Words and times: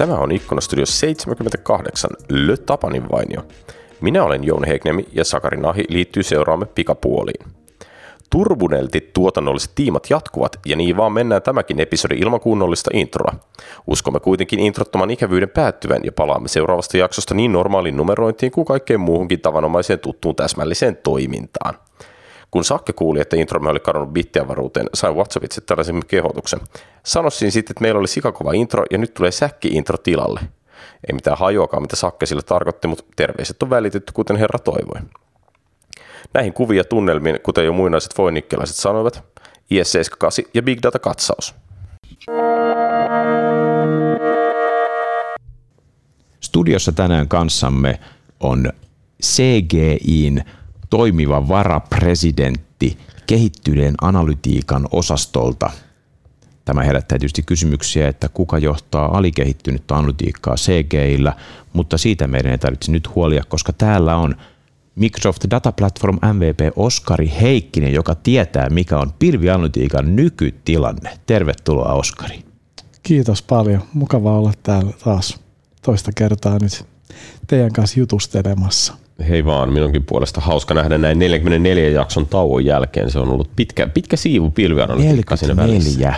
Tämä 0.00 0.14
on 0.14 0.32
Ikkunastudio 0.32 0.86
78, 0.86 2.10
Le 2.28 2.56
Tapanin 2.56 3.10
vainio. 3.12 3.42
Minä 4.00 4.24
olen 4.24 4.44
Jouni 4.44 4.68
Heiknemi 4.68 5.06
ja 5.12 5.24
Sakari 5.24 5.56
Nahi 5.56 5.84
liittyy 5.88 6.22
seuraamme 6.22 6.66
pikapuoliin. 6.66 7.46
Turbuneltit 8.30 9.12
tuotannolliset 9.12 9.70
tiimat 9.74 10.10
jatkuvat 10.10 10.58
ja 10.66 10.76
niin 10.76 10.96
vaan 10.96 11.12
mennään 11.12 11.42
tämäkin 11.42 11.80
episodi 11.80 12.14
ilman 12.14 12.40
kunnollista 12.40 12.90
introa. 12.94 13.32
Uskomme 13.86 14.20
kuitenkin 14.20 14.58
introttoman 14.58 15.10
ikävyyden 15.10 15.50
päättyvän 15.50 16.04
ja 16.04 16.12
palaamme 16.12 16.48
seuraavasta 16.48 16.96
jaksosta 16.96 17.34
niin 17.34 17.52
normaaliin 17.52 17.96
numerointiin 17.96 18.52
kuin 18.52 18.64
kaikkeen 18.64 19.00
muuhunkin 19.00 19.40
tavanomaiseen 19.40 19.98
tuttuun 19.98 20.36
täsmälliseen 20.36 20.96
toimintaan. 20.96 21.74
Kun 22.50 22.64
Sakke 22.64 22.92
kuuli, 22.92 23.20
että 23.20 23.36
intromme 23.36 23.70
oli 23.70 23.80
kadonnut 23.80 24.12
bittiavaruuteen, 24.12 24.86
sai 24.94 25.12
WhatsAppitse 25.12 25.60
tällaisen 25.60 26.02
kehotuksen. 26.08 26.60
Sanoisin 27.02 27.52
sitten, 27.52 27.72
että 27.72 27.82
meillä 27.82 27.98
oli 27.98 28.08
sikakova 28.08 28.52
intro 28.52 28.84
ja 28.90 28.98
nyt 28.98 29.14
tulee 29.14 29.30
säkki-intro 29.30 29.98
tilalle. 29.98 30.40
Ei 31.08 31.14
mitään 31.14 31.38
hajuakaan, 31.38 31.82
mitä 31.82 31.96
Sakke 31.96 32.26
sillä 32.26 32.42
tarkoitti, 32.42 32.88
mutta 32.88 33.04
terveiset 33.16 33.62
on 33.62 33.70
välitetty, 33.70 34.12
kuten 34.12 34.36
herra 34.36 34.58
toivoi. 34.58 35.00
Näihin 36.34 36.52
kuvia 36.52 36.84
tunnelmiin, 36.84 37.40
kuten 37.42 37.64
jo 37.64 37.72
muinaiset 37.72 38.14
foinikkelaiset 38.14 38.76
sanoivat, 38.76 39.24
IS-78 39.70 40.48
ja 40.54 40.62
Big 40.62 40.78
Data-katsaus. 40.82 41.54
Studiossa 46.40 46.92
tänään 46.92 47.28
kanssamme 47.28 48.00
on 48.40 48.72
CGIn 49.22 50.44
toimiva 50.90 51.48
varapresidentti 51.48 52.98
kehittyneen 53.26 53.94
analytiikan 54.00 54.88
osastolta. 54.92 55.70
Tämä 56.64 56.82
herättää 56.82 57.18
tietysti 57.18 57.42
kysymyksiä, 57.42 58.08
että 58.08 58.28
kuka 58.28 58.58
johtaa 58.58 59.18
alikehittynyttä 59.18 59.96
analytiikkaa 59.96 60.54
CGIllä, 60.54 61.32
mutta 61.72 61.98
siitä 61.98 62.26
meidän 62.26 62.52
ei 62.52 62.58
tarvitse 62.58 62.92
nyt 62.92 63.14
huolia, 63.14 63.44
koska 63.48 63.72
täällä 63.72 64.16
on 64.16 64.36
Microsoft 64.94 65.44
Data 65.50 65.72
Platform 65.72 66.14
MVP 66.14 66.58
Oskari 66.76 67.32
Heikkinen, 67.40 67.92
joka 67.92 68.14
tietää, 68.14 68.70
mikä 68.70 68.98
on 68.98 69.12
pilvianalytiikan 69.18 70.16
nykytilanne. 70.16 71.18
Tervetuloa, 71.26 71.92
Oskari. 71.92 72.44
Kiitos 73.02 73.42
paljon. 73.42 73.82
Mukava 73.92 74.38
olla 74.38 74.52
täällä 74.62 74.92
taas 75.04 75.40
toista 75.82 76.10
kertaa 76.14 76.58
nyt 76.58 76.86
teidän 77.46 77.72
kanssa 77.72 78.00
jutustelemassa. 78.00 78.94
Hei 79.28 79.44
vaan, 79.44 79.72
minunkin 79.72 80.04
puolesta 80.04 80.40
hauska 80.40 80.74
nähdä 80.74 80.98
näin 80.98 81.18
44 81.18 81.88
jakson 81.88 82.26
tauon 82.26 82.64
jälkeen. 82.64 83.10
Se 83.10 83.18
on 83.18 83.28
ollut 83.28 83.50
pitkä, 83.56 83.86
pitkä 83.86 84.16
siivu 84.16 84.50
pilvianalytiikka 84.50 85.36
siinä 85.36 85.56
välissä. 85.56 86.14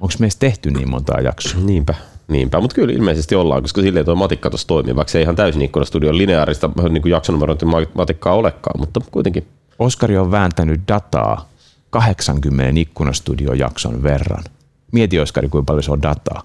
Onko 0.00 0.14
meistä 0.18 0.40
tehty 0.40 0.70
niin 0.70 0.90
montaa 0.90 1.20
jaksoa? 1.20 1.60
Niinpä. 1.60 1.94
Niinpä, 2.28 2.60
mutta 2.60 2.74
kyllä 2.74 2.92
ilmeisesti 2.92 3.34
ollaan, 3.34 3.62
koska 3.62 3.82
silleen 3.82 4.04
tuo 4.04 4.14
matikka 4.14 4.50
tuossa 4.50 4.66
toimii, 4.66 4.96
vaikka 4.96 5.10
se 5.10 5.18
ei 5.18 5.22
ihan 5.22 5.36
täysin 5.36 5.62
ikkunastudion 5.62 6.18
lineaarista 6.18 6.70
niin 6.90 7.02
jaksonumerointi 7.06 7.66
matikkaa 7.94 8.34
olekaan, 8.34 8.80
mutta 8.80 9.00
kuitenkin. 9.10 9.46
Oskari 9.78 10.18
on 10.18 10.30
vääntänyt 10.30 10.80
dataa 10.88 11.48
80 11.90 12.80
ikkunastudio-jakson 12.80 14.02
verran. 14.02 14.44
Mieti 14.92 15.20
Oskari, 15.20 15.48
kuinka 15.48 15.66
paljon 15.66 15.82
se 15.82 15.92
on 15.92 16.02
dataa. 16.02 16.42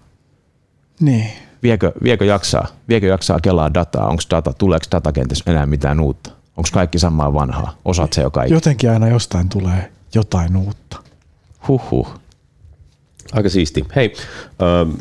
Niin. 1.00 1.32
Viekö, 1.68 1.92
viekö, 2.04 2.26
jaksaa, 2.26 2.68
viekö 2.90 3.08
jaksaa 3.08 3.40
kelaa 3.40 3.74
dataa? 3.74 4.08
Onko 4.08 4.24
data, 4.30 4.54
tuleeko 4.54 4.86
datakentässä 4.92 5.52
enää 5.52 5.66
mitään 5.66 6.00
uutta? 6.00 6.32
Onko 6.58 6.70
kaikki 6.74 7.00
samaa 7.00 7.34
vanhaa? 7.34 7.78
Osaat 7.86 8.14
se 8.14 8.22
jo 8.22 8.32
kaikki? 8.32 8.54
Jotenkin 8.54 8.90
aina 8.90 9.08
jostain 9.08 9.50
tulee 9.50 9.92
jotain 10.16 10.58
uutta. 10.58 10.98
Huhhuh. 11.68 12.20
Aika 13.32 13.50
siisti. 13.50 13.86
Hei, 13.96 14.14
ähm, 14.62 14.92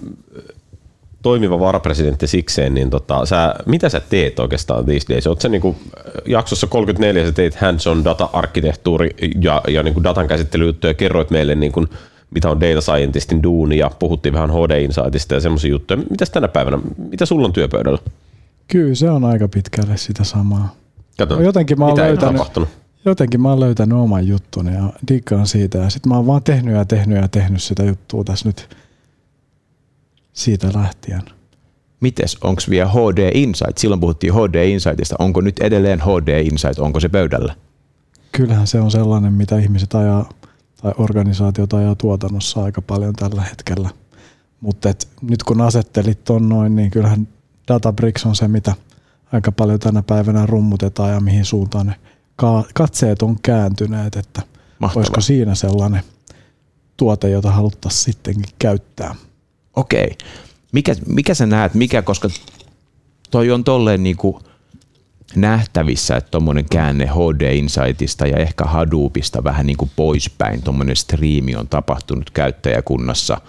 toimiva 1.23 1.61
varapresidentti 1.61 2.27
sikseen, 2.27 2.75
niin 2.75 2.91
tota, 2.91 3.27
sä, 3.27 3.55
mitä 3.67 3.89
sä 3.89 4.01
teet 4.01 4.39
oikeastaan 4.39 4.85
these 4.85 5.09
days? 5.09 5.27
Oot 5.27 5.41
sä 5.41 5.49
niinku, 5.49 5.77
jaksossa 6.27 6.67
34 6.67 7.27
sä 7.27 7.33
teit 7.33 7.55
hands-on 7.55 8.05
data-arkkitehtuuri 8.05 9.11
ja, 9.41 9.63
ja 9.69 9.83
niinku 9.83 10.03
datan 10.03 10.29
käsittelyjuttuja, 10.29 10.95
kerroit 10.95 11.31
meille 11.31 11.55
niinku, 11.55 11.87
mitä 12.31 12.51
on 12.51 12.61
data 12.61 12.81
scientistin 12.81 13.43
duuni 13.43 13.79
ja 13.79 13.91
puhuttiin 13.99 14.33
vähän 14.33 14.51
HD 14.51 14.83
Insightista 14.83 15.35
ja 15.35 15.41
semmoisia 15.41 15.71
juttuja. 15.71 16.01
Mitäs 16.11 16.31
tänä 16.31 16.49
päivänä, 16.49 16.79
mitä 17.11 17.27
sulla 17.27 17.47
on 17.47 17.53
työpöydällä? 17.53 17.99
Kyllä 18.69 18.95
se 18.95 19.11
on 19.11 19.25
aika 19.25 19.49
pitkälle 19.49 19.97
sitä 19.97 20.25
samaa. 20.25 20.75
Kato, 21.19 21.43
jotenkin 21.43 21.79
mä 21.79 21.85
oon 21.85 21.95
mitä 21.95 22.07
löytänyt, 22.07 22.37
tapahtunut? 22.37 22.69
jotenkin 23.05 23.41
mä 23.41 23.49
oon 23.49 23.61
löytänyt 23.61 23.99
oman 23.99 24.27
juttuni 24.29 24.75
ja 24.75 24.93
diggaan 25.09 25.47
siitä 25.47 25.79
ja 25.79 25.91
sitten 25.91 26.09
mä 26.11 26.17
oon 26.17 26.27
vaan 26.27 26.43
tehnyt 26.43 26.75
ja 26.75 26.85
tehnyt 26.85 27.19
ja 27.19 27.29
tehnyt 27.29 27.63
sitä 27.63 27.85
juttua 27.85 28.25
tässä 28.25 28.49
nyt 28.49 28.77
siitä 30.33 30.71
lähtien. 30.75 31.23
Mites, 32.01 32.37
onko 32.45 32.63
vielä 32.71 32.91
HD 32.91 33.31
Insight? 33.35 33.79
Silloin 33.79 34.01
puhuttiin 34.01 34.35
HD 34.35 34.69
Insightista. 34.69 35.17
Onko 35.19 35.41
nyt 35.41 35.59
edelleen 35.59 36.01
HD 36.01 36.41
Insight? 36.41 36.79
Onko 36.79 37.01
se 37.01 37.09
pöydällä? 37.09 37.55
Kyllähän 38.33 38.67
se 38.67 38.81
on 38.81 38.91
sellainen, 38.91 39.33
mitä 39.33 39.59
ihmiset 39.59 39.95
ajaa 39.95 40.29
tai 40.87 40.95
organisaatiot 40.99 41.73
ajaa 41.73 41.95
tuotannossa 41.95 42.65
aika 42.65 42.83
paljon 42.83 43.15
tällä 43.15 43.43
hetkellä. 43.43 43.91
Mutta 44.61 44.89
nyt 45.23 45.43
kun 45.43 45.61
asettelit 45.61 46.25
ton 46.25 46.49
noin, 46.49 46.77
niin 46.77 46.91
kyllähän 46.91 47.29
Databricks 47.69 48.27
on 48.27 48.37
se, 48.37 48.49
mitä 48.49 48.75
aika 49.33 49.53
paljon 49.53 49.79
tänä 49.79 50.03
päivänä 50.03 50.47
rummutetaan 50.47 51.11
ja 51.11 51.21
mihin 51.21 51.45
suuntaan 51.45 51.87
ne 51.87 51.97
katseet 52.75 53.23
on 53.23 53.37
kääntyneet, 53.43 54.17
että 54.17 54.43
Mahtavaa. 54.79 55.01
olisiko 55.01 55.21
siinä 55.21 55.55
sellainen 55.55 56.03
tuote, 56.97 57.31
jota 57.31 57.51
haluttaisiin 57.51 58.05
sittenkin 58.05 58.55
käyttää. 58.59 59.15
Okei. 59.77 60.17
Mikä, 60.73 60.95
mikä 61.07 61.35
sä 61.35 61.47
näet, 61.47 61.75
mikä, 61.75 62.03
koska 62.03 62.29
toi 63.31 63.51
on 63.51 63.65
tolleen 63.65 64.03
niin 64.03 64.17
kuin 64.17 64.37
nähtävissä, 65.35 66.17
että 66.17 66.31
tuommoinen 66.31 66.65
käänne 66.71 67.07
HD 67.07 67.53
Insightista 67.55 68.27
ja 68.27 68.37
ehkä 68.37 68.65
Hadoopista 68.65 69.45
vähän 69.45 69.67
niin 69.67 69.77
kuin 69.77 69.91
poispäin, 69.97 70.63
tuommoinen 70.63 70.97
striimi 70.97 71.57
on 71.57 71.69
tapahtunut 71.69 72.31
käyttäjäkunnassa 72.31 73.41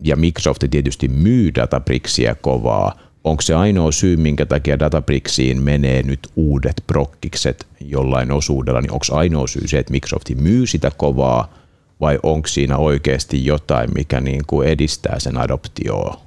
ja 0.00 0.16
Microsoft 0.16 0.64
tietysti 0.70 1.08
myy 1.08 1.54
Databricksia 1.54 2.34
kovaa. 2.34 2.98
Onko 3.24 3.42
se 3.42 3.54
ainoa 3.54 3.92
syy, 3.92 4.16
minkä 4.16 4.46
takia 4.46 4.78
Databricksiin 4.78 5.62
menee 5.62 6.02
nyt 6.02 6.28
uudet 6.36 6.84
prokkikset 6.86 7.66
jollain 7.80 8.32
osuudella, 8.32 8.80
niin 8.80 8.92
onko 8.92 9.04
ainoa 9.10 9.46
syy 9.46 9.68
se, 9.68 9.78
että 9.78 9.92
Microsoft 9.92 10.30
myy 10.40 10.66
sitä 10.66 10.90
kovaa– 10.96 11.48
vai 12.00 12.18
onko 12.22 12.48
siinä 12.48 12.76
oikeasti 12.76 13.46
jotain, 13.46 13.90
mikä 13.94 14.20
niin 14.20 14.42
kuin 14.46 14.68
edistää 14.68 15.18
sen 15.18 15.36
adoptioa? 15.36 16.20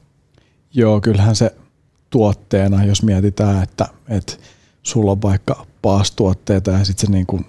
Joo, 0.74 1.02
kyllähän 1.02 1.36
se 1.36 1.56
tuotteena, 2.10 2.84
jos 2.84 3.04
mietitään, 3.04 3.64
että, 3.64 3.88
että 4.10 4.34
sulla 4.84 5.12
on 5.12 5.22
vaikka 5.22 5.66
PaaS-tuotteita 5.82 6.72
ja 6.72 6.86
sitten 6.86 7.08
se 7.08 7.12
niin 7.12 7.28
kuin, 7.28 7.46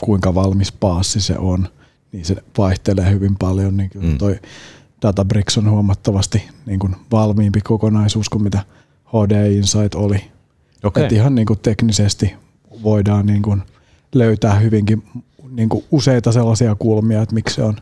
kuinka 0.00 0.34
valmis 0.34 0.72
paassi 0.72 1.20
se 1.20 1.38
on, 1.38 1.68
niin 2.12 2.24
se 2.24 2.36
vaihtelee 2.58 3.10
hyvin 3.10 3.36
paljon, 3.38 3.76
niin 3.76 3.90
kyllä 3.90 4.06
mm. 4.06 4.18
toi 4.18 4.40
Databricks 5.02 5.58
on 5.58 5.70
huomattavasti 5.70 6.48
niin 6.66 6.78
kuin 6.78 6.96
valmiimpi 7.12 7.60
kokonaisuus 7.60 8.28
kuin 8.28 8.42
mitä 8.42 8.64
HD 9.06 9.52
Insight 9.52 9.94
oli. 9.94 10.24
Okay. 10.84 11.04
Et 11.04 11.12
ihan 11.12 11.34
niin 11.34 11.46
kuin 11.46 11.58
teknisesti 11.58 12.34
voidaan 12.82 13.26
niin 13.26 13.42
kuin 13.42 13.62
löytää 14.14 14.54
hyvinkin 14.54 15.02
niin 15.50 15.68
kuin 15.68 15.84
useita 15.90 16.32
sellaisia 16.32 16.74
kulmia, 16.74 17.22
että 17.22 17.34
miksi 17.34 17.54
se 17.54 17.62
on 17.62 17.76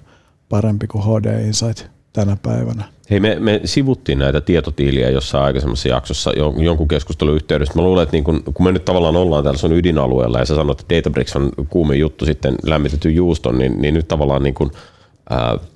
parempi 0.49 0.87
kuin 0.87 1.05
HD 1.05 1.47
Insight 1.47 1.96
tänä 2.17 2.37
päivänä. 2.43 2.85
Hei, 3.11 3.21
me, 3.21 3.37
me 3.41 3.61
sivuttiin 3.65 4.19
näitä 4.19 4.41
tietotiiliä 4.41 5.11
jossain 5.11 5.45
aikaisemmassa 5.45 5.89
jaksossa 5.89 6.33
jonkun 6.63 6.89
keskustelun 6.89 7.35
yhteydessä. 7.35 7.75
Mä 7.77 7.83
luulen, 7.83 8.03
että 8.03 8.17
niin 8.17 8.25
kun, 8.25 8.43
kun 8.55 8.67
me 8.67 8.73
nyt 8.73 8.85
tavallaan 8.85 9.17
ollaan 9.17 9.45
täällä 9.45 9.59
sun 9.59 9.73
ydinalueella 9.73 10.39
ja 10.39 10.45
sä 10.45 10.55
sanoit, 10.55 10.81
että 10.81 10.97
Databricks 10.97 11.37
on 11.37 11.51
kuumin 11.69 12.01
juttu 12.01 12.25
sitten 12.25 12.55
lämmitetty 12.63 13.11
juuston, 13.11 13.59
niin, 13.59 13.83
niin 13.83 13.95
nyt 13.95 14.09
tavallaan 14.09 14.43
niin 14.43 14.55
kun, 14.55 14.71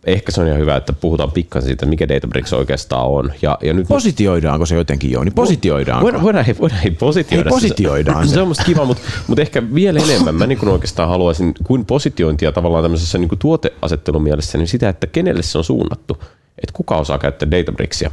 ehkä 0.06 0.32
se 0.32 0.41
on 0.41 0.47
ihan 0.47 0.58
hyvä, 0.58 0.76
että 0.76 0.93
puhutaan 0.93 1.32
pikkasen 1.32 1.67
siitä, 1.69 1.87
mikä 1.87 2.08
Databricks 2.08 2.52
oikeastaan 2.52 3.06
on. 3.06 3.32
Ja, 3.43 3.58
ja 3.62 3.73
nyt 3.73 3.88
positioidaanko 3.88 4.67
se 4.67 4.76
jotenkin 4.76 5.11
jo? 5.11 5.25
Niin 5.25 5.35
positioidaanko? 5.35 6.05
Voidaan, 6.05 6.23
voidaan, 6.23 6.47
voidaan 6.61 6.81
ei 6.85 6.91
positioida. 6.91 7.49
Ei 7.49 7.50
positioidaan 7.50 8.29
se. 8.29 8.35
se 8.35 8.41
on 8.41 8.49
musta 8.49 8.64
kiva, 8.64 8.85
mutta, 8.85 9.02
mutta 9.26 9.43
ehkä 9.43 9.62
vielä 9.75 10.00
enemmän 10.00 10.35
mä 10.35 10.47
niin 10.47 10.69
oikeastaan 10.69 11.08
haluaisin 11.08 11.55
kuin 11.64 11.87
positiointia 11.87 12.52
tavallaan 12.52 12.85
tämmöisessä 12.85 13.19
niin 13.19 13.29
kuin 13.29 13.38
tuoteasettelun 13.38 14.23
mielessä, 14.23 14.58
niin 14.58 14.69
sitä, 14.69 14.88
että 14.88 15.06
kenelle 15.06 15.43
se 15.43 15.58
on 15.58 15.64
suunnattu. 15.64 16.19
Että 16.58 16.73
kuka 16.73 16.96
osaa 16.96 17.19
käyttää 17.19 17.50
Databricksia. 17.50 18.11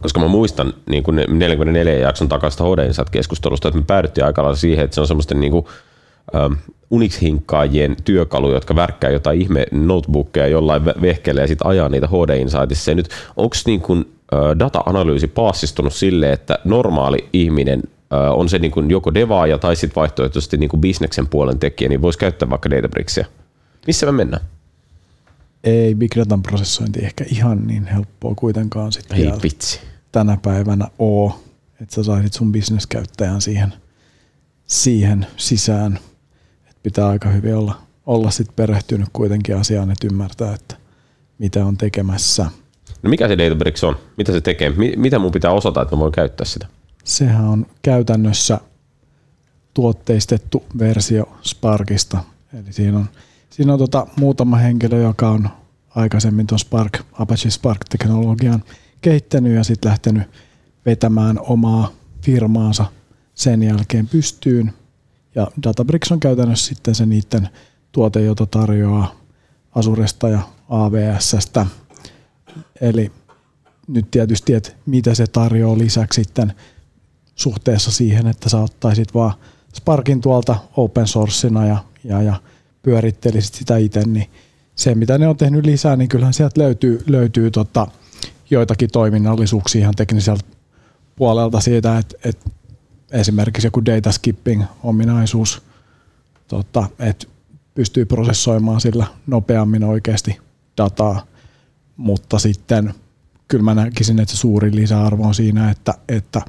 Koska 0.00 0.20
mä 0.20 0.28
muistan 0.28 0.74
niin 0.90 1.02
kuin 1.02 1.24
44 1.28 1.94
jakson 1.94 2.28
takaista 2.28 2.64
HD-keskustelusta, 2.64 3.68
että 3.68 3.80
me 3.80 3.84
päädyttiin 3.86 4.24
aika 4.24 4.42
lailla 4.42 4.56
siihen, 4.56 4.84
että 4.84 4.94
se 4.94 5.00
on 5.00 5.06
semmoisten 5.06 5.40
niin 5.40 5.52
kuin, 5.52 5.66
Unix-hinkkaajien 6.90 7.96
työkalu, 8.04 8.52
jotka 8.52 8.74
värkkää 8.76 9.10
jotain 9.10 9.42
ihme 9.42 9.66
notebookia 9.70 10.46
jollain 10.46 10.84
vehkeellä 10.84 11.40
ja 11.40 11.46
sitten 11.46 11.66
ajaa 11.66 11.88
niitä 11.88 12.06
HD 12.06 12.36
Insightissa. 12.36 12.94
nyt 12.94 13.08
onko 13.36 13.56
niin 13.66 13.80
kuin, 13.80 14.12
data-analyysi 14.58 15.26
paassistunut 15.26 15.92
sille, 15.92 16.32
että 16.32 16.58
normaali 16.64 17.28
ihminen 17.32 17.82
on 18.34 18.48
se 18.48 18.58
niin 18.58 18.70
kuin 18.70 18.90
joko 18.90 19.14
devaaja 19.14 19.58
tai 19.58 19.76
sitten 19.76 20.00
vaihtoehtoisesti 20.00 20.56
niin 20.56 20.70
kuin 20.70 20.80
bisneksen 20.80 21.26
puolen 21.26 21.58
tekijä, 21.58 21.88
niin 21.88 22.02
voisi 22.02 22.18
käyttää 22.18 22.50
vaikka 22.50 22.70
Databricksia. 22.70 23.26
Missä 23.86 24.06
me 24.06 24.12
mennään? 24.12 24.42
Ei 25.64 25.94
Big 25.94 26.16
Datan 26.16 26.42
prosessointi 26.42 27.00
ehkä 27.04 27.24
ihan 27.28 27.66
niin 27.66 27.86
helppoa 27.86 28.34
kuitenkaan 28.34 28.92
sitten 28.92 29.18
Ei 29.18 29.32
vitsi. 29.42 29.80
tänä 30.12 30.38
päivänä 30.42 30.88
ole, 30.98 31.32
että 31.82 31.94
sä 31.94 32.02
saisit 32.02 32.32
sun 32.32 32.52
bisneskäyttäjän 32.52 33.40
siihen, 33.40 33.72
siihen 34.66 35.26
sisään. 35.36 35.98
Pitää 36.88 37.08
aika 37.08 37.28
hyvin 37.28 37.54
olla, 37.54 37.74
olla 38.06 38.30
sit 38.30 38.56
perehtynyt 38.56 39.08
kuitenkin 39.12 39.56
asiaan, 39.56 39.90
että 39.90 40.06
ymmärtää, 40.06 40.54
että 40.54 40.76
mitä 41.38 41.64
on 41.64 41.76
tekemässä. 41.76 42.46
No 43.02 43.10
mikä 43.10 43.28
se 43.28 43.38
Databricks 43.38 43.84
on? 43.84 43.96
Mitä 44.16 44.32
se 44.32 44.40
tekee? 44.40 44.72
Mitä 44.96 45.18
mun 45.18 45.32
pitää 45.32 45.50
osata, 45.50 45.82
että 45.82 45.96
mä 45.96 46.00
voin 46.00 46.12
käyttää 46.12 46.44
sitä? 46.44 46.66
Sehän 47.04 47.44
on 47.44 47.66
käytännössä 47.82 48.60
tuotteistettu 49.74 50.64
versio 50.78 51.28
Sparkista. 51.42 52.18
Eli 52.54 52.72
siinä 52.72 52.98
on, 52.98 53.06
siinä 53.50 53.72
on 53.72 53.78
tota 53.78 54.06
muutama 54.16 54.56
henkilö, 54.56 55.00
joka 55.02 55.30
on 55.30 55.48
aikaisemmin 55.94 56.46
tuon 56.46 56.58
Spark, 56.58 56.98
Apache 57.12 57.50
Spark-teknologian 57.50 58.62
kehittänyt 59.00 59.52
ja 59.52 59.64
sitten 59.64 59.88
lähtenyt 59.88 60.22
vetämään 60.86 61.38
omaa 61.40 61.92
firmaansa 62.22 62.84
sen 63.34 63.62
jälkeen 63.62 64.06
pystyyn. 64.06 64.72
Ja 65.34 65.46
Databricks 65.62 66.12
on 66.12 66.20
käytännössä 66.20 66.66
sitten 66.66 66.94
se 66.94 67.06
niiden 67.06 67.48
tuote, 67.92 68.20
jota 68.20 68.46
tarjoaa 68.46 69.14
Azuresta 69.74 70.28
ja 70.28 70.40
AWSstä. 70.68 71.66
Eli 72.80 73.12
nyt 73.88 74.10
tietysti, 74.10 74.54
että 74.54 74.70
mitä 74.86 75.14
se 75.14 75.26
tarjoaa 75.26 75.78
lisäksi 75.78 76.22
sitten 76.22 76.52
suhteessa 77.34 77.90
siihen, 77.90 78.26
että 78.26 78.48
sä 78.48 78.58
ottaisit 78.58 79.14
vaan 79.14 79.32
Sparkin 79.74 80.20
tuolta 80.20 80.56
open 80.76 81.06
sourcena 81.06 81.66
ja, 81.66 81.84
ja, 82.04 82.22
ja 82.22 82.34
pyörittelisit 82.82 83.54
sitä 83.54 83.76
itse, 83.76 84.04
niin 84.04 84.30
se 84.74 84.94
mitä 84.94 85.18
ne 85.18 85.28
on 85.28 85.36
tehnyt 85.36 85.66
lisää, 85.66 85.96
niin 85.96 86.08
kyllähän 86.08 86.34
sieltä 86.34 86.60
löytyy, 86.60 87.04
löytyy 87.06 87.50
tota, 87.50 87.86
joitakin 88.50 88.90
toiminnallisuuksia 88.90 89.80
ihan 89.80 89.94
tekniseltä 89.94 90.44
puolelta 91.16 91.60
siitä, 91.60 91.98
että, 91.98 92.16
että 92.24 92.50
esimerkiksi 93.12 93.66
joku 93.66 93.84
data 93.84 94.12
skipping 94.12 94.64
ominaisuus, 94.82 95.62
tota, 96.48 96.88
että 96.98 97.26
pystyy 97.74 98.04
prosessoimaan 98.04 98.80
sillä 98.80 99.06
nopeammin 99.26 99.84
oikeasti 99.84 100.38
dataa, 100.76 101.26
mutta 101.96 102.38
sitten 102.38 102.94
kyllä 103.48 103.64
mä 103.64 103.74
näkisin, 103.74 104.18
että 104.18 104.34
se 104.34 104.38
suurin 104.38 104.76
lisäarvo 104.76 105.26
on 105.26 105.34
siinä, 105.34 105.70
että, 105.70 105.94
että 106.08 106.40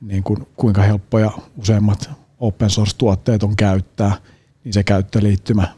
niin 0.00 0.22
kuin 0.22 0.46
kuinka 0.56 0.82
helppoja 0.82 1.30
useimmat 1.56 2.10
open 2.38 2.70
source-tuotteet 2.70 3.42
on 3.42 3.56
käyttää, 3.56 4.16
niin 4.64 4.72
se 4.72 4.84
käyttöliittymä 4.84 5.68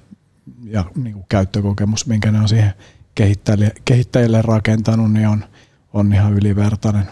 ja 0.64 0.84
niin 0.94 1.14
kuin 1.14 1.26
käyttökokemus, 1.28 2.06
minkä 2.06 2.32
ne 2.32 2.40
on 2.40 2.48
siihen 2.48 2.72
kehittäjille, 3.14 3.72
kehittäjille 3.84 4.42
rakentanut, 4.42 5.12
niin 5.12 5.28
on, 5.28 5.44
on 5.92 6.12
ihan 6.12 6.32
ylivertainen. 6.32 7.08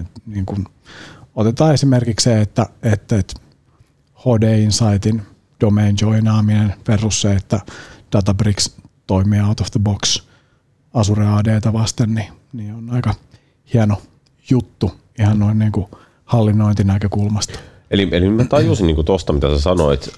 Et 0.00 0.06
niin 0.26 0.46
kuin, 0.46 0.66
otetaan 1.36 1.74
esimerkiksi 1.74 2.24
se, 2.24 2.40
että, 2.40 2.66
että, 2.82 3.18
että 3.18 3.34
HD 4.18 4.58
Insightin 4.58 5.22
domain 5.60 5.96
joinaaminen 6.00 6.74
versus 6.88 7.20
se, 7.20 7.32
että 7.32 7.60
Databricks 8.12 8.76
toimii 9.06 9.40
out 9.40 9.60
of 9.60 9.70
the 9.70 9.80
box 9.80 10.22
Azure 10.94 11.26
ADtä 11.26 11.72
vasten, 11.72 12.14
niin, 12.14 12.32
niin 12.52 12.74
on 12.74 12.90
aika 12.90 13.14
hieno 13.74 14.02
juttu 14.50 14.92
ihan 15.18 15.38
noin 15.38 15.58
niin 15.58 15.72
kuin 15.72 15.86
hallinnointinäkökulmasta. 16.24 17.58
Eli, 17.90 18.08
eli 18.12 18.30
mä 18.30 18.44
tajusin 18.44 18.86
niin 18.86 19.04
tuosta, 19.04 19.32
mitä 19.32 19.48
sä 19.48 19.60
sanoit, 19.60 20.10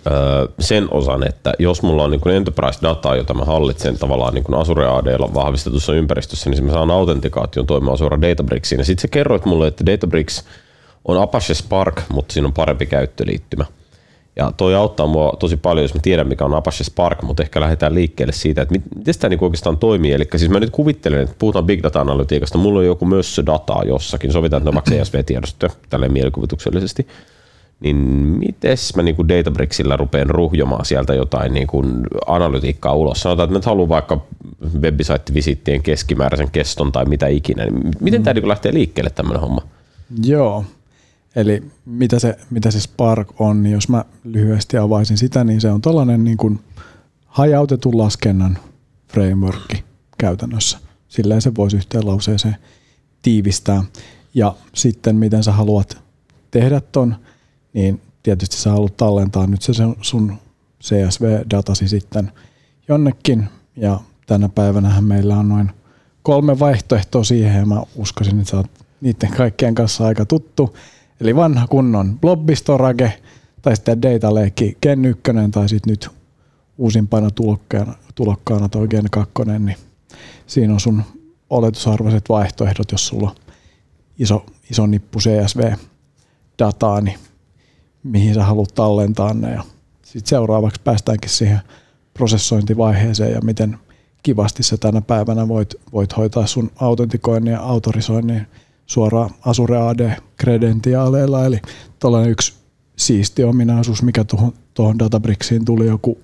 sen 0.61 0.89
osan, 0.91 1.27
että 1.29 1.53
jos 1.59 1.83
mulla 1.83 2.05
on 2.05 2.11
niin 2.11 2.21
enterprise-dataa, 2.29 3.17
jota 3.17 3.35
mä 3.35 3.45
hallitsen 3.45 3.99
tavallaan 3.99 4.35
niin 4.35 4.55
Azure 4.55 4.87
ADlla 4.87 5.35
vahvistetussa 5.35 5.95
ympäristössä, 5.95 6.51
niin 6.51 6.65
mä 6.65 6.73
saan 6.73 6.91
autentikaation 6.91 7.67
toimimaan 7.67 7.99
suoraan 7.99 8.23
Databricksiin. 8.23 8.79
Ja 8.79 8.85
sitten 8.85 9.03
sä 9.03 9.09
kerroit 9.09 9.45
mulle, 9.45 9.69
että 9.69 9.87
Databricks 9.87 10.45
on 11.09 11.23
Apache 11.23 11.55
Spark, 11.55 12.03
mutta 12.13 12.33
siinä 12.33 12.47
on 12.47 12.53
parempi 12.53 12.87
käyttöliittymä. 12.87 13.65
Ja 14.37 14.53
toi 14.57 14.75
auttaa 14.75 15.07
mua 15.07 15.33
tosi 15.39 15.57
paljon, 15.57 15.85
jos 15.85 15.95
mä 15.95 16.01
tiedän, 16.03 16.29
mikä 16.29 16.45
on 16.45 16.55
Apache 16.55 16.85
Spark, 16.85 17.23
mutta 17.23 17.43
ehkä 17.43 17.61
lähdetään 17.61 17.95
liikkeelle 17.95 18.33
siitä, 18.33 18.63
että 18.63 18.75
miten 18.97 19.15
tämä 19.19 19.29
niinku 19.29 19.45
oikeastaan 19.45 19.77
toimii. 19.77 20.13
Eli 20.13 20.29
siis 20.37 20.51
mä 20.51 20.61
nyt 20.61 20.71
kuvittelen, 20.71 21.21
että 21.21 21.37
puhutaan 21.39 21.67
big 21.67 21.83
data-analytiikasta, 21.83 22.59
mulla 22.59 22.79
on 22.79 22.87
joku 22.87 23.05
mössö 23.05 23.47
dataa 23.47 23.83
jossakin, 23.85 24.33
sovitaan, 24.33 24.61
että 24.61 24.71
ne 24.71 24.79
on 24.79 24.83
vaikka 24.85 25.05
CSV-tiedostoja, 25.05 25.73
tälleen 25.91 26.13
mielikuvituksellisesti 26.13 27.07
niin 27.81 27.97
miten 28.39 28.77
mä 28.97 29.03
niin 29.03 29.17
kuin 29.17 29.29
Databricksillä 29.29 29.97
rupean 29.97 30.31
ruhjomaan 30.31 30.85
sieltä 30.85 31.15
jotain 31.15 31.55
niin 31.55 31.67
kuin 31.67 32.01
analytiikkaa 32.27 32.95
ulos? 32.95 33.21
Sanotaan, 33.21 33.47
että 33.49 33.59
mä 33.59 33.71
haluan 33.71 33.89
vaikka 33.89 34.21
website-visittien 34.81 35.83
keskimääräisen 35.83 36.51
keston 36.51 36.93
tai 36.93 37.05
mitä 37.05 37.27
ikinä. 37.27 37.67
Miten 38.01 38.21
mm. 38.21 38.25
tämä 38.25 38.35
niin 38.35 38.49
lähtee 38.49 38.75
liikkeelle 38.75 39.11
tämmöinen 39.11 39.41
homma? 39.41 39.61
Joo, 40.25 40.65
eli 41.37 41.63
mitä 41.85 42.19
se, 42.19 42.37
mitä 42.51 42.71
se 42.71 42.81
Spark 42.81 43.41
on, 43.41 43.63
niin 43.63 43.73
jos 43.73 43.89
mä 43.89 44.05
lyhyesti 44.25 44.79
avaisin 44.79 45.19
sitä, 45.19 45.45
niin 45.45 45.61
se 45.61 45.71
on 45.71 45.81
tällainen 45.81 46.25
niin 46.25 46.37
kuin 46.37 46.61
hajautetun 47.27 47.99
laskennan 47.99 48.59
framework 49.09 49.75
käytännössä. 50.19 50.79
Silleen 51.09 51.43
se 51.43 51.55
voisi 51.55 51.77
yhteen 51.77 52.07
lauseeseen 52.07 52.57
tiivistää. 53.23 53.85
Ja 54.35 54.55
sitten 54.75 55.17
miten 55.17 55.45
sä 55.45 55.53
haluat 55.53 56.03
tehdä 56.51 56.81
ton, 56.81 57.17
niin 57.73 58.01
tietysti 58.23 58.57
sä 58.57 58.71
haluat 58.71 58.97
tallentaa 58.97 59.47
nyt 59.47 59.63
se 59.63 59.73
sun 60.01 60.39
CSV-datasi 60.83 61.89
sitten 61.89 62.33
jonnekin, 62.89 63.49
ja 63.77 64.01
tänä 64.27 64.49
päivänä 64.49 65.01
meillä 65.01 65.37
on 65.37 65.49
noin 65.49 65.71
kolme 66.23 66.59
vaihtoehtoa 66.59 67.25
siihen, 67.25 67.59
ja 67.59 67.67
mä 67.67 67.83
uskoisin, 67.97 68.39
että 68.39 68.51
sä 68.51 68.57
oot 68.57 68.71
niiden 69.01 69.31
kaikkien 69.37 69.75
kanssa 69.75 70.07
aika 70.07 70.25
tuttu. 70.25 70.77
Eli 71.21 71.37
vanha 71.37 71.67
kunnon 71.67 72.19
blobbistorage, 72.21 73.13
tai 73.63 73.77
sitten 73.77 74.03
Data 74.03 74.35
Lake 74.35 74.73
Gen 74.83 75.05
1, 75.05 75.23
tai 75.51 75.69
sitten 75.69 75.91
nyt 75.91 76.09
uusimpana 76.79 77.31
tulokkaana, 77.31 77.95
tulokkaana 78.15 78.69
toi 78.69 78.89
Gen 78.89 79.11
2, 79.11 79.33
niin 79.59 79.77
siinä 80.47 80.73
on 80.73 80.81
sun 80.81 81.03
oletusarvoiset 81.51 82.29
vaihtoehdot, 82.29 82.93
jos 82.93 83.07
sulla 83.07 83.31
on 83.31 83.37
iso, 84.19 84.47
iso 84.71 84.87
nippu 84.87 85.19
CSV-dataa, 85.19 87.01
niin 87.01 87.19
mihin 88.03 88.35
sä 88.35 88.45
haluat 88.45 88.75
tallentaa 88.75 89.35
ne. 89.35 89.51
Ja 89.51 89.63
sitten 90.03 90.29
seuraavaksi 90.29 90.81
päästäänkin 90.85 91.31
siihen 91.31 91.61
prosessointivaiheeseen 92.15 93.33
ja 93.33 93.41
miten 93.41 93.79
kivasti 94.23 94.63
sä 94.63 94.77
tänä 94.77 95.01
päivänä 95.01 95.49
voit, 95.49 95.75
voit 95.93 96.17
hoitaa 96.17 96.47
sun 96.47 96.71
autentikoinnin 96.77 97.53
ja 97.53 97.61
autorisoinnin 97.61 98.47
suoraan 98.87 99.31
Azure 99.41 99.79
AD-kredentiaaleilla. 99.79 101.47
Eli 101.47 101.61
tällainen 101.99 102.31
yksi 102.31 102.55
siisti 102.97 103.45
ominaisuus, 103.45 104.03
mikä 104.03 104.25
tuohon, 104.25 104.53
tuohon 104.75 104.99
Databricksiin 104.99 105.65
tuli 105.65 105.87
joku, 105.87 106.19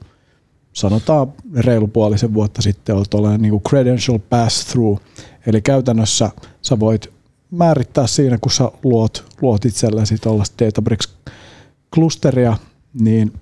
sanotaan 0.72 1.32
reilu 1.56 1.88
puolisen 1.88 2.34
vuotta 2.34 2.62
sitten, 2.62 2.96
on 2.96 3.04
tuollainen 3.10 3.42
niin 3.42 3.50
kuin 3.50 3.62
credential 3.62 4.18
pass-through. 4.18 5.00
Eli 5.46 5.62
käytännössä 5.62 6.30
sä 6.62 6.80
voit 6.80 7.12
määrittää 7.50 8.06
siinä, 8.06 8.38
kun 8.38 8.52
sä 8.52 8.70
luot, 8.84 9.24
luot 9.40 9.64
itsellesi 9.64 10.18
tuollaista 10.18 10.64
Databricks 10.64 11.14
klusteria, 11.94 12.56
niin 13.00 13.32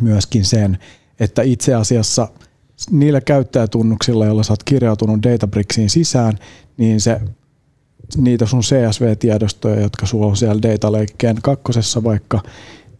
myöskin 0.00 0.44
sen, 0.44 0.78
että 1.20 1.42
itse 1.42 1.74
asiassa 1.74 2.28
niillä 2.90 3.20
käyttäjätunnuksilla, 3.20 4.26
joilla 4.26 4.42
sä 4.42 4.52
oot 4.52 4.62
kirjautunut 4.62 5.22
Databricksiin 5.22 5.90
sisään, 5.90 6.38
niin 6.76 7.00
se 7.00 7.20
niitä 8.16 8.46
sun 8.46 8.60
CSV-tiedostoja, 8.60 9.80
jotka 9.80 10.06
sulla 10.06 10.26
on 10.26 10.36
siellä 10.36 10.62
Data 10.62 10.92
Lakeen 10.92 11.36
kakkosessa 11.42 12.04
vaikka, 12.04 12.40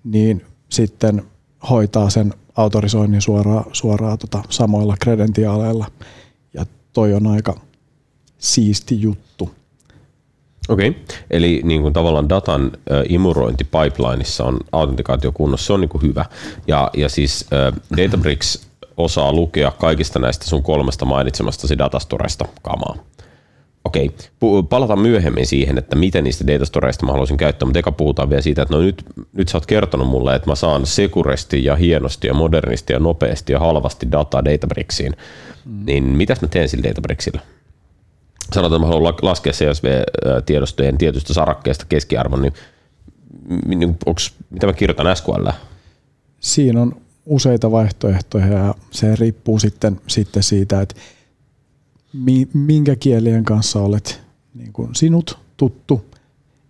niin 0.05 0.45
sitten 0.69 1.23
hoitaa 1.71 2.11
sen 2.11 2.35
autorisoinnin 2.57 3.21
suoraan, 3.21 3.65
suoraan 3.73 4.19
tota 4.19 4.43
samoilla 4.51 4.97
kredentiaaleilla. 5.01 5.87
Ja 6.55 6.67
toi 6.93 7.15
on 7.15 7.27
aika 7.27 7.61
siisti 8.39 9.01
juttu. 9.01 9.51
Okei, 10.69 10.89
okay. 10.89 11.03
eli 11.31 11.61
niin 11.65 11.83
kuin 11.83 11.93
tavallaan 11.93 12.29
datan 12.29 12.73
imurointi 13.09 13.65
pipelineissa 13.65 14.45
on 14.45 14.61
autentikaatio 14.73 15.33
kunnossa, 15.33 15.67
se 15.67 15.73
on 15.73 15.81
niin 15.81 15.89
kuin 15.89 16.03
hyvä. 16.03 16.25
Ja, 16.67 16.91
ja 16.97 17.09
siis 17.09 17.47
äh, 17.53 17.81
Databricks 17.97 18.67
osaa 18.97 19.33
lukea 19.33 19.71
kaikista 19.71 20.19
näistä 20.19 20.47
sun 20.47 20.63
kolmesta 20.63 21.05
mainitsemastasi 21.05 21.79
datastoresta 21.79 22.45
kamaa. 22.63 22.97
Okei, 23.85 24.11
okay. 24.41 24.63
palataan 24.69 24.99
myöhemmin 24.99 25.47
siihen, 25.47 25.79
että 25.79 25.97
miten 25.97 26.25
niistä 26.25 26.47
datastoreista 26.47 27.07
mä 27.07 27.13
haluaisin 27.13 27.37
käyttää, 27.37 27.67
mutta 27.67 27.79
eka 27.79 27.93
puhutaan 27.93 28.31
vielä 28.31 28.43
siitä, 28.43 28.63
että 28.63 28.75
no 28.75 28.81
nyt, 28.81 29.05
nyt 29.33 29.49
sä 29.49 29.57
oot 29.57 29.67
kertonut 29.67 30.09
mulle, 30.09 30.35
että 30.35 30.51
mä 30.51 30.55
saan 30.55 30.87
sekuresti 30.87 31.65
ja 31.65 31.77
hienosti 31.77 32.27
ja 32.27 32.35
modernisti 32.35 32.93
ja 32.93 32.99
nopeasti 32.99 33.53
ja 33.53 33.59
halvasti 33.59 34.13
dataa 34.13 34.45
Databricksiin. 34.45 35.17
Mm. 35.65 35.87
Niin 35.87 36.05
mitäs 36.05 36.41
mä 36.41 36.49
teen 36.49 36.69
sillä 36.69 36.89
Databricksillä? 36.89 37.41
sanotaan, 38.53 38.79
että 38.79 38.87
mä 38.87 38.95
haluan 38.95 39.15
laskea 39.23 39.53
CSV-tiedostojen 39.53 40.99
tietystä 40.99 41.35
sarakkeesta 41.35 41.87
keskiarvon, 41.89 42.43
niin, 42.43 42.53
niin 43.67 43.97
onks, 44.07 44.35
mitä 44.51 44.67
mä 44.67 44.73
kirjoitan 44.73 45.17
SQL? 45.17 45.49
Siinä 46.41 46.83
on 46.83 46.97
useita 47.27 47.71
vaihtoehtoja 47.71 48.47
ja 48.47 48.75
se 48.91 49.17
riippuu 49.17 49.59
sitten, 49.59 50.01
sitten 50.07 50.43
siitä, 50.43 50.81
että 50.81 50.95
minkä 52.53 52.97
kielien 52.97 53.45
kanssa 53.45 53.81
olet 53.81 54.21
niin 54.55 54.73
kuin 54.73 54.95
sinut 54.95 55.39
tuttu. 55.57 56.05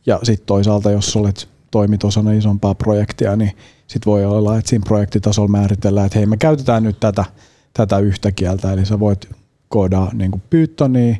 Ja 0.06 0.20
sitten 0.22 0.46
toisaalta, 0.46 0.90
jos 0.90 1.16
olet 1.16 1.48
toimit 1.70 2.04
osana 2.04 2.32
isompaa 2.32 2.74
projektia, 2.74 3.36
niin 3.36 3.52
sitten 3.86 4.10
voi 4.10 4.24
olla, 4.24 4.58
että 4.58 4.68
siinä 4.68 4.84
projektitasolla 4.84 5.48
määritellään, 5.48 6.06
että 6.06 6.18
hei 6.18 6.26
me 6.26 6.36
käytetään 6.36 6.82
nyt 6.82 7.00
tätä, 7.00 7.24
tätä 7.72 7.98
yhtä 7.98 8.32
kieltä, 8.32 8.72
eli 8.72 8.86
sä 8.86 9.00
voit 9.00 9.28
koodaa 9.68 10.10
niin 10.14 10.42
Pythonia, 10.50 11.16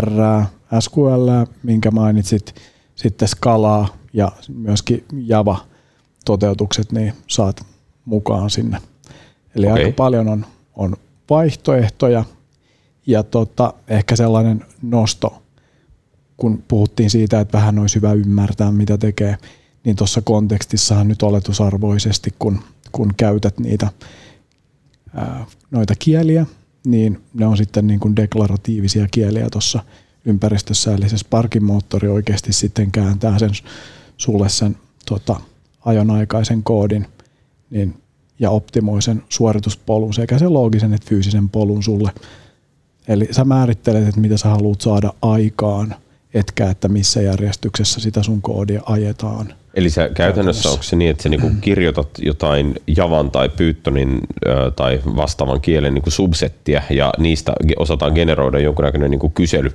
R, 0.00 0.44
SQL, 0.80 1.28
minkä 1.62 1.90
mainitsit, 1.90 2.54
sitten 2.94 3.28
Scalaa 3.28 3.88
ja 4.12 4.32
myöskin 4.48 5.04
Java-toteutukset, 5.12 6.92
niin 6.92 7.12
saat 7.26 7.66
mukaan 8.04 8.50
sinne. 8.50 8.78
Eli 9.54 9.66
okay. 9.66 9.84
aika 9.84 9.96
paljon 9.96 10.28
on, 10.28 10.46
on 10.76 10.96
vaihtoehtoja 11.30 12.24
ja 13.06 13.22
tota, 13.22 13.74
ehkä 13.88 14.16
sellainen 14.16 14.64
nosto, 14.82 15.42
kun 16.36 16.64
puhuttiin 16.68 17.10
siitä, 17.10 17.40
että 17.40 17.58
vähän 17.58 17.78
olisi 17.78 17.96
hyvä 17.96 18.12
ymmärtää, 18.12 18.72
mitä 18.72 18.98
tekee, 18.98 19.36
niin 19.84 19.96
tuossa 19.96 20.22
kontekstissahan 20.22 21.08
nyt 21.08 21.22
oletusarvoisesti, 21.22 22.34
kun, 22.38 22.60
kun 22.92 23.14
käytät 23.16 23.58
niitä 23.58 23.90
ää, 25.14 25.46
noita 25.70 25.94
kieliä, 25.98 26.46
niin 26.86 27.22
ne 27.34 27.46
on 27.46 27.56
sitten 27.56 27.86
niin 27.86 28.00
kuin 28.00 28.16
deklaratiivisia 28.16 29.06
kieliä 29.10 29.50
tuossa 29.52 29.84
ympäristössä, 30.24 30.94
eli 30.94 31.08
se 31.08 31.18
Sparkin 31.18 31.64
moottori 31.64 32.08
oikeasti 32.08 32.52
sitten 32.52 32.92
kääntää 32.92 33.38
sen 33.38 33.50
sulle 34.16 34.48
sen 34.48 34.76
tota, 35.06 35.40
ajonaikaisen 35.84 36.62
koodin 36.62 37.06
niin, 37.70 38.02
ja 38.38 38.50
optimoi 38.50 39.02
sen 39.02 39.22
suorituspolun 39.28 40.14
sekä 40.14 40.38
sen 40.38 40.52
loogisen 40.52 40.94
että 40.94 41.08
fyysisen 41.08 41.48
polun 41.48 41.82
sulle. 41.82 42.12
Eli 43.10 43.28
sä 43.30 43.44
määrittelet, 43.44 44.08
että 44.08 44.20
mitä 44.20 44.36
sä 44.36 44.48
haluat 44.48 44.80
saada 44.80 45.12
aikaan, 45.22 45.94
etkä 46.34 46.70
että 46.70 46.88
missä 46.88 47.22
järjestyksessä 47.22 48.00
sitä 48.00 48.22
sun 48.22 48.42
koodia 48.42 48.82
ajetaan. 48.86 49.54
Eli 49.74 49.90
sä 49.90 50.08
käytännössä 50.08 50.70
onko 50.70 50.82
se 50.82 50.96
niin, 50.96 51.10
että 51.10 51.22
sä 51.22 51.28
niinku 51.28 51.50
kirjoitat 51.60 52.08
jotain 52.18 52.74
Javan 52.96 53.30
tai 53.30 53.48
Pythonin 53.48 54.20
tai 54.76 55.00
vastaavan 55.16 55.60
kielen 55.60 55.94
niinku 55.94 56.10
subsettiä 56.10 56.82
ja 56.90 57.12
niistä 57.18 57.52
osataan 57.76 58.12
generoida 58.12 58.58
jonkunnäköinen 58.58 59.10
niinku 59.10 59.28
kysely, 59.28 59.70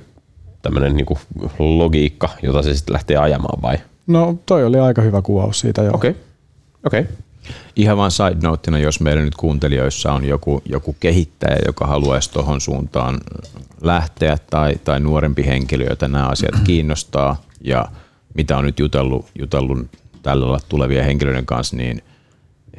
tämmöinen 0.62 0.96
niinku 0.96 1.18
logiikka, 1.58 2.28
jota 2.42 2.62
se 2.62 2.74
sitten 2.74 2.92
lähtee 2.92 3.16
ajamaan 3.16 3.62
vai? 3.62 3.78
No 4.06 4.38
toi 4.46 4.64
oli 4.64 4.78
aika 4.78 5.02
hyvä 5.02 5.22
kuvaus 5.22 5.60
siitä 5.60 5.82
jo. 5.82 5.90
Okei, 5.94 6.10
okay. 6.10 6.22
okei. 6.84 7.00
Okay. 7.00 7.12
Ihan 7.76 7.96
vain 7.96 8.10
side 8.10 8.36
noteina, 8.42 8.78
jos 8.78 9.00
meillä 9.00 9.22
nyt 9.22 9.34
kuuntelijoissa 9.34 10.12
on 10.12 10.24
joku, 10.24 10.62
joku 10.64 10.96
kehittäjä, 11.00 11.56
joka 11.66 11.86
haluaisi 11.86 12.32
tuohon 12.32 12.60
suuntaan 12.60 13.20
lähteä 13.80 14.38
tai, 14.50 14.74
tai 14.84 15.00
nuorempi 15.00 15.46
henkilö, 15.46 15.84
jota 15.90 16.08
nämä 16.08 16.28
asiat 16.28 16.60
kiinnostaa 16.66 17.42
ja 17.60 17.84
mitä 18.34 18.56
on 18.56 18.64
nyt 18.64 18.78
jutellut, 18.78 19.26
jutellut 19.38 19.78
tällä 20.22 20.58
tulevien 20.68 21.04
henkilöiden 21.04 21.46
kanssa, 21.46 21.76
niin 21.76 22.02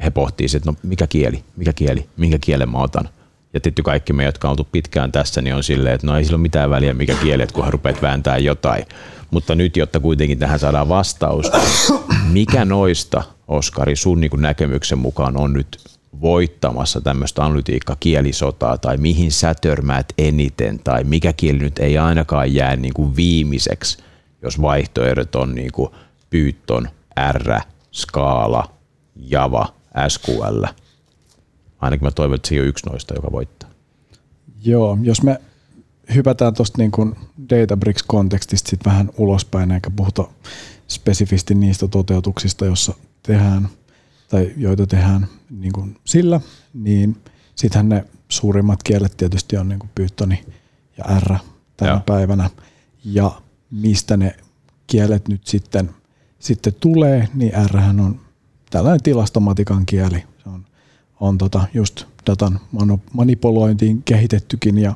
he 0.04 0.10
pohtii, 0.10 0.46
että 0.56 0.70
no 0.70 0.76
mikä 0.82 1.06
kieli, 1.06 1.44
mikä 1.56 1.72
kieli, 1.72 2.08
minkä 2.16 2.38
kielen 2.40 2.68
mä 2.68 2.78
otan. 2.78 3.08
Ja 3.54 3.60
tietty 3.60 3.82
kaikki 3.82 4.12
me, 4.12 4.24
jotka 4.24 4.48
on 4.48 4.50
oltu 4.50 4.68
pitkään 4.72 5.12
tässä, 5.12 5.42
niin 5.42 5.54
on 5.54 5.62
silleen, 5.62 5.94
että 5.94 6.06
no 6.06 6.16
ei 6.16 6.24
sillä 6.24 6.36
ole 6.36 6.42
mitään 6.42 6.70
väliä, 6.70 6.94
mikä 6.94 7.14
kieli, 7.14 7.42
että 7.42 7.54
kunhan 7.54 7.72
rupeat 7.72 8.02
vääntää 8.02 8.38
jotain. 8.38 8.84
Mutta 9.30 9.54
nyt, 9.54 9.76
jotta 9.76 10.00
kuitenkin 10.00 10.38
tähän 10.38 10.58
saadaan 10.58 10.88
vastaus, 10.88 11.50
mikä 12.32 12.64
noista, 12.64 13.22
Oskari, 13.48 13.96
sun 13.96 14.20
niin 14.20 14.30
näkemyksen 14.36 14.98
mukaan 14.98 15.36
on 15.36 15.52
nyt 15.52 15.78
voittamassa 16.20 17.00
tämmöistä 17.00 17.42
analytiikka-kielisotaa, 17.42 18.78
tai 18.78 18.96
mihin 18.96 19.32
sä 19.32 19.54
törmäät 19.54 20.06
eniten, 20.18 20.78
tai 20.78 21.04
mikä 21.04 21.32
kieli 21.32 21.58
nyt 21.58 21.78
ei 21.78 21.98
ainakaan 21.98 22.54
jää 22.54 22.76
niin 22.76 22.94
kuin 22.94 23.16
viimeiseksi, 23.16 23.98
jos 24.42 24.62
vaihtoehdot 24.62 25.34
on 25.34 25.54
niin 25.54 25.72
kuin 25.72 25.90
Python, 26.30 26.88
R, 27.32 27.60
Scala, 27.92 28.70
Java, 29.16 29.74
SQL. 30.08 30.64
Ainakin 31.78 32.06
mä 32.06 32.10
toivon, 32.10 32.34
että 32.34 32.48
se 32.48 32.60
on 32.60 32.66
yksi 32.66 32.86
noista, 32.86 33.14
joka 33.14 33.32
voittaa. 33.32 33.70
Joo, 34.64 34.98
jos 35.02 35.22
me 35.22 35.40
hypätään 36.14 36.54
tuosta 36.54 36.78
niin 36.78 37.16
Databricks-kontekstista 37.48 38.84
vähän 38.84 39.10
ulospäin, 39.16 39.70
eikä 39.70 39.90
puhuta 39.90 40.24
spesifisti 40.88 41.54
niistä 41.54 41.88
toteutuksista, 41.88 42.66
joissa 42.66 42.94
tehdään 43.22 43.68
tai 44.28 44.52
joita 44.56 44.86
tehdään 44.86 45.26
niin 45.50 45.72
kuin 45.72 45.96
sillä, 46.04 46.40
niin 46.74 47.16
sittenhän 47.54 47.88
ne 47.88 48.04
suurimmat 48.28 48.82
kielet 48.82 49.16
tietysti 49.16 49.56
on 49.56 49.68
niin 49.68 49.78
kuin 49.78 49.90
Pythoni 49.94 50.44
ja 50.98 51.20
R 51.20 51.34
tänä 51.76 51.90
Joo. 51.90 52.00
päivänä. 52.06 52.50
Ja 53.04 53.42
mistä 53.70 54.16
ne 54.16 54.36
kielet 54.86 55.28
nyt 55.28 55.46
sitten, 55.46 55.90
sitten 56.38 56.74
tulee, 56.80 57.28
niin 57.34 57.52
R 57.66 57.76
on 57.76 58.20
tällainen 58.70 59.02
tilastomatikan 59.02 59.86
kieli. 59.86 60.24
Se 60.42 60.48
on, 60.48 60.64
on 61.20 61.38
tota 61.38 61.66
just 61.74 62.04
datan 62.26 62.60
manipulointiin 63.12 64.02
kehitettykin 64.02 64.78
ja 64.78 64.94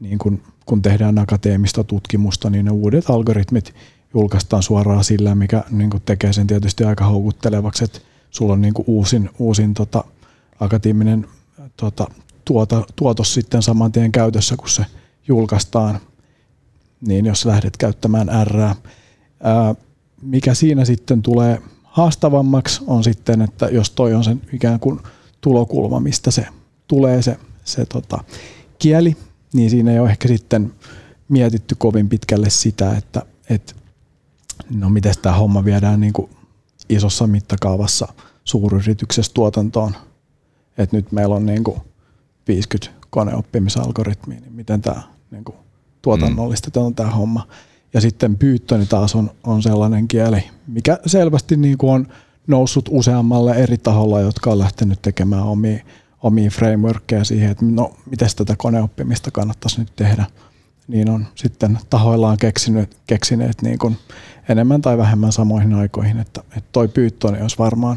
niin 0.00 0.18
kun, 0.18 0.42
kun 0.66 0.82
tehdään 0.82 1.18
akateemista 1.18 1.84
tutkimusta, 1.84 2.50
niin 2.50 2.64
ne 2.64 2.70
uudet 2.70 3.10
algoritmit 3.10 3.74
julkaistaan 4.14 4.62
suoraan 4.62 5.04
sillä, 5.04 5.34
mikä 5.34 5.64
niin 5.70 5.90
tekee 6.04 6.32
sen 6.32 6.46
tietysti 6.46 6.84
aika 6.84 7.04
houkuttelevaksi, 7.04 7.84
että 7.84 7.98
sulla 8.30 8.52
on 8.52 8.60
niin 8.60 8.74
uusin, 8.86 9.30
uusin 9.38 9.74
tota, 9.74 10.04
akateeminen 10.60 11.26
tota, 11.76 12.06
tuota, 12.44 12.86
tuotos 12.96 13.34
sitten 13.34 13.62
saman 13.62 13.92
tien 13.92 14.12
käytössä, 14.12 14.56
kun 14.56 14.68
se 14.68 14.86
julkaistaan, 15.28 16.00
niin 17.00 17.26
jos 17.26 17.44
lähdet 17.44 17.76
käyttämään 17.76 18.28
R, 18.44 18.60
ää, 18.60 18.74
mikä 20.22 20.54
siinä 20.54 20.84
sitten 20.84 21.22
tulee 21.22 21.62
haastavammaksi 21.84 22.82
on 22.86 23.04
sitten, 23.04 23.42
että 23.42 23.66
jos 23.66 23.90
toi 23.90 24.14
on 24.14 24.24
sen 24.24 24.42
ikään 24.52 24.80
kuin 24.80 25.00
tulokulma, 25.40 26.00
mistä 26.00 26.30
se 26.30 26.46
tulee 26.88 27.22
se, 27.22 27.38
se 27.64 27.86
tota, 27.86 28.24
kieli, 28.78 29.16
niin 29.52 29.70
siinä 29.70 29.92
ei 29.92 29.98
ole 29.98 30.10
ehkä 30.10 30.28
sitten 30.28 30.72
mietitty 31.28 31.74
kovin 31.78 32.08
pitkälle 32.08 32.50
sitä, 32.50 32.96
että, 32.96 33.22
että 33.50 33.74
no 34.70 34.90
miten 34.90 35.14
tämä 35.22 35.34
homma 35.34 35.64
viedään 35.64 36.00
niin 36.00 36.12
kuin 36.12 36.30
isossa 36.88 37.26
mittakaavassa 37.26 38.08
suuryrityksessä 38.44 39.32
tuotantoon. 39.34 39.92
Että 40.78 40.96
nyt 40.96 41.12
meillä 41.12 41.34
on 41.34 41.46
niin 41.46 41.64
kuin 41.64 41.80
50 42.48 42.90
koneoppimisalgoritmia, 43.10 44.40
niin 44.40 44.52
miten 44.52 44.82
tämä 44.82 45.02
niin 45.30 45.44
kuin 45.44 45.56
tuotannollistetaan 46.02 46.86
mm. 46.86 46.94
tämä 46.94 47.10
homma. 47.10 47.48
Ja 47.94 48.00
sitten 48.00 48.36
Python 48.36 48.86
taas 48.88 49.14
on, 49.14 49.30
on 49.44 49.62
sellainen 49.62 50.08
kieli, 50.08 50.44
mikä 50.66 50.98
selvästi 51.06 51.56
niin 51.56 51.78
kuin 51.78 51.92
on 51.92 52.06
noussut 52.46 52.88
useammalle 52.92 53.52
eri 53.52 53.78
taholla, 53.78 54.20
jotka 54.20 54.50
on 54.50 54.58
lähtenyt 54.58 55.02
tekemään 55.02 55.42
omia, 55.42 55.84
omia 56.22 56.50
frameworkkeja 56.50 57.24
siihen, 57.24 57.50
että 57.50 57.64
no, 57.64 57.96
miten 58.10 58.28
tätä 58.36 58.54
koneoppimista 58.58 59.30
kannattaisi 59.30 59.80
nyt 59.80 59.92
tehdä. 59.96 60.26
Niin 60.88 61.10
on 61.10 61.26
sitten 61.34 61.78
tahoillaan 61.90 62.36
keksinyt, 62.36 62.96
keksineet 63.06 63.62
niin 63.62 63.78
kuin 63.78 63.96
enemmän 64.48 64.82
tai 64.82 64.98
vähemmän 64.98 65.32
samoihin 65.32 65.74
aikoihin, 65.74 66.18
että, 66.18 66.40
että 66.56 66.68
toi 66.72 66.88
Python 66.88 67.42
olisi 67.42 67.58
varmaan, 67.58 67.96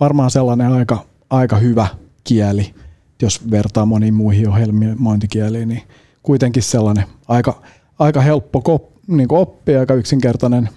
varmaan 0.00 0.30
sellainen 0.30 0.72
aika, 0.72 1.04
aika 1.30 1.56
hyvä 1.56 1.86
kieli, 2.24 2.74
jos 3.22 3.50
vertaa 3.50 3.86
moniin 3.86 4.14
muihin 4.14 4.48
ohjelmointikieliin, 4.48 5.68
niin 5.68 5.82
kuitenkin 6.22 6.62
sellainen 6.62 7.04
aika, 7.28 7.62
aika 7.98 8.20
helppo 8.20 8.60
kop, 8.60 8.90
niin 9.06 9.28
oppia, 9.30 9.80
aika 9.80 9.94
yksinkertainen 9.94 10.68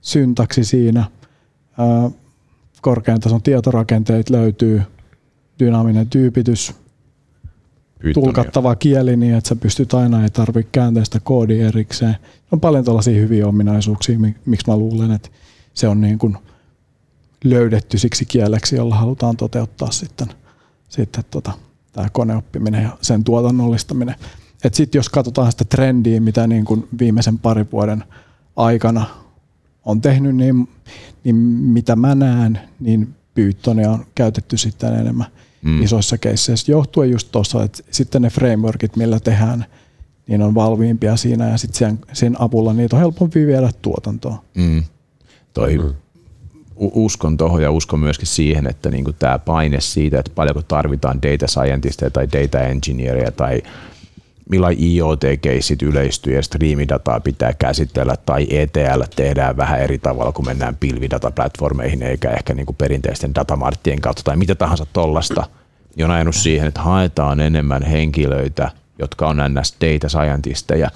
syntaksi 0.00 0.64
siinä. 0.64 1.04
Korkean 2.80 3.20
tason 3.20 3.42
tietorakenteet 3.42 4.30
löytyy, 4.30 4.82
dynaaminen 5.58 6.06
tyypitys, 6.06 6.74
Tulkattava 8.12 8.76
kieli 8.76 9.16
niin, 9.16 9.34
että 9.34 9.48
sä 9.48 9.56
pystyt 9.56 9.94
aina, 9.94 10.22
ei 10.22 10.30
tarvitse 10.30 10.68
kääntää 10.72 11.04
sitä 11.04 11.20
koodia 11.20 11.68
erikseen. 11.68 12.16
On 12.52 12.60
paljon 12.60 12.84
tällaisia 12.84 13.20
hyviä 13.20 13.46
ominaisuuksia, 13.46 14.18
miksi 14.46 14.70
mä 14.70 14.76
luulen, 14.76 15.10
että 15.10 15.28
se 15.74 15.88
on 15.88 16.00
niin 16.00 16.18
kuin 16.18 16.36
löydetty 17.44 17.98
siksi 17.98 18.24
kieleksi, 18.24 18.76
jolla 18.76 18.96
halutaan 18.96 19.36
toteuttaa 19.36 19.90
sitten, 19.90 20.28
sitten 20.88 21.24
tota, 21.30 21.52
tämä 21.92 22.08
koneoppiminen 22.12 22.82
ja 22.82 22.98
sen 23.00 23.24
tuotannollistaminen. 23.24 24.14
Sitten 24.72 24.98
jos 24.98 25.08
katsotaan 25.08 25.52
sitä 25.52 25.64
trendiä, 25.64 26.20
mitä 26.20 26.46
niin 26.46 26.64
kuin 26.64 26.88
viimeisen 26.98 27.38
parin 27.38 27.68
vuoden 27.72 28.04
aikana 28.56 29.06
on 29.84 30.00
tehnyt, 30.00 30.36
niin, 30.36 30.68
niin 31.24 31.36
mitä 31.36 31.96
mä 31.96 32.14
näen, 32.14 32.60
niin 32.80 33.14
Pythonia 33.34 33.90
on 33.90 34.06
käytetty 34.14 34.56
sitten 34.56 34.94
enemmän 34.94 35.26
mm. 35.64 35.82
isoissa 35.82 36.18
keisseissä, 36.18 36.72
johtuen 36.72 37.10
just 37.10 37.28
tuossa, 37.32 37.62
että 37.62 37.82
sitten 37.90 38.22
ne 38.22 38.30
frameworkit, 38.30 38.96
millä 38.96 39.20
tehdään, 39.20 39.64
niin 40.26 40.42
on 40.42 40.54
valmiimpia 40.54 41.16
siinä 41.16 41.48
ja 41.48 41.58
sitten 41.58 41.78
sen, 41.78 41.98
sen 42.12 42.40
avulla 42.42 42.72
niitä 42.72 42.96
on 42.96 43.00
helpompi 43.00 43.46
viedä 43.46 43.70
tuotantoon. 43.82 44.38
Mm. 44.54 44.82
Toi 45.52 45.78
mm. 45.78 45.94
uskon 46.76 47.36
tuohon 47.36 47.62
ja 47.62 47.70
uskon 47.70 48.00
myöskin 48.00 48.26
siihen, 48.26 48.66
että 48.66 48.90
niinku 48.90 49.12
tämä 49.12 49.38
paine 49.38 49.80
siitä, 49.80 50.18
että 50.18 50.32
paljonko 50.34 50.62
tarvitaan 50.62 51.22
data 51.22 51.46
scientisteja 51.46 52.10
tai 52.10 52.28
data 52.32 52.60
engineeria 52.60 53.32
tai 53.32 53.62
millainen 54.50 54.84
IoT-keissit 54.84 55.82
yleistyy 55.82 56.34
ja 56.34 56.42
striimidataa 56.42 57.20
pitää 57.20 57.52
käsitellä 57.52 58.16
tai 58.26 58.46
ETL 58.50 59.02
tehdään 59.16 59.56
vähän 59.56 59.80
eri 59.80 59.98
tavalla, 59.98 60.32
kun 60.32 60.46
mennään 60.46 60.76
pilvidataplatformeihin 60.76 62.02
eikä 62.02 62.30
ehkä 62.30 62.54
niin 62.54 62.66
kuin 62.66 62.76
perinteisten 62.76 63.34
datamarttien 63.34 64.00
kautta 64.00 64.22
tai 64.22 64.36
mitä 64.36 64.54
tahansa 64.54 64.86
tollasta, 64.92 65.46
niin 65.96 66.04
on 66.04 66.10
ajanut 66.10 66.34
siihen, 66.34 66.68
että 66.68 66.82
haetaan 66.82 67.40
enemmän 67.40 67.82
henkilöitä, 67.82 68.70
jotka 68.98 69.28
on 69.28 69.36
ns. 69.36 69.76
data 69.80 70.08
scientisteja, 70.08 70.90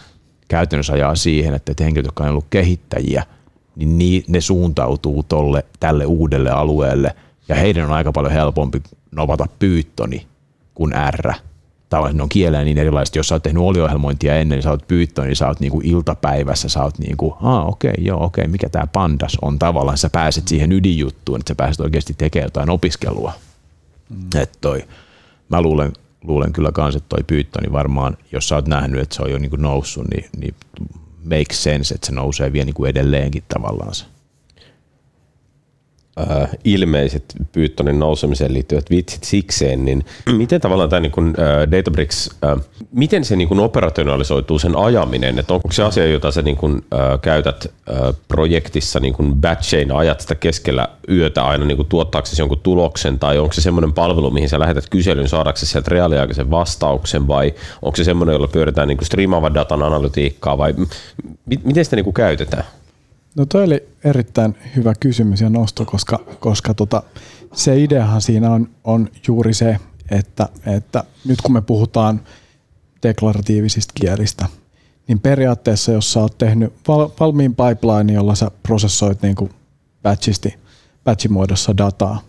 käytännössä 0.49 0.93
ajaa 0.93 1.15
siihen, 1.15 1.55
että 1.55 1.85
henkilöt, 1.85 2.07
jotka 2.07 2.25
on 2.25 2.31
ollut 2.31 2.47
kehittäjiä, 2.51 3.25
niin 3.77 4.25
ne 4.29 4.41
suuntautuu 4.41 5.23
tolle, 5.23 5.65
tälle 5.81 6.07
uudelle 6.07 6.51
alueelle. 6.51 7.15
Ja 7.49 7.55
heidän 7.55 7.85
on 7.85 7.93
aika 7.93 8.13
paljon 8.13 8.33
helpompi 8.33 8.83
novata 9.13 9.47
pyyttoni 9.59 10.27
kuin 10.75 10.93
R 11.11 11.33
tavallaan 11.89 12.21
on 12.21 12.29
kieleen 12.29 12.65
niin 12.65 12.79
erilaiset. 12.79 13.17
Jos 13.17 13.29
sä 13.29 13.35
oot 13.35 13.43
tehnyt 13.43 13.63
oliohjelmointia 13.63 14.37
ennen, 14.37 14.57
niin 14.57 14.63
sä 14.63 14.71
oot 14.71 14.89
pyyttö, 14.89 15.23
niin 15.23 15.37
sä 15.37 15.47
oot 15.47 15.61
niinku 15.61 15.81
iltapäivässä, 15.85 16.69
sä 16.69 16.83
oot 16.83 16.99
niinku, 16.99 17.37
aa 17.43 17.65
okei, 17.65 17.91
okay, 17.91 18.05
joo 18.05 18.25
okei, 18.25 18.43
okay, 18.43 18.53
mikä 18.53 18.69
tämä 18.69 18.87
pandas 18.87 19.39
on 19.43 19.59
tavallaan. 19.59 19.99
Sä 19.99 20.11
pääset 20.11 20.49
siihen 20.49 20.73
ydinjuttuun, 20.73 21.41
että 21.41 21.51
sä 21.51 21.55
pääset 21.55 21.81
oikeasti 21.81 22.15
tekemään 22.19 22.47
jotain 22.47 22.71
opiskelua. 22.71 23.33
Mm. 24.09 24.41
Et 24.43 24.59
toi, 24.61 24.85
mä 25.49 25.63
luulen, 25.63 25.93
luulen 26.25 26.53
kyllä 26.53 26.73
kans, 26.73 26.97
että 26.97 27.09
toi 27.09 27.25
pyyttö, 27.27 27.61
niin 27.61 27.73
varmaan, 27.73 28.17
jos 28.33 28.49
sä 28.49 28.55
oot 28.55 28.69
nähnyt, 28.69 29.01
että 29.01 29.15
se 29.15 29.23
on 29.23 29.31
jo 29.31 29.39
niinku 29.39 29.57
noussut, 29.57 30.09
niin, 30.09 30.25
niin 30.39 30.55
makes 31.25 31.63
sense, 31.63 31.95
että 31.95 32.07
se 32.07 32.13
nousee 32.13 32.53
vielä 32.53 32.65
niinku 32.65 32.85
edelleenkin 32.85 33.43
tavallaan 33.49 33.95
se 33.95 34.05
ilmeiset 36.65 37.25
Pythonin 37.53 37.99
nousemiseen 37.99 38.55
liittyvät 38.55 38.91
vitsit 38.91 39.25
sikseen, 39.25 39.85
niin 39.85 40.05
miten 40.37 40.61
tavallaan 40.61 40.91
tämä 40.91 41.01
niin 41.01 41.35
Databricks, 41.71 42.31
miten 42.93 43.25
se 43.25 43.37
niin 43.37 43.61
operationalisoituu 43.61 44.59
sen 44.59 44.77
ajaminen, 44.77 45.39
että 45.39 45.55
onko 45.55 45.73
se 45.73 45.83
asia, 45.83 46.07
jota 46.07 46.31
sä 46.31 46.43
niin 46.43 46.57
kuin, 46.57 46.85
käytät 47.23 47.73
projektissa 48.29 49.01
niin 49.01 49.15
kuin 49.15 49.35
batcheina, 49.35 49.99
ajat 49.99 50.21
sitä 50.21 50.35
keskellä 50.35 50.89
yötä 51.09 51.45
aina 51.45 51.65
niin 51.65 51.77
kuin 51.77 51.89
tuottaaksesi 51.89 52.43
jonkun 52.43 52.61
tuloksen, 52.63 53.19
tai 53.19 53.39
onko 53.39 53.53
se 53.53 53.61
semmoinen 53.61 53.93
palvelu, 53.93 54.31
mihin 54.31 54.49
sä 54.49 54.61
lähetät 54.61 54.89
kyselyn 54.91 55.29
saadaksesi 55.29 55.73
sieltä 55.73 55.91
reaaliaikaisen 55.91 56.51
vastauksen, 56.51 57.29
vai 57.29 57.55
onko 57.83 57.97
se 57.97 58.05
semmoinen, 58.05 58.33
jolla 58.33 58.49
pyöritään 58.49 58.89
niin 58.89 58.99
kuin 58.99 59.07
striimaavan 59.07 59.55
datan 59.55 59.83
analytiikkaa, 59.83 60.59
vai 60.59 60.73
m- 60.73 60.87
miten 61.65 61.85
sitä 61.85 61.97
niin 61.97 62.05
kuin 62.05 62.15
käytetään? 62.15 62.65
No 63.39 63.47
toi 63.47 63.65
oli 63.65 63.89
erittäin 64.05 64.57
hyvä 64.77 64.95
kysymys 65.01 65.41
ja 65.41 65.51
nosto, 65.51 65.85
koska, 65.85 66.19
koska 66.41 66.75
tota, 66.75 67.03
se 67.53 67.83
ideahan 67.83 68.21
siinä 68.21 68.51
on, 68.51 68.69
on 68.85 69.09
juuri 69.27 69.55
se, 69.55 69.77
että, 70.11 70.49
että 70.67 71.05
nyt 71.25 71.41
kun 71.41 71.53
me 71.53 71.61
puhutaan 71.61 72.21
deklaratiivisista 73.03 73.93
kielistä, 74.01 74.47
niin 75.09 75.21
periaatteessa 75.21 75.93
jos 75.93 76.13
sä 76.13 76.21
oot 76.21 76.39
tehnyt 76.39 76.73
val, 76.89 77.11
valmiin 77.21 77.55
pipeline, 77.55 78.13
jolla 78.13 78.35
sä 78.35 78.51
prosessoit 78.63 79.23
niin 79.23 79.35
kuin 79.35 79.51
batchisti, 80.03 80.55
batchimuodossa 81.05 81.77
dataa, 81.77 82.21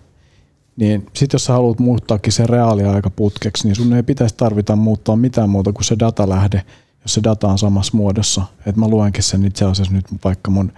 niin 0.76 1.06
sitten 1.16 1.36
jos 1.36 1.46
sä 1.46 1.54
haluat 1.54 1.80
muuttaakin 1.80 2.34
se 2.34 2.48
reaaliaikaputkeksi, 2.48 3.68
niin 3.68 3.76
sun 3.76 3.94
ei 3.94 4.04
pitäisi 4.04 4.36
tarvita 4.36 4.76
muuttaa 4.76 5.16
mitään 5.16 5.50
muuta 5.50 5.74
kuin 5.74 5.86
se 5.86 5.96
datalähde, 6.00 6.64
jos 7.02 7.14
se 7.14 7.24
data 7.24 7.48
on 7.48 7.58
samassa 7.58 7.98
muodossa. 7.98 8.42
että 8.66 8.80
mä 8.80 8.88
luenkin 8.88 9.24
sen 9.24 9.46
itse 9.46 9.66
asiassa 9.66 9.94
nyt 9.94 10.06
vaikka 10.24 10.52
mun 10.52 10.72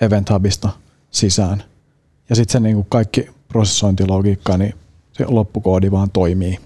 Event 0.00 0.30
Hubista 0.30 0.68
sisään. 1.10 1.62
Ja 2.28 2.36
sitten 2.36 2.52
se 2.52 2.60
niinku 2.60 2.86
kaikki 2.88 3.30
prosessointilogiikka, 3.48 4.58
niin 4.58 4.74
se 5.12 5.24
loppukoodi 5.28 5.90
vaan 5.90 6.10
toimii. 6.10 6.58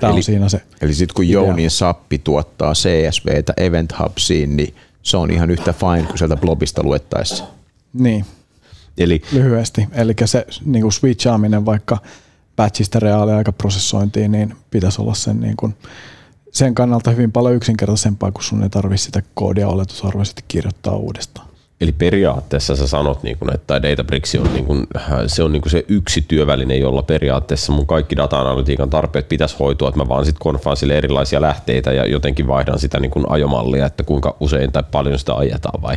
Tämä 0.00 0.10
eli, 0.10 0.18
on 0.18 0.22
siinä 0.22 0.48
se 0.48 0.62
Eli 0.80 0.94
sitten 0.94 1.14
kun 1.14 1.24
idea. 1.24 1.32
Jounin 1.32 1.70
sappi 1.70 2.18
tuottaa 2.18 2.72
CSVtä 2.72 3.52
Event 3.56 3.92
Hubsiin, 3.98 4.56
niin 4.56 4.74
se 5.02 5.16
on 5.16 5.30
ihan 5.30 5.50
yhtä 5.50 5.72
fine 5.72 6.06
kuin 6.06 6.18
sieltä 6.18 6.36
blobista 6.36 6.82
luettaessa. 6.82 7.44
Niin, 7.92 8.24
Eli, 8.98 9.22
lyhyesti. 9.32 9.86
Eli 9.92 10.14
se 10.24 10.46
niin 10.64 10.82
kuin 10.82 10.92
switchaaminen 10.92 11.66
vaikka 11.66 11.98
batchista 12.56 13.00
reaaliaikaprosessointiin, 13.00 14.32
niin 14.32 14.56
pitäisi 14.70 15.02
olla 15.02 15.14
sen, 15.14 15.40
niin 15.40 15.56
kuin, 15.56 15.76
sen 16.52 16.74
kannalta 16.74 17.10
hyvin 17.10 17.32
paljon 17.32 17.54
yksinkertaisempaa, 17.54 18.32
kun 18.32 18.44
sun 18.44 18.62
ei 18.62 18.70
tarvitse 18.70 19.04
sitä 19.04 19.22
koodia 19.34 19.68
oletusarvoisesti 19.68 20.44
kirjoittaa 20.48 20.96
uudestaan. 20.96 21.49
Eli 21.80 21.92
periaatteessa 21.92 22.76
sä 22.76 22.86
sanot, 22.86 23.22
niin 23.22 23.38
kun, 23.38 23.54
että 23.54 23.82
Databricks 23.82 24.34
on, 24.34 24.52
niin 24.52 24.64
kun, 24.64 24.86
se, 25.26 25.42
on 25.42 25.52
niin 25.52 25.62
kun 25.62 25.70
se 25.70 25.84
yksi 25.88 26.24
työväline, 26.28 26.76
jolla 26.76 27.02
periaatteessa 27.02 27.72
mun 27.72 27.86
kaikki 27.86 28.16
data-analytiikan 28.16 28.90
tarpeet 28.90 29.28
pitäisi 29.28 29.56
hoitua, 29.58 29.88
että 29.88 30.00
mä 30.00 30.08
vaan 30.08 30.24
sitten 30.24 30.40
konfaan 30.40 30.76
sille 30.76 30.98
erilaisia 30.98 31.40
lähteitä 31.40 31.92
ja 31.92 32.06
jotenkin 32.06 32.46
vaihdan 32.46 32.78
sitä 32.78 33.00
niin 33.00 33.10
kun 33.10 33.30
ajomallia, 33.30 33.86
että 33.86 34.02
kuinka 34.02 34.36
usein 34.40 34.72
tai 34.72 34.82
paljon 34.90 35.18
sitä 35.18 35.34
ajetaan 35.34 35.82
vai? 35.82 35.96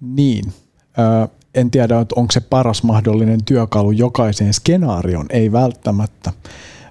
Niin. 0.00 0.52
Ö, 0.98 1.28
en 1.54 1.70
tiedä, 1.70 2.00
että 2.00 2.14
onko 2.16 2.32
se 2.32 2.40
paras 2.40 2.82
mahdollinen 2.82 3.44
työkalu 3.44 3.90
jokaiseen 3.90 4.52
skenaarioon, 4.52 5.26
ei 5.30 5.52
välttämättä, 5.52 6.32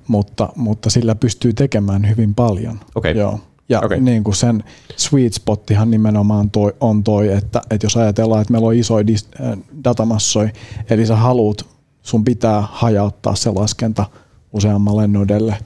mutta, 0.07 0.49
mutta 0.55 0.89
sillä 0.89 1.15
pystyy 1.15 1.53
tekemään 1.53 2.09
hyvin 2.09 2.35
paljon. 2.35 2.79
Okay. 2.95 3.11
Joo. 3.11 3.39
Ja 3.71 3.81
okay. 3.83 3.99
niin 3.99 4.23
kuin 4.23 4.35
sen 4.35 4.63
sweet 4.97 5.33
spottihan 5.33 5.91
nimenomaan 5.91 6.51
toi, 6.51 6.75
on 6.79 7.03
toi, 7.03 7.33
että, 7.33 7.61
että 7.69 7.85
jos 7.85 7.97
ajatellaan, 7.97 8.41
että 8.41 8.51
meillä 8.51 8.67
on 8.67 8.75
isoja 8.75 9.05
äh, 9.41 9.57
datamassoja, 9.83 10.49
eli 10.89 11.05
sä 11.05 11.15
haluat, 11.15 11.65
sun 12.01 12.23
pitää 12.23 12.61
hajauttaa 12.71 13.35
se 13.35 13.49
laskenta 13.49 14.05
useammalle 14.53 15.07
nodelle 15.07 15.57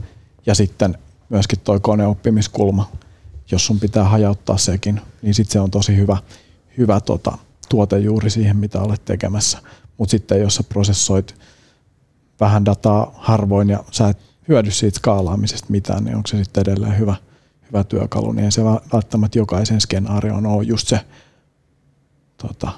ja 0.46 0.56
sitten 0.56 0.98
myöskin 1.30 1.60
toi 1.60 1.80
koneoppimiskulma, 1.80 2.90
jos 3.52 3.66
sun 3.66 3.80
pitää 3.80 4.04
hajauttaa 4.04 4.58
sekin, 4.58 5.02
niin 5.22 5.34
sitten 5.34 5.54
se 5.54 5.60
on 5.60 5.72
tosi 5.72 5.98
hyvä, 5.98 6.18
hyvä 6.78 7.02
tota, 7.02 7.38
tuote 7.70 8.00
juuri 8.00 8.30
siihen, 8.30 8.58
mitä 8.58 8.82
olet 8.82 9.06
tekemässä. 9.06 9.58
Mutta 9.98 10.12
sitten 10.12 10.42
jos 10.42 10.56
sä 10.56 10.64
prosessoit 10.64 11.36
vähän 12.40 12.66
dataa 12.66 13.12
harvoin 13.18 13.70
ja 13.70 13.84
sä 13.92 14.08
et 14.10 14.18
hyödy 14.48 14.72
siitä 14.72 14.98
skaalaamisesta 14.98 15.68
mitään, 15.70 16.04
niin 16.04 16.16
onko 16.16 16.28
se 16.28 16.44
sitten 16.44 16.62
edelleen 16.62 17.00
hyvä– 17.00 17.16
hyvä 17.76 17.84
työkalu, 17.84 18.32
niin 18.32 18.52
se 18.52 18.64
välttämättä 18.64 19.40
jokaisen 19.40 19.82
skenaarioon 19.82 20.46
ole 20.46 20.64
just 20.64 20.88
se 20.88 21.00
tota, 22.38 22.72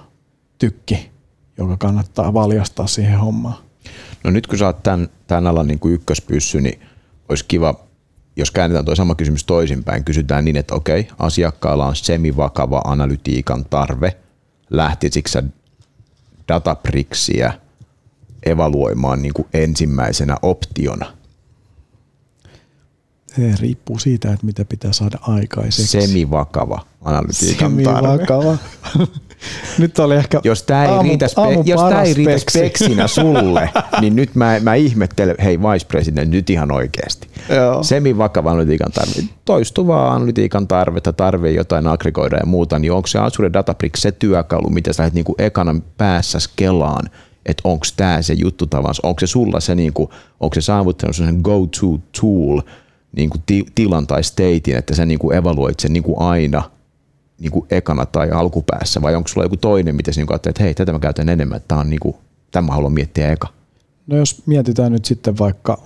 tykki, 0.57 1.11
joka 1.57 1.77
kannattaa 1.77 2.33
valjastaa 2.33 2.87
siihen 2.87 3.19
hommaan. 3.19 3.57
No 4.23 4.31
nyt 4.31 4.47
kun 4.47 4.57
sä 4.57 4.65
oot 4.65 4.83
tämän, 4.83 5.09
tämän 5.27 5.47
alan 5.47 5.67
niin 5.67 5.79
kuin 5.79 5.93
ykköspyssy, 5.93 6.61
niin 6.61 6.81
olisi 7.29 7.45
kiva, 7.47 7.79
jos 8.35 8.51
käännetään 8.51 8.85
tuo 8.85 8.95
sama 8.95 9.15
kysymys 9.15 9.43
toisinpäin, 9.43 10.03
kysytään 10.03 10.45
niin, 10.45 10.57
että 10.57 10.75
okei, 10.75 11.07
asiakkaalla 11.19 11.85
on 11.85 11.95
semivakava 11.95 12.81
analytiikan 12.85 13.65
tarve, 13.65 14.17
lähtisikö 14.69 15.29
sä 15.29 15.43
Databricksiä 16.47 17.53
evaluoimaan 18.45 19.21
niin 19.21 19.33
kuin 19.33 19.47
ensimmäisenä 19.53 20.37
optiona 20.41 21.16
se 23.37 23.53
riippuu 23.61 23.99
siitä, 23.99 24.33
että 24.33 24.45
mitä 24.45 24.65
pitää 24.65 24.93
saada 24.93 25.17
aikaiseksi. 25.21 26.01
Semivakava 26.01 26.81
analytiikan 27.01 27.71
Semivakava. 27.71 28.57
nyt 29.77 29.99
oli 29.99 30.15
ehkä 30.15 30.41
jos 30.43 30.63
tämä 30.63 30.85
ei, 30.85 30.89
aamu, 30.89 31.09
riitä, 31.09 31.27
spe, 31.27 31.41
jos 31.65 31.81
ei 32.05 32.13
riitä 32.13 32.37
speksinä 32.37 33.07
sulle, 33.17 33.69
niin 34.01 34.15
nyt 34.15 34.35
mä, 34.35 34.59
mä 34.59 34.75
ihmettelen, 34.75 35.35
hei 35.43 35.59
vice 35.59 35.87
president, 35.87 36.31
nyt 36.31 36.49
ihan 36.49 36.71
oikeasti. 36.71 37.27
Semivakava 37.81 38.51
analytiikan 38.51 38.91
tarve, 38.91 39.29
toistuvaa 39.45 40.13
analytiikan 40.13 40.67
tarvetta, 40.67 41.13
tarve 41.13 41.51
jotain 41.51 41.87
aggregoida 41.87 42.37
ja 42.37 42.45
muuta, 42.45 42.79
niin 42.79 42.91
onko 42.91 43.07
se 43.07 43.19
Azure 43.19 43.53
Databricks 43.53 44.01
se 44.01 44.11
työkalu, 44.11 44.69
mitä 44.69 44.93
sä 44.93 45.03
lähdet 45.03 45.13
niinku 45.13 45.35
ekana 45.37 45.75
päässä 45.97 46.39
kelaan, 46.55 47.09
että 47.45 47.61
onko 47.63 47.85
tämä 47.97 48.21
se 48.21 48.33
juttu 48.33 48.67
tavansa, 48.67 49.07
onko 49.07 49.19
se 49.19 49.27
sulla 49.27 49.59
se, 49.59 49.75
niinku, 49.75 50.09
onko 50.39 50.53
se 50.53 50.61
saavuttanut 50.61 51.15
sen 51.15 51.39
go-to 51.43 51.99
tool, 52.21 52.61
niin 53.11 53.29
kuin 53.29 53.43
ti- 53.45 53.65
tilan 53.75 54.07
tai 54.07 54.23
statein, 54.23 54.77
että 54.77 54.95
sä 54.95 55.05
niin 55.05 55.19
kuin 55.19 55.37
evaluoit 55.37 55.79
sen 55.79 55.93
niin 55.93 56.03
kuin 56.03 56.21
aina 56.21 56.71
niin 57.39 57.51
kuin 57.51 57.65
ekana 57.71 58.05
tai 58.05 58.31
alkupäässä, 58.31 59.01
vai 59.01 59.15
onko 59.15 59.27
sulla 59.27 59.45
joku 59.45 59.57
toinen, 59.57 59.95
mitä 59.95 60.11
sä 60.11 60.21
niin 60.21 60.31
ajattelet, 60.31 60.55
että 60.55 60.63
hei, 60.63 60.73
tätä 60.73 60.93
mä 60.93 60.99
käytän 60.99 61.29
enemmän, 61.29 61.57
että 61.57 61.67
tämä 61.67 61.81
on 61.81 61.89
niin 61.89 61.99
kuin, 61.99 62.15
tämä 62.51 62.73
haluan 62.73 62.93
miettiä 62.93 63.31
eka? 63.31 63.47
No 64.07 64.17
jos 64.17 64.43
mietitään 64.45 64.91
nyt 64.91 65.05
sitten 65.05 65.37
vaikka 65.37 65.77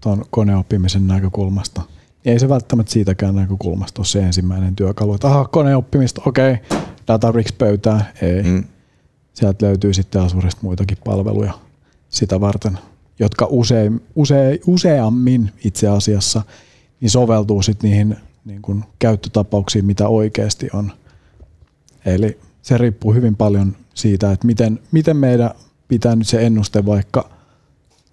tuon 0.00 0.24
koneoppimisen 0.30 1.06
näkökulmasta, 1.06 1.82
niin 2.24 2.32
ei 2.32 2.38
se 2.38 2.48
välttämättä 2.48 2.92
siitäkään 2.92 3.34
näkökulmasta 3.34 4.00
ole 4.00 4.06
se 4.06 4.18
ensimmäinen 4.18 4.76
työkalu, 4.76 5.14
että 5.14 5.26
aha, 5.26 5.44
koneoppimista, 5.44 6.22
okei, 6.26 6.52
okay, 6.52 6.78
Databricks 7.08 7.52
pöytää, 7.52 8.12
ei. 8.22 8.42
Mm. 8.42 8.64
Sieltä 9.32 9.66
löytyy 9.66 9.94
sitten 9.94 10.22
Azuresta 10.22 10.60
muitakin 10.62 10.98
palveluja 11.04 11.52
sitä 12.08 12.40
varten 12.40 12.78
jotka 13.18 13.46
usein, 13.50 14.00
use, 14.14 14.60
useammin 14.66 15.52
itse 15.64 15.88
asiassa 15.88 16.42
niin 17.00 17.10
soveltuu 17.10 17.62
sitten 17.62 17.90
niihin 17.90 18.16
niin 18.44 18.62
kuin 18.62 18.84
käyttötapauksiin, 18.98 19.84
mitä 19.84 20.08
oikeasti 20.08 20.68
on. 20.72 20.92
Eli 22.04 22.38
se 22.62 22.78
riippuu 22.78 23.14
hyvin 23.14 23.36
paljon 23.36 23.76
siitä, 23.94 24.32
että 24.32 24.46
miten, 24.46 24.80
miten 24.92 25.16
meidän 25.16 25.50
pitää 25.88 26.16
nyt 26.16 26.28
se 26.28 26.46
ennuste 26.46 26.86
vaikka 26.86 27.30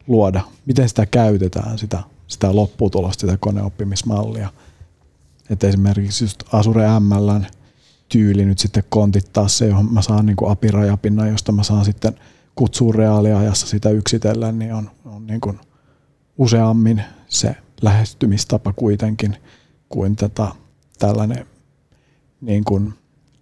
luoda, 0.08 0.42
miten 0.66 0.90
sitä 0.90 1.06
käytetään 1.06 1.78
sitä 1.78 2.04
sitä 2.28 2.56
lopputulosta, 2.56 3.22
sitä 3.22 3.38
koneoppimismallia. 3.38 4.50
Että 5.50 5.68
esimerkiksi 5.68 6.24
just 6.24 6.44
Azure 6.52 7.00
MLn 7.00 7.46
tyyli 8.10 8.46
nyt 8.46 8.60
sitten 8.60 8.84
kontittaa 8.90 9.48
se, 9.48 9.68
johon 9.68 9.94
mä 9.94 10.02
saan 10.02 10.26
niin 10.26 10.38
apirajapinnan, 10.50 11.30
josta 11.30 11.52
mä 11.52 11.64
saan 11.64 11.86
sitten 11.86 12.20
kutsua 12.56 12.94
reaaliajassa 12.94 13.68
sitä 13.68 13.90
yksitellä, 13.90 14.52
niin 14.52 14.74
on, 14.74 14.92
on 15.06 15.28
niin 15.28 15.42
kuin 15.42 15.60
useammin 16.38 17.02
se 17.28 17.56
lähestymistapa 17.82 18.74
kuitenkin 18.74 19.38
kuin 19.90 20.16
tätä, 20.16 20.48
tällainen 21.00 21.46
niin 22.42 22.64
kuin 22.64 22.94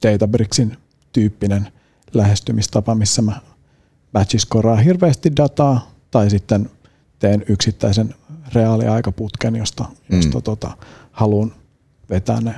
Databricksin 0.04 0.78
tyyppinen 1.12 1.67
lähestymistapa, 2.13 2.95
missä 2.95 3.21
mä 3.21 3.41
batchiskoraan 4.13 4.84
hirveästi 4.84 5.36
dataa 5.38 5.91
tai 6.12 6.30
sitten 6.30 6.69
teen 7.19 7.45
yksittäisen 7.49 8.15
reaaliaikaputken, 8.54 9.56
josta, 9.56 9.86
mm. 10.10 10.15
josta 10.15 10.41
tota, 10.41 10.78
haluan 11.12 11.54
vetää 12.10 12.41
ne 12.41 12.56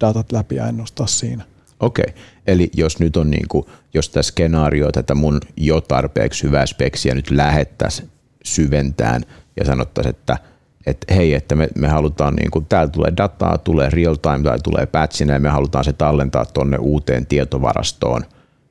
datat 0.00 0.32
läpi 0.32 0.56
ja 0.56 0.66
ennustaa 0.66 1.06
siinä. 1.06 1.44
Okei, 1.80 2.04
okay. 2.08 2.22
eli 2.46 2.70
jos 2.76 2.98
nyt 2.98 3.16
on 3.16 3.30
niin 3.30 3.48
kuin, 3.48 3.66
jos 3.94 4.08
tämä 4.08 4.22
skenaario 4.22 4.92
tätä 4.92 5.14
mun 5.14 5.40
jo 5.56 5.80
tarpeeksi 5.80 6.42
hyvää 6.42 6.66
speksiä 6.66 7.14
nyt 7.14 7.30
lähettäisiin 7.30 8.10
syventään 8.44 9.22
ja 9.56 9.64
sanottaisiin, 9.64 10.16
että 10.16 10.38
että 10.86 11.14
hei, 11.14 11.34
että 11.34 11.54
me, 11.54 11.68
me 11.78 11.88
halutaan, 11.88 12.34
niin 12.34 12.50
kuin, 12.50 12.66
täällä 12.66 12.92
tulee 12.92 13.12
dataa, 13.16 13.58
tulee 13.58 13.90
real 13.90 14.14
time 14.14 14.42
tai 14.42 14.58
tulee 14.58 14.86
patchina 14.86 15.32
ja 15.32 15.40
me 15.40 15.48
halutaan 15.48 15.84
se 15.84 15.92
tallentaa 15.92 16.44
tuonne 16.44 16.76
uuteen 16.76 17.26
tietovarastoon 17.26 18.24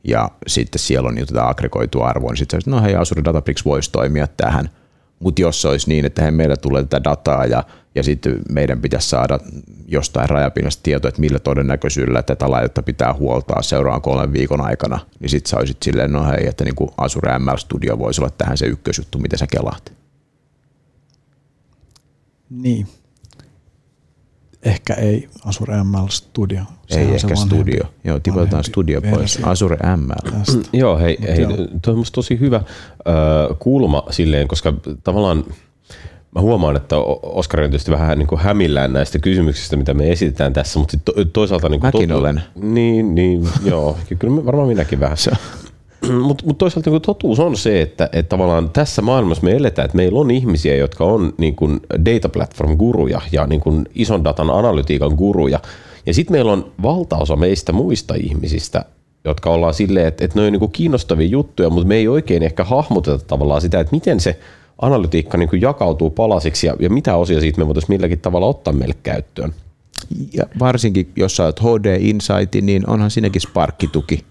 ja 0.03 0.29
sitten 0.47 0.79
siellä 0.79 1.09
on 1.09 1.17
jotain 1.17 1.49
aggregoitua 1.49 2.07
arvoa, 2.07 2.31
niin 2.31 2.37
sitten 2.37 2.61
no 2.65 2.81
hei, 2.81 2.95
Azure 2.95 3.23
Databricks 3.23 3.65
voisi 3.65 3.91
toimia 3.91 4.27
tähän, 4.37 4.69
mutta 5.19 5.41
jos 5.41 5.61
se 5.61 5.67
olisi 5.67 5.89
niin, 5.89 6.05
että 6.05 6.21
hei, 6.21 6.31
meillä 6.31 6.57
tulee 6.57 6.83
tätä 6.83 7.03
dataa 7.03 7.45
ja, 7.45 7.63
ja 7.95 8.03
sitten 8.03 8.35
meidän 8.49 8.81
pitäisi 8.81 9.09
saada 9.09 9.39
jostain 9.87 10.29
rajapinnasta 10.29 10.83
tietoa, 10.83 11.09
että 11.09 11.21
millä 11.21 11.39
todennäköisyydellä 11.39 12.23
tätä 12.23 12.51
laitetta 12.51 12.83
pitää 12.83 13.13
huoltaa 13.13 13.61
seuraavan 13.61 14.01
kolmen 14.01 14.33
viikon 14.33 14.61
aikana, 14.61 14.99
niin 15.19 15.29
sitten 15.29 15.49
sä 15.49 15.57
olisit 15.57 15.83
silleen, 15.83 16.11
no 16.11 16.25
hei, 16.27 16.47
että 16.47 16.63
niin 16.63 16.75
kuin 16.75 16.89
Azure 16.97 17.39
ML 17.39 17.57
Studio 17.57 17.99
voisi 17.99 18.21
olla 18.21 18.31
tähän 18.37 18.57
se 18.57 18.65
ykkösjuttu, 18.65 19.19
mitä 19.19 19.37
sä 19.37 19.47
kelaat. 19.51 19.93
Niin. 22.49 22.87
Ehkä 24.63 24.93
ei 24.93 25.29
Azure 25.45 25.83
ML 25.83 26.07
Studio. 26.09 26.61
Se 26.87 27.01
ei 27.01 27.15
ehkä 27.15 27.35
Studio. 27.35 27.83
Joo, 28.03 28.19
tipataan 28.19 28.63
Studio 28.63 29.01
pois. 29.01 29.39
Azure 29.43 29.77
ML. 29.95 30.33
Joo, 30.73 30.97
hei, 30.97 31.17
hei 31.21 31.45
toi 31.81 31.93
on 31.93 32.03
tosi 32.11 32.39
hyvä 32.39 32.55
äh, 32.57 32.63
kulma 33.59 34.03
silleen, 34.09 34.47
koska 34.47 34.73
tavallaan 35.03 35.43
mä 36.35 36.41
huomaan, 36.41 36.75
että 36.75 36.95
Oskari 37.23 37.63
on 37.63 37.69
tietysti 37.69 37.91
vähän 37.91 38.17
niin 38.17 38.27
kuin 38.27 38.41
hämillään 38.41 38.93
näistä 38.93 39.19
kysymyksistä, 39.19 39.75
mitä 39.75 39.93
me 39.93 40.11
esitetään 40.11 40.53
tässä, 40.53 40.79
mutta 40.79 40.97
to, 41.05 41.13
toisaalta... 41.33 41.69
Niin 41.69 41.79
kuin 41.79 41.87
Mäkin 41.87 42.09
totu- 42.09 42.19
olen. 42.19 42.41
Niin, 42.55 43.15
niin 43.15 43.49
joo, 43.65 43.97
kyllä 44.19 44.45
varmaan 44.45 44.67
minäkin 44.67 44.99
vähän. 44.99 45.17
Mutta 46.27 46.45
mut 46.45 46.57
toisaalta 46.57 46.89
niin 46.89 47.01
totuus 47.01 47.39
on 47.39 47.57
se, 47.57 47.81
että, 47.81 48.09
että 48.13 48.29
tavallaan 48.29 48.69
tässä 48.69 49.01
maailmassa 49.01 49.43
me 49.43 49.51
eletään, 49.51 49.85
että 49.85 49.97
meillä 49.97 50.19
on 50.19 50.31
ihmisiä, 50.31 50.75
jotka 50.75 51.03
on 51.03 51.33
niin 51.37 51.55
kuin 51.55 51.79
data 52.05 52.29
platform 52.29 52.77
guruja 52.77 53.21
ja 53.31 53.47
niin 53.47 53.61
kuin 53.61 53.85
ison 53.95 54.23
datan 54.23 54.49
analytiikan 54.49 55.11
guruja. 55.11 55.59
Ja 56.05 56.13
sitten 56.13 56.33
meillä 56.33 56.51
on 56.51 56.71
valtaosa 56.83 57.35
meistä 57.35 57.71
muista 57.71 58.15
ihmisistä, 58.15 58.85
jotka 59.25 59.49
ollaan 59.49 59.73
silleen, 59.73 60.07
että, 60.07 60.25
että 60.25 60.39
ne 60.39 60.47
on 60.47 60.53
niin 60.53 60.71
kiinnostavia 60.71 61.27
juttuja, 61.27 61.69
mutta 61.69 61.87
me 61.87 61.95
ei 61.95 62.07
oikein 62.07 62.43
ehkä 62.43 62.63
hahmoteta 62.63 63.25
tavallaan 63.25 63.61
sitä, 63.61 63.79
että 63.79 63.95
miten 63.95 64.19
se 64.19 64.39
analytiikka 64.81 65.37
niin 65.37 65.61
jakautuu 65.61 66.09
palasiksi 66.09 66.67
ja, 66.67 66.75
ja 66.79 66.89
mitä 66.89 67.15
osia 67.15 67.39
siitä 67.39 67.59
me 67.59 67.67
voitaisiin 67.67 67.95
milläkin 67.95 68.19
tavalla 68.19 68.47
ottaa 68.47 68.73
meille 68.73 68.95
käyttöön. 69.03 69.53
Ja 70.33 70.43
varsinkin, 70.59 71.11
jos 71.15 71.35
sä 71.35 71.45
oot 71.45 71.59
HD 71.59 71.97
Insight, 71.99 72.55
niin 72.61 72.89
onhan 72.89 73.11
siinäkin 73.11 73.41
sparkkituki 73.41 74.23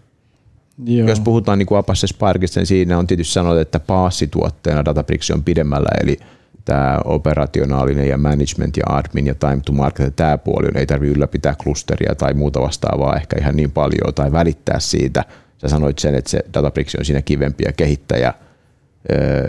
Joo. 0.85 1.09
Jos 1.09 1.21
puhutaan 1.21 1.59
niin 1.59 1.67
kuin 1.67 1.79
Apache 1.79 2.07
Sparkista, 2.07 2.61
niin 2.61 2.67
siinä 2.67 2.99
on 2.99 3.07
tietysti 3.07 3.33
sanottu, 3.33 3.59
että 3.61 3.81
paassituotteena 3.81 4.85
Databricks 4.85 5.31
on 5.31 5.45
pidemmällä, 5.45 5.89
eli 6.03 6.19
tämä 6.65 7.01
operationaalinen 7.05 8.09
ja 8.09 8.19
management 8.19 8.77
ja 8.77 8.85
admin 8.89 9.27
ja 9.27 9.35
time 9.35 9.61
to 9.67 9.73
market, 9.73 10.17
tämä 10.17 10.39
puoli 10.39 10.69
on, 10.69 10.77
ei 10.77 10.87
tarvitse 10.87 11.17
ylläpitää 11.17 11.55
klusteria 11.63 12.15
tai 12.15 12.35
muuta 12.35 12.61
vastaavaa 12.61 13.17
ehkä 13.17 13.37
ihan 13.41 13.57
niin 13.57 13.71
paljon 13.71 14.15
tai 14.15 14.33
välittää 14.33 14.81
siitä. 14.81 15.25
Sä 15.59 15.69
sanoit 15.69 15.99
sen, 15.99 16.15
että 16.15 16.31
se 16.31 16.45
Databricks 16.55 16.95
on 16.95 17.05
siinä 17.05 17.23
kivempi 17.23 17.65
ja 17.67 17.73
kehittäjä, 17.73 18.35
öö, 19.13 19.47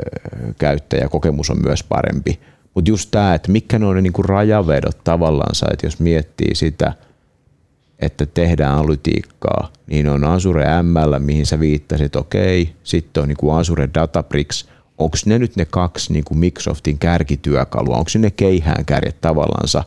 käyttäjä, 0.58 1.10
kokemus 1.10 1.50
on 1.50 1.62
myös 1.64 1.84
parempi. 1.84 2.40
Mutta 2.76 2.92
just 2.92 3.12
tämä, 3.12 3.34
että 3.34 3.52
mitkä 3.52 3.80
ne 3.80 3.86
on 3.86 3.96
ne 3.96 4.02
niinku 4.02 4.24
rajavedot 4.24 5.04
tavallaan, 5.04 5.52
että 5.72 5.86
jos 5.86 6.00
miettii 6.00 6.56
sitä– 6.56 6.94
että 8.00 8.26
tehdään 8.26 8.74
analytiikkaa, 8.74 9.72
niin 9.88 10.10
on 10.10 10.24
Azure 10.24 10.66
ML, 10.84 11.20
mihin 11.20 11.46
sä 11.46 11.60
viittasit, 11.60 12.16
okei, 12.16 12.76
sitten 12.84 13.24
on 13.24 13.30
niin 13.30 13.38
kuin 13.38 13.56
Azure 13.56 13.90
Databricks, 13.94 14.70
onko 14.98 15.18
ne 15.26 15.40
nyt 15.40 15.56
ne 15.56 15.66
kaksi 15.66 16.14
niin 16.14 16.24
kuin 16.24 16.38
Microsoftin 16.38 17.00
kärkityökalua, 17.00 17.98
onko 17.98 18.12
ne 18.18 18.32
keihään 18.32 18.86
kärjet 18.86 19.22
tavallansa, 19.22 19.84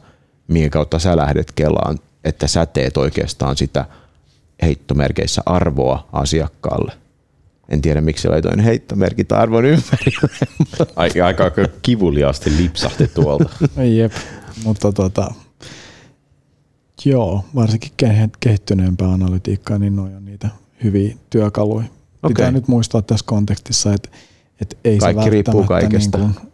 minkä 0.48 0.70
kautta 0.70 0.98
sä 0.98 1.16
lähdet 1.16 1.52
kelaan, 1.52 1.98
että 2.24 2.46
sä 2.46 2.66
teet 2.66 2.96
oikeastaan 2.96 3.56
sitä 3.56 3.84
heittomerkeissä 4.62 5.42
arvoa 5.46 6.08
asiakkaalle. 6.12 6.92
En 7.68 7.82
tiedä, 7.82 8.00
miksi 8.00 8.28
laitoin 8.28 8.60
heittomerkit 8.60 9.32
arvon 9.32 9.64
ympärille. 9.64 10.28
Aika, 10.96 11.26
aika 11.26 11.50
kivuliaasti 11.82 12.56
lipsahti 12.56 13.08
tuolta. 13.08 13.50
Jep, 13.96 14.12
mutta 14.64 14.92
tota, 14.92 15.30
Joo, 17.04 17.44
varsinkin 17.54 17.92
kehittyneempää 18.40 19.08
analytiikkaa, 19.08 19.78
niin 19.78 19.96
noin 19.96 20.16
on 20.16 20.24
niitä 20.24 20.48
hyviä 20.84 21.16
työkaluja. 21.30 21.84
Okay. 21.84 22.28
Pitää 22.28 22.50
nyt 22.50 22.68
muistaa 22.68 23.02
tässä 23.02 23.24
kontekstissa, 23.28 23.92
että, 23.92 24.08
että 24.60 24.76
ei 24.84 24.98
Kaikki 24.98 25.24
se 25.24 25.30
riippuu 25.30 25.64
kaikesta. 25.64 26.18
Niin 26.18 26.34
kuin 26.34 26.52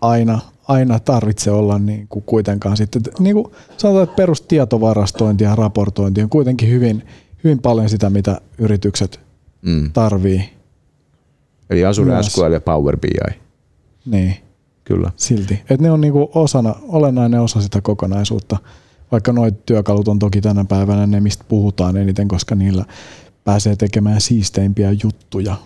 aina, 0.00 0.38
aina 0.68 0.98
tarvitse 0.98 1.50
olla 1.50 1.78
niin 1.78 2.06
kuin 2.08 2.22
kuitenkaan 2.22 2.76
sitten, 2.76 3.02
niin 3.18 3.34
kuin 3.34 3.46
sanotaan, 3.76 4.04
että 4.04 4.16
perustietovarrastointi 4.16 5.44
ja 5.44 5.56
raportointi 5.56 6.22
on 6.22 6.28
kuitenkin 6.28 6.68
hyvin, 6.68 7.06
hyvin 7.44 7.58
paljon 7.58 7.88
sitä, 7.88 8.10
mitä 8.10 8.40
yritykset 8.58 9.20
mm. 9.62 9.92
tarvii. 9.92 10.50
Eli 11.70 11.84
Azure 11.84 12.12
Myös. 12.12 12.26
SQL 12.26 12.52
ja 12.52 12.60
Power 12.60 12.96
BI. 12.96 13.40
Niin. 14.06 14.36
Kyllä. 14.84 15.10
Silti. 15.16 15.54
Että 15.54 15.82
ne 15.82 15.90
on 15.90 16.00
niin 16.00 16.12
kuin 16.12 16.28
osana, 16.34 16.74
olennainen 16.88 17.40
osa 17.40 17.60
sitä 17.60 17.80
kokonaisuutta 17.80 18.56
vaikka 19.12 19.32
noit 19.32 19.66
työkalut 19.66 20.08
on 20.08 20.18
toki 20.18 20.40
tänä 20.40 20.64
päivänä 20.64 21.06
ne, 21.06 21.20
mistä 21.20 21.44
puhutaan 21.48 21.96
eniten, 21.96 22.28
koska 22.28 22.54
niillä 22.54 22.84
pääsee 23.44 23.76
tekemään 23.76 24.20
siisteimpiä 24.20 24.90
juttuja, 25.02 25.56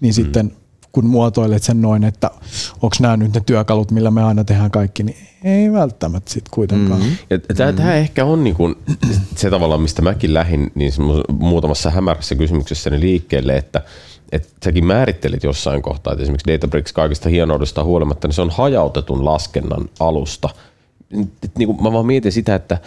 niin 0.00 0.12
mm. 0.12 0.14
sitten 0.14 0.52
kun 0.92 1.06
muotoilet 1.06 1.62
sen 1.62 1.82
noin, 1.82 2.04
että 2.04 2.30
onko 2.74 2.96
nämä 3.00 3.16
nyt 3.16 3.34
ne 3.34 3.40
työkalut, 3.46 3.90
millä 3.90 4.10
me 4.10 4.22
aina 4.22 4.44
tehdään 4.44 4.70
kaikki, 4.70 5.02
niin 5.02 5.16
ei 5.44 5.72
välttämättä 5.72 6.32
sitten 6.32 6.50
kuitenkaan. 6.54 7.00
Mm. 7.00 7.16
Ja 7.30 7.38
tämä, 7.38 7.72
mm. 7.72 7.76
tämä 7.76 7.94
ehkä 7.94 8.24
on 8.24 8.44
niin 8.44 8.56
kuin 8.56 8.74
se 9.36 9.50
tavalla, 9.50 9.78
mistä 9.78 10.02
mäkin 10.02 10.34
lähdin 10.34 10.72
niin 10.74 10.92
muutamassa 11.38 11.90
hämärässä 11.90 12.34
kysymyksessäni 12.34 13.00
liikkeelle, 13.00 13.56
että 13.56 13.82
että 14.32 14.48
säkin 14.64 14.84
määrittelit 14.84 15.42
jossain 15.42 15.82
kohtaa, 15.82 16.12
että 16.12 16.22
esimerkiksi 16.22 16.52
Databricks 16.52 16.92
kaikista 16.92 17.28
hienoudesta 17.28 17.84
huolimatta, 17.84 18.28
niin 18.28 18.34
se 18.34 18.42
on 18.42 18.50
hajautetun 18.50 19.24
laskennan 19.24 19.88
alusta– 20.00 20.48
niin 21.58 21.66
kuin 21.66 21.82
mä 21.82 21.92
vaan 21.92 22.06
mietin 22.06 22.32
sitä, 22.32 22.54
että 22.54 22.78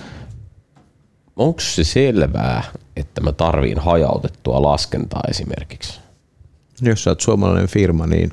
onko 1.36 1.60
se 1.60 1.84
selvää, 1.84 2.64
että 2.96 3.22
mä 3.22 3.32
tarviin 3.32 3.80
hajautettua 3.80 4.62
laskentaa 4.62 5.22
esimerkiksi? 5.30 6.00
Jos 6.82 7.04
sä 7.04 7.10
oot 7.10 7.22
suomalainen 7.22 7.68
firma, 7.68 8.08
niin 8.08 8.32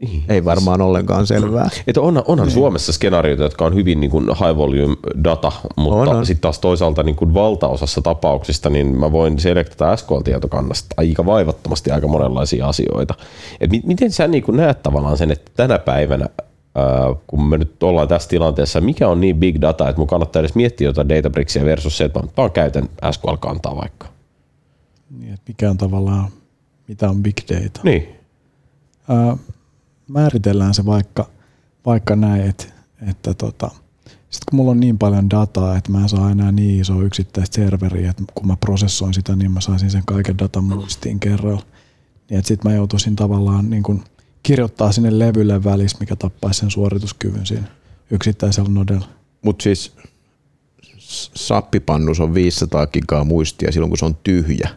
niin. 0.00 0.24
Ei 0.28 0.44
varmaan 0.44 0.80
ollenkaan 0.80 1.26
selvää. 1.26 1.68
Että 1.86 2.00
onhan, 2.00 2.24
onhan 2.26 2.48
niin. 2.48 2.54
Suomessa 2.54 2.92
skenaarioita, 2.92 3.42
jotka 3.42 3.64
on 3.64 3.74
hyvin 3.74 4.00
niin 4.00 4.10
kuin 4.10 4.24
high 4.24 4.56
volume 4.56 4.96
data, 5.24 5.52
mutta 5.76 6.24
sitten 6.24 6.42
taas 6.42 6.58
toisaalta 6.58 7.02
niin 7.02 7.16
kuin 7.16 7.34
valtaosassa 7.34 8.02
tapauksista 8.02 8.70
niin 8.70 8.98
mä 8.98 9.12
voin 9.12 9.38
selektata 9.38 9.96
SQL-tietokannasta 9.96 10.94
aika 10.96 11.26
vaivattomasti 11.26 11.90
aika 11.90 12.08
monenlaisia 12.08 12.68
asioita. 12.68 13.14
Et 13.60 13.70
miten 13.84 14.12
sä 14.12 14.28
niin 14.28 14.42
kuin 14.42 14.56
näet 14.56 14.82
tavallaan 14.82 15.16
sen, 15.16 15.30
että 15.30 15.50
tänä 15.54 15.78
päivänä 15.78 16.28
kun 17.26 17.48
me 17.48 17.58
nyt 17.58 17.82
ollaan 17.82 18.08
tässä 18.08 18.28
tilanteessa, 18.28 18.80
mikä 18.80 19.08
on 19.08 19.20
niin 19.20 19.36
big 19.36 19.60
data, 19.60 19.88
että 19.88 20.00
mun 20.00 20.06
kannattaa 20.06 20.40
edes 20.40 20.54
miettiä 20.54 20.88
jotain 20.88 21.08
Databricksia 21.08 21.64
versus 21.64 21.98
se, 21.98 22.04
että 22.04 22.20
mä 22.20 22.28
vaan 22.36 22.50
käytän 22.50 22.88
SQL-kantaa 23.12 23.76
vaikka. 23.76 24.08
Niin, 25.18 25.34
että 25.34 25.44
mikä 25.48 25.70
on 25.70 25.76
tavallaan, 25.76 26.28
mitä 26.88 27.10
on 27.10 27.22
big 27.22 27.36
data. 27.48 27.80
Niin. 27.82 28.08
Ää, 29.08 29.36
määritellään 30.08 30.74
se 30.74 30.86
vaikka, 30.86 31.26
vaikka 31.86 32.16
näin, 32.16 32.42
että, 32.42 32.64
että 33.08 33.34
tota, 33.34 33.70
sitten 34.04 34.50
kun 34.50 34.56
mulla 34.56 34.70
on 34.70 34.80
niin 34.80 34.98
paljon 34.98 35.30
dataa, 35.30 35.76
että 35.76 35.92
mä 35.92 36.00
en 36.00 36.08
saa 36.08 36.30
enää 36.30 36.52
niin 36.52 36.80
iso 36.80 37.02
yksittäistä 37.02 37.54
serveriä, 37.54 38.10
että 38.10 38.22
kun 38.34 38.46
mä 38.46 38.56
prosessoin 38.56 39.14
sitä, 39.14 39.36
niin 39.36 39.50
mä 39.50 39.60
saisin 39.60 39.90
sen 39.90 40.02
kaiken 40.06 40.38
datan 40.38 40.64
muistiin 40.64 41.20
kerralla. 41.20 41.62
Niin 42.30 42.38
että 42.38 42.48
sitten 42.48 42.70
mä 42.70 42.76
joutuisin 42.76 43.16
tavallaan 43.16 43.70
niin 43.70 43.82
kuin– 43.82 44.04
kirjoittaa 44.46 44.92
sinne 44.92 45.18
levylle 45.18 45.64
välissä, 45.64 45.98
mikä 46.00 46.16
tappaisi 46.16 46.60
sen 46.60 46.70
suorituskyvyn 46.70 47.46
siinä. 47.46 47.66
yksittäisellä 48.10 48.68
nodella. 48.68 49.08
Mutta 49.42 49.62
siis 49.62 49.92
sappipannus 51.34 52.20
on 52.20 52.34
500 52.34 52.86
gigaa 52.86 53.24
muistia 53.24 53.72
silloin, 53.72 53.90
kun 53.90 53.98
se 53.98 54.04
on 54.04 54.16
tyhjä. 54.24 54.68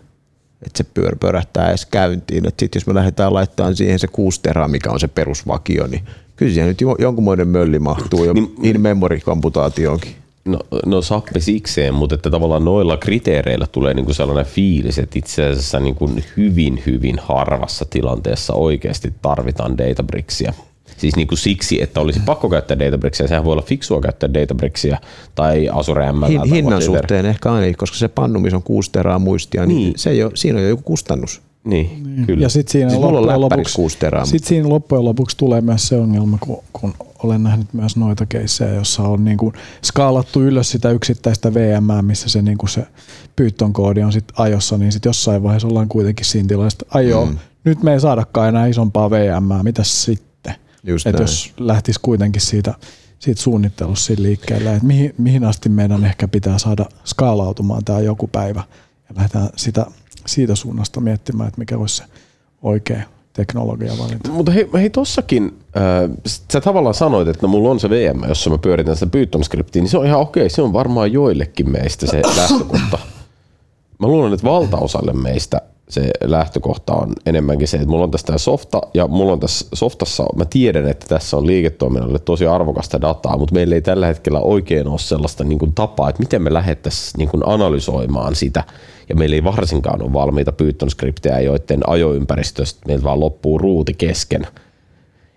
Että 0.62 0.78
se 0.78 0.84
pyör, 0.84 1.16
pörähtää 1.16 1.70
edes 1.70 1.86
käyntiin. 1.86 2.44
Sitten 2.44 2.70
jos 2.76 2.88
me 2.88 2.94
lähdetään 2.94 3.34
laittamaan 3.34 3.76
siihen 3.76 4.00
se 4.00 4.08
6 4.08 4.42
teraa, 4.42 4.68
mikä 4.68 4.90
on 4.92 5.00
se 5.00 5.08
perusvakio, 5.08 5.88
niin 5.88 6.06
kyllä 6.36 6.54
siihen 6.54 6.68
nyt 6.68 6.82
jonkunmoinen 7.00 7.48
mölli 7.48 7.80
mahtuu 7.80 8.26
jo 8.26 8.34
niin, 8.34 8.56
in-memory 8.64 9.20
komputaatioonkin. 9.20 10.16
No, 10.46 10.60
no 10.86 11.02
sappi 11.02 11.42
sikseen, 11.42 11.94
mutta 11.94 12.16
että 12.16 12.30
tavallaan 12.30 12.66
noilla 12.66 12.98
kriteereillä 12.98 13.68
tulee 13.72 13.94
niinku 13.94 14.14
sellainen 14.14 14.46
fiilis, 14.46 15.00
että 15.00 15.20
itse 15.20 15.46
asiassa 15.46 15.80
niinku 15.80 16.10
hyvin, 16.38 16.84
hyvin 16.86 17.20
harvassa 17.22 17.86
tilanteessa 17.90 18.54
oikeasti 18.54 19.14
tarvitaan 19.22 19.78
Databricksia. 19.78 20.54
Siis 20.98 21.16
niinku 21.16 21.36
siksi, 21.36 21.82
että 21.82 22.02
olisi 22.02 22.20
pakko 22.26 22.50
käyttää 22.50 22.80
Databricksia, 22.80 23.28
sehän 23.28 23.44
voi 23.44 23.52
olla 23.52 23.62
fiksua 23.62 24.02
käyttää 24.02 24.34
Databricksia 24.34 24.98
tai 25.36 25.70
Azure 25.70 26.12
ML. 26.12 26.28
Hin, 26.28 26.44
hinnan 26.44 26.82
suhteen 26.82 27.26
ehkä 27.26 27.52
aina, 27.52 27.78
koska 27.78 27.98
se 27.98 28.08
pannumis 28.08 28.54
on 28.54 28.64
kuusi 28.64 28.92
teraa 28.92 29.20
muistia, 29.20 29.66
niin, 29.66 29.76
niin 29.78 29.94
se 29.96 30.10
ei 30.10 30.24
ole, 30.24 30.32
siinä 30.36 30.58
on 30.58 30.64
jo 30.64 30.70
joku 30.70 30.84
kustannus. 30.84 31.42
Niin, 31.64 32.04
niin. 32.04 32.26
Kyllä. 32.26 32.42
Ja 32.42 32.50
sitten 32.50 32.72
siinä, 32.72 32.90
siis 32.90 33.02
loppujen 33.02 33.42
lopuksi, 33.42 33.82
sit 34.24 34.44
siinä 34.44 34.70
loppujen 34.70 35.06
lopuksi 35.06 35.38
tulee 35.38 35.62
myös 35.62 35.88
se 35.88 35.96
ongelma, 35.96 36.38
kun, 36.42 36.64
kun 36.74 36.94
olen 37.24 37.44
nähnyt 37.44 37.74
myös 37.74 37.98
noita 37.98 38.26
keissejä, 38.26 38.74
jossa 38.74 39.04
on 39.04 39.26
niin 39.26 39.38
kuin 39.38 39.54
skaalattu 39.84 40.42
ylös 40.42 40.72
sitä 40.72 40.90
yksittäistä 40.90 41.54
VM, 41.54 42.06
missä 42.06 42.30
se, 42.30 42.42
niin 42.42 42.58
kuin 42.58 42.70
se 42.70 42.88
Python 43.36 43.74
koodi 43.74 44.04
on 44.04 44.12
sitten 44.12 44.40
ajossa, 44.40 44.78
niin 44.78 44.92
sitten 44.92 45.10
jossain 45.10 45.44
vaiheessa 45.44 45.68
ollaan 45.68 45.90
kuitenkin 45.90 46.26
siinä 46.26 46.48
tilassa, 46.48 46.78
että 46.82 46.98
ai 46.98 47.10
joo, 47.10 47.26
mm. 47.26 47.38
nyt 47.64 47.84
me 47.84 47.94
ei 47.94 48.00
saadakaan 48.00 48.50
enää 48.50 48.68
isompaa 48.68 49.10
VM, 49.10 49.64
mitä 49.64 49.84
sitten? 49.84 50.56
Että 51.06 51.24
jos 51.24 51.54
lähtisi 51.58 52.00
kuitenkin 52.02 52.42
siitä, 52.42 52.74
siitä 53.20 53.42
suunnittelussa 53.42 54.14
liikkeelle, 54.18 54.74
että 54.74 54.88
mihin, 54.88 55.14
mihin 55.18 55.44
asti 55.44 55.70
meidän 55.70 56.06
ehkä 56.06 56.28
pitää 56.28 56.58
saada 56.58 56.86
skaalautumaan 57.06 57.86
tämä 57.86 58.00
joku 58.00 58.28
päivä 58.28 58.64
ja 59.10 59.16
lähdetään 59.16 59.50
sitä 59.56 59.86
siitä 60.26 60.56
suunnasta 60.56 61.00
miettimään, 61.00 61.48
että 61.48 61.60
mikä 61.60 61.78
olisi 61.78 61.96
se 61.96 62.04
oikea 62.62 63.04
teknologiavalinta. 63.40 64.30
Mutta 64.30 64.52
hei, 64.52 64.70
hei 64.74 64.90
tossakin, 64.90 65.58
äh, 65.78 66.10
sä 66.54 66.62
tavallaan 66.62 66.96
sanoit, 66.96 67.28
että 67.28 67.46
no, 67.46 67.48
mulla 67.48 67.70
on 67.70 67.80
se 67.80 67.90
VM, 67.90 68.24
jossa 68.28 68.50
mä 68.50 68.58
pyöritän 68.58 68.96
sitä 68.96 69.12
Python-skriptiä, 69.12 69.82
niin 69.82 69.90
se 69.90 69.98
on 69.98 70.06
ihan 70.06 70.20
okei, 70.20 70.50
se 70.50 70.62
on 70.62 70.74
varmaan 70.74 71.12
joillekin 71.14 71.72
meistä 71.72 72.08
se 72.08 72.22
lähtökohta. 72.38 72.98
Mä 74.00 74.08
luulen, 74.08 74.34
että 74.34 74.48
valtaosalle 74.48 75.14
meistä 75.14 75.62
se 75.90 76.12
lähtökohta 76.24 76.94
on 76.94 77.14
enemmänkin 77.26 77.68
se, 77.68 77.78
että 77.78 77.90
mulla 77.90 78.04
on 78.04 78.12
tästä 78.12 78.38
softa 78.38 78.82
ja 78.94 79.08
mulla 79.08 79.32
on 79.32 79.40
tässä 79.40 79.66
softassa, 79.74 80.26
mä 80.36 80.46
tiedän, 80.46 80.88
että 80.88 81.06
tässä 81.08 81.38
on 81.38 81.48
liiketoiminnalle 81.48 82.20
tosi 82.20 82.46
arvokasta 82.46 83.02
dataa, 83.02 83.38
mutta 83.38 83.54
meillä 83.54 83.76
ei 83.76 83.82
tällä 83.82 84.08
hetkellä 84.08 84.40
oikein 84.40 84.88
ole 84.88 85.00
sellaista 85.00 85.44
niin 85.44 85.60
kuin 85.60 85.74
tapaa, 85.74 86.10
että 86.10 86.20
miten 86.20 86.42
me 86.42 86.54
lähdettäisiin 86.54 87.18
niin 87.18 87.30
kuin 87.30 87.44
analysoimaan 87.46 88.36
sitä 88.36 88.64
ja 89.10 89.16
meillä 89.16 89.36
ei 89.36 89.44
varsinkaan 89.44 90.02
ole 90.02 90.14
valmiita 90.14 90.52
Python-skriptejä, 90.52 91.40
joiden 91.40 91.90
ajoympäristöstä 91.90 92.80
meiltä 92.88 93.04
vaan 93.04 93.20
loppuu 93.20 93.58
ruuti 93.58 93.94
kesken. 93.94 94.48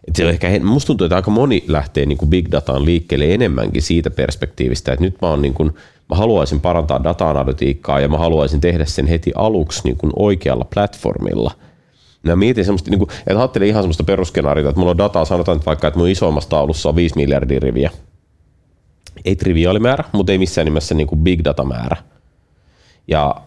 Et 0.09 0.17
se 0.17 0.25
on 0.25 0.31
ehkä, 0.31 0.61
musta 0.63 0.87
tuntuu, 0.87 1.05
että 1.05 1.17
aika 1.17 1.31
moni 1.31 1.65
lähtee 1.69 2.07
niin 2.07 2.19
kuin 2.19 2.31
big 2.31 2.49
dataan 2.51 2.85
liikkeelle 2.85 3.35
enemmänkin 3.35 3.83
siitä 3.83 4.11
perspektiivistä, 4.11 4.93
että 4.93 5.05
nyt 5.05 5.17
mä, 5.23 5.31
on 5.31 5.43
niin 5.43 5.55
kuin, 5.55 5.73
mä 6.13 6.17
haluaisin 6.17 6.61
parantaa 6.61 7.05
data-analytiikkaa 7.05 8.01
ja 8.01 8.09
mä 8.09 8.19
haluaisin 8.19 8.61
tehdä 8.61 8.85
sen 8.85 9.07
heti 9.07 9.33
aluksi 9.35 9.81
niin 9.85 9.97
kuin 9.97 10.13
oikealla 10.17 10.67
platformilla. 10.75 11.53
Mä 12.23 12.37
mietin 12.37 12.65
semmoista, 12.65 12.91
niin 12.91 12.99
kuin, 12.99 13.11
että 13.27 13.39
ajattelin 13.39 13.69
ihan 13.69 13.83
semmoista 13.83 14.05
perusskenaariota, 14.05 14.69
että 14.69 14.79
mulla 14.79 14.91
on 14.91 14.99
dataa, 14.99 15.25
sanotaan 15.25 15.57
että 15.57 15.67
vaikka, 15.67 15.89
että 15.89 15.99
mun 15.99 16.09
isommassa 16.09 16.51
taulussa 16.51 16.89
on 16.89 16.97
5 16.97 17.17
miljardia 17.17 17.61
riviä. 17.61 17.91
Ei 19.25 19.37
triviaali 19.37 19.79
määrä, 19.79 20.05
mutta 20.13 20.33
ei 20.33 20.39
missään 20.39 20.65
nimessä 20.65 20.95
niin 20.95 21.07
kuin 21.07 21.21
big 21.21 21.41
data 21.45 21.65
määrä 21.65 21.97
ja 23.09 23.35
äh, 23.39 23.45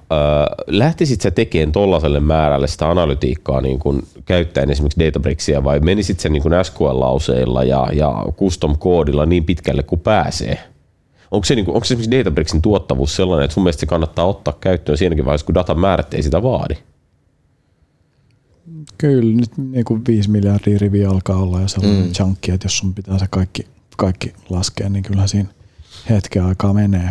lähtisit 0.68 1.22
sä 1.22 1.32
tekemään 1.32 1.72
tollaiselle 1.72 2.20
määrälle 2.20 2.68
sitä 2.68 2.90
analytiikkaa 2.90 3.62
niin 3.62 3.80
kun 3.80 4.04
käyttäen 4.26 4.72
esimerkiksi 4.72 5.06
Databricksia 5.06 5.64
vai 5.64 5.80
menisit 5.80 6.20
se 6.20 6.30
niin 6.30 6.44
SQL-lauseilla 6.64 7.64
ja, 7.64 7.88
ja 7.94 8.26
custom-koodilla 8.40 9.26
niin 9.26 9.44
pitkälle 9.44 9.84
kuin 9.84 10.02
pääsee? 10.02 10.75
Onko 11.36 11.46
se, 11.46 11.56
niin 11.56 11.66
kuin, 11.66 11.76
onko 11.76 11.86
se 11.86 11.94
esimerkiksi 11.94 12.20
Databricksin 12.20 12.62
tuottavuus 12.62 13.16
sellainen, 13.16 13.46
että 13.46 13.54
sun 13.54 13.64
mielestä 13.64 13.80
se 13.80 13.86
kannattaa 13.86 14.26
ottaa 14.26 14.58
käyttöön 14.62 14.98
siinäkin 14.98 15.26
vaiheessa, 15.26 15.46
kun 15.46 15.56
datan 15.56 15.80
määrät 15.80 16.14
ei 16.14 16.24
sitä 16.24 16.44
vaadi? 16.44 16.76
Kyllä, 18.98 19.36
nyt 19.36 19.58
niin 19.58 19.86
kuin 19.86 20.02
5 20.08 20.30
miljardia 20.30 20.78
riviä 20.78 21.10
alkaa 21.10 21.38
olla 21.38 21.62
jo 21.62 21.68
sellainen 21.68 22.06
mm. 22.06 22.12
chunky, 22.12 22.52
että 22.52 22.66
jos 22.66 22.78
sun 22.78 22.94
pitää 22.94 23.20
se 23.20 23.26
kaikki, 23.30 23.68
kaikki 23.98 24.34
laskea, 24.50 24.90
niin 24.90 25.04
kyllähän 25.04 25.30
siinä 25.30 25.50
hetken 26.10 26.44
aikaa 26.44 26.74
menee. 26.74 27.10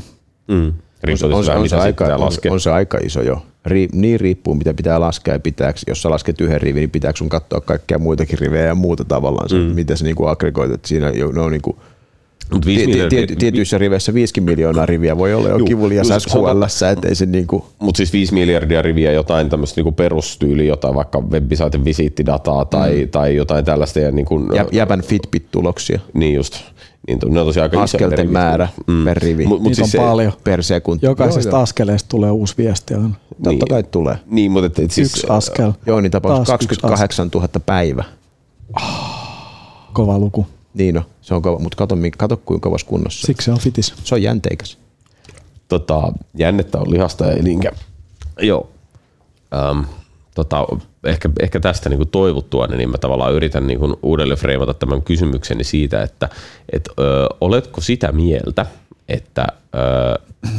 Mm. 0.49 0.73
Riippuu 1.03 1.35
on, 1.35 1.45
se 1.45 1.77
aika, 1.77 2.05
on, 2.05 2.31
on, 2.51 2.61
se 2.61 2.71
aika 2.71 2.99
iso 2.99 3.23
jo. 3.23 3.47
Ri, 3.67 3.89
niin 3.93 4.21
riippuu, 4.21 4.55
mitä 4.55 4.75
pitää 4.75 5.01
laskea 5.01 5.35
ja 5.35 5.41
pitääkö, 5.41 5.81
jos 5.87 6.03
sä 6.03 6.11
lasket 6.11 6.41
yhden 6.41 6.61
rivin, 6.61 6.81
niin 6.81 6.91
pitääkö 6.91 7.17
sun 7.17 7.29
katsoa 7.29 7.61
kaikkia 7.61 7.99
muitakin 7.99 8.39
rivejä 8.39 8.67
ja 8.67 8.75
muuta 8.75 9.05
tavallaan, 9.05 9.49
mm. 9.53 9.75
miten 9.75 9.97
se 9.97 10.05
niinku 10.05 10.27
aggregoitat. 10.27 10.85
Siinä 10.85 11.11
ne 11.11 11.41
on 11.41 11.53
niinku, 11.53 11.79
Mut 12.53 12.67
viisi 12.67 12.87
ti, 12.87 12.99
ti, 13.09 13.27
ti, 13.27 13.37
tietyissä 13.37 13.79
riveissä 13.79 14.15
5 14.15 14.41
miljoonaa 14.41 14.87
riviä 14.87 15.19
voi 15.19 15.35
olla 15.35 15.49
jo 15.49 15.59
kivulias 15.59 16.09
SQL, 16.19 16.63
ettei 16.93 17.15
se 17.15 17.27
niinku... 17.27 17.67
Mutta 17.79 17.97
siis 17.97 18.13
5 18.13 18.35
miljardia 18.35 18.83
riviä 18.83 19.13
jotain 19.13 19.51
tämmöistä 19.51 19.79
niinku 19.79 19.93
perustyyliä, 19.93 20.67
jotain 20.67 20.95
vaikka 20.95 21.21
webisaitin 21.21 21.85
visiittidataa 21.85 22.65
tai, 22.65 23.05
mm. 23.05 23.09
tai 23.09 23.37
jotain 23.37 23.65
tällaista. 23.65 24.01
Ja 24.01 24.11
niinku, 24.11 24.41
Jäbän 24.73 25.03
Fitbit-tuloksia. 25.03 26.01
Niin 26.15 26.35
just. 26.35 26.55
Niin 27.07 27.19
ne 27.27 27.41
on 27.41 27.47
tosiaan 27.47 27.65
aika 27.65 27.83
Askelten 27.83 28.33
määrä 28.33 28.69
mm. 28.87 29.05
per 29.05 29.17
rivi. 29.17 29.47
Mut, 29.47 29.63
mut 29.63 29.75
siis 29.75 29.85
on 29.85 29.91
se, 29.91 29.99
paljon. 29.99 30.33
Per 30.45 30.63
sekunti. 30.63 31.07
Jokaisesta 31.07 31.51
joo, 31.51 31.63
askeleesta 31.63 32.09
tulee 32.09 32.31
uusi 32.31 32.55
viesti. 32.59 32.95
On. 32.95 33.17
Totta 33.31 33.51
niin. 33.51 33.69
kai 33.69 33.83
tulee. 33.83 34.17
Niin, 34.27 34.51
mutta 34.51 34.67
et, 34.67 34.79
et 34.79 34.91
siis, 34.91 35.11
yksi 35.11 35.27
askel. 35.29 35.73
Joo, 35.87 36.01
niin 36.01 36.11
tapauksessa 36.11 36.53
28 36.53 37.31
000 37.35 37.49
päivä. 37.67 38.05
Kova 39.93 40.19
luku. 40.19 40.47
Niin 40.75 40.95
no, 40.95 41.03
se 41.21 41.35
on 41.35 41.43
kova, 41.43 41.59
mutta 41.59 41.77
kato, 41.77 41.97
kato 42.19 42.37
kuinka 42.37 42.69
kovassa 42.69 42.87
kunnossa. 42.87 43.27
Siksi 43.27 43.45
se 43.45 43.53
on 43.53 43.59
fitis. 43.59 43.95
Se 44.05 44.15
on 44.15 44.23
jänteikäs. 44.23 44.79
Tota, 45.69 46.13
jännettä 46.35 46.79
on 46.79 46.91
lihasta 46.91 47.25
ja 47.25 47.33
elinkä. 47.33 47.73
Joo. 48.41 48.71
Um, 49.71 49.85
tota, 50.35 50.67
ehkä, 51.05 51.31
ehkä 51.41 51.61
tästä 51.61 51.89
niin 51.89 52.09
toivottua, 52.09 52.67
niin 52.67 52.91
mä 52.91 52.99
tavallaan 52.99 53.35
yritän 53.35 53.67
niin 53.67 53.79
uudelleen 54.03 54.39
freimata 54.39 54.75
tämän 54.75 55.03
kysymykseni 55.03 55.65
siitä, 55.65 56.03
että 56.03 56.29
et, 56.73 56.89
ö, 56.99 57.27
oletko 57.41 57.81
sitä 57.81 58.13
mieltä, 58.13 58.67
että 59.09 59.47
ö, 59.75 59.79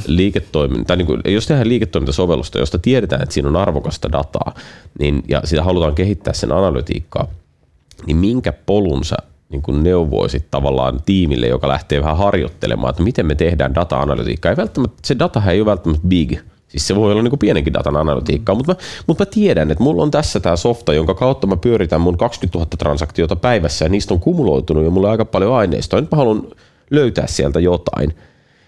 liiketoiminta, 0.07 0.87
tai 0.87 0.97
niin 0.97 1.07
kuin, 1.07 1.21
jos 1.25 1.47
tehdään 1.47 1.69
liiketoimintasovellusta, 1.69 2.59
josta 2.59 2.79
tiedetään, 2.79 3.21
että 3.21 3.33
siinä 3.33 3.49
on 3.49 3.55
arvokasta 3.55 4.11
dataa, 4.11 4.53
niin, 4.99 5.23
ja 5.27 5.41
sitä 5.43 5.63
halutaan 5.63 5.95
kehittää 5.95 6.33
sen 6.33 6.51
analytiikkaa, 6.51 7.27
niin 8.07 8.17
minkä 8.17 8.53
polun 8.65 9.05
sä 9.05 9.15
niin 9.49 9.61
kuin 9.61 9.83
neuvoisit 9.83 10.51
tavallaan 10.51 10.99
tiimille, 11.05 11.47
joka 11.47 11.67
lähtee 11.67 12.01
vähän 12.01 12.17
harjoittelemaan, 12.17 12.89
että 12.89 13.03
miten 13.03 13.25
me 13.25 13.35
tehdään 13.35 13.75
data-analytiikkaa. 13.75 14.49
Ei 14.49 14.57
välttämättä, 14.57 14.97
se 15.03 15.19
data 15.19 15.41
ei 15.51 15.61
ole 15.61 15.65
välttämättä 15.65 16.07
big, 16.07 16.37
Siis 16.67 16.87
se 16.87 16.95
voi 16.95 17.11
olla 17.11 17.23
niin 17.23 17.39
pienenkin 17.39 17.73
datan 17.73 17.95
analytiikkaa, 17.95 18.55
mutta 18.55 18.71
mä, 18.71 18.77
mutta 19.07 19.21
mä 19.21 19.31
tiedän, 19.31 19.71
että 19.71 19.83
mulla 19.83 20.03
on 20.03 20.11
tässä 20.11 20.39
tämä 20.39 20.55
softa, 20.55 20.93
jonka 20.93 21.13
kautta 21.13 21.47
mä 21.47 21.57
pyöritän 21.57 22.01
mun 22.01 22.17
20 22.17 22.57
000 22.57 22.69
transaktiota 22.77 23.35
päivässä 23.35 23.85
ja 23.85 23.89
niistä 23.89 24.13
on 24.13 24.19
kumuloitunut 24.19 24.83
jo 24.83 24.91
mulle 24.91 25.09
aika 25.09 25.25
paljon 25.25 25.53
aineistoa. 25.53 26.01
Nyt 26.01 26.11
mä 26.11 26.17
haluan 26.17 26.43
löytää 26.91 27.27
sieltä 27.27 27.59
jotain. 27.59 28.13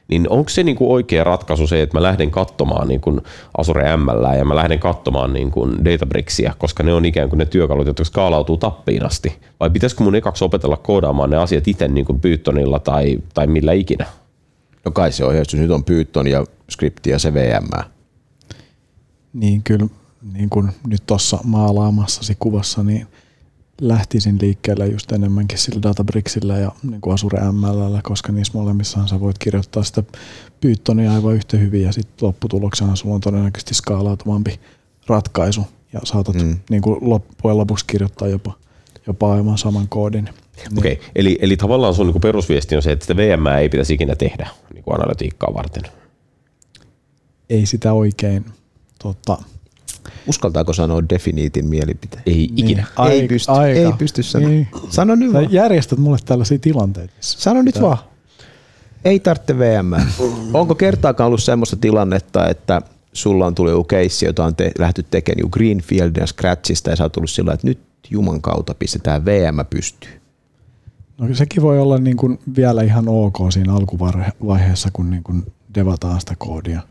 Niin 0.08 0.30
onko 0.30 0.50
se 0.50 0.64
niin 0.64 0.76
kuin 0.76 0.92
oikea 0.92 1.24
ratkaisu 1.24 1.68
se, 1.68 1.82
että 1.82 1.98
mä 1.98 2.04
lähden 2.04 2.32
katsomaan 2.32 2.88
niin 2.88 3.02
kuin 3.02 3.22
Azure 3.58 3.98
ML 3.98 4.38
ja 4.38 4.46
mä 4.46 4.56
lähden 4.56 4.80
katsomaan 4.80 5.34
niin 5.34 5.52
kuin 5.52 5.86
Databricksia, 5.86 6.54
koska 6.58 6.84
ne 6.84 6.94
on 6.94 7.06
ikään 7.06 7.30
kuin 7.30 7.38
ne 7.38 7.46
työkalut, 7.46 7.88
jotka 7.88 8.04
skaalautuu 8.04 8.58
tappiin 8.58 9.06
asti? 9.06 9.36
Vai 9.60 9.70
pitäisikö 9.70 10.04
mun 10.04 10.16
ekaksi 10.16 10.44
opetella 10.44 10.78
koodaamaan 10.78 11.30
ne 11.30 11.38
asiat 11.38 11.68
itse 11.68 11.88
niin 11.88 12.06
kuin 12.06 12.20
Pythonilla 12.20 12.80
tai, 12.80 13.20
tai 13.34 13.48
millä 13.48 13.74
ikinä? 13.74 14.06
No 14.86 14.92
kai 14.92 15.12
se 15.12 15.26
ohjeistus 15.26 15.60
nyt 15.60 15.72
on 15.72 15.84
Python 15.84 16.28
ja 16.28 16.46
skripti 16.70 17.10
ja 17.10 17.20
se 17.20 17.34
VM. 17.34 17.70
Niin 19.34 19.64
kyllä, 19.64 19.88
niin 20.34 20.50
kuin 20.50 20.72
nyt 20.88 21.04
tuossa 21.06 21.40
maalaamassasi 21.44 22.36
kuvassa, 22.40 22.84
niin 22.84 23.08
lähtisin 23.82 24.38
liikkeelle 24.42 24.88
just 24.88 25.12
enemmänkin 25.12 25.58
sillä 25.58 25.82
Databricksillä 25.82 26.58
ja 26.58 26.72
niin 26.84 27.02
kuin 27.02 27.14
Azure 27.14 27.52
ML, 27.52 27.98
koska 28.04 28.32
niissä 28.32 28.58
molemmissahan 28.58 29.08
sä 29.08 29.20
voit 29.20 29.38
kirjoittaa 29.38 29.84
sitä 29.84 30.04
Pythonia 30.62 31.14
aivan 31.14 31.36
yhtä 31.36 31.58
hyvin 31.58 31.82
ja 31.82 31.92
sitten 31.92 32.28
lopputuloksena 32.28 32.96
sulla 32.96 33.16
on 33.16 33.22
todennäköisesti 33.22 33.74
skaalautumampi 33.74 34.60
ratkaisu 35.08 35.62
ja 35.94 36.00
saatat 36.04 36.36
mm. 36.36 36.58
niin 36.70 36.82
kuin 36.82 36.98
loppujen 37.02 37.58
lopuksi 37.58 37.86
kirjoittaa 37.88 38.28
jopa, 38.28 38.54
jopa 39.08 39.34
aivan 39.34 39.58
saman 39.58 39.88
koodin. 39.90 40.24
Niin. 40.24 40.78
Okei, 40.78 40.94
okay. 40.94 41.06
eli, 41.16 41.38
eli 41.42 41.58
tavallaan 41.58 41.96
sun 41.96 42.08
niin 42.08 42.22
perusviesti 42.22 42.76
on 42.76 42.82
se, 42.82 42.92
että 42.92 43.04
sitä 43.04 43.18
VM 43.18 43.48
ei 43.48 43.70
pitäisi 43.70 43.94
ikinä 43.94 44.16
tehdä 44.16 44.50
niin 44.74 44.84
kuin 44.84 44.96
analytiikkaa 44.96 45.54
varten. 45.54 45.84
Ei 47.50 47.66
sitä 47.66 47.94
oikein 47.94 48.46
tota, 49.04 49.38
Uskaltaako 50.28 50.74
sanoa 50.74 51.04
definiitin 51.10 51.66
mielipiteen? 51.68 52.24
Ei 52.26 52.44
ikinä. 52.44 52.68
Niin, 52.98 53.12
ei 53.12 53.20
aika- 53.22 53.28
pysty, 53.28 53.52
aika. 53.52 53.80
ei 53.80 53.94
pysty 53.98 54.24
sanoa. 54.24 54.50
Niin. 54.50 54.68
Sano 54.90 55.16
nyt 55.16 55.30
Sä 55.30 55.34
vaan. 55.34 55.52
järjestät 55.54 56.00
mulle 56.00 56.18
tällaisia 56.26 56.60
tilanteita. 56.60 57.14
Sano 57.20 57.62
nyt 57.62 57.82
vaan. 57.82 57.98
Ei 59.06 59.20
tarvitse 59.20 59.60
VM. 59.60 59.92
Onko 60.54 60.76
kertaakaan 60.76 61.28
ollut 61.28 61.44
semmoista 61.44 61.76
tilannetta, 61.76 62.50
että 62.50 62.82
sulla 63.14 63.46
on 63.46 63.56
tullut 63.56 63.72
joku 63.72 63.84
keissi, 63.84 64.26
jota 64.26 64.46
on 64.46 64.56
te- 64.56 64.72
lähty 64.80 65.04
tekemään 65.04 65.40
joku 65.40 65.50
Greenfieldin 65.50 66.22
ja 66.22 66.28
Scratchista 66.28 66.90
ja 66.90 66.96
sä 66.96 67.04
oot 67.04 67.12
tullut 67.12 67.30
sillä 67.30 67.54
että 67.54 67.68
nyt 67.68 67.80
Juman 68.10 68.42
kautta 68.42 68.74
pistetään 68.74 69.26
VM 69.26 69.66
pystyyn. 69.70 70.14
No 71.18 71.36
sekin 71.36 71.64
voi 71.64 71.80
olla 71.80 71.98
niin 71.98 72.18
kuin 72.18 72.40
vielä 72.56 72.82
ihan 72.84 73.08
ok 73.08 73.38
siinä 73.50 73.74
alkuvaiheessa, 73.74 74.90
kun 74.94 75.10
niin 75.10 75.24
kuin 75.24 75.44
devataan 75.76 76.20
sitä 76.20 76.34
koodia. 76.38 76.82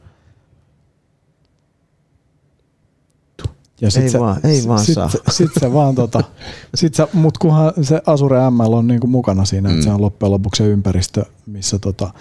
Ja 3.80 3.88
Ei 4.02 4.20
vaan- 4.20 4.40
ei 4.44 4.62
vaan 4.68 4.84
sit, 4.84 4.94
saa. 4.94 5.08
Se, 5.08 5.18
sit 5.30 5.50
se 5.60 5.72
vaan 5.72 5.94
tota, 5.94 6.24
sit 6.74 6.94
se, 6.94 7.08
mut 7.12 7.38
kunhan 7.38 7.72
se 7.82 8.02
Azure 8.06 8.50
ML 8.50 8.72
on 8.72 8.86
niin 8.86 9.00
kuin 9.00 9.10
mukana 9.10 9.44
siinä, 9.44 9.68
että 9.68 9.80
Mm. 9.80 9.84
se 9.84 9.90
on 9.90 10.00
loppujen 10.00 10.32
lopuksi 10.32 10.62
se 10.62 10.68
ympäristö, 10.70 11.24
missä 11.46 11.78
tota, 11.78 12.12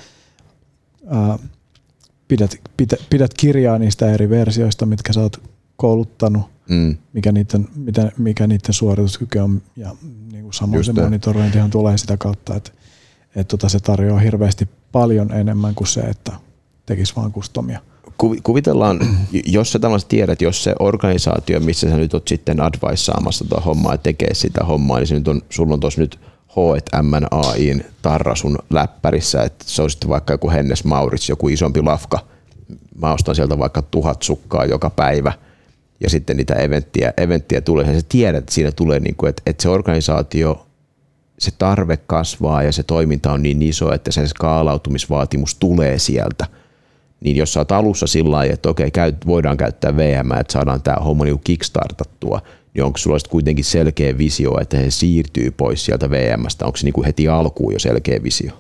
ää, 1.08 1.40
pidät, 2.28 2.56
pidät, 2.78 3.00
pidät 3.10 3.34
kirjaa 3.34 3.80
niistä 3.80 4.12
eri 4.14 4.30
versioista, 4.30 4.86
mitkä 4.86 5.14
sä 5.14 5.22
oot 5.22 5.42
kouluttanut, 5.78 6.44
Mm. 6.70 6.98
mikä 7.14 7.32
niiden, 7.32 7.68
mitä, 7.76 8.12
mikä 8.18 8.48
niiden 8.48 8.74
suorituskyky 8.74 9.40
on 9.40 9.62
ja 9.76 9.96
niin 10.32 10.44
kuin 10.44 10.54
samoin 10.54 10.78
Just 10.80 10.88
se 10.88 10.94
näin. 10.94 11.06
monitorointihan 11.06 11.70
tulee 11.72 11.98
sitä 11.98 12.18
kautta, 12.18 12.56
että, 12.56 12.72
että 13.36 13.44
tota 13.58 13.70
se 13.70 13.80
tarjoaa 13.80 14.20
hirveästi 14.20 14.70
paljon 14.92 15.32
enemmän 15.32 15.76
kuin 15.76 15.88
se, 15.88 16.02
että 16.02 16.32
tekisi 16.86 17.14
vaan 17.16 17.32
kustomia. 17.32 17.80
Kuvi- 18.18 18.40
Kuvitellaan, 18.44 19.00
jos 19.46 19.72
sä 19.72 19.80
tällaiset 19.80 20.10
tiedät, 20.10 20.42
jos 20.42 20.64
se 20.64 20.76
organisaatio, 20.80 21.60
missä 21.60 21.90
sä 21.90 21.98
nyt 21.98 22.14
oot 22.14 22.28
sitten 22.28 22.62
adviceaamassa 22.62 23.46
tuota 23.50 23.66
hommaa 23.66 23.94
ja 23.94 23.98
tekee 23.98 24.34
sitä 24.34 24.64
hommaa, 24.64 25.00
niin 25.00 25.08
se 25.08 25.16
nyt 25.16 25.28
on, 25.28 25.42
sulla 25.50 25.74
on 25.74 25.80
tuossa 25.80 26.02
nyt 26.02 26.20
H&M-AIin 26.50 27.86
tarra 28.02 28.36
sun 28.36 28.58
läppärissä, 28.70 29.44
että 29.44 29.66
se 29.68 29.82
on 29.82 29.90
sitten 29.90 30.10
vaikka 30.10 30.34
joku 30.34 30.50
Hennes 30.50 30.84
Maurits, 30.84 31.30
joku 31.30 31.48
isompi 31.48 31.82
lafka. 31.82 32.20
Mä 33.02 33.14
ostan 33.14 33.36
sieltä 33.36 33.60
vaikka 33.60 33.82
tuhat 33.82 34.22
sukkaa 34.22 34.66
joka 34.66 34.90
päivä 34.90 35.34
ja 36.00 36.10
sitten 36.10 36.38
niitä 36.38 36.54
eventtiä, 36.54 37.14
eventtiä 37.18 37.62
tulee. 37.62 37.86
Ja 37.86 38.00
sä 38.00 38.06
tiedät, 38.10 38.40
että 38.40 38.54
siinä 38.54 38.72
tulee, 38.72 39.00
niin 39.00 39.16
kuin, 39.16 39.30
että, 39.30 39.42
että 39.46 39.64
se 39.64 39.70
organisaatio 39.70 40.66
se 41.40 41.52
tarve 41.58 41.98
kasvaa 41.98 42.64
ja 42.64 42.72
se 42.72 42.84
toiminta 42.84 43.32
on 43.32 43.44
niin 43.44 43.62
iso, 43.62 43.94
että 43.94 44.12
sen 44.12 44.28
skaalautumisvaatimus 44.28 45.56
tulee 45.56 46.00
sieltä. 46.00 46.46
Niin 47.26 47.36
jos 47.36 47.54
sä 47.54 47.60
oot 47.60 47.72
alussa 47.72 48.08
sillä 48.08 48.32
lailla, 48.32 48.54
että 48.54 48.70
okei, 48.70 48.92
käyt, 48.92 49.26
voidaan 49.26 49.58
käyttää 49.58 49.98
VM, 49.98 50.32
että 50.40 50.54
saadaan 50.54 50.82
tämä 50.82 50.98
homma 51.04 51.24
niin 51.24 51.40
kickstartattua, 51.44 52.42
niin 52.74 52.84
onko 52.84 52.98
sulla 52.98 53.20
sitten 53.20 53.32
kuitenkin 53.32 53.66
selkeä 53.66 54.18
visio, 54.18 54.60
että 54.62 54.78
se 54.78 54.92
siirtyy 54.92 55.52
pois 55.52 55.86
sieltä 55.86 56.10
VMstä? 56.10 56.66
Onko 56.66 56.78
se 56.78 56.86
niin 56.86 56.94
kuin 56.94 57.06
heti 57.06 57.28
alkuun 57.28 57.74
jo 57.74 57.80
selkeä 57.80 58.24
visio? 58.24 58.52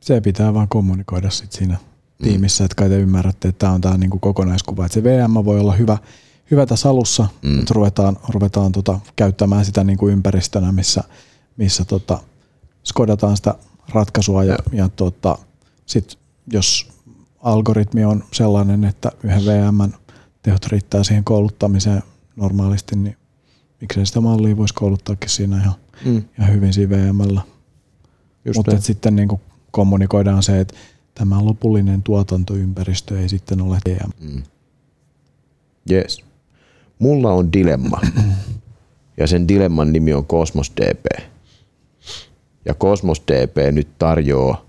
Se 0.00 0.20
pitää 0.20 0.54
vaan 0.54 0.68
kommunikoida 0.68 1.30
sit 1.30 1.52
siinä 1.52 1.76
tiimissä, 2.22 2.64
että 2.64 2.74
kai 2.74 2.88
te 2.88 2.98
ymmärrätte, 2.98 3.48
että 3.48 3.58
tämä 3.58 3.72
on 3.72 3.80
tämä 3.80 3.96
niinku 3.96 4.18
kokonaiskuva. 4.18 4.86
Että 4.86 4.94
se 4.94 5.04
VM 5.04 5.34
voi 5.44 5.60
olla 5.60 5.72
hyvä, 5.72 5.98
hyvä 6.50 6.66
tässä 6.66 6.88
alussa, 6.88 7.28
mm. 7.42 7.58
että 7.58 7.74
ruvetaan, 7.74 8.16
ruvetaan 8.28 8.72
tota, 8.72 9.00
käyttämään 9.16 9.64
sitä 9.64 9.84
niinku 9.84 10.08
ympäristönä, 10.08 10.72
missä, 10.72 11.04
missä 11.56 11.84
tota, 11.84 12.18
skodataan 12.84 13.36
sitä 13.36 13.54
ratkaisua 13.88 14.44
ja, 14.44 14.58
ja 14.72 14.88
tota, 14.88 15.38
sit 15.88 16.18
jos 16.52 16.88
algoritmi 17.42 18.04
on 18.04 18.24
sellainen, 18.32 18.84
että 18.84 19.12
yhden 19.24 19.44
VM 19.46 19.92
tehot 20.42 20.66
riittää 20.66 21.04
siihen 21.04 21.24
kouluttamiseen 21.24 22.02
normaalisti, 22.36 22.96
niin 22.96 23.16
miksei 23.80 24.06
sitä 24.06 24.20
mallia 24.20 24.56
voisi 24.56 24.74
kouluttaakin 24.74 25.30
siinä 25.30 25.56
ihan, 25.56 25.74
Mm. 26.04 26.22
ihan 26.38 26.52
hyvin 26.52 26.72
siinä 26.72 26.90
VMllä. 26.96 27.40
Mutta 28.56 28.80
sitten 28.80 29.16
niin 29.16 29.28
kuin 29.28 29.40
kommunikoidaan 29.70 30.42
se, 30.42 30.60
että 30.60 30.74
tämä 31.14 31.44
lopullinen 31.44 32.02
tuotantoympäristö 32.02 33.20
ei 33.20 33.28
sitten 33.28 33.60
ole 33.60 33.78
DM. 33.88 34.10
Mm. 34.20 34.42
Yes. 35.90 36.24
Mulla 36.98 37.32
on 37.32 37.52
dilemma. 37.52 38.00
Ja 39.16 39.26
sen 39.26 39.48
dilemman 39.48 39.92
nimi 39.92 40.12
on 40.14 40.26
Cosmos 40.26 40.72
DB. 40.76 41.04
Ja 42.64 42.74
Cosmos 42.74 43.22
DB 43.32 43.72
nyt 43.72 43.88
tarjoaa 43.98 44.64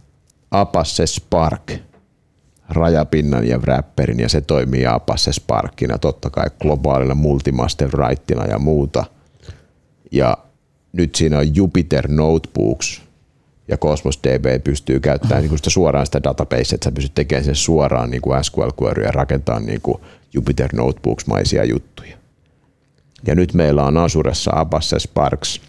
Apache 0.51 1.07
Spark 1.07 1.71
rajapinnan 2.69 3.47
ja 3.47 3.57
wrapperin 3.57 4.19
ja 4.19 4.29
se 4.29 4.41
toimii 4.41 4.85
Apache 4.85 5.33
Sparkina 5.33 5.97
totta 5.97 6.29
kai 6.29 6.49
globaalina 6.61 7.15
multimaster 7.15 7.89
writina 7.89 8.45
ja 8.45 8.59
muuta. 8.59 9.05
Ja 10.11 10.37
nyt 10.93 11.15
siinä 11.15 11.37
on 11.37 11.55
Jupyter 11.55 12.07
Notebooks 12.07 13.01
ja 13.67 13.77
Cosmos 13.77 14.19
DB 14.23 14.63
pystyy 14.63 14.99
käyttämään 14.99 15.43
niin 15.43 15.57
sitä 15.57 15.69
suoraan 15.69 16.05
sitä 16.05 16.23
database, 16.23 16.75
että 16.75 16.85
sä 16.85 16.91
pystyt 16.91 17.15
tekemään 17.15 17.45
sen 17.45 17.55
suoraan 17.55 18.09
niin 18.09 18.21
kuin 18.21 18.43
SQL 18.43 18.83
query 18.83 19.03
ja 19.03 19.11
rakentaa 19.11 19.59
niin 19.59 19.81
kuin 19.81 20.01
Jupyter 20.33 20.69
Notebooks-maisia 20.75 21.63
juttuja. 21.63 22.17
Ja 23.27 23.35
nyt 23.35 23.53
meillä 23.53 23.83
on 23.83 23.97
Azuressa 23.97 24.51
Apache 24.55 24.99
Sparks 24.99 25.61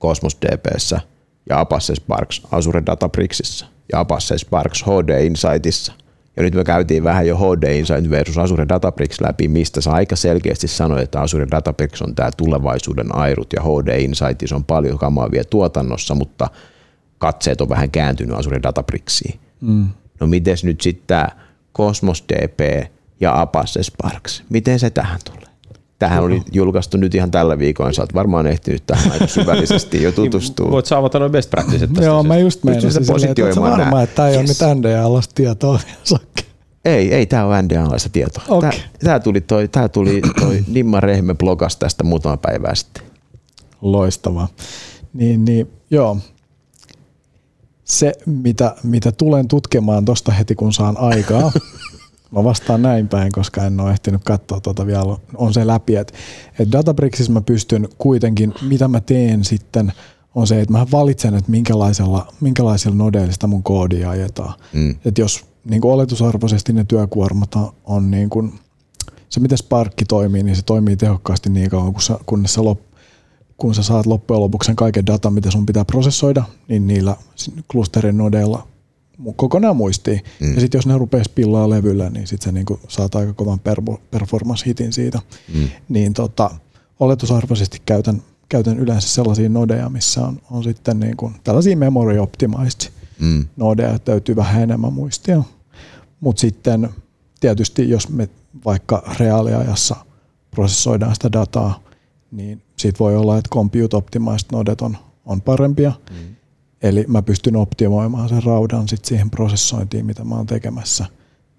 Cosmos 0.00 0.36
DBssä 0.36 1.00
ja 1.48 1.60
Apache 1.60 1.94
Sparks 1.94 2.42
Azure 2.50 2.82
Databricksissa 2.86 3.73
ja 3.92 4.00
Apache 4.00 4.38
Sparks 4.38 4.82
HD 4.82 5.24
Insightissa. 5.24 5.92
Ja 6.36 6.42
nyt 6.42 6.54
me 6.54 6.64
käytiin 6.64 7.04
vähän 7.04 7.26
jo 7.26 7.36
HD 7.36 7.78
Insight 7.78 8.10
versus 8.10 8.38
Azure 8.38 8.68
Databricks 8.68 9.20
läpi, 9.20 9.48
mistä 9.48 9.80
sä 9.80 9.92
aika 9.92 10.16
selkeästi 10.16 10.68
sanoit, 10.68 11.02
että 11.02 11.20
Azure 11.20 11.46
Databricks 11.50 12.02
on 12.02 12.14
tämä 12.14 12.30
tulevaisuuden 12.36 13.14
airut 13.14 13.52
ja 13.52 13.62
HD 13.62 14.00
Insightissa 14.00 14.56
on 14.56 14.64
paljon 14.64 14.98
kamaa 14.98 15.30
vielä 15.30 15.44
tuotannossa, 15.50 16.14
mutta 16.14 16.50
katseet 17.18 17.60
on 17.60 17.68
vähän 17.68 17.90
kääntynyt 17.90 18.38
Azure 18.38 18.62
Databricksiin. 18.62 19.40
Mm. 19.60 19.88
No 20.20 20.26
miten 20.26 20.56
nyt 20.62 20.80
sitten 20.80 21.06
tämä 21.06 21.28
Cosmos 21.76 22.24
DB 22.32 22.86
ja 23.20 23.40
Apache 23.40 23.82
Sparks, 23.82 24.42
miten 24.48 24.78
se 24.78 24.90
tähän 24.90 25.20
tulee? 25.24 25.53
Tähän 26.04 26.22
oli 26.24 26.42
julkaistu 26.52 26.96
nyt 26.96 27.14
ihan 27.14 27.30
tällä 27.30 27.58
viikolla, 27.58 27.92
sä 27.92 28.02
oot 28.02 28.14
varmaan 28.14 28.46
ehtinyt 28.46 28.86
tähän 28.86 29.12
aika 29.12 29.26
syvällisesti 29.26 30.02
jo 30.02 30.12
tutustua. 30.12 30.70
Voit 30.70 30.86
sä 30.86 30.96
avata 30.98 31.18
noin 31.18 31.32
best 31.32 31.50
practices 31.50 31.88
tästä. 31.88 32.04
Joo, 32.04 32.22
mä 32.22 32.36
just 32.36 32.64
meinasin 32.64 32.92
sitä 32.92 33.04
silleen, 33.04 33.30
että 33.30 33.42
oot 33.42 33.50
sä 33.54 33.60
positioimaan 33.60 33.80
varma, 33.80 34.02
että 34.02 34.16
tämä 34.16 34.28
ei 34.28 34.36
ole 34.36 34.44
Yes. 34.48 34.60
nyt 34.60 34.78
NDA-alasta 34.78 35.32
tietoa. 35.34 35.78
Ei, 36.84 37.14
ei, 37.14 37.26
tämä 37.26 37.44
on 37.44 37.64
NDA-alaista 37.64 38.08
tietoa. 38.12 38.44
Okei. 38.48 38.70
Tää, 38.70 38.80
tää 39.04 39.20
tuli 39.20 39.40
toi, 39.40 39.68
tää 39.68 39.88
tuli 39.88 40.20
toi 40.40 40.64
Nimma 40.72 41.00
Rehme 41.00 41.34
blogas 41.34 41.76
tästä 41.76 42.04
muutama 42.04 42.36
päivää 42.36 42.74
sitten. 42.74 43.02
Loistavaa. 43.80 44.48
Niin, 45.12 45.44
niin 45.44 45.70
joo. 45.90 46.16
Se, 47.84 48.12
mitä, 48.26 48.74
mitä 48.82 49.12
tulen 49.12 49.48
tutkimaan 49.48 50.04
tosta 50.04 50.32
heti, 50.32 50.54
kun 50.54 50.72
saan 50.72 50.96
aikaa, 50.98 51.52
mä 52.34 52.44
vastaan 52.44 52.82
näin 52.82 53.08
päin, 53.08 53.32
koska 53.32 53.64
en 53.64 53.80
ole 53.80 53.90
ehtinyt 53.90 54.24
katsoa 54.24 54.60
tuota 54.60 54.86
vielä, 54.86 55.16
on 55.36 55.54
se 55.54 55.66
läpi, 55.66 55.96
että, 55.96 56.14
että 56.58 56.72
Databricksissa 56.78 57.32
mä 57.32 57.40
pystyn 57.40 57.88
kuitenkin, 57.98 58.54
mitä 58.62 58.88
mä 58.88 59.00
teen 59.00 59.44
sitten, 59.44 59.92
on 60.34 60.46
se, 60.46 60.60
että 60.60 60.72
mä 60.72 60.86
valitsen, 60.92 61.34
että 61.34 61.50
minkälaisella, 61.50 62.32
minkälaisella 62.40 62.96
nodeilla 62.96 63.46
mun 63.46 63.62
koodia 63.62 64.10
ajetaan. 64.10 64.54
Mm. 64.72 64.96
Että 65.04 65.20
jos 65.20 65.44
niin 65.64 65.80
kuin 65.80 65.92
oletusarvoisesti 65.92 66.72
ne 66.72 66.84
työkuormat 66.88 67.54
on, 67.84 68.10
niin 68.10 68.30
kuin, 68.30 68.52
se 69.28 69.40
miten 69.40 69.58
Sparkki 69.58 70.04
toimii, 70.04 70.42
niin 70.42 70.56
se 70.56 70.62
toimii 70.62 70.96
tehokkaasti 70.96 71.50
niin 71.50 71.70
kauan, 71.70 71.92
kun 71.92 72.02
sä, 72.02 72.18
kunnes 72.26 72.54
sä 72.54 72.64
lop, 72.64 72.80
kun 73.56 73.74
sä 73.74 73.82
saat 73.82 74.06
loppujen 74.06 74.40
lopuksi 74.40 74.66
sen 74.66 74.76
kaiken 74.76 75.06
datan, 75.06 75.32
mitä 75.32 75.50
sun 75.50 75.66
pitää 75.66 75.84
prosessoida, 75.84 76.44
niin 76.68 76.86
niillä 76.86 77.16
klusterin 77.68 78.18
nodeilla 78.18 78.66
kokonaan 79.36 79.76
muistiin. 79.76 80.20
Mm. 80.40 80.54
Ja 80.54 80.60
sitten 80.60 80.78
jos 80.78 80.86
ne 80.86 80.98
rupeaa 80.98 81.24
spillaa 81.24 81.70
levyllä, 81.70 82.10
niin 82.10 82.26
sitten 82.26 82.44
sä 82.44 82.52
niinku 82.52 82.80
saat 82.88 83.14
aika 83.14 83.32
kovan 83.32 83.60
performance-hitin 84.10 84.92
siitä. 84.92 85.20
Mm. 85.54 85.68
Niin 85.88 86.14
tota, 86.14 86.50
oletusarvoisesti 87.00 87.82
käytän, 87.86 88.22
käytän 88.48 88.78
yleensä 88.78 89.08
sellaisia 89.08 89.48
nodeja, 89.48 89.88
missä 89.88 90.26
on, 90.26 90.40
on 90.50 90.64
sitten 90.64 91.00
niinku 91.00 91.32
tällaisia 91.44 91.76
memory 91.76 92.18
optimized 92.18 92.90
Mm. 93.18 93.46
nodeja, 93.56 93.94
että 93.94 94.12
täytyy 94.12 94.36
vähän 94.36 94.62
enemmän 94.62 94.92
muistia. 94.92 95.42
Mutta 96.20 96.40
sitten 96.40 96.88
tietysti, 97.40 97.88
jos 97.88 98.08
me 98.08 98.28
vaikka 98.64 99.14
reaaliajassa 99.18 99.96
prosessoidaan 100.50 101.14
sitä 101.14 101.32
dataa, 101.32 101.80
niin 102.30 102.62
siitä 102.76 102.98
voi 102.98 103.16
olla, 103.16 103.38
että 103.38 103.50
compute 103.50 103.96
optimized 103.96 104.46
nodet 104.52 104.80
on, 104.80 104.96
on 105.26 105.42
parempia. 105.42 105.92
Mm. 106.10 106.33
Eli 106.84 107.04
mä 107.08 107.22
pystyn 107.22 107.56
optimoimaan 107.56 108.28
sen 108.28 108.42
raudan 108.42 108.88
sit 108.88 109.04
siihen 109.04 109.30
prosessointiin, 109.30 110.06
mitä 110.06 110.24
mä 110.24 110.34
oon 110.34 110.46
tekemässä, 110.46 111.06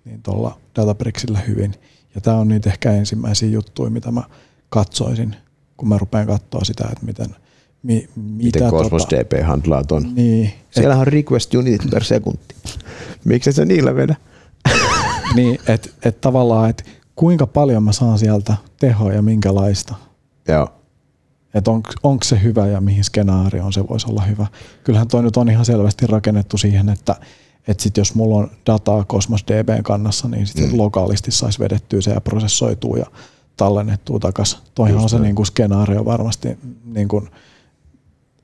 niin 0.05 0.23
tuolla 0.23 0.57
Databricksillä 0.75 1.39
hyvin. 1.39 1.75
Ja 2.15 2.21
tämä 2.21 2.37
on 2.37 2.47
niitä 2.47 2.69
ehkä 2.69 2.91
ensimmäisiä 2.91 3.49
juttuja, 3.49 3.89
mitä 3.89 4.11
mä 4.11 4.23
katsoisin, 4.69 5.35
kun 5.77 5.87
mä 5.87 5.97
rupean 5.97 6.27
katsoa 6.27 6.63
sitä, 6.63 6.83
että 6.91 7.05
miten, 7.05 7.35
mi, 7.83 8.09
mitä 8.15 8.43
Miten 8.43 8.69
Cosmos 8.69 9.05
tota, 9.05 9.15
DB 9.15 9.43
handlaa 9.43 9.83
ton? 9.83 10.15
niin, 10.15 10.51
Siellähän 10.71 11.01
on 11.01 11.07
request 11.07 11.53
unit 11.53 11.81
per 11.91 12.03
sekunti. 12.03 12.55
Miksi 13.23 13.51
sä 13.51 13.65
niillä 13.65 13.95
vedä? 13.95 14.15
niin, 15.35 15.59
että 15.67 15.89
et 16.03 16.21
tavallaan, 16.21 16.69
että 16.69 16.83
kuinka 17.15 17.47
paljon 17.47 17.83
mä 17.83 17.91
saan 17.91 18.19
sieltä 18.19 18.55
tehoa 18.79 19.13
ja 19.13 19.21
minkälaista. 19.21 19.95
Joo. 20.47 20.69
Että 21.55 21.71
on, 21.71 21.83
onko 22.03 22.23
se 22.23 22.43
hyvä 22.43 22.67
ja 22.67 22.81
mihin 22.81 23.03
skenaarioon 23.03 23.73
se 23.73 23.87
voisi 23.89 24.07
olla 24.09 24.21
hyvä. 24.21 24.47
Kyllähän 24.83 25.07
toi 25.07 25.23
nyt 25.23 25.37
on 25.37 25.49
ihan 25.49 25.65
selvästi 25.65 26.07
rakennettu 26.07 26.57
siihen, 26.57 26.89
että 26.89 27.15
että 27.67 27.83
sit 27.83 27.97
jos 27.97 28.15
mulla 28.15 28.35
on 28.35 28.51
dataa 28.65 29.03
Cosmos 29.03 29.43
DBn 29.43 29.83
kannassa, 29.83 30.27
niin 30.27 30.47
sitten 30.47 30.71
mm. 30.71 30.77
lokaalisti 30.77 31.31
saisi 31.31 31.59
vedettyä 31.59 32.01
se 32.01 32.11
ja 32.11 32.21
prosessoitua 32.21 32.97
ja 32.97 33.05
tallennettua 33.57 34.19
takaisin. 34.19 34.59
Toihan 34.75 35.03
on 35.03 35.09
se 35.09 35.19
niin 35.19 35.35
kuin 35.35 35.45
skenaario 35.45 36.05
varmasti, 36.05 36.57
niin 36.85 37.07
kuin, 37.07 37.29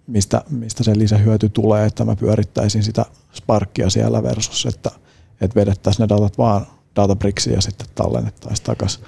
mistä, 0.07 0.43
mistä 0.49 0.83
se 0.83 0.97
lisähyöty 0.97 1.49
tulee, 1.49 1.85
että 1.85 2.05
mä 2.05 2.15
pyörittäisin 2.15 2.83
sitä 2.83 3.05
Sparkia 3.33 3.89
siellä 3.89 4.23
versus, 4.23 4.65
että, 4.65 4.91
että 5.41 5.55
vedettäisiin 5.55 6.03
ne 6.03 6.09
datat 6.09 6.37
vaan 6.37 6.67
Databricksiin 6.95 7.53
ja 7.53 7.61
sitten 7.61 7.87
tallennettaisiin 7.95 8.65
takaisin. 8.65 9.03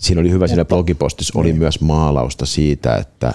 Siinä 0.00 0.20
oli 0.20 0.30
hyvä 0.30 0.46
siinä 0.46 0.64
blogipostissa, 0.64 1.38
oli 1.38 1.48
niin. 1.48 1.58
myös 1.58 1.80
maalausta 1.80 2.46
siitä, 2.46 2.96
että 2.96 3.34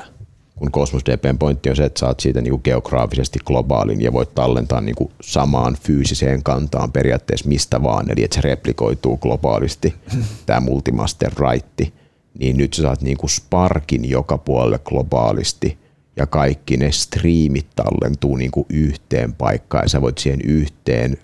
kun 0.56 0.72
Cosmos 0.72 1.06
DBn 1.06 1.38
pointti 1.38 1.70
on 1.70 1.76
se, 1.76 1.86
että 1.86 2.00
saat 2.00 2.20
siitä 2.20 2.42
niin 2.42 2.62
geograafisesti 2.64 3.40
globaalin 3.46 4.02
ja 4.02 4.14
voit 4.14 4.36
tallentaa 4.36 4.82
niin 4.82 4.96
kuin 4.96 5.12
samaan 5.22 5.78
fyysiseen 5.82 6.44
kantaan 6.44 6.92
periaatteessa 6.92 7.48
mistä 7.48 7.84
vaan, 7.84 8.12
eli 8.12 8.24
että 8.24 8.36
se 8.36 8.42
replikoituu 8.42 9.18
globaalisti, 9.18 9.96
tämä 10.46 10.60
multimaster 10.60 11.32
write, 11.40 11.92
niin 12.40 12.58
nyt 12.58 12.74
sä 12.74 12.82
saat 12.82 13.02
niin 13.02 13.18
kuin 13.18 13.30
Sparkin 13.30 14.10
joka 14.10 14.38
puolelle 14.38 14.80
globaalisti 14.80 15.78
ja 16.16 16.28
kaikki 16.28 16.78
ne 16.78 16.92
striimit 16.92 17.68
tallentuu 17.76 18.36
niin 18.36 18.52
kuin 18.52 18.66
yhteen 18.70 19.34
paikkaan 19.34 19.86
ja 19.86 19.90
sä 19.90 20.02
voit 20.02 20.18
siihen 20.18 20.42
yhteen 20.42 21.18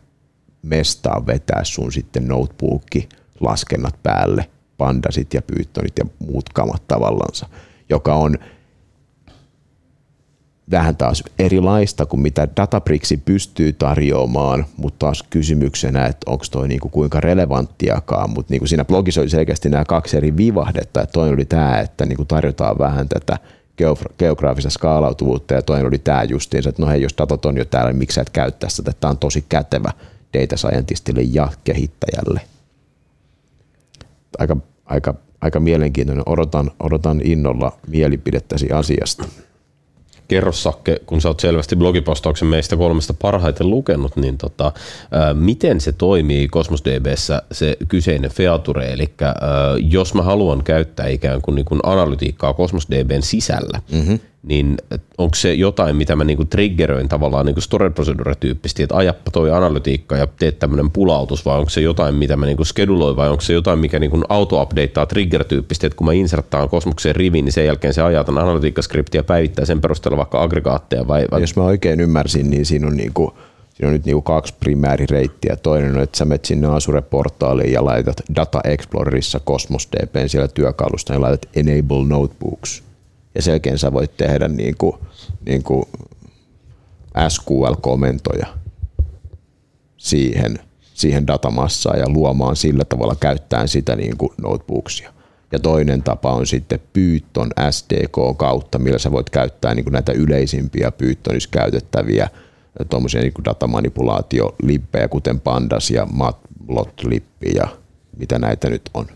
mestaan 0.62 1.28
vetää 1.28 1.64
sun 1.64 1.92
sitten 1.92 2.28
notebookki 2.28 3.10
laskennat 3.40 3.96
päälle, 4.04 4.50
pandasit 4.82 5.34
ja 5.34 5.42
pyyttonit 5.42 5.94
ja 6.00 6.06
muut 6.20 6.50
kamat 6.50 6.88
tavallansa, 6.88 7.48
joka 7.90 8.16
on 8.16 8.38
vähän 10.72 10.96
taas 10.96 11.24
erilaista 11.40 12.06
kuin 12.06 12.22
mitä 12.22 12.48
Databricks 12.58 13.14
pystyy 13.26 13.74
tarjoamaan, 13.74 14.66
mutta 14.78 15.00
taas 15.00 15.24
kysymyksenä, 15.30 16.06
että 16.06 16.32
onko 16.32 16.46
toi 16.52 16.68
niinku 16.68 16.90
kuinka 16.90 17.20
relevanttiakaan, 17.20 18.30
mutta 18.30 18.54
niinku 18.54 18.68
siinä 18.68 18.86
blogissa 18.86 19.22
oli 19.22 19.30
selkeästi 19.30 19.70
nämä 19.70 19.86
kaksi 19.86 20.18
eri 20.18 20.38
vivahdetta, 20.38 21.02
että 21.02 21.14
toinen 21.14 21.34
oli 21.34 21.46
tämä, 21.46 21.80
että 21.80 22.06
niinku 22.06 22.26
tarjotaan 22.26 22.78
vähän 22.78 23.10
tätä 23.10 23.38
geograafista 24.18 24.70
skaalautuvuutta 24.70 25.54
ja 25.54 25.62
toinen 25.62 25.88
oli 25.88 26.00
tämä 26.00 26.24
justiinsa, 26.24 26.70
että 26.70 26.82
no 26.82 26.88
hei, 26.88 27.02
jos 27.02 27.16
datat 27.18 27.46
on 27.46 27.58
jo 27.58 27.66
täällä, 27.66 27.92
niin 27.92 28.00
miksi 28.00 28.16
sä 28.16 28.22
et 28.22 28.30
käyttää 28.30 28.70
sitä, 28.70 28.92
tämä 29.00 29.12
on 29.12 29.18
tosi 29.18 29.46
kätevä 29.50 29.92
data 30.34 30.58
scientistille 30.58 31.22
ja 31.22 31.48
kehittäjälle. 31.64 32.42
Aika, 34.40 34.58
aika, 34.92 35.14
aika 35.42 35.60
mielenkiintoinen. 35.60 36.24
Odotan, 36.26 36.72
odotan 36.80 37.22
innolla 37.24 37.72
mielipidettäsi 37.88 38.72
asiasta. 38.72 39.24
Kerro 40.28 40.52
Sakke, 40.52 40.98
kun 41.06 41.22
sä 41.22 41.28
oot 41.28 41.40
selvästi 41.40 41.76
blogipostauksen 41.76 42.48
meistä 42.48 42.78
kolmesta 42.78 43.14
parhaiten 43.14 43.70
lukenut, 43.70 44.16
niin 44.16 44.38
tota, 44.38 44.72
ää, 45.12 45.34
miten 45.34 45.82
se 45.82 45.92
toimii 45.92 46.48
Cosmos 46.48 46.84
DBssä 46.84 47.42
se 47.52 47.78
kyseinen 47.88 48.32
feature, 48.32 48.92
eli 48.92 49.14
ää, 49.22 49.34
jos 49.78 50.14
mä 50.14 50.22
haluan 50.22 50.64
käyttää 50.64 51.08
ikään 51.08 51.42
kuin, 51.42 51.56
niin 51.56 51.66
kuin 51.66 51.80
analytiikkaa 51.84 52.54
Cosmos 52.54 52.88
DBn 52.90 53.22
sisällä, 53.22 53.82
mm-hmm 53.92 54.20
niin 54.44 54.78
onko 55.18 55.36
se 55.36 55.54
jotain, 55.54 55.96
mitä 55.96 56.16
mä 56.16 56.24
niinku 56.24 56.46
triggeröin 56.46 57.10
tavallaan 57.10 57.46
niinku 57.46 57.62
storage 57.62 57.94
procedure 57.94 58.36
tyyppisesti, 58.36 58.84
että 58.84 58.96
ajappa 58.96 59.32
toi 59.32 59.52
analytiikka 59.52 60.18
ja 60.18 60.28
teet 60.28 60.60
tämmöinen 60.60 60.92
pulautus, 60.92 61.46
vai 61.46 61.58
onko 61.58 61.70
se 61.70 61.82
jotain, 61.82 62.16
mitä 62.16 62.36
mä 62.36 62.46
niinku 62.46 62.66
scheduloin, 62.66 63.16
vai 63.16 63.30
onko 63.30 63.42
se 63.42 63.54
jotain, 63.54 63.80
mikä 63.80 64.00
niinku 64.00 64.22
auto-updateaa 64.30 65.06
trigger-tyyppisesti, 65.06 65.86
että 65.88 65.98
kun 65.98 66.08
mä 66.08 66.14
inserttaan 66.14 66.70
kosmokseen 66.70 67.16
rivin, 67.16 67.46
niin 67.46 67.54
sen 67.54 67.66
jälkeen 67.66 67.94
se 67.94 68.02
ajaa 68.02 68.24
tämän 68.24 68.44
analytiikkaskriptiä 68.44 69.20
ja 69.20 69.24
päivittää 69.24 69.66
sen 69.66 69.82
perusteella 69.82 70.18
vaikka 70.18 70.42
aggregaatteja, 70.42 71.08
vai, 71.08 71.26
vai? 71.32 71.42
Jos 71.42 71.56
mä 71.56 71.64
oikein 71.64 72.00
ymmärsin, 72.00 72.50
niin 72.50 72.66
siinä 72.66 72.88
on 72.88 72.98
niinku 72.98 73.34
Siinä 73.72 73.88
on 73.88 73.94
nyt 73.94 74.06
niinku 74.06 74.22
kaksi 74.22 74.54
primäärireittiä. 74.60 75.56
Toinen 75.56 75.96
on, 75.96 76.02
että 76.02 76.18
sä 76.18 76.26
menet 76.26 76.46
sinne 76.46 76.68
Azure-portaaliin 76.68 77.72
ja 77.72 77.86
laitat 77.86 78.22
Data 78.36 78.62
Explorerissa 78.64 79.40
Cosmos 79.40 79.88
DBn 79.92 80.30
siellä 80.30 80.48
työkalusta 80.48 81.14
ja 81.14 81.22
laitat 81.22 81.50
Enable 81.56 82.06
Notebooks– 82.08 82.84
ja 83.36 83.42
selkeän 83.42 83.78
sä 83.78 83.94
voit 83.94 84.18
tehdä 84.18 84.48
niin 84.48 84.76
kuin, 84.78 84.96
niin 85.46 85.64
kuin 85.64 85.86
SQL-komentoja 87.30 88.48
siihen, 89.98 90.60
siihen 90.94 91.28
datamassaan 91.28 92.00
ja 92.00 92.10
luomaan 92.10 92.56
sillä 92.56 92.86
tavalla 92.86 93.16
käyttäen 93.16 93.68
sitä 93.68 93.96
niin 93.96 94.18
kuin 94.18 94.32
notebooksia. 94.42 95.14
Ja 95.52 95.60
toinen 95.60 96.04
tapa 96.04 96.34
on 96.34 96.48
sitten 96.48 96.80
Python 96.94 97.50
SDK 97.72 98.38
kautta, 98.38 98.80
millä 98.80 99.00
sä 99.00 99.12
voit 99.12 99.30
käyttää 99.30 99.76
niin 99.76 99.84
kuin 99.86 99.94
näitä 99.94 100.12
yleisimpiä 100.12 100.92
Pythonissa 100.92 101.50
käytettäviä 101.52 102.30
tuommoisia 102.90 103.22
niin 103.22 103.34
datamanipulaatiolippejä, 103.46 105.08
kuten 105.08 105.40
Pandas 105.40 105.92
ja 105.92 106.06
Matplotlippi 106.06 107.52
ja 107.56 107.68
mitä 108.18 108.40
näitä 108.40 108.70
nyt 108.70 108.90
on. 108.94 109.08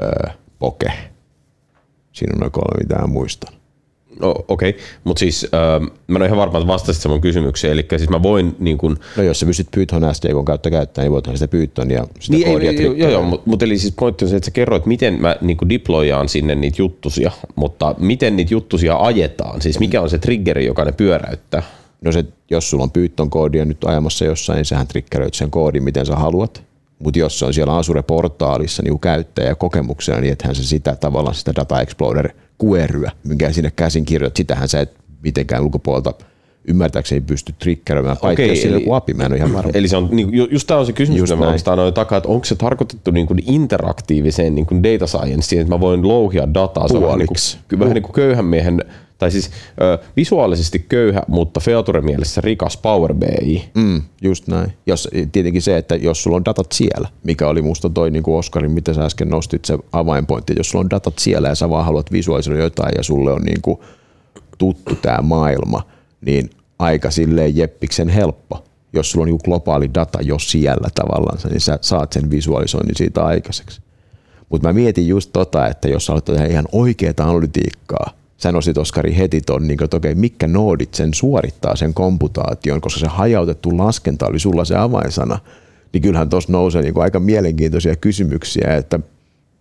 Öö, 0.00 0.32
Poke 0.58 0.92
Siinä 2.14 2.32
on 2.34 2.40
noin 2.40 2.52
kolme, 2.52 2.82
mitä 2.82 2.94
mä 2.94 3.06
muistan. 3.06 3.54
No, 4.20 4.34
Okei, 4.48 4.70
okay. 4.70 4.82
mutta 5.04 5.20
siis 5.20 5.46
äh, 5.54 5.80
mä 5.80 6.16
en 6.16 6.22
ole 6.22 6.26
ihan 6.26 6.38
varma, 6.38 6.58
että 6.58 6.66
vastasit 6.66 7.10
mun 7.10 7.20
kysymykseen, 7.20 7.72
eli 7.72 7.86
siis 7.96 8.10
mä 8.10 8.22
voin 8.22 8.56
niin 8.58 8.78
kun... 8.78 8.98
No 9.16 9.22
jos 9.22 9.40
sä 9.40 9.46
pystyt 9.46 9.68
Python 9.70 10.14
SDK 10.14 10.44
kautta 10.44 10.70
käyttämään, 10.70 11.04
niin 11.04 11.12
voithan 11.12 11.36
sitä 11.36 11.48
Python 11.48 11.90
ja 11.90 12.06
sitä 12.20 12.36
niin, 12.36 12.46
koodia 12.48 12.70
ei, 12.70 12.82
Joo, 12.82 12.94
joo, 12.94 13.10
joo 13.10 13.22
mutta 13.22 13.50
mut 13.50 13.62
eli 13.62 13.78
siis 13.78 13.94
pointti 13.98 14.24
on 14.24 14.28
se, 14.28 14.36
että 14.36 14.44
sä 14.44 14.50
kerroit, 14.50 14.86
miten 14.86 15.20
mä 15.20 15.36
niin 15.40 15.58
deployaan 15.68 16.28
sinne 16.28 16.54
niitä 16.54 16.82
juttusia, 16.82 17.30
mutta 17.54 17.94
miten 17.98 18.36
niitä 18.36 18.54
juttusia 18.54 18.96
ajetaan, 18.96 19.62
siis 19.62 19.78
mikä 19.78 20.02
on 20.02 20.10
se 20.10 20.18
triggeri, 20.18 20.66
joka 20.66 20.84
ne 20.84 20.92
pyöräyttää? 20.92 21.62
No 22.00 22.12
se, 22.12 22.24
jos 22.50 22.70
sulla 22.70 22.84
on 22.84 22.90
Python 22.90 23.30
koodia 23.30 23.64
nyt 23.64 23.84
ajamassa 23.84 24.24
jossain, 24.24 24.56
niin 24.56 24.64
sähän 24.64 24.86
triggeröit 24.86 25.34
sen 25.34 25.50
koodin, 25.50 25.82
miten 25.82 26.06
sä 26.06 26.16
haluat. 26.16 26.62
Mutta 27.04 27.18
jos 27.18 27.38
se 27.38 27.44
on 27.44 27.54
siellä 27.54 27.76
Azure-portaalissa 27.76 28.82
niin 28.82 29.00
käyttäjäkokemuksena, 29.00 30.20
niin 30.20 30.32
ethän 30.32 30.54
se 30.54 30.62
sitä 30.62 30.96
tavallaan 30.96 31.34
sitä 31.34 31.52
Data 31.56 31.80
Explorer 31.80 32.30
queryä, 32.64 33.12
minkä 33.24 33.52
sinne 33.52 33.70
käsin 33.70 34.04
kirjoitat, 34.04 34.36
sitähän 34.36 34.68
sä 34.68 34.80
et 34.80 34.96
mitenkään 35.22 35.62
ulkopuolelta 35.62 36.14
ymmärtääkseni 36.68 37.20
pysty 37.20 37.54
triggeröimään, 37.58 38.16
paitsi 38.16 38.44
okay, 38.44 38.56
jos 38.56 38.64
joku 38.64 38.92
api, 38.92 39.14
mä 39.14 39.24
en 39.24 39.32
ole 39.32 39.36
ihan 39.36 39.52
varma. 39.52 39.70
Eli 39.74 39.88
se 39.88 39.96
on, 39.96 40.08
niin, 40.12 40.30
just 40.50 40.66
tämä 40.66 40.80
on 40.80 40.86
se 40.86 40.92
kysymys, 40.92 41.18
just 41.18 41.32
mitä 41.32 41.70
mä 41.70 41.76
noin 41.76 41.94
takaa, 41.94 42.18
että 42.18 42.28
onko 42.28 42.44
se 42.44 42.54
tarkoitettu 42.54 43.10
niin 43.10 43.26
kuin 43.26 43.42
interaktiiviseen 43.46 44.54
niin 44.54 44.66
kuin 44.66 44.82
data 44.82 45.06
scienceen, 45.06 45.60
että 45.60 45.74
mä 45.74 45.80
voin 45.80 46.08
louhia 46.08 46.54
dataa, 46.54 46.86
Puoliksi. 46.88 47.56
Niin 47.56 47.64
kuin, 47.68 47.78
vähän 47.78 47.94
niin 47.94 48.02
kuin 48.02 48.12
köyhän 48.12 48.44
miehen 48.44 48.84
tai 49.18 49.30
siis 49.30 49.50
ö, 49.80 49.98
visuaalisesti 50.16 50.86
köyhä, 50.88 51.22
mutta 51.28 51.60
feature-mielessä 51.60 52.40
rikas 52.40 52.76
Power 52.76 53.14
BI. 53.14 53.64
Mm, 53.74 54.02
just 54.22 54.48
näin. 54.48 54.72
Jos, 54.86 55.08
tietenkin 55.32 55.62
se, 55.62 55.76
että 55.76 55.96
jos 55.96 56.22
sulla 56.22 56.36
on 56.36 56.44
datat 56.44 56.72
siellä, 56.72 57.08
mikä 57.22 57.48
oli 57.48 57.62
musta 57.62 57.90
toi 57.90 58.10
niin 58.10 58.22
kuin 58.22 58.38
Oskarin, 58.38 58.72
mitä 58.72 58.94
sä 58.94 59.04
äsken 59.04 59.28
nostit 59.28 59.64
se 59.64 59.78
avainpointti, 59.92 60.54
jos 60.56 60.70
sulla 60.70 60.84
on 60.84 60.90
datat 60.90 61.18
siellä 61.18 61.48
ja 61.48 61.54
sä 61.54 61.70
vaan 61.70 61.84
haluat 61.84 62.12
visualisoida 62.12 62.60
jotain 62.62 62.92
ja 62.96 63.02
sulle 63.02 63.32
on 63.32 63.42
niin 63.42 63.62
kuin 63.62 63.78
tuttu 64.58 64.94
tämä 65.02 65.18
maailma, 65.22 65.82
niin 66.26 66.50
aika 66.78 67.10
silleen 67.10 67.56
jeppiksen 67.56 68.08
helppo. 68.08 68.64
Jos 68.92 69.10
sulla 69.10 69.22
on 69.22 69.28
niin 69.28 69.40
globaali 69.44 69.94
data 69.94 70.18
jo 70.22 70.38
siellä 70.38 70.88
tavallaan, 70.94 71.38
niin 71.50 71.60
sä 71.60 71.78
saat 71.80 72.12
sen 72.12 72.30
visualisoinnin 72.30 72.96
siitä 72.96 73.24
aikaiseksi. 73.24 73.80
Mutta 74.48 74.68
mä 74.68 74.72
mietin 74.72 75.08
just 75.08 75.30
tota, 75.32 75.66
että 75.66 75.88
jos 75.88 76.06
sä 76.06 76.12
haluat 76.12 76.24
tehdä 76.24 76.46
ihan 76.46 76.68
oikeaa 76.72 77.14
analytiikkaa, 77.20 78.10
sä 78.36 78.52
nostit 78.52 78.78
Oskari 78.78 79.16
heti 79.16 79.40
ton, 79.40 79.68
niin 79.68 79.84
että 79.84 79.96
okei, 79.96 80.14
mitkä 80.14 80.48
noodit 80.48 80.94
sen 80.94 81.14
suorittaa 81.14 81.76
sen 81.76 81.94
komputaation, 81.94 82.80
koska 82.80 83.00
se 83.00 83.06
hajautettu 83.06 83.78
laskenta 83.78 84.26
oli 84.26 84.38
sulla 84.38 84.64
se 84.64 84.76
avainsana, 84.76 85.38
niin 85.92 86.02
kyllähän 86.02 86.28
tuossa 86.28 86.52
nousee 86.52 86.82
niin 86.82 86.94
aika 87.00 87.20
mielenkiintoisia 87.20 87.96
kysymyksiä, 87.96 88.76
että 88.76 89.00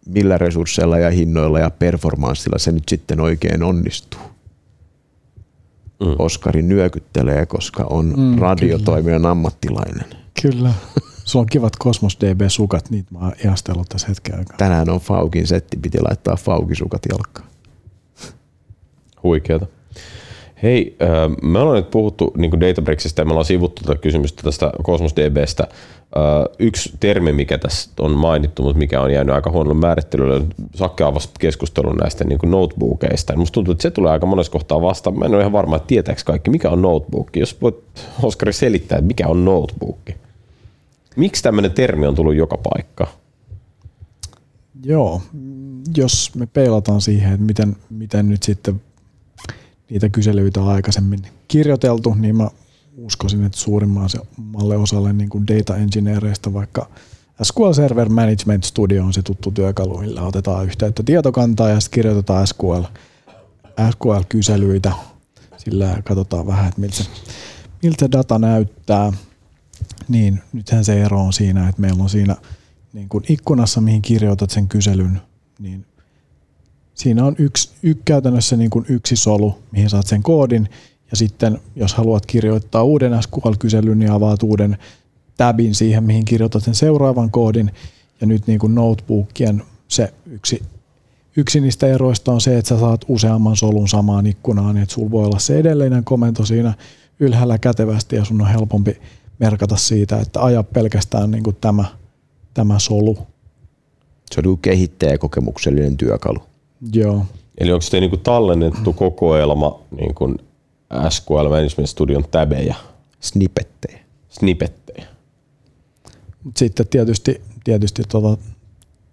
millä 0.06 0.38
resursseilla 0.38 0.98
ja 0.98 1.10
hinnoilla 1.10 1.60
ja 1.60 1.70
performanssilla 1.70 2.58
se 2.58 2.72
nyt 2.72 2.90
sitten 2.90 3.20
oikein 3.20 3.64
onnistuu. 3.64 4.33
Mm. 6.06 6.16
Oskari 6.20 6.62
nyökyttelee, 6.62 7.46
koska 7.46 7.84
on 7.90 8.14
mm, 8.18 8.40
radiotoimijan 8.40 9.20
kyllä. 9.22 9.32
ammattilainen. 9.32 10.06
Kyllä. 10.42 10.74
Sulla 11.24 11.44
on 11.44 11.48
kivat 11.50 11.74
Cosmos 11.84 12.18
DB-sukat, 12.22 12.90
niitä 12.90 13.10
mä 13.12 13.20
oon 13.20 13.34
ihastellut 13.46 13.90
tässä 13.90 14.08
hetken 14.08 14.40
aikaa. 14.40 14.58
Tänään 14.58 14.90
on 14.90 15.00
Faukin 15.00 15.48
setti, 15.48 15.78
piti 15.78 15.98
laittaa 16.02 16.36
Faukisukat 16.36 17.02
jalkaan. 17.10 17.48
Huikeata. 19.24 19.66
Hei, 20.64 20.98
me 21.42 21.60
ollaan 21.60 21.78
nyt 21.78 21.92
puhuttu 21.92 22.34
niin 22.38 22.60
Databricksista 22.60 23.22
ja 23.22 23.26
me 23.26 23.32
ollaan 23.32 23.46
sivuttu 23.46 23.82
tätä 23.86 24.00
kysymystä 24.00 24.44
tästä 24.44 24.72
Cosmos 24.84 25.16
DBstä. 25.16 25.68
Yksi 26.60 26.94
termi, 27.00 27.34
mikä 27.34 27.58
tässä 27.58 27.90
on 28.00 28.12
mainittu, 28.12 28.64
mutta 28.64 28.78
mikä 28.78 29.02
on 29.02 29.14
jäänyt 29.14 29.36
aika 29.36 29.52
määrittelylle, 29.74 30.46
Sakke 30.76 31.04
avasi 31.04 31.30
keskustelun 31.40 31.96
näistä 31.96 32.24
niin 32.24 32.40
notebookeista. 32.44 33.36
Musta 33.36 33.54
tuntuu, 33.54 33.72
että 33.72 33.82
se 33.82 33.92
tulee 33.92 34.12
aika 34.12 34.26
monessa 34.26 34.52
kohtaa 34.52 34.82
vastaan. 34.82 35.20
Mä 35.20 35.26
en 35.26 35.34
ole 35.34 35.42
ihan 35.42 35.52
varma, 35.52 35.76
että 35.76 35.88
tietääkö 35.88 36.22
kaikki, 36.26 36.50
mikä 36.50 36.70
on 36.70 36.82
notebook. 36.82 37.36
Jos 37.36 37.62
voit, 37.62 37.76
Oskari, 38.24 38.54
selittää, 38.54 38.98
että 38.98 39.08
mikä 39.08 39.28
on 39.28 39.46
notebook? 39.46 40.10
Miksi 41.16 41.44
tämmöinen 41.44 41.72
termi 41.72 42.08
on 42.08 42.16
tullut 42.16 42.36
joka 42.36 42.58
paikkaan? 42.58 43.12
Joo, 44.84 45.22
jos 45.98 46.36
me 46.36 46.46
peilataan 46.46 47.02
siihen, 47.02 47.34
että 47.34 47.46
miten, 47.46 47.76
miten 47.90 48.30
nyt 48.30 48.44
sitten 48.44 48.82
niitä 49.90 50.10
kyselyitä 50.10 50.66
aikaisemmin 50.66 51.22
kirjoiteltu, 51.48 52.14
niin 52.14 52.36
mä 52.36 52.50
uskoisin, 52.98 53.46
että 53.46 53.58
suurimmalle 53.58 54.78
osalle 54.78 55.14
niin 55.14 55.30
kuin 55.30 55.48
data 55.48 55.78
engineereistä 55.78 56.54
vaikka 56.54 56.90
SQL 57.44 57.72
Server 57.72 58.10
Management 58.10 58.64
Studio 58.64 59.04
on 59.04 59.14
se 59.14 59.22
tuttu 59.22 59.52
työkalu, 59.52 59.98
millä 59.98 60.22
otetaan 60.22 60.66
yhteyttä 60.66 61.04
tietokantaa 61.04 61.70
ja 61.70 61.80
sitten 61.80 61.96
kirjoitetaan 61.96 62.48
SQL, 62.48 62.84
SQL-kyselyitä. 63.92 64.92
Sillä 65.58 66.02
katsotaan 66.04 66.48
vähän, 66.48 66.68
että 66.68 66.82
miltä 66.82 67.04
miltä 67.84 68.12
data 68.12 68.40
näyttää. 68.40 69.12
Niin 70.08 70.42
nythän 70.54 70.86
se 70.86 71.04
ero 71.04 71.22
on 71.22 71.34
siinä, 71.34 71.70
että 71.70 71.82
meillä 71.82 72.04
on 72.04 72.10
siinä 72.10 72.36
niin 72.94 73.10
kuin 73.10 73.24
ikkunassa, 73.30 73.82
mihin 73.82 74.02
kirjoitat 74.02 74.50
sen 74.50 74.68
kyselyn, 74.68 75.22
niin 75.60 75.86
siinä 76.96 77.26
on 77.26 77.36
yksi, 77.40 77.70
y, 77.84 77.96
käytännössä 78.06 78.58
niin 78.58 78.70
kuin 78.70 78.86
yksi 78.90 79.16
solu, 79.16 79.60
mihin 79.72 79.90
saat 79.90 80.08
sen 80.08 80.24
koodin, 80.24 80.70
ja 81.12 81.18
sitten 81.18 81.60
jos 81.76 81.94
haluat 81.94 82.26
kirjoittaa 82.26 82.84
uuden 82.84 83.14
SQL-kyselyn, 83.24 84.00
niin 84.00 84.12
avaat 84.12 84.44
uuden 84.44 84.78
tabin 85.38 85.76
siihen, 85.76 86.04
mihin 86.04 86.26
kirjoitat 86.26 86.64
sen 86.64 86.76
seuraavan 86.76 87.32
koodin. 87.32 87.72
Ja 88.22 88.28
nyt 88.28 88.48
niin 88.48 88.60
kuin 88.60 88.76
notebookien 88.76 89.64
se 89.88 90.14
yksi, 90.26 90.64
yksi 91.38 91.60
niistä 91.60 91.88
eroista 91.88 92.32
on 92.32 92.42
se, 92.42 92.58
että 92.58 92.70
sä 92.70 92.80
saat 92.80 93.06
useamman 93.08 93.56
solun 93.56 93.88
samaan 93.88 94.26
ikkunaan, 94.26 94.78
että 94.78 94.96
sulla 94.96 95.12
voi 95.12 95.26
olla 95.26 95.40
se 95.40 95.60
edellinen 95.60 96.04
komento 96.04 96.46
siinä 96.46 96.74
ylhäällä 97.20 97.58
kätevästi 97.58 98.16
ja 98.16 98.26
sun 98.26 98.42
on 98.42 98.48
helpompi 98.48 98.98
merkata 99.40 99.76
siitä, 99.76 100.20
että 100.20 100.42
aja 100.42 100.64
pelkästään 100.64 101.32
niin 101.32 101.44
kuin 101.44 101.56
tämä, 101.62 101.86
tämä 102.54 102.80
solu. 102.80 103.18
Se 104.32 104.42
on 104.46 104.58
kehittäjäkokemuksellinen 104.58 105.98
työkalu. 105.98 106.53
Joo. 106.94 107.26
Eli 107.58 107.72
onko 107.72 107.82
se 107.82 108.00
niin 108.00 108.20
tallennettu 108.20 108.94
kokoelma 108.94 109.80
niin 109.98 110.16
kuin 110.16 110.38
SQL 111.10 111.50
Management 111.50 111.90
Studion 111.90 112.26
täbejä? 112.32 112.76
Snippettejä. 113.20 114.00
Snippettejä. 114.30 115.08
Mut 116.44 116.58
sitten 116.58 116.88
tietysti, 116.88 117.42
tietysti 117.64 118.04
tuossa 118.10 118.38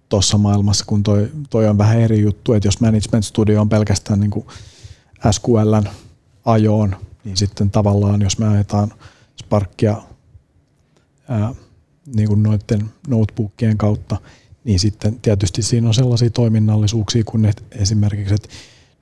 tota, 0.08 0.38
maailmassa, 0.38 0.84
kun 0.88 1.02
toi, 1.02 1.30
toi, 1.50 1.68
on 1.68 1.78
vähän 1.78 2.00
eri 2.00 2.20
juttu, 2.20 2.52
että 2.52 2.68
jos 2.68 2.80
Management 2.80 3.24
Studio 3.24 3.60
on 3.60 3.68
pelkästään 3.68 4.20
niin 4.20 4.30
kuin 4.30 4.46
SQLn 5.30 5.84
ajoon, 6.44 6.96
niin 7.24 7.36
sitten 7.36 7.70
tavallaan 7.70 8.22
jos 8.22 8.38
me 8.38 8.48
ajetaan 8.48 8.92
Sparkia 9.40 10.02
ää, 11.28 11.54
niin 12.16 12.28
kuin 12.28 12.42
noiden 12.42 12.90
notebookien 13.08 13.78
kautta, 13.78 14.16
niin 14.64 14.78
sitten 14.78 15.20
tietysti 15.20 15.62
siinä 15.62 15.88
on 15.88 15.94
sellaisia 15.94 16.30
toiminnallisuuksia 16.30 17.24
kuin 17.24 17.52
esimerkiksi, 17.72 18.34
että 18.34 18.48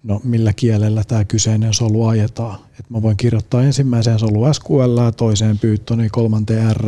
no 0.02 0.20
millä 0.24 0.52
kielellä 0.52 1.04
tämä 1.04 1.24
kyseinen 1.24 1.74
solu 1.74 2.06
ajetaan. 2.06 2.58
Et 2.80 2.90
mä 2.90 3.02
voin 3.02 3.16
kirjoittaa 3.16 3.62
ensimmäiseen 3.62 4.18
solu 4.18 4.54
SQL, 4.54 4.98
toiseen 5.16 5.58
Pythoniin, 5.58 6.10
kolmanteen 6.10 6.76
R. 6.76 6.86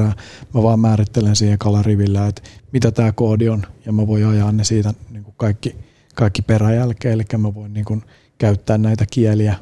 Mä 0.54 0.62
vaan 0.62 0.80
määrittelen 0.80 1.36
siihen 1.36 1.54
ekalla 1.54 1.82
rivillä, 1.82 2.26
että 2.26 2.42
mitä 2.72 2.90
tämä 2.90 3.12
koodi 3.12 3.48
on, 3.48 3.62
ja 3.86 3.92
mä 3.92 4.06
voin 4.06 4.26
ajaa 4.26 4.52
ne 4.52 4.64
siitä 4.64 4.94
niin 5.10 5.24
kuin 5.24 5.34
kaikki, 5.36 5.76
kaikki 6.14 6.42
peräjälkeen. 6.42 7.14
Eli 7.14 7.24
mä 7.38 7.54
voin 7.54 7.74
niin 7.74 7.84
kuin 7.84 8.02
käyttää 8.38 8.78
näitä 8.78 9.04
kieliä 9.10 9.54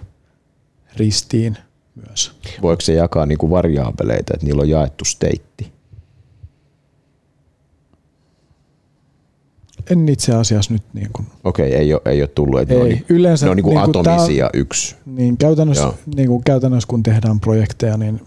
ristiin 0.97 1.57
myös. 2.09 2.33
Voiko 2.63 2.81
se 2.81 2.95
jakaa 2.95 3.27
niin 3.27 3.39
kuin 3.39 3.51
variaabeleita, 3.51 4.35
että 4.35 4.47
niillä 4.47 4.63
on 4.63 4.69
jaettu 4.69 5.05
steitti? 5.05 5.78
En 9.91 10.09
itse 10.09 10.34
asiassa 10.34 10.72
nyt 10.72 10.82
niin 10.93 11.11
kuin. 11.12 11.26
Okei, 11.45 11.74
ei 11.74 11.95
ole, 11.95 12.03
ei 12.05 12.22
ole 12.22 12.28
tullut, 12.28 12.61
että 12.61 12.74
ei, 12.74 12.80
ne 12.80 12.95
on, 12.95 13.01
yleensä, 13.09 13.47
ne 13.47 13.51
on 13.51 13.57
niin 13.57 13.64
kuin 13.64 13.76
niin 13.76 13.93
kuin 13.93 14.07
atomisia 14.07 14.45
tää, 14.45 14.61
yksi. 14.61 14.97
Niin 15.07 15.36
käytännössä, 15.36 15.93
niin 16.16 16.28
kuin 16.28 16.45
käytännössä, 16.45 16.86
kun 16.86 17.03
tehdään 17.03 17.41
projekteja, 17.41 17.97
niin 17.97 18.20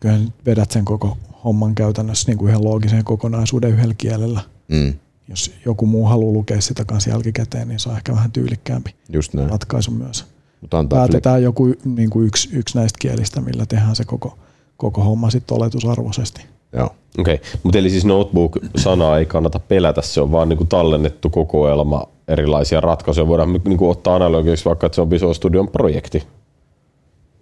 kyllä 0.00 0.18
vedät 0.46 0.70
sen 0.70 0.84
koko 0.84 1.16
homman 1.44 1.74
käytännössä 1.74 2.30
niin 2.30 2.38
kuin 2.38 2.50
ihan 2.50 2.64
loogisen 2.64 3.04
kokonaisuuden 3.04 3.70
yhdellä 3.70 3.94
kielellä. 3.98 4.40
Mm. 4.68 4.94
Jos 5.28 5.52
joku 5.64 5.86
muu 5.86 6.06
haluaa 6.06 6.32
lukea 6.32 6.60
sitä 6.60 6.84
kanssa 6.84 7.10
jälkikäteen, 7.10 7.68
niin 7.68 7.80
se 7.80 7.88
on 7.88 7.96
ehkä 7.96 8.12
vähän 8.12 8.32
tyylikkäämpi 8.32 8.94
Just 9.08 9.34
näin. 9.34 9.50
ratkaisu 9.50 9.90
myös. 9.90 10.26
Mutta 10.60 10.84
Päätetään 10.88 11.40
flek- 11.40 11.44
joku 11.44 11.74
niin 11.84 12.10
kuin 12.10 12.26
yksi, 12.26 12.48
yksi 12.52 12.78
näistä 12.78 12.96
kielistä, 13.00 13.40
millä 13.40 13.66
tehdään 13.66 13.96
se 13.96 14.04
koko, 14.04 14.38
koko 14.76 15.04
homma 15.04 15.30
sitten 15.30 15.56
oletusarvoisesti. 15.56 16.42
Joo. 16.72 16.90
Okei, 17.18 17.34
okay. 17.34 17.46
mutta 17.62 17.78
eli 17.78 17.90
siis 17.90 18.04
notebook-sanaa 18.04 19.18
ei 19.18 19.26
kannata 19.26 19.58
pelätä, 19.58 20.02
se 20.02 20.20
on 20.20 20.32
vaan 20.32 20.48
niinku 20.48 20.64
tallennettu 20.64 21.30
kokoelma 21.30 22.08
erilaisia 22.28 22.80
ratkaisuja. 22.80 23.28
Voidaan 23.28 23.60
niinku 23.64 23.90
ottaa 23.90 24.16
analogiaksi 24.16 24.64
vaikka, 24.64 24.86
että 24.86 24.94
se 24.94 25.00
on 25.00 25.10
Visual 25.10 25.32
Studion 25.32 25.68
projekti. 25.68 26.22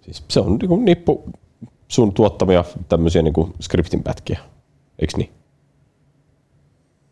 Siis 0.01 0.23
se 0.27 0.39
on 0.39 0.55
niinku 0.55 0.75
nippu 0.75 1.23
sun 1.87 2.13
tuottamia 2.13 2.63
tämmöisiä 2.89 3.21
niinku 3.21 3.49
skriptin 3.61 4.03
pätkiä, 4.03 4.39
eikö 4.99 5.13
niin? 5.17 5.29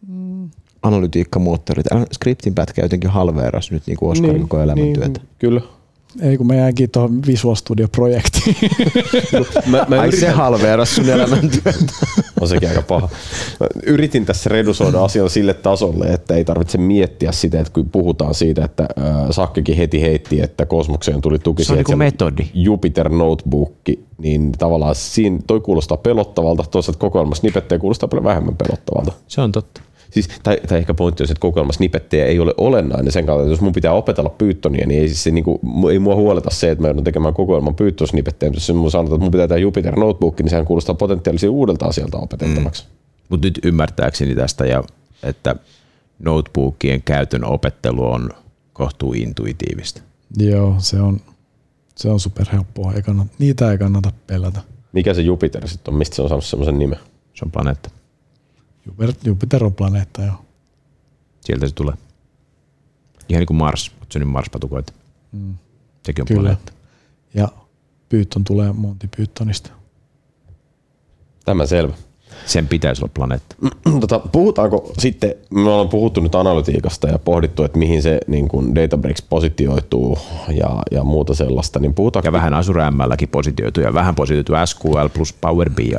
Mm. 0.08 0.50
Analytiikkamoottorit. 0.84 1.86
Skriptin 2.12 2.56
pätkä 2.56 2.82
jotenkin 2.82 3.10
halveeras 3.10 3.72
nyt 3.72 3.84
niinku 3.88 4.10
Oskarin 4.10 4.34
niin, 4.34 4.42
koko 4.42 4.64
elämäntyötä. 4.64 5.20
Niin, 5.20 5.30
kyllä. 5.40 5.62
Ei 6.22 6.38
kun 6.38 6.48
me 6.48 6.58
jäänkin 6.58 6.90
tuohon 6.90 7.22
Visual 7.28 7.56
Studio-projektiin. 7.56 8.56
mä, 9.66 9.86
mä 9.90 10.00
Ai 10.00 10.08
yritän... 10.08 10.20
se 10.20 10.30
halveeras 10.30 10.96
sun 10.96 11.10
elämäntyötä. 11.10 11.94
on 12.42 12.48
sekin 12.48 12.70
aika 12.70 12.82
paha. 12.82 13.10
Mä 13.60 13.68
yritin 13.84 14.26
tässä 14.26 14.50
redusoida 14.50 15.04
asian 15.04 15.30
sille 15.30 15.54
tasolle, 15.54 16.06
että 16.06 16.36
ei 16.36 16.46
tarvitse 16.46 16.78
miettiä 16.78 17.32
sitä, 17.32 17.60
että 17.60 17.74
kun 17.74 17.90
puhutaan 17.90 18.34
siitä, 18.34 18.66
että 18.66 18.84
äh, 18.84 19.06
Sakkekin 19.32 19.78
heti 19.78 20.02
heitti, 20.02 20.42
että 20.42 20.66
Kosmokseen 20.66 21.22
tuli 21.22 21.40
tuki 21.40 21.64
se 21.64 21.74
on 21.74 21.84
niin 21.88 21.98
metodi. 21.98 22.48
Jupiter 22.54 23.10
Notebook, 23.10 23.74
niin 24.18 24.52
tavallaan 24.52 24.96
siinä 24.96 25.40
toi 25.48 25.60
kuulostaa 25.60 25.98
pelottavalta, 25.98 26.64
toisaalta 26.72 27.00
kokoelma 27.00 27.36
snipettejä 27.36 27.80
kuulostaa 27.80 28.10
paljon 28.10 28.24
vähemmän 28.24 28.56
pelottavalta. 28.58 29.12
Se 29.28 29.42
on 29.42 29.52
totta. 29.52 29.82
Siis, 30.10 30.30
tai, 30.44 30.58
tai 30.68 30.78
ehkä 30.78 30.94
pointti 30.94 31.24
on 31.24 31.28
se, 31.28 31.32
että 31.32 31.42
kokoelma 31.42 31.74
snipettejä 31.74 32.26
ei 32.26 32.40
ole 32.40 32.54
olennainen 32.58 33.12
sen 33.12 33.26
kautta, 33.26 33.44
että 33.44 33.54
jos 33.54 33.62
mun 33.62 33.74
pitää 33.74 33.94
opetella 33.94 34.30
Pythonia, 34.30 34.88
niin 34.88 35.02
ei, 35.02 35.08
siis 35.08 35.24
se, 35.24 35.32
niin 35.32 35.44
kuin, 35.44 35.60
ei 35.92 36.00
mua 36.00 36.16
huoleta 36.16 36.50
se, 36.50 36.72
että 36.72 36.82
mä 36.82 36.88
joudun 36.88 37.04
tekemään 37.04 37.34
kokoelman 37.34 37.76
Python 37.76 38.08
snipettejä, 38.08 38.52
jos 38.54 38.74
mun 38.74 38.92
sanotaan, 38.92 39.16
että 39.16 39.24
mun 39.24 39.32
pitää 39.32 39.48
tehdä 39.48 39.62
Jupyter 39.62 40.00
Notebook, 40.00 40.40
niin 40.40 40.50
sehän 40.50 40.66
kuulostaa 40.66 40.96
potentiaalisesti 40.96 41.50
uudelta 41.50 41.86
asialta 41.86 42.18
opetettavaksi. 42.18 42.84
Mm. 42.84 42.90
Mutta 43.30 43.48
nyt 43.48 43.60
ymmärtääkseni 43.64 44.36
tästä, 44.36 44.66
ja, 44.66 44.84
että 45.24 45.56
notebookien 46.20 47.02
käytön 47.02 47.44
opettelu 47.44 48.06
on 48.06 48.30
kohtuu 48.74 49.14
intuitiivista. 49.14 50.02
Joo, 50.38 50.76
se 50.78 51.02
on, 51.02 51.22
se 51.96 52.10
on 52.10 52.20
superhelppoa. 52.20 52.94
Ei 52.94 53.02
kannata, 53.02 53.30
niitä 53.40 53.72
ei 53.72 53.78
kannata 53.78 54.12
pelätä. 54.28 54.62
Mikä 54.92 55.14
se 55.14 55.22
Jupiter 55.22 55.68
sitten 55.68 55.94
on? 55.94 55.98
Mistä 55.98 56.16
se 56.16 56.22
on 56.22 56.30
saanut 56.30 56.46
semmoisen 56.46 56.80
nimen? 56.80 57.00
Se 57.34 57.46
on 57.46 57.52
planeetta. 57.52 57.90
Jupiter 59.24 59.64
on 59.64 59.74
planeetta, 59.74 60.22
joo. 60.22 60.46
Sieltä 61.42 61.68
se 61.68 61.74
tulee. 61.74 61.96
Ihan 63.30 63.40
niin 63.40 63.48
kuin 63.48 63.58
Mars, 63.58 63.92
mutta 64.00 64.14
se 64.14 64.20
on 64.20 64.22
niin 64.22 64.34
Mars-patukoita. 64.34 64.94
Mm. 65.32 65.58
Sekin 66.06 66.24
on 66.24 66.28
Kyllä. 66.28 66.40
planeetta. 66.40 66.74
Ja 67.34 67.48
Python 68.10 68.44
tulee 68.44 68.74
Monty 68.74 69.10
Pythonista. 69.18 69.70
Tämä 71.46 71.66
selvä. 71.66 71.94
Sen 72.46 72.68
pitäisi 72.68 73.02
olla 73.02 73.12
planeetta. 73.14 73.56
Tota, 74.00 74.20
puhutaanko 74.32 74.92
sitten, 74.98 75.36
me 75.50 75.70
ollaan 75.70 75.90
puhuttu 75.90 76.22
nyt 76.22 76.36
analytiikasta 76.36 77.08
ja 77.08 77.20
pohdittu, 77.20 77.64
että 77.64 77.80
mihin 77.80 78.02
se 78.02 78.20
niin 78.28 78.48
kuin 78.48 78.76
Databricks 78.76 79.22
positioituu 79.22 80.18
ja, 80.48 80.84
ja 80.92 81.04
muuta 81.04 81.34
sellaista. 81.34 81.80
Niin 81.80 81.94
puhutaanko... 81.94 82.28
Ja 82.28 82.32
vähän 82.32 82.54
Azure 82.54 82.92
MLkin 82.92 83.30
positioituu 83.30 83.84
ja 83.84 83.94
vähän 83.94 84.16
positioituu 84.16 84.56
SQL 84.66 85.08
plus 85.14 85.34
Power 85.34 85.70
BI. 85.70 85.92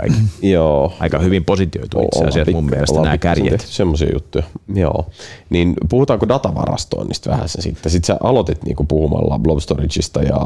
Joo. 0.42 0.92
Aika 1.00 1.18
hyvin 1.18 1.44
positioituu 1.44 2.02
itse 2.02 2.24
asiassa 2.24 2.52
mun 2.52 2.64
mielestä 2.64 3.00
nämä 3.00 3.18
kärjet. 3.18 3.60
Semmoisia 3.60 4.08
juttuja. 4.12 4.44
Joo. 4.74 5.06
Niin 5.50 5.74
puhutaanko 5.88 6.28
datavarastoinnista 6.28 7.30
vähän 7.30 7.48
sen 7.48 7.62
sitten. 7.62 7.92
Sitten 7.92 8.06
sä 8.06 8.16
aloitit 8.22 8.64
niin 8.64 8.76
kuin 8.76 8.86
puhumalla 8.86 9.38
Blob 9.38 9.58
Storageista 9.58 10.22
ja 10.22 10.40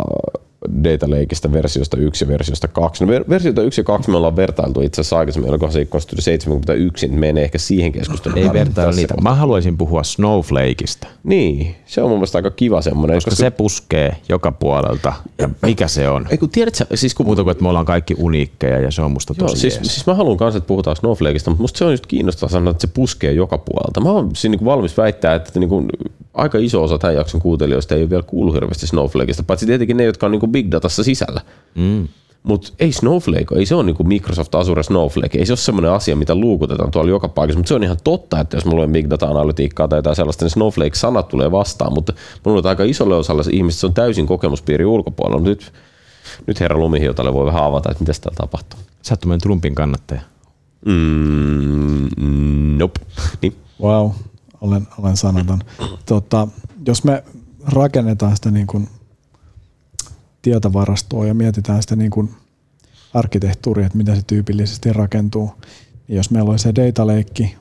Data 0.84 1.10
Lakeista 1.10 1.52
versiosta 1.52 1.96
1 1.96 2.24
ja 2.24 2.28
versiosta 2.28 2.68
2. 2.68 3.04
No 3.04 3.12
versiota 3.28 3.62
1 3.62 3.80
ja 3.80 3.84
2 3.84 4.10
me 4.10 4.16
ollaan 4.16 4.36
vertailtu 4.36 4.80
itse 4.80 5.00
asiassa 5.00 5.18
aikaisemmin, 5.18 5.50
oliko 5.50 5.70
se 5.70 5.80
Icon 5.80 6.00
Studio 6.00 6.22
71, 6.22 7.06
niin 7.06 7.20
menee 7.20 7.44
ehkä 7.44 7.58
siihen 7.58 7.92
keskusteluun. 7.92 8.42
Ei 8.42 8.52
vertailla 8.52 8.92
niitä. 8.92 9.14
Mä 9.22 9.34
haluaisin 9.34 9.78
puhua 9.78 10.02
Snowflakeista. 10.02 11.08
Niin, 11.24 11.74
se 11.86 12.02
on 12.02 12.08
mun 12.08 12.18
mielestä 12.18 12.38
aika 12.38 12.50
kiva 12.50 12.82
semmoinen. 12.82 13.16
Koska, 13.16 13.30
koska 13.30 13.44
se 13.44 13.50
puskee 13.50 14.16
joka 14.28 14.52
puolelta. 14.52 15.12
Ja 15.38 15.48
mikä 15.62 15.88
se 15.88 16.08
on? 16.08 16.26
Ei 16.30 16.38
kun 16.38 16.50
tiedät 16.50 16.74
sä, 16.74 16.86
siis 16.94 17.14
kun... 17.14 17.26
Muuta 17.26 17.42
kuin, 17.42 17.52
että 17.52 17.62
me 17.62 17.68
ollaan 17.68 17.86
kaikki 17.86 18.14
uniikkeja 18.18 18.80
ja 18.80 18.90
se 18.90 19.02
on 19.02 19.10
musta 19.10 19.34
tosi 19.34 19.52
Joo, 19.52 19.56
siis, 19.56 19.92
siis, 19.92 20.06
mä 20.06 20.14
haluan 20.14 20.36
kanssa, 20.36 20.58
että 20.58 20.68
puhutaan 20.68 20.96
Snowflakeista, 20.96 21.50
mutta 21.50 21.62
musta 21.62 21.78
se 21.78 21.84
on 21.84 21.90
just 21.90 22.06
kiinnostavaa 22.06 22.52
sanoa, 22.52 22.70
että 22.70 22.80
se 22.80 22.92
puskee 22.94 23.32
joka 23.32 23.58
puolelta. 23.58 24.00
Mä 24.00 24.10
oon 24.10 24.30
siinä 24.36 24.56
niin 24.56 24.64
valmis 24.64 24.96
väittää, 24.96 25.34
että 25.34 25.60
niin 25.60 25.68
kuin 25.68 25.88
aika 26.34 26.58
iso 26.58 26.82
osa 26.82 26.98
tämän 26.98 27.16
jakson 27.16 27.40
kuuntelijoista 27.40 27.94
ei 27.94 28.02
ole 28.02 28.10
vielä 28.10 28.22
kuullut 28.22 28.54
hirveästi 28.54 28.86
Snowflakeista, 28.86 29.42
paitsi 29.42 29.66
tietenkin 29.66 29.96
ne, 29.96 30.04
jotka 30.04 30.26
on 30.26 30.32
niin 30.32 30.40
kuin 30.40 30.52
big 30.52 30.70
datassa 30.70 31.04
sisällä. 31.04 31.40
Mm. 31.74 32.08
Mutta 32.42 32.72
ei 32.78 32.92
Snowflake, 32.92 33.54
ei 33.56 33.66
se 33.66 33.74
ole 33.74 33.84
niin 33.84 34.08
Microsoft 34.08 34.54
Azure 34.54 34.82
Snowflake, 34.82 35.38
ei 35.38 35.46
se 35.46 35.52
ole 35.52 35.56
semmoinen 35.56 35.90
asia, 35.90 36.16
mitä 36.16 36.34
luukutetaan 36.34 36.90
tuolla 36.90 37.10
joka 37.10 37.28
paikassa, 37.28 37.58
mutta 37.58 37.68
se 37.68 37.74
on 37.74 37.82
ihan 37.82 37.96
totta, 38.04 38.40
että 38.40 38.56
jos 38.56 38.64
mä 38.64 38.72
luen 38.72 38.92
Big 38.92 39.10
Data-analytiikkaa 39.10 39.88
tai 39.88 39.98
jotain 39.98 40.16
sellaista, 40.16 40.44
niin 40.44 40.50
Snowflake-sanat 40.50 41.28
tulee 41.28 41.52
vastaan, 41.52 41.92
mutta 41.92 42.12
mä 42.12 42.18
luulen, 42.44 42.58
että 42.58 42.68
aika 42.68 42.84
isolle 42.84 43.16
osalle 43.16 43.42
ihmistä 43.52 43.80
se 43.80 43.86
on 43.86 43.94
täysin 43.94 44.26
kokemuspiiri 44.26 44.84
ulkopuolella. 44.84 45.38
Mutta 45.38 45.50
nyt, 45.50 45.72
nyt 46.46 46.60
herra 46.60 46.78
Lumihiutalle 46.78 47.34
voi 47.34 47.46
vähän 47.46 47.64
avata, 47.64 47.90
että 47.90 48.02
mitä 48.02 48.12
täällä 48.20 48.36
tapahtuu. 48.36 48.80
Sä 49.02 49.16
oot 49.28 49.38
Trumpin 49.42 49.74
kannattaja. 49.74 50.20
Mm, 50.86 52.08
nope. 52.78 53.00
Niin. 53.42 53.56
Wow, 53.82 54.10
olen, 54.60 54.88
olen 54.98 55.16
sanaton. 55.16 55.60
Tota, 56.06 56.48
jos 56.86 57.04
me 57.04 57.24
rakennetaan 57.66 58.36
sitä 58.36 58.50
niin 58.50 58.66
kuin 58.66 58.88
tietovarastoa 60.42 61.26
ja 61.26 61.34
mietitään 61.34 61.82
sitä 61.82 61.96
niin 61.96 62.10
kuin 62.10 62.34
arkkitehtuuria, 63.14 63.86
että 63.86 63.98
miten 63.98 64.16
se 64.16 64.22
tyypillisesti 64.26 64.92
rakentuu, 64.92 65.50
niin 66.08 66.16
jos 66.16 66.30
meillä 66.30 66.50
on 66.50 66.58
se 66.58 66.74
data 66.74 67.06
lake, 67.06 67.56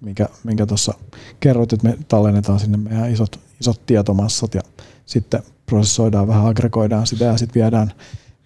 minkä, 0.00 0.28
minkä 0.44 0.66
tuossa 0.66 0.94
kerroit, 1.40 1.72
että 1.72 1.88
me 1.88 1.98
tallennetaan 2.08 2.60
sinne 2.60 2.76
meidän 2.76 3.10
isot, 3.10 3.40
isot 3.60 3.86
tietomassat 3.86 4.54
ja 4.54 4.60
sitten 5.06 5.42
prosessoidaan, 5.66 6.28
vähän 6.28 6.46
aggregoidaan 6.46 7.06
sitä 7.06 7.24
ja 7.24 7.36
sitten 7.36 7.62
viedään, 7.62 7.92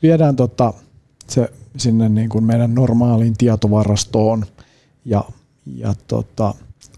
viedään 0.02 0.36
tota, 0.36 0.74
se 1.28 1.52
sinne 1.76 2.08
niin 2.08 2.28
kuin 2.28 2.44
meidän 2.44 2.74
normaaliin 2.74 3.34
tietovarastoon 3.38 4.46
ja, 5.04 5.24
ja 5.66 5.94
tota, 6.08 6.54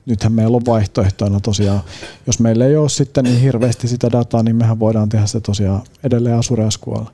nythän 0.06 0.32
meillä 0.32 0.56
on 0.56 0.66
vaihtoehtoina 0.66 1.40
tosiaan, 1.40 1.80
jos 2.26 2.40
meillä 2.40 2.66
ei 2.66 2.76
ole 2.76 2.88
sitten 2.88 3.24
niin 3.24 3.40
hirveästi 3.40 3.88
sitä 3.88 4.12
dataa, 4.12 4.42
niin 4.42 4.56
mehän 4.56 4.80
voidaan 4.80 5.08
tehdä 5.08 5.26
se 5.26 5.40
tosiaan 5.40 5.82
edelleen 6.04 6.38
Azure 6.38 6.70
SQL 6.70 7.04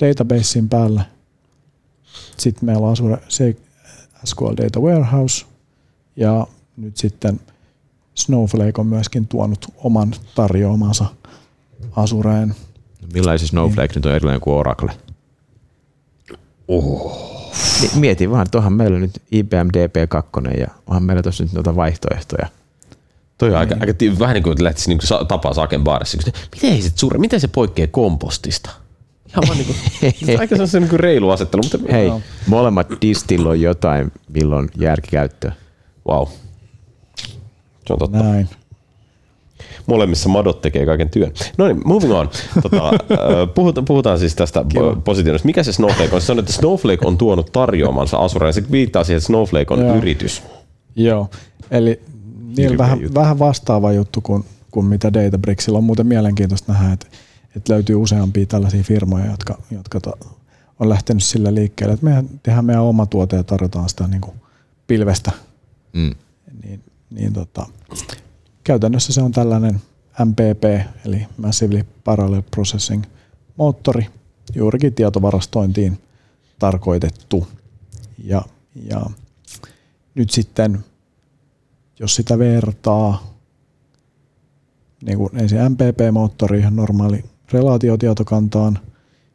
databasein 0.00 0.68
päälle. 0.68 1.02
Sitten 2.36 2.66
meillä 2.66 2.86
on 2.86 2.92
Azure 2.92 3.18
SQL 4.24 4.54
Data 4.56 4.80
Warehouse 4.80 5.44
ja 6.16 6.46
nyt 6.76 6.96
sitten 6.96 7.40
Snowflake 8.14 8.80
on 8.80 8.86
myöskin 8.86 9.26
tuonut 9.26 9.66
oman 9.76 10.14
tarjoamansa 10.34 11.04
Azureen. 11.96 12.54
Millainen 13.12 13.48
Snowflake 13.48 13.88
niin. 13.88 13.94
nyt 13.94 14.06
on 14.06 14.14
erilainen 14.14 14.40
kuin 14.40 14.54
Oracle? 14.54 14.92
Oh. 17.52 17.96
Mietin 17.96 18.30
vaan, 18.30 18.42
että 18.42 18.58
onhan 18.58 18.72
meillä 18.72 18.98
nyt 18.98 19.22
IBM 19.32 19.68
DP2 19.76 20.60
ja 20.60 20.66
onhan 20.86 21.02
meillä 21.02 21.22
tuossa 21.22 21.44
nyt 21.44 21.52
noita 21.52 21.76
vaihtoehtoja. 21.76 22.48
Toi 23.38 23.50
on 23.50 23.56
aika, 23.56 23.74
aika 23.80 23.94
vähän 24.18 24.34
niin 24.34 24.42
kuin 24.42 24.52
että 24.52 24.64
lähtisi 24.64 24.88
niin 24.88 24.98
kuin 24.98 25.26
tapaa 25.28 25.54
Saken 25.54 25.84
baarissa. 25.84 26.18
Miten 26.54 26.82
se, 26.82 26.90
suure, 26.94 27.18
miten 27.18 27.40
se 27.40 27.48
poikkeaa 27.48 27.88
kompostista? 27.90 28.70
Ihan 29.28 29.44
vaan 29.46 29.58
niin 29.58 29.66
kuin, 29.66 30.38
aika 30.40 30.66
se 30.66 30.80
niin 30.80 31.00
reilu 31.00 31.30
asettelu. 31.30 31.62
Mutta 31.62 31.92
Hei, 31.92 32.08
no. 32.08 32.20
molemmat 32.46 32.88
distilloi 33.00 33.62
jotain, 33.62 34.12
milloin 34.28 34.68
järkikäyttöä. 34.78 35.52
Wow. 36.08 36.28
Se 37.86 37.92
on 37.92 37.98
totta. 37.98 38.18
Näin 38.18 38.48
molemmissa 39.86 40.28
madot 40.28 40.60
tekee 40.60 40.86
kaiken 40.86 41.10
työn. 41.10 41.32
No 41.58 41.66
niin, 41.66 41.80
moving 41.84 42.12
on. 42.14 42.30
Tota, 42.62 42.92
puhutaan, 43.54 43.84
puhutaan 43.84 44.18
siis 44.18 44.34
tästä 44.34 44.64
positiivista. 45.04 45.46
Mikä 45.46 45.62
se 45.62 45.72
Snowflake 45.72 46.14
on? 46.14 46.20
Se 46.20 46.32
on, 46.32 46.38
että 46.38 46.52
Snowflake 46.52 47.06
on 47.06 47.18
tuonut 47.18 47.52
tarjoamansa 47.52 48.16
Azureen. 48.16 48.54
Se 48.54 48.70
viittaa 48.70 49.04
siihen, 49.04 49.16
että 49.18 49.26
Snowflake 49.26 49.74
on 49.74 49.80
Joo. 49.80 49.96
yritys. 49.96 50.42
Joo, 50.96 51.30
eli 51.70 52.00
niillä 52.56 52.78
vähän, 52.78 53.14
vähän 53.14 53.38
vastaava 53.38 53.92
juttu 53.92 54.20
kuin, 54.20 54.44
kuin 54.70 54.86
mitä 54.86 55.12
Databricksilla 55.12 55.78
on. 55.78 55.84
Muuten 55.84 56.06
mielenkiintoista 56.06 56.72
nähdä, 56.72 56.92
että, 56.92 57.06
että 57.56 57.72
löytyy 57.72 57.96
useampia 57.96 58.46
tällaisia 58.46 58.82
firmoja, 58.82 59.26
jotka, 59.26 59.58
jotka 59.70 60.00
to, 60.00 60.12
on 60.80 60.88
lähtenyt 60.88 61.22
sillä 61.22 61.54
liikkeelle, 61.54 61.94
että 61.94 62.06
mehän 62.06 62.28
tehdään 62.42 62.64
meidän 62.64 62.82
oma 62.82 63.06
tuote 63.06 63.36
ja 63.36 63.42
tarjotaan 63.42 63.88
sitä 63.88 64.08
niin 64.08 64.20
kuin 64.20 64.36
pilvestä. 64.86 65.32
Mm. 65.92 66.14
Niin, 66.64 66.80
niin 67.10 67.32
tota, 67.32 67.66
käytännössä 68.64 69.12
se 69.12 69.22
on 69.22 69.32
tällainen 69.32 69.80
MPP, 70.24 70.64
eli 71.06 71.26
Massively 71.36 71.86
Parallel 72.04 72.42
Processing 72.50 73.04
moottori, 73.56 74.06
juurikin 74.54 74.94
tietovarastointiin 74.94 75.98
tarkoitettu. 76.58 77.48
Ja, 78.24 78.42
ja 78.74 79.00
nyt 80.14 80.30
sitten, 80.30 80.84
jos 81.98 82.14
sitä 82.14 82.38
vertaa 82.38 83.32
niin 85.04 85.18
kuin 85.18 85.36
ensin 85.36 85.58
MPP-moottori 85.58 86.58
ihan 86.58 86.76
normaali 86.76 87.24
relaatiotietokantaan, 87.52 88.78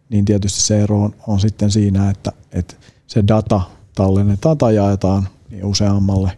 niin 0.10 0.26
tietysti 0.26 0.62
se 0.62 0.84
ero 0.84 1.02
on, 1.02 1.16
on 1.28 1.40
sitten 1.40 1.72
siinä, 1.72 2.10
että, 2.10 2.32
että 2.52 2.76
se 3.08 3.24
data 3.28 3.62
tallennetaan 3.96 4.58
tai 4.58 4.76
jaetaan 4.76 5.28
niin 5.50 5.66
useammalle 5.66 6.32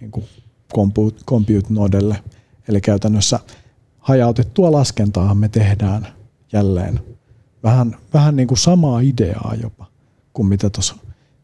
niin 0.00 0.10
kuin 0.10 0.26
compute, 0.74 1.66
nodelle. 1.68 2.22
Eli 2.68 2.80
käytännössä 2.80 3.40
hajautettua 3.98 4.72
laskentaa 4.72 5.34
me 5.34 5.48
tehdään 5.48 6.06
jälleen 6.52 7.00
vähän, 7.62 7.96
vähän 8.14 8.36
niin 8.36 8.48
kuin 8.48 8.58
samaa 8.58 9.00
ideaa 9.00 9.54
jopa 9.62 9.86
kuin 10.32 10.46
mitä 10.46 10.70
tuossa 10.70 10.94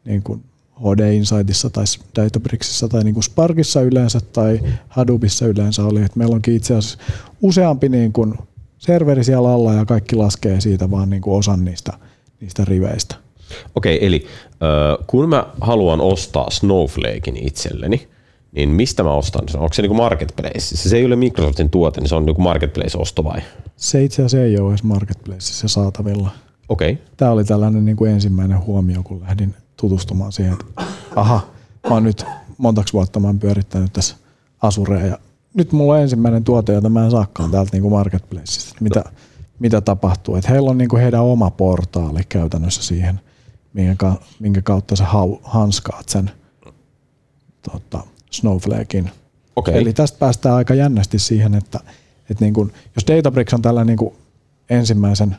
niin 0.05 0.23
kuin 0.23 0.45
HD 0.81 1.13
Insightissa 1.13 1.71
tai 1.71 1.85
Databricksissa 2.17 2.89
tai 2.89 3.05
niin 3.05 3.15
kuin 3.15 3.25
Sparkissa 3.25 3.81
yleensä 3.81 4.21
tai 4.21 4.61
Hadoopissa 4.89 5.47
yleensä 5.47 5.85
oli. 5.85 6.03
Että 6.03 6.19
meillä 6.19 6.35
onkin 6.35 6.57
itse 6.57 6.75
asiassa 6.75 6.99
useampi 7.43 7.89
niin 7.89 8.13
kuin 8.13 8.35
serveri 8.79 9.25
siellä 9.25 9.53
alla 9.53 9.73
ja 9.73 9.85
kaikki 9.85 10.17
laskee 10.17 10.61
siitä 10.61 10.91
vaan 10.91 11.11
niin 11.11 11.23
kuin 11.23 11.39
osan 11.39 11.65
niistä, 11.65 11.93
niistä 12.41 12.65
riveistä. 12.65 13.17
Okei, 13.75 14.07
eli 14.07 14.27
kun 15.07 15.29
mä 15.29 15.47
haluan 15.61 16.01
ostaa 16.01 16.51
Snowflakein 16.51 17.37
itselleni, 17.37 18.09
niin 18.55 18.69
mistä 18.69 19.03
mä 19.03 19.13
ostan 19.13 19.49
sen? 19.49 19.61
Onko 19.61 19.75
se 19.75 19.83
niin 19.83 19.97
marketplace? 19.97 20.61
Se 20.61 20.97
ei 20.97 21.05
ole 21.05 21.17
Microsoftin 21.17 21.71
tuote, 21.71 22.01
niin 22.01 22.09
se 22.09 22.15
on 22.15 22.27
niin 22.27 22.43
marketplace-osto 22.43 23.25
vai? 23.25 23.41
Se 23.77 24.05
itse 24.05 24.23
asiassa 24.23 24.47
ei 24.47 24.59
ole 24.59 24.71
edes 24.71 24.83
marketplaceissa 24.83 25.69
saatavilla. 25.69 26.31
Okei. 26.69 26.93
Okay. 26.93 27.05
Tämä 27.17 27.31
oli 27.31 27.45
tällainen 27.45 27.85
niin 27.85 27.97
kuin 27.97 28.11
ensimmäinen 28.11 28.67
huomio, 28.67 29.03
kun 29.03 29.21
lähdin 29.21 29.55
tutustumaan 29.77 30.33
siihen, 30.33 30.53
että 30.53 30.65
aha, 31.17 31.41
mä 31.89 31.95
oon 31.95 32.05
nyt 32.05 32.25
montaksi 32.59 32.93
vuotta 32.93 33.21
mä 33.21 33.27
oon 33.27 33.39
pyörittänyt 33.39 33.93
tässä 33.93 34.17
Asurea 34.63 35.07
ja 35.07 35.19
nyt 35.55 35.73
mulla 35.73 35.95
on 35.95 36.01
ensimmäinen 36.01 36.45
tuote, 36.45 36.73
jota 36.73 36.89
mä 36.89 37.05
en 37.05 37.11
saakaan 37.11 37.51
täältä 37.51 37.71
niin 37.73 37.83
kuin 37.83 37.93
marketplaceista. 37.93 38.75
Mitä, 38.81 39.05
mitä 39.59 39.81
tapahtuu? 39.81 40.37
Että 40.37 40.51
heillä 40.51 40.71
on 40.71 40.79
niin 40.79 40.89
kuin 40.89 41.03
heidän 41.03 41.23
oma 41.23 41.51
portaali 41.51 42.21
käytännössä 42.29 42.83
siihen, 42.83 43.21
minkä, 43.73 44.13
minkä 44.39 44.63
kautta 44.63 44.97
sä 44.97 45.07
hanskaat 45.43 46.09
sen 46.09 46.31
tota, 47.73 48.05
Snowflakein. 48.35 49.11
Okay. 49.57 49.75
Eli 49.75 49.93
tästä 49.93 50.19
päästään 50.19 50.55
aika 50.55 50.75
jännästi 50.75 51.19
siihen, 51.19 51.55
että, 51.55 51.81
että 52.31 52.45
niin 52.45 52.55
kuin, 52.55 52.73
jos 52.97 53.07
Databricks 53.07 53.55
on 53.55 53.63
tällä 53.63 53.85
niin 53.85 53.97
kuin 53.97 54.15
ensimmäisen 54.71 55.37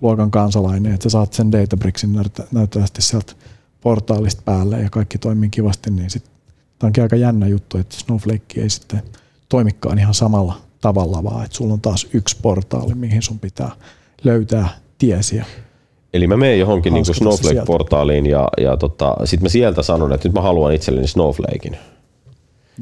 luokan 0.00 0.30
kansalainen, 0.30 0.94
että 0.94 1.02
sä 1.02 1.10
saat 1.10 1.32
sen 1.32 1.52
Databricksin 1.52 2.20
näyttävästi 2.52 3.02
sieltä 3.02 3.32
portaalista 3.80 4.42
päälle 4.44 4.80
ja 4.80 4.90
kaikki 4.90 5.18
toimii 5.18 5.48
kivasti, 5.48 5.90
niin 5.90 6.10
sitten 6.10 6.32
tämä 6.78 6.88
onkin 6.88 7.02
aika 7.02 7.16
jännä 7.16 7.46
juttu, 7.46 7.78
että 7.78 7.96
Snowflake 7.96 8.60
ei 8.60 8.70
sitten 8.70 9.02
toimikaan 9.48 9.98
ihan 9.98 10.14
samalla 10.14 10.54
tavalla, 10.80 11.24
vaan 11.24 11.44
että 11.44 11.56
sulla 11.56 11.72
on 11.74 11.80
taas 11.80 12.06
yksi 12.12 12.36
portaali, 12.42 12.94
mihin 12.94 13.22
sun 13.22 13.38
pitää 13.38 13.70
löytää 14.24 14.68
tiesiä. 14.98 15.46
Eli 16.14 16.26
mä 16.26 16.36
menen 16.36 16.58
johonkin 16.58 16.94
niin 16.94 17.04
Snowflake-portaaliin 17.04 18.26
ja, 18.26 18.48
ja 18.60 18.76
tota, 18.76 19.16
sitten 19.24 19.44
mä 19.44 19.48
sieltä 19.48 19.82
sanon, 19.82 20.12
että 20.12 20.28
nyt 20.28 20.34
mä 20.34 20.40
haluan 20.40 20.74
itselleni 20.74 21.08
Snowflakein. 21.08 21.78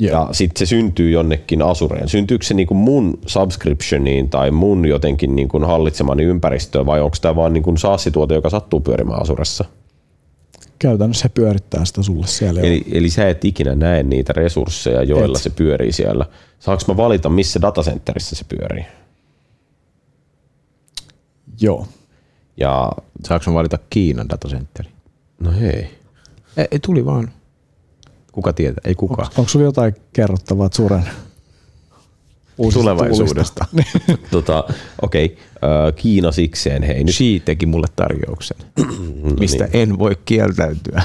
Yeah. 0.03 0.12
Ja 0.12 0.28
sitten 0.32 0.59
se 0.59 0.68
syntyy 0.68 1.11
jonnekin 1.11 1.62
Asureen. 1.62 2.09
Syntyykö 2.09 2.44
se 2.44 2.55
niin 2.55 2.66
kuin 2.66 2.78
mun 2.78 3.18
subscriptioniin 3.26 4.30
tai 4.30 4.51
mun 4.51 4.86
jotenkin 4.86 5.36
niin 5.36 5.49
kuin 5.49 5.64
hallitsemani 5.64 6.22
ympäristöön 6.22 6.86
vai 6.86 7.01
onko 7.01 7.16
tämä 7.20 7.36
vaan 7.36 7.53
niin 7.53 7.62
kuin 7.62 7.78
SaaS-tuote, 7.78 8.34
joka 8.34 8.51
sattuu 8.51 8.80
pyörimään 8.80 9.22
Asuressa? 9.22 9.64
Käytännössä 10.78 11.22
se 11.22 11.28
pyörittää 11.28 11.84
sitä 11.84 12.03
sulle 12.03 12.26
siellä. 12.26 12.61
Eli, 12.61 12.84
eli 12.92 13.11
sä 13.11 13.28
et 13.28 13.44
ikinä 13.44 13.74
näe 13.74 14.03
niitä 14.03 14.32
resursseja, 14.32 15.03
joilla 15.03 15.38
et. 15.38 15.42
se 15.42 15.51
pyörii 15.51 15.92
siellä. 15.92 16.26
Saanko 16.59 16.84
mä 16.88 16.97
valita, 16.97 17.28
missä 17.28 17.61
datacenterissä 17.62 18.36
se 18.36 18.44
pyörii? 18.49 18.86
Joo. 21.61 21.86
Ja 22.57 22.92
saanko 23.26 23.51
mä 23.51 23.55
valita 23.55 23.78
Kiinan 23.90 24.28
datacenteri? 24.28 24.88
No 25.40 25.53
hei. 25.53 25.90
Ei, 26.57 26.68
ei 26.70 26.78
tuli 26.78 27.05
vaan. 27.05 27.30
Kuka 28.37 28.53
tietää? 28.53 28.80
Ei 28.84 28.95
kukaan. 28.95 29.28
Onko, 29.28 29.41
onko 29.41 29.49
sulla 29.49 29.64
jotain 29.64 29.95
kerrottavaa 30.12 30.68
Suren 30.72 31.05
tulevaisuudesta? 32.72 33.64
tota, 34.30 34.64
Okei, 35.03 35.24
okay. 35.24 35.93
Kiina 35.93 36.32
sikseen. 36.32 36.82
Hei, 36.82 37.05
nyt. 37.05 37.14
Xi 37.14 37.43
teki 37.45 37.66
mulle 37.66 37.87
tarjouksen, 37.97 38.57
no 39.22 39.30
mistä 39.41 39.64
niin. 39.64 39.82
en 39.82 39.99
voi 39.99 40.16
kieltäytyä. 40.24 41.03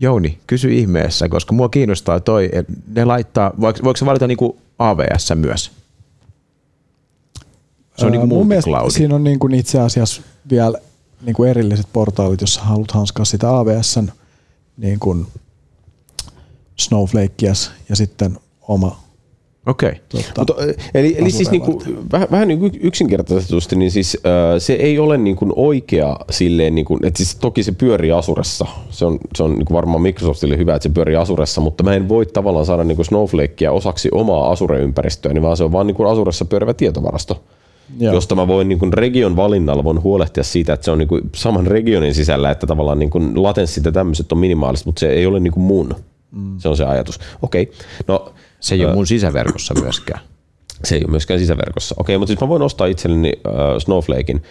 Jouni, 0.00 0.38
kysy 0.46 0.72
ihmeessä, 0.74 1.28
koska 1.28 1.54
mua 1.54 1.68
kiinnostaa 1.68 2.20
toi, 2.20 2.50
ne 2.94 3.04
laittaa, 3.04 3.52
voiko, 3.60 3.78
voiko 3.84 3.96
se 3.96 4.06
valita 4.06 4.26
niinku 4.26 4.58
AVS 4.78 5.32
myös? 5.34 5.70
Se 7.96 8.06
on 8.06 8.12
niin 8.12 8.20
Ää, 8.20 8.26
kuin 8.26 8.38
mun 8.38 8.48
mielestä 8.48 8.70
siinä 8.88 9.14
on 9.14 9.24
niin 9.24 9.38
kuin 9.38 9.54
itse 9.54 9.80
asiassa 9.80 10.22
vielä 10.50 10.78
niin 11.22 11.34
kuin 11.34 11.50
erilliset 11.50 11.86
portaalit, 11.92 12.40
jos 12.40 12.58
haluat 12.58 12.90
hanskaa 12.90 13.24
sitä 13.24 13.56
AWSn 13.56 14.08
niin 14.76 14.98
kuin 14.98 15.26
Snowflakeas 16.76 17.70
ja 17.88 17.96
sitten 17.96 18.38
oma 18.68 19.02
Okei. 19.66 19.92
tota, 20.08 20.32
Mutta, 20.38 20.54
eli, 20.94 21.14
eli 21.18 21.30
siis 21.30 21.48
Asureen 21.48 21.68
niinku, 21.68 21.82
vähän, 22.12 22.28
vähän 22.30 22.48
niin 22.48 22.58
kuin 22.58 22.72
yksinkertaisesti, 22.80 23.76
niin 23.76 23.90
siis, 23.90 24.16
äh, 24.26 24.58
se 24.58 24.72
ei 24.72 24.98
ole 24.98 25.18
niin 25.18 25.36
kuin 25.36 25.52
oikea 25.56 26.16
silleen, 26.30 26.74
niin 26.74 26.84
kuin, 26.84 27.06
että 27.06 27.16
siis 27.16 27.34
toki 27.36 27.62
se 27.62 27.72
pyörii 27.72 28.12
Asuressa. 28.12 28.66
Se 28.90 29.04
on, 29.04 29.18
se 29.36 29.42
on 29.42 29.50
niin 29.50 29.64
kuin 29.64 29.74
varmaan 29.74 30.02
Microsoftille 30.02 30.58
hyvä, 30.58 30.74
että 30.74 30.88
se 30.88 30.94
pyörii 30.94 31.16
Asuressa, 31.16 31.60
mutta 31.60 31.82
mä 31.84 31.94
en 31.94 32.08
voi 32.08 32.26
tavallaan 32.26 32.66
saada 32.66 32.84
niin 32.84 32.96
kuin 32.96 33.06
Snowflakea 33.06 33.72
osaksi 33.72 34.08
omaa 34.12 34.50
Azure-ympäristöä, 34.50 35.32
niin 35.32 35.42
vaan 35.42 35.56
se 35.56 35.64
on 35.64 35.72
vaan 35.72 35.86
niin 35.86 35.94
kuin 35.94 36.10
Asuressa 36.10 36.44
pyörivä 36.44 36.74
tietovarasto. 36.74 37.42
Joo. 37.98 38.14
josta 38.14 38.34
mä 38.34 38.48
voin 38.48 38.68
niin 38.68 38.78
kuin 38.78 38.92
region 38.92 39.36
valinnalla 39.36 39.84
voin 39.84 40.02
huolehtia 40.02 40.44
siitä, 40.44 40.72
että 40.72 40.84
se 40.84 40.90
on 40.90 40.98
niin 40.98 41.08
kuin 41.08 41.22
saman 41.34 41.66
regionin 41.66 42.14
sisällä, 42.14 42.50
että 42.50 42.66
tavallaan 42.66 42.98
niin 42.98 43.10
kuin 43.10 43.42
latenssit 43.42 43.84
ja 43.84 43.92
tämmöiset 43.92 44.32
on 44.32 44.38
minimaaliset, 44.38 44.86
mutta 44.86 45.00
se 45.00 45.10
ei 45.10 45.26
ole 45.26 45.40
niin 45.40 45.52
kuin 45.52 45.64
mun. 45.64 45.94
Mm. 46.30 46.58
Se 46.58 46.68
on 46.68 46.76
se 46.76 46.84
ajatus. 46.84 47.20
Okei, 47.42 47.72
no 48.08 48.32
Se 48.60 48.74
ei 48.74 48.84
ole 48.84 48.94
mun 48.94 49.06
sisäverkossa 49.06 49.74
myöskään. 49.74 50.20
se 50.84 50.94
ei 50.94 51.00
ole 51.04 51.10
myöskään 51.10 51.40
sisäverkossa. 51.40 51.94
Okei, 51.98 52.18
mutta 52.18 52.30
siis 52.30 52.40
mä 52.40 52.48
voin 52.48 52.62
ostaa 52.62 52.86
itselleni 52.86 53.32
äh, 53.46 53.52
Snowflakein. 53.78 54.42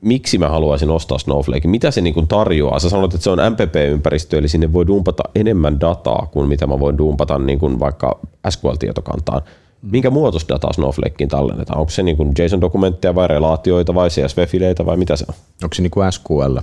Miksi 0.00 0.38
mä 0.38 0.48
haluaisin 0.48 0.90
ostaa 0.90 1.18
Snowflakein? 1.18 1.70
Mitä 1.70 1.90
se 1.90 2.00
niin 2.00 2.14
kuin 2.14 2.28
tarjoaa? 2.28 2.78
Sä 2.78 2.90
sanoit, 2.90 3.14
että 3.14 3.24
se 3.24 3.30
on 3.30 3.38
MPP-ympäristö, 3.38 4.38
eli 4.38 4.48
sinne 4.48 4.72
voi 4.72 4.86
dumpata 4.86 5.22
enemmän 5.34 5.80
dataa 5.80 6.28
kuin 6.32 6.48
mitä 6.48 6.66
mä 6.66 6.80
voin 6.80 6.98
dumpata 6.98 7.38
niin 7.38 7.58
kuin 7.58 7.80
vaikka 7.80 8.20
SQL-tietokantaan. 8.50 9.42
Minkä 9.90 10.10
muotoista 10.10 10.54
dataa 10.54 10.72
Snowflakeen 10.72 11.28
tallennetaan? 11.28 11.78
Onko 11.78 11.90
se 11.90 12.02
niin 12.02 12.16
kuin 12.16 12.32
JSON-dokumentteja 12.38 13.14
vai 13.14 13.28
relaatioita 13.28 13.94
vai 13.94 14.08
CSV-fileitä 14.08 14.86
vai 14.86 14.96
mitä 14.96 15.16
se 15.16 15.24
on? 15.28 15.34
Onko 15.62 15.74
se 15.74 15.82
niin 15.82 15.90
kuin 15.90 16.12
SQL? 16.12 16.58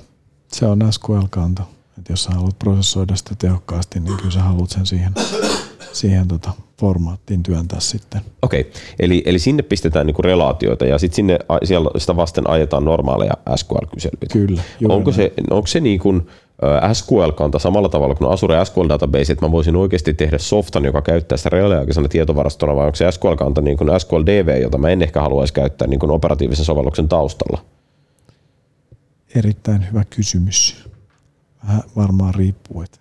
Se 0.47 0.65
on 0.65 0.80
SQL-kanta. 0.91 1.63
Et 1.97 2.09
jos 2.09 2.24
sä 2.24 2.32
haluat 2.32 2.59
prosessoida 2.59 3.15
sitä 3.15 3.36
tehokkaasti, 3.38 3.99
niin 3.99 4.17
kyllä 4.17 4.32
sä 4.32 4.41
haluat 4.41 4.69
sen 4.69 4.86
siihen, 4.86 5.13
siihen 5.94 6.28
tota 6.28 6.52
formaattiin 6.80 7.44
työntää 7.44 7.80
sitten. 7.80 8.22
Okei, 8.42 8.72
eli, 9.00 9.24
eli 9.26 9.39
sinne 9.39 9.64
pistetään 9.64 10.06
niinku 10.08 10.22
relaatioita 10.22 10.86
ja 10.86 10.98
sitten 10.98 11.16
sinne 11.16 11.39
siellä 11.64 11.89
sitä 11.98 12.16
vasten 12.16 12.50
ajetaan 12.50 12.86
normaaleja 12.86 13.34
SQL-kyselyitä. 13.56 14.34
Kyllä, 14.34 14.62
Onko 14.89 15.12
näin. 15.12 15.16
se, 15.16 15.34
onko 15.50 15.68
se 15.68 15.80
niin 15.80 16.00
kuin 16.00 16.28
SQL-kanta 16.94 17.60
samalla 17.60 17.89
tavalla 17.89 18.16
kuin 18.16 18.32
Azure 18.32 18.66
SQL 18.66 18.89
Database, 18.89 19.34
että 19.34 19.46
mä 19.46 19.52
voisin 19.52 19.76
oikeasti 19.76 20.14
tehdä 20.14 20.38
softan, 20.38 20.86
joka 20.86 21.02
käyttää 21.02 21.38
sitä 21.38 21.50
reaaliaikaisena 21.50 22.08
tietovarastona, 22.08 22.76
vai 22.76 22.86
onko 22.86 22.96
se 22.96 23.12
SQL-kanta 23.12 23.62
niin 23.62 23.78
kuin 23.78 24.00
SQL 24.00 24.26
DV, 24.26 24.62
jota 24.62 24.78
mä 24.78 24.89
en 24.89 25.02
ehkä 25.02 25.22
haluaisi 25.22 25.54
käyttää 25.54 25.88
niin 25.88 26.00
kuin 26.00 26.12
operatiivisen 26.12 26.66
sovelluksen 26.66 27.10
taustalla? 27.10 27.66
Erittäin 29.36 29.88
hyvä 29.89 30.04
kysymys. 30.10 30.89
Vähän 31.68 31.84
varmaan 31.96 32.36
riippuu, 32.36 32.82
että 32.82 32.98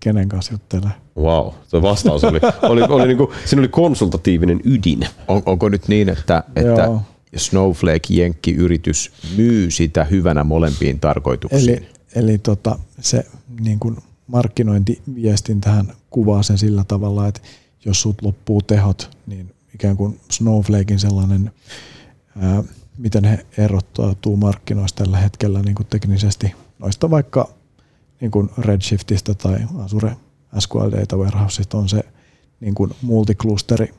kenen 0.00 0.28
kanssa 0.28 0.54
juttelee. 0.54 0.90
Wow, 1.16 1.52
tuo 1.70 1.82
vastaus 1.82 2.24
oli, 2.24 2.40
oli, 2.70 2.82
oli 2.82 3.06
niin 3.06 3.18
kuin, 3.18 3.30
siinä 3.44 3.60
oli 3.60 3.68
konsultatiivinen 3.68 4.60
ydin. 4.64 5.06
On, 5.28 5.42
onko 5.46 5.68
nyt 5.68 5.88
niin, 5.88 6.08
että, 6.08 6.44
että 6.56 6.82
Joo. 6.82 7.02
Snowflake-jenkki-yritys 7.36 9.12
myy 9.36 9.70
sitä 9.70 10.04
hyvänä 10.04 10.44
molempiin 10.44 11.00
tarkoituksiin? 11.00 11.70
Eli, 11.70 11.88
eli 12.14 12.38
tota, 12.38 12.78
se 13.00 13.26
niin 13.60 13.78
kuin 13.78 13.96
markkinointiviestin 14.26 15.60
tähän 15.60 15.92
kuvaa 16.10 16.42
sen 16.42 16.58
sillä 16.58 16.84
tavalla, 16.88 17.28
että 17.28 17.40
jos 17.84 18.02
sut 18.02 18.22
loppuu 18.22 18.62
tehot, 18.62 19.10
niin 19.26 19.54
ikään 19.74 19.96
kuin 19.96 20.20
Snowflakein 20.30 21.00
sellainen, 21.00 21.52
ää, 22.40 22.64
miten 22.98 23.24
he 23.24 23.46
erottautuu 23.58 24.36
markkinoista 24.36 25.04
tällä 25.04 25.18
hetkellä 25.18 25.62
niin 25.62 25.74
kuin 25.74 25.86
teknisesti 25.86 26.54
noista 26.78 27.10
vaikka 27.10 27.48
niin 28.20 28.30
kuin 28.30 28.50
Redshiftistä 28.58 29.34
tai 29.34 29.56
Azure 29.78 30.16
SQL 30.58 30.90
Data 31.00 31.16
Warehouseista 31.16 31.78
on 31.78 31.88
se 31.88 32.00
niin 32.60 32.74
kuin 32.74 32.90
multiklusteri 33.02 33.94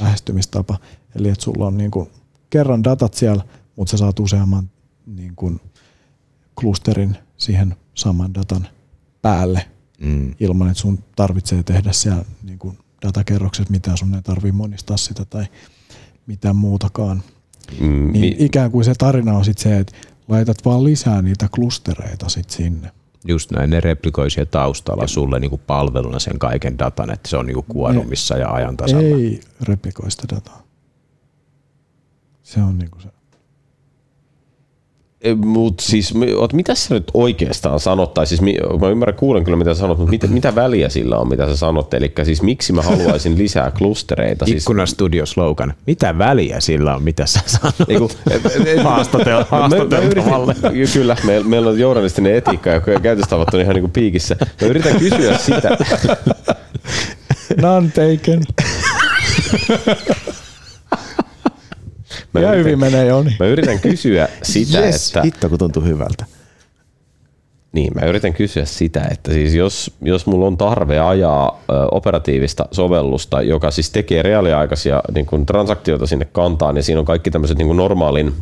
lähestymistapa. 0.00 0.78
Eli 1.16 1.28
että 1.28 1.44
sulla 1.44 1.66
on 1.66 1.76
niin 1.78 1.90
kuin 1.90 2.10
kerran 2.50 2.84
datat 2.84 3.14
siellä, 3.14 3.44
mutta 3.76 3.90
sä 3.90 3.96
saat 3.96 4.20
useamman 4.20 4.70
niin 5.06 5.32
kuin 5.36 5.60
klusterin 6.60 7.16
siihen 7.36 7.76
saman 7.94 8.34
datan 8.34 8.66
päälle 9.22 9.66
Mm. 10.00 10.34
ilman, 10.40 10.68
että 10.68 10.80
sun 10.80 10.98
tarvitsee 11.16 11.62
tehdä 11.62 11.92
siellä 11.92 12.24
niin 12.42 12.58
kuin 12.58 12.78
datakerrokset, 13.02 13.70
mitään 13.70 13.98
sun 13.98 14.14
ei 14.14 14.22
tarvitse 14.22 14.52
monistaa 14.56 14.96
sitä 14.96 15.24
tai 15.24 15.46
mitään 16.26 16.56
muutakaan. 16.56 17.22
Mm, 17.80 18.12
Niin 18.12 18.36
ikään 18.38 18.70
kuin 18.70 18.84
se 18.84 18.94
tarina 18.98 19.32
on 19.32 19.44
sitten 19.44 19.62
se, 19.62 19.78
että 19.78 19.92
laitat 20.28 20.64
vaan 20.64 20.84
lisää 20.84 21.22
niitä 21.22 21.48
klustereita 21.54 22.28
sit 22.28 22.50
sinne. 22.50 22.90
Just 23.28 23.50
näin, 23.50 23.70
ne 23.70 23.80
replikoi 23.80 24.28
taustalla 24.50 25.06
sulle 25.06 25.40
niin 25.40 25.50
kuin 25.50 25.62
palveluna 25.66 26.18
sen 26.18 26.38
kaiken 26.38 26.78
datan, 26.78 27.10
että 27.10 27.28
se 27.28 27.36
on 27.36 27.46
niin 27.46 27.64
kuorumissa 27.68 28.36
ja 28.36 28.50
ajan 28.50 28.76
tasalla. 28.76 29.16
Ei 29.16 29.40
replikoi 29.60 30.10
sitä 30.10 30.34
dataa. 30.34 30.62
Se 32.42 32.62
on 32.62 32.78
niin 32.78 32.90
kuin 32.90 33.02
se. 33.02 33.08
Mutta 35.36 35.82
siis, 35.84 36.14
mi- 36.14 36.34
oot, 36.34 36.52
mitä 36.52 36.74
sä 36.74 36.94
nyt 36.94 37.04
oikeastaan 37.14 37.80
sanot, 37.80 38.14
tai 38.14 38.26
siis 38.26 38.40
mä 38.80 38.88
ymmärrän, 38.90 39.16
kuulen 39.16 39.44
kyllä 39.44 39.56
mitä 39.56 39.74
sä 39.74 39.80
sanot, 39.80 39.98
mutta 39.98 40.10
mitä, 40.10 40.26
mitä 40.26 40.54
väliä 40.54 40.88
sillä 40.88 41.18
on, 41.18 41.28
mitä 41.28 41.46
sä 41.46 41.56
sanot, 41.56 41.94
eli 41.94 42.12
siis 42.24 42.42
miksi 42.42 42.72
mä 42.72 42.82
haluaisin 42.82 43.38
lisää 43.38 43.70
klustereita? 43.78 44.46
Siis, 44.46 44.62
Ikkuna 44.62 44.86
Studio 44.86 45.26
slogan. 45.26 45.74
Mitä 45.86 46.18
väliä 46.18 46.60
sillä 46.60 46.94
on, 46.96 47.02
mitä 47.02 47.26
sä 47.26 47.40
sanot? 47.46 47.74
Ei 47.88 47.96
kun- 47.98 48.10
et- 48.30 48.46
et- 48.46 48.66
et- 48.66 48.78
Haastatel- 48.84 49.28
Mä- 49.30 49.38
mä 49.38 49.46
haastateltavalle. 49.50 50.54
yritin- 50.62 50.92
Kyllä, 50.92 51.16
meillä, 51.24 51.48
meillä 51.48 51.70
on 51.70 51.78
journalistinen 51.78 52.34
etiikka 52.34 52.70
ja 52.70 52.80
käytöstavat 53.02 53.54
on 53.54 53.60
ihan 53.60 53.74
niin 53.74 53.82
kuin 53.82 53.92
piikissä. 53.92 54.36
Mä 54.60 54.66
yritän 54.68 54.98
kysyä 54.98 55.38
sitä. 55.38 55.76
None 57.62 57.88
taken. 57.88 58.42
Mä 62.32 62.40
ja 62.40 62.48
yritän, 62.48 62.64
hyvin 62.64 62.78
menee 62.78 63.06
Joni. 63.06 63.36
mä 63.40 63.46
yritän 63.46 63.78
kysyä 63.80 64.28
sitä, 64.42 64.80
yes, 64.80 65.06
että... 65.08 65.22
hitto 65.22 65.48
kun 65.48 65.58
tuntuu 65.58 65.82
hyvältä. 65.82 66.24
Niin, 67.72 67.92
mä 67.94 68.06
yritän 68.06 68.32
kysyä 68.34 68.64
sitä, 68.64 69.08
että 69.10 69.32
siis 69.32 69.54
jos, 69.54 69.90
jos 70.02 70.26
mulla 70.26 70.46
on 70.46 70.56
tarve 70.56 70.98
ajaa 70.98 71.62
ö, 71.70 71.72
operatiivista 71.90 72.68
sovellusta, 72.70 73.42
joka 73.42 73.70
siis 73.70 73.90
tekee 73.90 74.22
reaaliaikaisia 74.22 75.02
niin 75.14 75.26
kuin 75.26 75.46
transaktioita 75.46 76.06
sinne 76.06 76.24
kantaan, 76.24 76.76
ja 76.76 76.82
siinä 76.82 77.00
on 77.00 77.06
kaikki 77.06 77.30
tämmöiset 77.30 77.58
niin 77.58 77.66
kuin 77.66 77.76
normaalin 77.76 78.34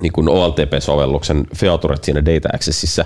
niin 0.00 0.12
kuin 0.12 0.28
OLTP-sovelluksen 0.28 1.46
featuret 1.56 2.04
siinä 2.04 2.24
Data 2.24 2.48
Accessissa, 2.54 3.04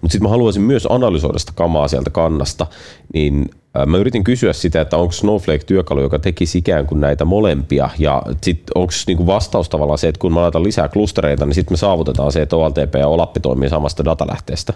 mutta 0.00 0.12
sitten 0.12 0.22
mä 0.22 0.28
haluaisin 0.30 0.62
myös 0.62 0.86
analysoida 0.90 1.38
sitä 1.38 1.52
kamaa 1.54 1.88
sieltä 1.88 2.10
kannasta, 2.10 2.66
niin 3.14 3.50
mä 3.86 3.96
yritin 3.96 4.24
kysyä 4.24 4.52
sitä, 4.52 4.80
että 4.80 4.96
onko 4.96 5.12
Snowflake 5.12 5.64
työkalu, 5.64 6.00
joka 6.00 6.18
tekisi 6.18 6.58
ikään 6.58 6.86
kuin 6.86 7.00
näitä 7.00 7.24
molempia, 7.24 7.90
ja 7.98 8.22
sitten 8.42 8.72
onko 8.74 8.92
niin 9.06 9.26
vastaus 9.26 9.68
tavallaan 9.68 9.98
se, 9.98 10.08
että 10.08 10.18
kun 10.18 10.32
mä 10.32 10.42
laitan 10.42 10.64
lisää 10.64 10.88
klustereita, 10.88 11.46
niin 11.46 11.54
sitten 11.54 11.72
me 11.72 11.76
saavutetaan 11.76 12.32
se, 12.32 12.42
että 12.42 12.56
OLTP 12.56 12.94
ja 12.94 13.08
OLAP 13.08 13.36
toimii 13.42 13.68
samasta 13.68 14.04
datalähteestä. 14.04 14.72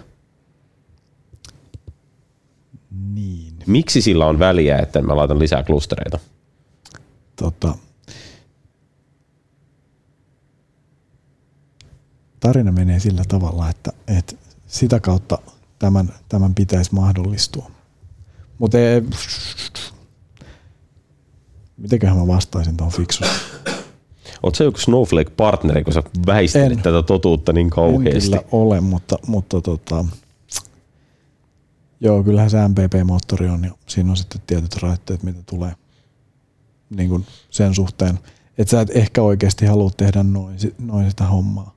Niin. 3.13 3.53
Miksi 3.67 4.01
sillä 4.01 4.25
on 4.25 4.39
väliä, 4.39 4.77
että 4.77 5.01
mä 5.01 5.15
laitan 5.15 5.39
lisää 5.39 5.63
klustereita? 5.63 6.19
Tota, 7.35 7.75
tarina 12.39 12.71
menee 12.71 12.99
sillä 12.99 13.23
tavalla, 13.27 13.69
että, 13.69 13.91
että 14.17 14.35
sitä 14.67 14.99
kautta 14.99 15.37
tämän, 15.79 16.13
tämän 16.29 16.55
pitäisi 16.55 16.93
mahdollistua. 16.93 17.78
Mutta 18.59 18.77
mitenköhän 21.77 22.17
mä 22.17 22.27
vastaisin 22.27 22.77
tuohon 22.77 22.93
fiksusti? 22.93 23.35
Oletko 24.43 24.55
sä 24.55 24.63
joku 24.63 24.77
Snowflake-partneri, 24.77 25.83
kun 25.83 25.93
sä 25.93 26.03
väistelet 26.25 26.71
En. 26.71 26.83
tätä 26.83 27.03
totuutta 27.03 27.53
niin 27.53 27.65
En 27.65 27.69
kauheasti? 27.69 28.29
kyllä 28.29 28.43
ole, 28.51 28.81
mutta, 28.81 29.17
mutta 29.27 29.61
tota, 29.61 30.05
joo, 31.99 32.23
kyllähän 32.23 32.49
se 32.49 32.57
MPP-moottori 32.67 33.49
on 33.49 33.63
ja 33.63 33.71
siinä 33.87 34.11
on 34.11 34.17
sitten 34.17 34.41
tietyt 34.47 34.75
rajoitteet, 34.75 35.23
mitä 35.23 35.39
tulee 35.45 35.73
niin 36.89 37.09
kuin 37.09 37.25
sen 37.49 37.75
suhteen, 37.75 38.19
että 38.57 38.71
sä 38.71 38.81
et 38.81 38.89
ehkä 38.95 39.21
oikeasti 39.21 39.65
halua 39.65 39.89
tehdä 39.97 40.23
noin, 40.23 40.57
noin 40.79 41.09
sitä 41.09 41.25
hommaa 41.25 41.75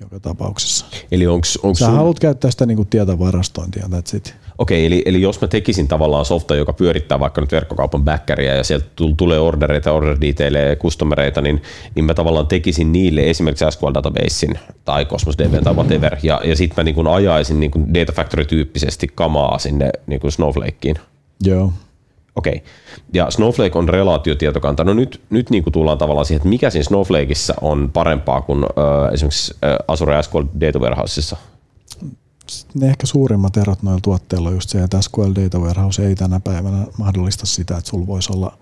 joka 0.00 0.20
tapauksessa. 0.20 0.86
Eli 1.10 1.26
onko 1.26 1.46
onko 1.62 1.74
Sä 1.74 1.84
sun... 1.84 1.94
haluat 1.94 2.20
käyttää 2.20 2.50
sitä 2.50 2.66
niin 2.66 2.76
kuin 2.76 2.88
tietovarastointia, 2.88 3.86
that's 3.86 4.16
it. 4.16 4.34
Okei, 4.58 4.86
eli, 4.86 5.02
eli 5.06 5.22
jos 5.22 5.40
mä 5.40 5.48
tekisin 5.48 5.88
tavallaan 5.88 6.24
softa, 6.24 6.56
joka 6.56 6.72
pyörittää 6.72 7.20
vaikka 7.20 7.40
nyt 7.40 7.52
verkkokaupan 7.52 8.04
backeria 8.04 8.54
ja 8.54 8.64
sieltä 8.64 8.86
tul- 8.96 9.14
tulee 9.16 9.38
ordereita, 9.38 9.92
order 9.92 10.16
detaileja 10.20 10.68
ja 10.68 10.76
customereita, 10.76 11.40
niin, 11.40 11.62
niin 11.94 12.04
mä 12.04 12.14
tavallaan 12.14 12.46
tekisin 12.46 12.92
niille 12.92 13.30
esimerkiksi 13.30 13.64
SQL 13.70 13.94
Databasein 13.94 14.58
tai 14.84 15.04
Cosmos 15.04 15.38
DB 15.38 15.62
tai 15.64 15.74
whatever, 15.74 16.16
ja, 16.22 16.40
ja 16.44 16.56
sitten 16.56 16.76
mä 16.76 16.84
niin 16.84 16.94
kuin 16.94 17.06
ajaisin 17.06 17.60
niin 17.60 17.70
kuin 17.70 17.94
Data 17.94 18.12
Factory-tyyppisesti 18.12 19.06
kamaa 19.14 19.58
sinne 19.58 19.90
niin 20.06 20.20
kuin 20.20 20.32
Snowflakeen. 20.32 20.96
Joo. 21.44 21.72
Okei. 22.36 22.62
Ja 23.12 23.30
Snowflake 23.30 23.78
on 23.78 23.88
relaatiotietokanta. 23.88 24.84
No 24.84 24.94
nyt, 24.94 25.20
nyt 25.30 25.50
niin 25.50 25.62
kuin 25.62 25.72
tullaan 25.72 25.98
tavallaan 25.98 26.26
siihen, 26.26 26.38
että 26.38 26.48
mikä 26.48 26.70
siinä 26.70 26.84
Snowflakeissa 26.84 27.54
on 27.60 27.90
parempaa 27.92 28.40
kuin 28.40 28.64
äh, 28.64 29.12
esimerkiksi 29.12 29.54
äh, 29.64 29.76
Azure 29.88 30.22
SQL 30.22 30.42
Data 30.60 30.78
Warehouseissa? 30.78 31.36
Ne 32.74 32.88
ehkä 32.88 33.06
suurimmat 33.06 33.56
erot 33.56 33.82
noilla 33.82 34.00
tuotteilla 34.00 34.48
on 34.48 34.54
just 34.54 34.70
se, 34.70 34.82
että 34.82 35.02
SQL 35.02 35.32
Data 35.42 35.58
Warehouse 35.58 36.06
ei 36.06 36.14
tänä 36.14 36.40
päivänä 36.40 36.86
mahdollista 36.98 37.46
sitä, 37.46 37.76
että 37.76 37.90
sulla 37.90 38.06
voisi 38.06 38.32
olla 38.32 38.58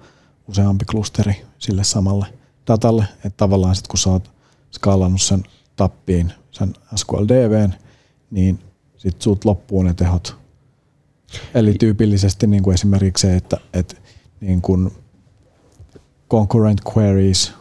useampi 0.49 0.85
klusteri 0.85 1.37
sille 1.59 1.85
samalle 1.85 2.27
datalle. 2.67 3.05
Että 3.17 3.37
tavallaan 3.37 3.75
sitten 3.75 3.91
kun 3.91 3.99
sä 3.99 4.11
oot 4.11 4.31
skaalannut 4.71 5.23
sen 5.23 5.43
tappiin, 5.77 6.33
sen 6.51 6.75
SQL 6.97 7.25
DVn, 7.29 7.75
niin 8.31 8.59
sitten 8.97 9.23
suut 9.23 9.45
loppuu 9.45 9.83
ne 9.83 9.95
tehot. 9.95 10.37
Eli 11.55 11.75
tyypillisesti 11.75 12.47
niin 12.47 12.63
kuin 12.63 12.75
esimerkiksi 12.75 13.27
se, 13.27 13.37
että, 13.37 13.57
että 13.73 13.97
niin 14.41 14.63
kuin 14.63 14.91
concurrent 16.31 16.81
queries 16.97 17.53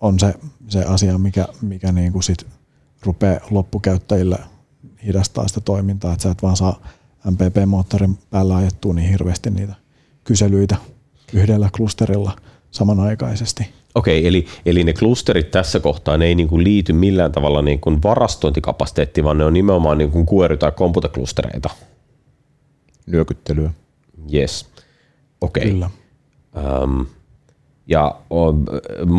on 0.00 0.18
se, 0.18 0.34
se 0.68 0.84
asia, 0.84 1.18
mikä, 1.18 1.48
mikä 1.62 1.92
niin 1.92 2.12
kuin 2.12 2.22
sit 2.22 2.46
rupeaa 3.02 3.40
loppukäyttäjille 3.50 4.38
hidastaa 5.06 5.48
sitä 5.48 5.60
toimintaa, 5.60 6.12
että 6.12 6.22
sä 6.22 6.30
et 6.30 6.42
vaan 6.42 6.56
saa 6.56 6.80
MPP-moottorin 7.30 8.18
päällä 8.30 8.56
ajettua 8.56 8.94
niin 8.94 9.10
hirveästi 9.10 9.50
niitä 9.50 9.74
kyselyitä 10.24 10.76
yhdellä 11.32 11.70
klusterilla 11.76 12.36
samanaikaisesti. 12.70 13.68
Okei, 13.94 14.26
eli, 14.26 14.46
eli 14.66 14.84
ne 14.84 14.92
klusterit 14.92 15.50
tässä 15.50 15.80
kohtaa 15.80 16.16
ne 16.16 16.24
ei 16.24 16.34
niin 16.34 16.48
kuin 16.48 16.64
liity 16.64 16.92
millään 16.92 17.32
tavalla 17.32 17.62
niin 17.62 17.80
kuin 17.80 18.02
varastointikapasiteettiin, 18.02 19.24
vaan 19.24 19.38
ne 19.38 19.44
on 19.44 19.52
nimenomaan 19.52 19.98
niin 19.98 20.10
kuin 20.10 20.26
query- 20.26 20.56
tai 20.56 20.72
komputeklustereita. 20.72 21.70
Nyökyttelyä. 23.06 23.70
Yes. 24.34 24.66
Okei. 25.40 25.62
Okay. 25.62 25.72
Kyllä. 25.72 25.90
Um, 26.82 27.06
ja 27.88 28.14
on, 28.30 28.64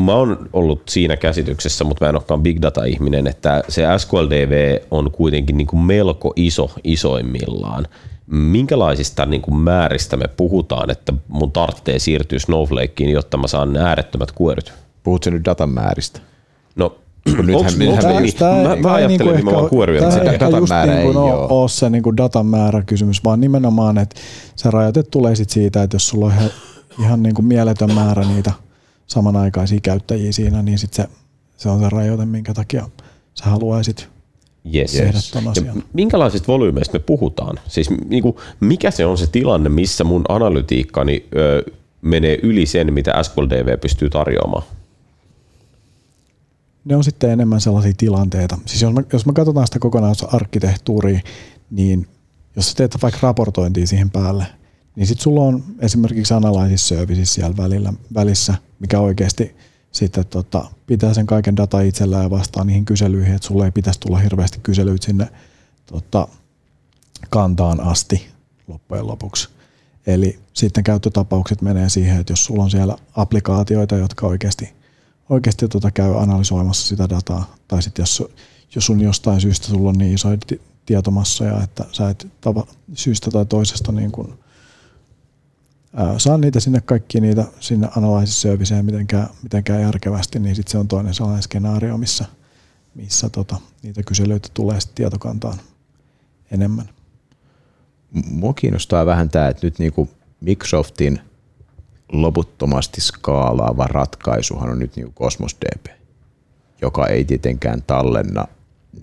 mä 0.06 0.14
oon 0.14 0.50
ollut 0.54 0.82
siinä 0.90 1.18
käsityksessä, 1.18 1.84
mutta 1.84 2.06
mä 2.06 2.10
en 2.10 2.16
olekaan 2.16 2.42
big 2.44 2.62
data-ihminen, 2.62 3.28
että 3.28 3.64
se 3.70 3.84
SQLDV 3.98 4.78
on 4.92 5.12
kuitenkin 5.12 5.58
niin 5.58 5.68
kuin 5.68 5.80
melko 5.80 6.34
iso 6.36 6.72
isoimmillaan. 6.84 7.88
Minkälaisista 8.28 9.26
niin 9.26 9.42
kuin 9.42 9.56
määristä 9.58 10.18
me 10.18 10.28
puhutaan, 10.28 10.90
että 10.92 11.14
mun 11.28 11.52
tarvitsee 11.52 12.00
siirtyä 12.00 12.40
Snowflakeen, 12.40 13.10
jotta 13.10 13.38
mä 13.38 13.48
saan 13.48 13.78
äärettömät 13.78 14.32
kuoryt? 14.32 14.74
Puhutko 15.04 15.30
nyt 15.30 15.46
datan 15.46 15.70
määristä? 15.70 16.20
No, 16.76 16.90
Kun 17.36 17.46
nythän- 17.46 17.66
onks- 17.66 17.78
nythän 17.78 18.06
onks 18.06 18.06
me- 18.16 18.22
niin? 18.22 18.36
Tää- 18.36 18.76
mä, 18.76 18.94
ajattelen 18.94 19.08
niinku 19.08 19.24
nimenomaan 19.38 19.70
mutta 20.00 20.12
sitä- 20.12 20.32
ehkä 20.32 20.46
datan 20.46 20.64
määrä 20.70 20.94
niin 20.94 21.14
kuin 21.14 21.18
ei 21.28 21.34
ole, 21.34 21.48
ole 21.50 21.70
se 21.70 21.90
niin 21.90 22.04
kuin 22.04 22.18
datan 22.18 22.46
määrä 22.46 22.82
kysymys, 22.82 23.24
vaan 23.24 23.42
nimenomaan, 23.42 23.98
että 23.98 24.16
se 24.56 24.72
rajoite 24.72 25.04
tulee 25.04 25.36
sit 25.36 25.50
siitä, 25.50 25.84
että 25.84 25.96
jos 25.96 26.08
sulla 26.08 26.26
on 26.26 26.34
ihan, 27.00 27.24
niin 27.24 27.36
kuin 27.36 27.46
mieletön 27.46 27.94
määrä 27.96 28.24
niitä 28.26 28.52
samanaikaisia 29.08 29.80
käyttäjiä 29.84 30.32
siinä, 30.32 30.62
niin 30.62 30.80
sit 30.80 30.94
se, 30.94 31.08
se 31.58 31.70
on 31.70 31.80
se 31.80 31.90
rajoite, 31.90 32.26
minkä 32.26 32.54
takia 32.54 32.90
sä 33.34 33.46
haluaisit 33.46 34.10
Yes. 34.76 34.92
tehdä 34.92 35.20
ton 35.34 35.44
Ja 35.44 35.52
asian. 35.52 35.84
minkälaisista 35.94 36.48
volyymeista 36.48 36.94
me 36.94 37.00
puhutaan? 37.00 37.60
Siis 37.68 37.90
niin 38.10 38.24
kuin, 38.24 38.36
mikä 38.60 38.92
se 38.92 39.06
on 39.06 39.18
se 39.18 39.28
tilanne, 39.28 39.70
missä 39.70 40.04
mun 40.04 40.24
analytiikkani 40.30 41.26
ö, 41.36 41.64
menee 42.02 42.40
yli 42.44 42.66
sen, 42.66 42.94
mitä 42.94 43.24
SQLDV 43.24 43.80
pystyy 43.80 44.10
tarjoamaan? 44.10 44.64
ne 46.86 46.96
on 46.96 47.04
sitten 47.04 47.30
enemmän 47.32 47.62
sellaisia 47.62 47.94
tilanteita. 47.98 48.58
Siis 48.66 48.82
jos 48.82 48.94
me, 48.94 49.04
jos 49.14 49.26
me 49.26 49.34
katsotaan 49.34 49.68
sitä 49.68 49.80
kokonaisarkkitehtuuria, 49.80 51.20
niin 51.72 52.08
jos 52.56 52.70
sä 52.70 52.76
teet 52.76 52.98
vaikka 53.02 53.20
raportointia 53.24 53.88
siihen 53.88 54.10
päälle, 54.10 54.46
niin 55.00 55.08
sitten 55.08 55.24
sulla 55.24 55.42
on 55.42 55.64
esimerkiksi 55.80 56.34
analysis 56.34 56.88
services 56.88 57.34
siellä 57.34 57.58
välillä, 57.58 57.94
välissä, 58.14 58.54
mikä 58.80 59.00
oikeasti 59.00 59.56
sitten 59.92 60.26
tota, 60.26 60.66
pitää 60.88 61.14
sen 61.14 61.26
kaiken 61.26 61.58
data 61.58 61.82
itsellään 61.82 62.24
ja 62.24 62.30
vastaa 62.30 62.64
niihin 62.64 62.86
kyselyihin, 62.86 63.36
että 63.36 63.48
sulla 63.48 63.66
ei 63.66 63.72
pitäisi 63.72 64.00
tulla 64.00 64.18
hirveästi 64.18 64.60
kyselyitä 64.64 65.06
sinne 65.06 65.28
tota, 65.86 66.28
kantaan 67.30 67.80
asti 67.80 68.28
loppujen 68.68 69.08
lopuksi. 69.08 69.50
Eli 70.08 70.40
sitten 70.54 70.84
käyttötapaukset 70.84 71.62
menee 71.62 71.90
siihen, 71.90 72.20
että 72.20 72.34
jos 72.34 72.46
sulla 72.46 72.64
on 72.64 72.72
siellä 72.72 72.96
applikaatioita, 73.16 73.96
jotka 73.96 74.28
oikeasti, 74.28 74.74
oikeasti 75.30 75.68
tota 75.68 75.92
käy 75.92 76.18
analysoimassa 76.18 76.88
sitä 76.88 77.10
dataa, 77.10 77.56
tai 77.68 77.82
sitten 77.82 78.04
jos, 78.04 78.24
jos 78.76 78.86
sun 78.86 79.02
jostain 79.02 79.42
syystä 79.42 79.68
sulla 79.68 79.90
on 79.90 79.98
niin 79.98 80.14
isoja 80.14 80.38
ti- 80.48 80.62
tietomassoja, 80.86 81.64
että 81.64 81.86
sä 81.92 82.10
et 82.10 82.28
tava, 82.42 82.68
syystä 82.94 83.32
tai 83.32 83.46
toisesta 83.46 83.92
niin 83.92 84.12
kun, 84.12 84.40
saa 86.18 86.38
niitä 86.38 86.60
sinne 86.60 86.82
kaikki 86.82 87.20
niitä 87.20 87.44
sinne 87.60 87.90
analysis 87.98 88.42
serviceen 88.42 88.86
mitenkään, 88.86 89.30
mitenkään 89.44 89.82
järkevästi, 89.82 90.40
niin 90.40 90.56
sitten 90.56 90.72
se 90.72 90.78
on 90.78 90.88
toinen 90.88 91.14
sellainen 91.14 91.44
skenaario, 91.44 91.98
missä, 91.98 92.26
missä 92.96 93.30
tota, 93.30 93.56
niitä 93.84 94.04
kyselyitä 94.04 94.50
tulee 94.54 94.80
sitten 94.82 94.96
tietokantaan 94.96 95.58
enemmän. 96.52 96.90
Mua 98.32 98.54
kiinnostaa 98.54 99.06
vähän 99.06 99.30
tämä, 99.30 99.48
että 99.48 99.68
nyt 99.68 99.80
niinku 99.80 100.10
Microsoftin 100.42 101.20
loputtomasti 102.12 103.02
skaalaava 103.02 103.88
ratkaisuhan 103.88 104.70
on 104.70 104.80
nyt 104.80 104.96
niinku 104.96 105.14
Cosmos 105.14 105.58
DB, 105.66 105.86
joka 106.82 107.08
ei 107.08 107.26
tietenkään 107.26 107.84
tallenna 107.88 108.48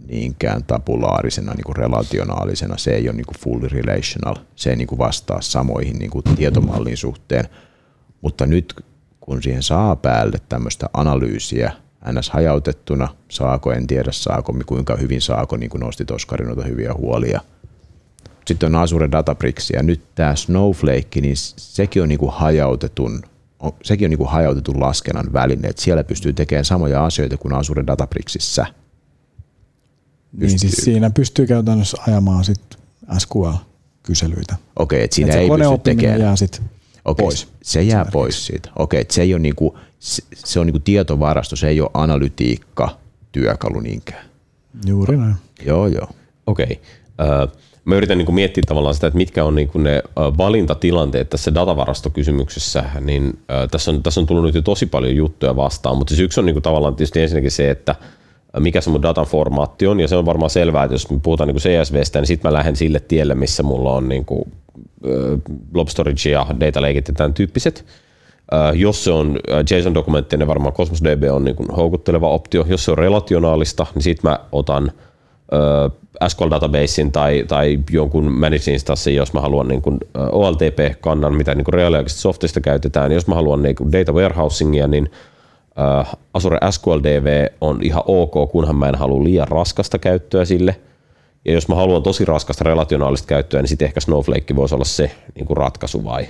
niinkään 0.09 0.65
tabulaarisena, 0.65 1.55
niinku 1.55 1.73
relationaalisena. 1.73 2.77
Se 2.77 2.91
ei 2.91 3.09
ole 3.09 3.17
niinku 3.17 3.33
fully 3.41 3.69
relational. 3.69 4.37
Se 4.57 4.71
ei 4.71 4.77
niinku 4.77 4.99
vastaa 4.99 5.41
samoihin 5.41 5.99
niinku 5.99 6.23
tietomallin 6.23 6.97
suhteen. 6.97 7.45
Mutta 8.21 8.47
nyt 8.47 8.85
kun 9.21 9.43
siihen 9.43 9.63
saa 9.63 9.97
päälle 9.97 10.39
tämmöistä 10.49 10.87
analyysiä, 10.93 11.73
ns. 12.13 12.31
hajautettuna, 12.31 13.09
saako, 13.29 13.73
en 13.73 13.87
tiedä 13.87 14.13
saako, 14.13 14.55
kuinka 14.67 14.97
hyvin 14.97 15.23
saako, 15.23 15.57
niin 15.57 15.71
kuin 15.71 15.81
nostit 15.81 16.11
Oskari 16.11 16.47
noita 16.47 16.63
hyviä 16.65 16.95
huolia– 16.95 17.41
sitten 18.47 18.75
on 18.75 18.83
Azure 18.83 19.09
Databricks 19.13 19.71
ja 19.71 19.83
nyt 19.83 20.01
tämä 20.15 20.35
Snowflake, 20.35 21.21
niin 21.21 21.37
sekin 21.57 22.03
on 22.03 22.09
niinku 22.09 22.31
hajautetun, 22.31 23.23
on- 23.61 23.73
sekin 23.83 24.07
on 24.07 24.11
niinku 24.11 24.25
hajautetun 24.25 24.81
laskennan 24.81 25.33
väline, 25.33 25.69
että 25.69 25.83
siellä 25.83 26.05
pystyy 26.05 26.33
tekemään 26.33 26.65
samoja 26.65 27.05
asioita 27.05 27.37
kuin 27.37 27.55
Azure 27.55 27.87
Databricksissa. 30.37 30.55
Niin 30.55 30.59
siis 30.59 30.73
Pystyy. 30.73 30.85
siinä 30.85 31.11
pystyy 31.11 31.47
käytännössä 31.47 32.03
ajamaan 32.07 32.45
sit 32.45 32.61
SQL-kyselyitä. 33.19 34.57
Okei, 34.77 35.05
että 35.05 35.15
siinä 35.15 35.33
Et 35.35 35.41
ei 35.41 35.49
pysty 35.49 35.79
tekemään. 35.85 36.21
jää 36.21 36.37
sit 36.37 36.63
Okei, 37.05 37.25
pois. 37.25 37.49
Se 37.63 37.83
jää 37.83 38.05
pois 38.13 38.47
siitä. 38.47 38.71
Okei, 38.77 39.01
että 39.01 39.15
se 39.15 39.23
ei 39.23 39.35
ole 39.35 39.43
niinku, 39.43 39.79
se, 39.99 40.23
se 40.35 40.61
on 40.61 40.67
niinku 40.67 40.79
tietovarasto, 40.79 41.57
se 41.57 41.69
ei 41.69 41.81
ole 41.81 41.91
analytiikka 41.95 42.99
työkalu 43.33 43.81
niinkään. 43.81 44.27
Juuri 44.87 45.17
näin. 45.17 45.35
Joo, 45.67 45.87
joo. 45.87 46.09
Okei. 46.47 46.81
Okay. 47.19 47.49
Mä 47.85 47.95
yritän 47.95 48.19
niin 48.19 48.27
kuin 48.27 48.35
miettiä 48.35 48.63
tavallaan 48.67 48.95
sitä, 48.95 49.07
että 49.07 49.17
mitkä 49.17 49.45
on 49.45 49.55
niin 49.55 49.69
kuin 49.69 49.85
ne 49.85 50.03
valintatilanteet 50.19 51.31
tässä 51.31 51.55
datavarastokysymyksessä, 51.55 52.85
niin 53.01 53.39
tässä 53.71 53.91
on, 53.91 54.03
tässä 54.03 54.21
on 54.21 54.27
tullut 54.27 54.45
nyt 54.45 54.55
jo 54.55 54.63
tosi 54.63 54.87
paljon 54.87 55.17
juttuja 55.17 55.57
vastaan, 55.57 55.97
mutta 55.97 56.11
siis 56.11 56.21
yksi 56.21 56.41
on 56.41 56.47
niin 56.47 56.55
kuin 56.55 56.63
tavallaan 56.63 56.97
tietysti 56.97 57.21
ensinnäkin 57.21 57.51
se, 57.51 57.71
että 57.71 57.95
mikä 58.61 58.81
se 58.81 58.91
mun 58.91 59.03
datan 59.03 59.27
formaatti 59.27 59.87
on, 59.87 60.01
ja 60.01 60.09
se 60.09 60.17
on 60.17 60.27
varmaan 60.27 60.51
selvää, 60.51 60.85
että 60.85 60.95
jos 60.95 61.11
me 61.11 61.19
puhutaan 61.23 61.49
niin 61.49 61.55
kuin 61.63 61.63
CSVstä, 61.63 62.19
niin 62.19 62.27
sitten 62.27 62.51
mä 62.51 62.57
lähden 62.57 62.77
sille 62.77 63.01
tielle, 63.01 63.35
missä 63.35 63.63
mulla 63.63 63.93
on 63.93 64.09
niin 64.09 64.25
kuin, 64.25 64.53
blob 65.73 65.89
storage 65.89 66.31
ja 66.31 66.47
data 66.61 66.83
lakeit 66.83 67.09
ja 67.09 67.15
tämän 67.15 67.35
tyyppiset. 67.35 67.85
Jos 68.75 69.05
se 69.05 69.11
on 69.11 69.39
JSON-dokumentti, 69.71 70.37
niin 70.37 70.47
varmaan 70.49 70.75
Cosmos 70.75 71.05
DB 71.05 71.23
on 71.33 71.45
niin 71.45 71.57
kuin 71.57 71.69
houkutteleva 71.71 72.29
optio. 72.29 72.65
Jos 72.69 72.85
se 72.85 72.91
on 72.91 72.99
relationaalista, 72.99 73.87
niin 73.95 74.03
sitten 74.03 74.31
mä 74.31 74.39
otan 74.53 74.93
SQL 76.29 76.51
databasein 76.51 77.13
tai, 77.13 77.45
tai 77.49 77.79
jonkun 77.91 78.33
managed 78.33 78.73
instanssin, 78.73 79.15
jos 79.15 79.33
mä 79.33 79.41
haluan 79.41 79.69
niin 79.69 79.83
kuin 79.83 79.99
OLTP-kannan, 80.33 81.37
mitä 81.37 81.55
niin 81.55 81.65
reaaliaikaisesti 81.69 82.23
softista 82.23 82.61
käytetään. 82.61 83.13
Jos 83.13 83.27
mä 83.27 83.35
haluan 83.35 83.63
niin 83.63 83.77
kuin 83.77 83.93
data 83.93 84.13
warehousingia, 84.13 84.87
niin 84.87 85.11
ö, 85.79 86.17
Azure 86.35 86.59
SQL 86.71 87.01
DB 87.01 87.53
on 87.61 87.79
ihan 87.83 88.03
ok, 88.07 88.51
kunhan 88.51 88.77
mä 88.77 88.89
en 88.89 88.95
halua 88.95 89.25
liian 89.25 89.49
raskasta 89.49 89.99
käyttöä 89.99 90.45
sille. 90.45 90.81
Ja 91.45 91.53
jos 91.53 91.69
mä 91.69 91.75
haluan 91.75 92.03
tosi 92.03 92.25
raskasta 92.25 92.65
relationaalista 92.65 93.27
käyttöä, 93.27 93.63
niin 93.63 93.69
sitten 93.69 93.87
ehkä 93.87 94.01
Snowflake 94.01 94.57
voisi 94.57 94.75
olla 94.75 94.85
se 94.85 95.11
niin 95.35 95.47
kuin 95.47 95.57
ratkaisu 95.57 96.05
vai? 96.05 96.29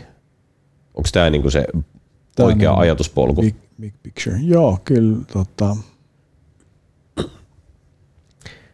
Onko 0.95 1.09
tämä 1.13 1.31
niin 1.31 1.43
kuin 1.43 1.53
se 1.53 1.67
Tää 2.37 2.47
oikea 2.47 2.73
on 2.73 2.79
ajatuspolku? 2.79 3.41
Big, 3.41 3.57
big 3.81 3.95
picture. 4.03 4.37
Joo, 4.43 4.79
kyllä. 4.85 5.17
Tota, 5.33 5.77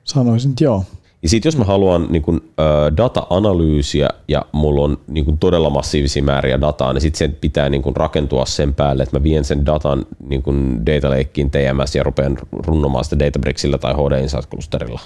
sanoisin, 0.04 0.50
että 0.50 0.64
joo. 0.64 0.84
Ja 1.22 1.28
sitten 1.28 1.48
jos 1.48 1.56
mä 1.56 1.64
haluan 1.64 2.06
niin 2.10 2.22
kun, 2.22 2.40
ö, 2.60 2.96
data-analyysiä 2.96 4.08
ja 4.28 4.44
mulla 4.52 4.84
on 4.84 4.98
niin 5.06 5.24
kun, 5.24 5.38
todella 5.38 5.70
massiivisia 5.70 6.22
määriä 6.22 6.60
dataa, 6.60 6.92
niin 6.92 7.00
sitten 7.00 7.18
sen 7.18 7.36
pitää 7.40 7.68
niin 7.68 7.82
kun, 7.82 7.96
rakentua 7.96 8.46
sen 8.46 8.74
päälle, 8.74 9.02
että 9.02 9.18
mä 9.18 9.22
vien 9.22 9.44
sen 9.44 9.66
datan 9.66 10.06
niin 10.28 10.42
kun, 10.42 10.86
data 10.86 11.10
lakeen 11.10 11.50
TMS 11.50 11.94
ja 11.94 12.02
rupean 12.02 12.38
runnomaan 12.52 13.04
sitä 13.04 13.18
Databricksillä 13.18 13.78
tai 13.78 13.94
HD 13.94 14.22
Insight-klusterilla. 14.22 15.00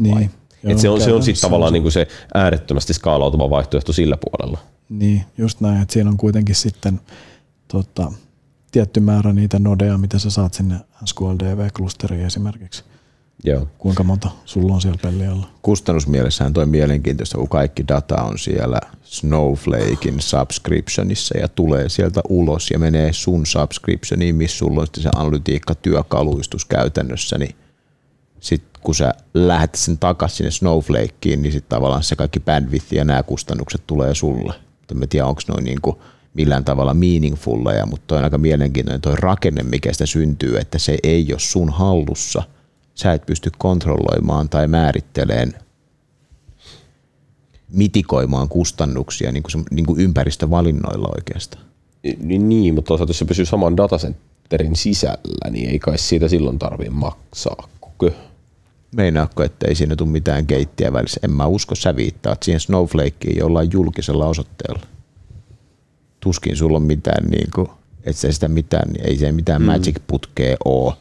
Niin. 0.00 0.30
Et 0.64 0.78
se 0.78 0.88
on, 0.88 1.00
se 1.00 1.12
on 1.12 1.22
sitten 1.22 1.42
tavallaan 1.42 1.72
niin 1.72 1.82
kuin 1.82 1.92
se 1.92 2.06
äärettömästi 2.34 2.94
skaalautuva 2.94 3.50
vaihtoehto 3.50 3.92
sillä 3.92 4.16
puolella. 4.16 4.58
Niin, 4.88 5.22
just 5.38 5.60
näin, 5.60 5.82
että 5.82 5.92
siinä 5.92 6.10
on 6.10 6.16
kuitenkin 6.16 6.54
sitten 6.54 7.00
tota, 7.68 8.12
tietty 8.72 9.00
määrä 9.00 9.32
niitä 9.32 9.58
nodeja, 9.58 9.98
mitä 9.98 10.18
sä 10.18 10.30
saat 10.30 10.54
sinne 10.54 10.74
SQL-DV-klusteriin 11.04 12.26
esimerkiksi. 12.26 12.84
Joo. 13.44 13.68
Kuinka 13.78 14.04
monta 14.04 14.30
sulla 14.44 14.74
on 14.74 14.80
siellä 14.80 14.98
pellialla? 15.02 15.46
Kustannusmielessähän 15.62 16.52
toi 16.52 16.66
mielenkiintoista, 16.66 17.38
kun 17.38 17.48
kaikki 17.48 17.88
data 17.88 18.22
on 18.22 18.38
siellä 18.38 18.80
Snowflakein 19.02 20.20
subscriptionissa 20.20 21.38
ja 21.38 21.48
tulee 21.48 21.88
sieltä 21.88 22.20
ulos 22.28 22.70
ja 22.70 22.78
menee 22.78 23.12
sun 23.12 23.46
subscriptioniin, 23.46 24.34
missä 24.34 24.58
sulla 24.58 24.80
on 24.80 24.86
sitten 24.86 25.02
se 25.02 25.10
analytiikka-työkaluistus 25.16 26.64
käytännössä, 26.64 27.38
niin 27.38 27.54
sitten 28.40 28.82
kun 28.82 28.94
sä 28.94 29.14
lähdet 29.34 29.74
sen 29.74 29.98
takaisin 29.98 30.36
sinne 30.36 30.50
Snowflakeen, 30.50 31.42
niin 31.42 31.52
sitten 31.52 31.68
tavallaan 31.68 32.02
se 32.02 32.16
kaikki 32.16 32.40
bandwidth 32.40 32.92
ja 32.92 33.04
nämä 33.04 33.22
kustannukset 33.22 33.82
tulee 33.86 34.14
sulle. 34.14 34.54
En 35.02 35.08
tiedä, 35.08 35.26
onko 35.26 35.40
noin 35.48 35.64
niin 35.64 35.80
kuin 35.82 35.96
millään 36.34 36.64
tavalla 36.64 36.94
meaningfulleja, 36.94 37.86
mutta 37.86 38.04
toi 38.06 38.18
on 38.18 38.24
aika 38.24 38.38
mielenkiintoinen 38.38 39.00
toi 39.00 39.16
rakenne, 39.16 39.62
mikä 39.62 39.92
sitä 39.92 40.06
syntyy, 40.06 40.58
että 40.58 40.78
se 40.78 40.98
ei 41.02 41.26
ole 41.32 41.40
sun 41.40 41.70
hallussa. 41.70 42.42
Sä 43.00 43.12
et 43.12 43.26
pysty 43.26 43.50
kontrolloimaan 43.58 44.48
tai 44.48 44.68
määritteleen 44.68 45.54
mitikoimaan 47.72 48.48
kustannuksia 48.48 49.32
niin 49.32 49.42
kuin, 49.42 49.50
se, 49.52 49.58
niin 49.70 49.86
kuin 49.86 50.00
ympäristövalinnoilla 50.00 51.08
oikeastaan. 51.16 51.64
Niin, 52.02 52.48
niin 52.48 52.74
mutta 52.74 52.88
toisaalta 52.88 53.10
jos 53.10 53.18
se 53.18 53.24
pysyy 53.24 53.46
saman 53.46 53.76
datacenterin 53.76 54.76
sisällä, 54.76 55.50
niin 55.50 55.70
ei 55.70 55.78
kai 55.78 55.98
siitä 55.98 56.28
silloin 56.28 56.58
tarvitse 56.58 56.90
maksaa. 56.90 57.68
Kukö? 57.80 58.12
Meinaatko, 58.96 59.42
että 59.42 59.68
ei 59.68 59.74
siinä 59.74 59.96
tule 59.96 60.08
mitään 60.08 60.46
keittiä 60.46 60.92
välissä? 60.92 61.20
En 61.24 61.30
mä 61.30 61.46
usko, 61.46 61.74
sä 61.74 61.96
viittaat 61.96 62.42
siihen 62.42 62.60
Snowflakeen 62.60 63.38
jollain 63.38 63.68
julkisella 63.72 64.26
osoitteella. 64.26 64.80
Tuskin 66.20 66.56
sulla 66.56 66.76
on 66.76 66.82
mitään, 66.82 67.30
niin 67.30 67.50
kuin, 67.54 67.68
et 68.04 68.16
se 68.16 68.32
sitä 68.32 68.48
mitään, 68.48 68.90
ei 69.04 69.16
se 69.16 69.32
mitään 69.32 69.62
mm. 69.62 69.66
magic-putkea 69.66 70.56
ole. 70.64 70.94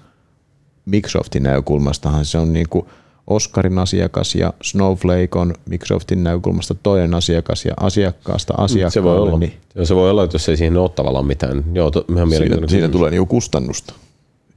Microsoftin 0.90 1.44
näkökulmastahan 1.44 2.26
se 2.26 2.38
on 2.38 2.54
niin 2.54 2.70
kuin 2.70 2.86
Oscarin 3.28 3.80
asiakas 3.80 4.36
ja 4.36 4.54
Snowflake 4.62 5.30
on 5.36 5.54
Microsoftin 5.70 6.24
näkökulmasta 6.24 6.76
toinen 6.84 7.14
asiakas 7.14 7.66
ja 7.66 7.74
asiakkaasta 7.80 8.54
asiakkaalle. 8.58 8.94
Se 8.94 9.04
voi 9.04 9.20
olla. 9.20 9.40
Niin 9.40 9.54
Se 9.84 9.96
voi 9.96 10.10
olla, 10.10 10.24
että 10.24 10.36
jos 10.36 10.50
ei 10.50 10.58
siihen 10.58 10.78
ole 10.78 10.90
tavallaan 10.90 11.26
mitään. 11.26 11.64
Joo, 11.74 11.92
to, 11.92 12.06
ihan 12.16 12.30
siinä, 12.30 12.46
siinä 12.46 12.62
kysymys. 12.62 12.92
tulee 12.92 13.12
niinku 13.12 13.26
kustannusta. 13.26 13.94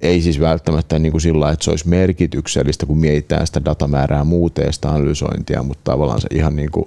Ei 0.01 0.21
siis 0.21 0.41
välttämättä 0.41 0.99
niin 0.99 1.13
kuin 1.13 1.21
sillä 1.21 1.51
että 1.51 1.65
se 1.65 1.71
olisi 1.71 1.89
merkityksellistä, 1.89 2.87
kun 2.87 2.99
mietitään 2.99 3.47
sitä 3.47 3.65
datamäärää 3.65 4.25
muuten 4.25 4.67
ja 4.67 4.73
sitä 4.73 4.89
analysointia, 4.89 5.63
mutta 5.63 5.93
tavallaan 5.93 6.21
se 6.21 6.29
ihan 6.31 6.57
niin 6.57 6.71
kuin 6.71 6.87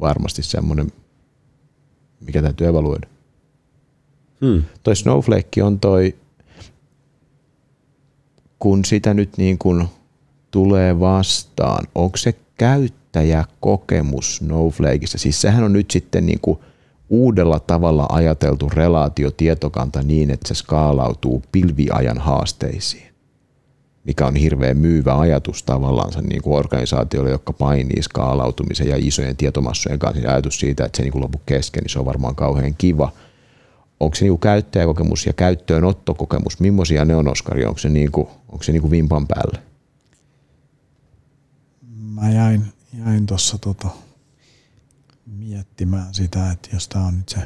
varmasti 0.00 0.42
semmoinen, 0.42 0.92
mikä 2.20 2.42
täytyy 2.42 2.66
evaluoida. 2.66 3.08
Hmm. 4.40 4.62
Toi 4.82 4.96
Snowflake 4.96 5.62
on 5.62 5.80
toi, 5.80 6.14
kun 8.62 8.84
sitä 8.84 9.14
nyt 9.14 9.30
niin 9.36 9.58
kuin 9.58 9.88
tulee 10.50 11.00
vastaan, 11.00 11.86
onko 11.94 12.16
se 12.16 12.34
käyttäjäkokemus 12.54 14.36
Snowflakeissa? 14.36 15.18
Siis 15.18 15.40
sehän 15.40 15.64
on 15.64 15.72
nyt 15.72 15.90
sitten 15.90 16.26
niin 16.26 16.38
kuin 16.42 16.58
uudella 17.08 17.60
tavalla 17.60 18.06
ajateltu 18.08 18.68
relaatiotietokanta 18.74 20.02
niin, 20.02 20.30
että 20.30 20.48
se 20.48 20.54
skaalautuu 20.54 21.42
pilviajan 21.52 22.18
haasteisiin, 22.18 23.12
mikä 24.04 24.26
on 24.26 24.36
hirveän 24.36 24.76
myyvä 24.76 25.18
ajatus 25.18 25.62
tavallaan 25.62 26.12
niin 26.28 26.42
kuin 26.42 26.58
organisaatioille, 26.58 27.30
jotka 27.30 27.52
painii 27.52 28.02
skaalautumisen 28.02 28.88
ja 28.88 28.96
isojen 28.98 29.36
tietomassojen 29.36 29.98
kanssa. 29.98 30.22
Ja 30.22 30.32
ajatus 30.32 30.60
siitä, 30.60 30.84
että 30.84 30.96
se 30.96 31.02
niin 31.02 31.12
kuin 31.12 31.22
lopu 31.22 31.40
kesken, 31.46 31.82
niin 31.82 31.90
se 31.90 31.98
on 31.98 32.04
varmaan 32.04 32.34
kauhean 32.34 32.74
kiva. 32.78 33.12
Onko 34.02 34.14
se 34.14 34.24
niin 34.24 34.32
kuin 34.32 34.40
käyttäjäkokemus 34.40 35.26
ja 35.26 35.32
käyttöönottokokemus, 35.32 36.60
millaisia 36.60 37.04
ne 37.04 37.16
on, 37.16 37.28
Oskari? 37.28 37.64
Onko 37.66 37.78
se, 37.78 37.88
niin 37.88 38.12
kuin, 38.12 38.28
onko 38.48 38.62
se 38.62 38.72
niin 38.72 38.82
kuin 38.82 38.90
vimpan 38.90 39.26
päälle? 39.26 39.62
Mä 42.14 42.30
jäin, 42.30 42.64
jäin 43.04 43.26
tuossa 43.26 43.58
tota, 43.58 43.88
miettimään 45.26 46.14
sitä, 46.14 46.50
että 46.50 46.68
jos 46.72 46.88
tämä 46.88 47.06
on 47.06 47.16
nyt 47.16 47.28
se 47.28 47.38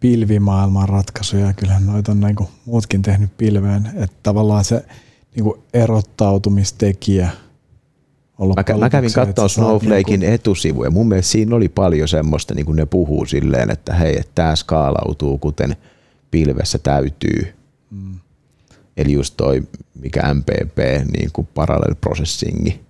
pilvimaailman 0.00 0.88
ratkaisu, 0.88 1.36
ja 1.36 1.52
kyllähän 1.52 1.86
noita 1.86 2.12
on 2.12 2.20
niinku 2.20 2.50
muutkin 2.64 3.02
tehnyt 3.02 3.36
pilveen, 3.36 3.90
että 3.94 4.16
tavallaan 4.22 4.64
se 4.64 4.86
niinku 5.34 5.64
erottautumistekijä 5.74 7.30
on 8.40 8.48
Mä, 8.48 8.78
mä 8.78 8.90
kävin 8.90 9.12
katsoa 9.12 9.48
Snowflakein 9.48 10.20
niinku- 10.20 10.34
etusivu 10.34 10.84
ja 10.84 10.90
mun 10.90 11.08
mielestä 11.08 11.32
siinä 11.32 11.56
oli 11.56 11.68
paljon 11.68 12.08
semmoista, 12.08 12.54
niin 12.54 12.66
kuin 12.66 12.76
ne 12.76 12.86
puhuu 12.86 13.26
silleen, 13.26 13.70
että 13.70 13.94
hei, 13.94 14.16
että 14.20 14.32
tämä 14.34 14.56
skaalautuu 14.56 15.38
kuten 15.38 15.76
pilvessä 16.30 16.78
täytyy. 16.78 17.54
Mm. 17.90 18.14
Eli 18.96 19.12
just 19.12 19.34
toi, 19.36 19.62
mikä 20.00 20.34
MPP, 20.34 20.78
niin 21.12 21.30
kuin 21.32 21.48
parallel 21.54 21.94
processingi, 21.94 22.80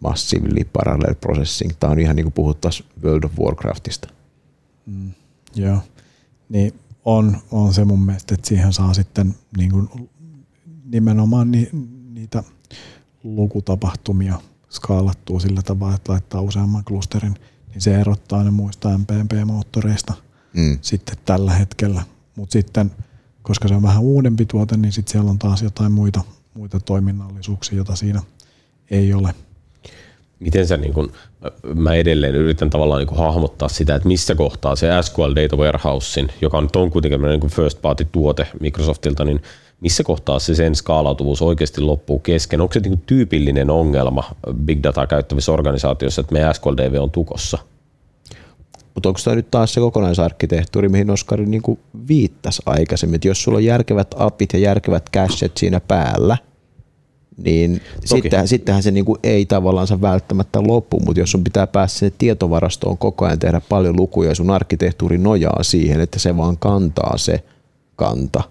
massively 0.00 0.64
parallel 0.72 1.14
processing. 1.14 1.72
Tämä 1.80 1.90
on 1.90 1.98
ihan 1.98 2.16
niin 2.16 2.24
kuin 2.24 2.32
puhuttaisiin 2.32 2.88
World 3.04 3.24
of 3.24 3.38
Warcraftista. 3.38 4.08
Mm, 4.86 5.10
joo, 5.54 5.78
niin 6.48 6.74
on, 7.04 7.36
on 7.50 7.74
se 7.74 7.84
mun 7.84 8.00
mielestä, 8.06 8.34
että 8.34 8.48
siihen 8.48 8.72
saa 8.72 8.94
sitten 8.94 9.34
niin 9.56 9.70
kuin 9.70 10.10
nimenomaan 10.84 11.50
ni, 11.50 11.68
niitä 12.12 12.42
lukutapahtumia 13.24 14.40
skaalattua 14.70 15.40
sillä 15.40 15.62
tavalla, 15.62 15.94
että 15.94 16.12
laittaa 16.12 16.40
useamman 16.40 16.84
klusterin, 16.84 17.34
niin 17.68 17.80
se 17.80 18.00
erottaa 18.00 18.44
ne 18.44 18.50
muista 18.50 18.88
MPP-moottoreista 18.98 20.14
Mm. 20.52 20.78
sitten 20.82 21.16
tällä 21.24 21.52
hetkellä. 21.52 22.02
Mutta 22.36 22.52
sitten, 22.52 22.90
koska 23.42 23.68
se 23.68 23.74
on 23.74 23.82
vähän 23.82 24.02
uudempi 24.02 24.46
tuote, 24.46 24.76
niin 24.76 24.92
sitten 24.92 25.12
siellä 25.12 25.30
on 25.30 25.38
taas 25.38 25.62
jotain 25.62 25.92
muita, 25.92 26.20
muita 26.54 26.80
toiminnallisuuksia, 26.80 27.76
joita 27.76 27.96
siinä 27.96 28.22
ei 28.90 29.14
ole. 29.14 29.34
Miten 30.40 30.66
sä 30.66 30.76
niin 30.76 30.92
kun, 30.94 31.12
mä 31.74 31.94
edelleen 31.94 32.34
yritän 32.34 32.70
tavallaan 32.70 33.06
niin 33.06 33.16
hahmottaa 33.18 33.68
sitä, 33.68 33.94
että 33.94 34.08
missä 34.08 34.34
kohtaa 34.34 34.76
se 34.76 34.88
SQL 35.02 35.34
Data 35.42 35.56
Warehousein, 35.56 36.28
joka 36.40 36.60
nyt 36.60 36.76
on 36.76 36.90
kuitenkin 36.90 37.22
niin 37.22 37.40
kuin 37.40 37.50
first 37.52 37.82
party 37.82 38.06
tuote 38.12 38.46
Microsoftilta, 38.60 39.24
niin 39.24 39.42
missä 39.80 40.02
kohtaa 40.04 40.38
se 40.38 40.54
sen 40.54 40.74
skaalautuvuus 40.74 41.42
oikeasti 41.42 41.80
loppuu 41.80 42.18
kesken? 42.18 42.60
Onko 42.60 42.72
se 42.72 42.80
niin 42.80 43.02
tyypillinen 43.06 43.70
ongelma 43.70 44.24
big 44.52 44.82
data 44.82 45.06
käyttävissä 45.06 45.52
organisaatioissa, 45.52 46.20
että 46.20 46.32
meidän 46.32 46.54
SQL 46.54 46.76
DB 46.76 46.94
on 47.02 47.10
tukossa? 47.10 47.58
Mutta 48.94 49.08
onko 49.08 49.20
tämä 49.24 49.36
nyt 49.36 49.50
taas 49.50 49.74
se 49.74 49.80
kokonaisarkkitehtuuri, 49.80 50.88
mihin 50.88 51.10
Oskari 51.10 51.46
niin 51.46 51.62
kuin 51.62 51.78
viittasi 52.08 52.62
aikaisemmin, 52.66 53.14
että 53.14 53.28
jos 53.28 53.42
sulla 53.42 53.58
on 53.58 53.64
järkevät 53.64 54.14
apit 54.18 54.52
ja 54.52 54.58
järkevät 54.58 55.10
cachet 55.16 55.56
siinä 55.56 55.80
päällä, 55.80 56.36
niin 57.36 57.80
sittenhän, 58.04 58.48
sittenhän 58.48 58.82
se 58.82 58.90
niin 58.90 59.04
kuin 59.04 59.18
ei 59.22 59.46
tavallaan 59.46 60.00
välttämättä 60.00 60.62
loppu, 60.66 61.00
mutta 61.00 61.20
jos 61.20 61.30
sun 61.30 61.44
pitää 61.44 61.66
päästä 61.66 61.98
sinne 61.98 62.14
tietovarastoon 62.18 62.98
koko 62.98 63.24
ajan 63.24 63.38
tehdä 63.38 63.60
paljon 63.68 63.96
lukuja 63.96 64.28
ja 64.28 64.34
sun 64.34 64.50
arkkitehtuuri 64.50 65.18
nojaa 65.18 65.62
siihen, 65.62 66.00
että 66.00 66.18
se 66.18 66.36
vaan 66.36 66.58
kantaa 66.58 67.18
se 67.18 67.44
kanta, 67.96 68.42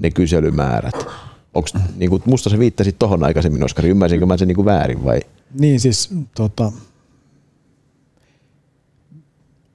ne 0.00 0.10
kyselymäärät. 0.10 0.94
Onks, 1.54 1.74
niin 1.96 2.10
kuin, 2.10 2.22
musta 2.26 2.50
sä 2.50 2.58
viittasit 2.58 2.98
tohon 2.98 3.24
aikaisemmin, 3.24 3.64
Oskari, 3.64 3.88
ymmärsinkö 3.88 4.26
mä 4.26 4.36
sen 4.36 4.48
niin 4.48 4.56
kuin 4.56 4.64
väärin 4.64 5.04
vai? 5.04 5.20
Niin 5.58 5.80
siis 5.80 6.10
tota, 6.34 6.72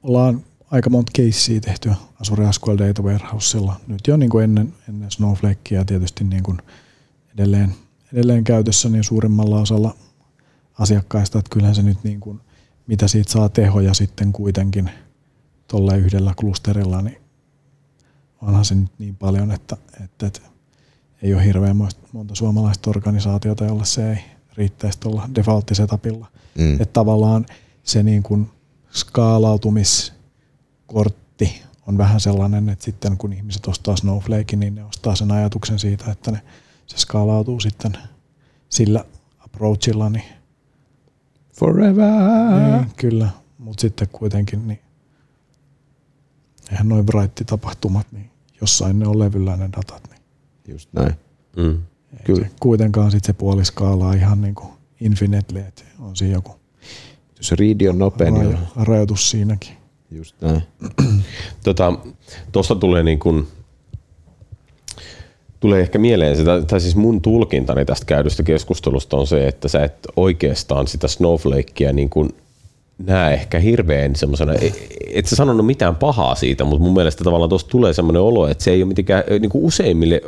ollaan 0.03 0.43
aika 0.71 0.89
monta 0.89 1.11
keissiä 1.15 1.59
tehty 1.59 1.91
Azure 2.21 2.53
SQL 2.53 2.77
Data 2.77 3.01
Warehousella. 3.01 3.75
Nyt 3.87 4.07
jo 4.07 4.17
niin 4.17 4.29
kuin 4.29 4.43
ennen, 4.43 4.73
ennen 4.89 5.11
Snowflakea 5.11 5.85
tietysti 5.85 6.23
niin 6.23 6.43
kuin 6.43 6.57
edelleen, 7.33 7.75
edelleen 8.13 8.43
käytössä 8.43 8.89
niin 8.89 9.03
suurimmalla 9.03 9.61
osalla 9.61 9.95
asiakkaista, 10.79 11.39
että 11.39 11.49
kyllähän 11.49 11.75
se 11.75 11.81
nyt 11.81 12.03
niin 12.03 12.19
kuin, 12.19 12.39
mitä 12.87 13.07
siitä 13.07 13.31
saa 13.31 13.49
tehoja 13.49 13.93
sitten 13.93 14.31
kuitenkin 14.33 14.89
tuolla 15.67 15.95
yhdellä 15.95 16.33
klusterilla, 16.37 17.01
niin 17.01 17.17
onhan 18.41 18.65
se 18.65 18.75
nyt 18.75 18.91
niin 18.99 19.15
paljon, 19.15 19.51
että, 19.51 19.77
että, 20.03 20.27
että 20.27 20.41
ei 21.21 21.33
ole 21.33 21.45
hirveän 21.45 21.77
monta 22.11 22.35
suomalaista 22.35 22.89
organisaatiota, 22.89 23.65
jolla 23.65 23.85
se 23.85 24.11
ei 24.11 24.19
riittäisi 24.57 24.99
tuolla 24.99 25.29
default 25.35 25.65
setupilla. 25.73 26.27
Mm. 26.57 26.73
Että 26.73 26.93
tavallaan 26.93 27.45
se 27.83 28.03
niin 28.03 28.23
kuin 28.23 28.49
skaalautumiskortti 28.91 31.61
on 31.87 31.97
vähän 31.97 32.19
sellainen, 32.19 32.69
että 32.69 32.85
sitten 32.85 33.17
kun 33.17 33.33
ihmiset 33.33 33.67
ostaa 33.67 33.95
Snowflake, 33.95 34.55
niin 34.55 34.75
ne 34.75 34.83
ostaa 34.83 35.15
sen 35.15 35.31
ajatuksen 35.31 35.79
siitä, 35.79 36.11
että 36.11 36.31
ne, 36.31 36.41
se 36.87 36.97
skaalautuu 36.97 37.59
sitten 37.59 37.97
sillä 38.69 39.05
approachilla. 39.39 40.09
Niin, 40.09 40.23
Forever! 41.53 42.11
niin, 42.59 42.91
kyllä, 42.95 43.29
mutta 43.57 43.81
sitten 43.81 44.07
kuitenkin 44.11 44.67
niin 44.67 44.79
eihän 46.71 46.89
noin 46.89 47.05
bright-tapahtumat, 47.05 48.07
niin 48.11 48.29
jossain 48.61 48.99
ne 48.99 49.07
on 49.07 49.19
levyllä 49.19 49.57
ne 49.57 49.69
datat. 49.77 50.09
Niin 50.09 50.21
Just 50.67 50.89
näin. 50.93 51.13
Mm. 51.55 51.77
ei 52.13 52.23
Kyllä. 52.23 52.47
Se 52.47 52.51
kuitenkaan 52.59 53.11
sitten 53.11 53.27
se 53.27 53.37
puoli 53.37 53.65
skaalaa 53.65 54.13
ihan 54.13 54.41
niin 54.41 54.55
kuin 54.55 54.69
infinitely, 55.01 55.59
että 55.59 55.83
on 55.99 56.15
siinä 56.15 56.33
joku 56.33 56.51
Jos 57.37 57.51
riidi 57.51 57.87
on 57.87 57.97
nopea, 57.99 58.31
niin 58.31 58.53
rajo- 58.53 58.85
rajoitus 58.85 59.29
siinäkin. 59.29 59.77
Just 60.11 60.35
näin. 60.41 60.61
Tota, 61.63 61.93
tuosta 62.51 62.75
tulee 62.75 63.03
niin 63.03 63.19
kuin, 63.19 63.47
tulee 65.59 65.81
ehkä 65.81 65.99
mieleen 65.99 66.35
sitä, 66.37 66.61
tai 66.61 66.81
siis 66.81 66.95
mun 66.95 67.21
tulkintani 67.21 67.85
tästä 67.85 68.05
käydystä 68.05 68.43
keskustelusta 68.43 69.17
on 69.17 69.27
se, 69.27 69.47
että 69.47 69.67
sä 69.67 69.83
et 69.83 70.07
oikeastaan 70.15 70.87
sitä 70.87 71.07
Snowflakea 71.07 71.93
niin 71.93 72.09
kuin 72.09 72.29
näe 72.97 73.33
ehkä 73.33 73.59
hirveän 73.59 74.15
semmoisena, 74.15 74.53
e, 74.53 74.71
et 75.13 75.25
sä 75.25 75.35
sanonut 75.35 75.65
mitään 75.65 75.95
pahaa 75.95 76.35
siitä, 76.35 76.63
mutta 76.63 76.83
mun 76.83 76.93
mielestä 76.93 77.23
tavallaan 77.23 77.49
tuosta 77.49 77.69
tulee 77.69 77.93
semmoinen 77.93 78.21
olo, 78.21 78.47
että 78.47 78.63
se 78.63 78.71
ei 78.71 78.83
ole 78.83 78.87
mitenkään 78.87 79.23
niin 79.39 79.49
kuin 79.49 79.63
useimmille 79.63 80.21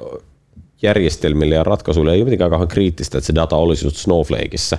järjestelmille 0.81 1.55
ja 1.55 1.63
ratkaisuille 1.63 2.11
ei 2.11 2.17
ole 2.17 2.23
mitenkään 2.23 2.49
kauhean 2.49 2.67
kriittistä, 2.67 3.17
että 3.17 3.27
se 3.27 3.35
data 3.35 3.55
olisi 3.55 3.85
just 3.85 3.97
Snowflakeissa. 3.97 4.77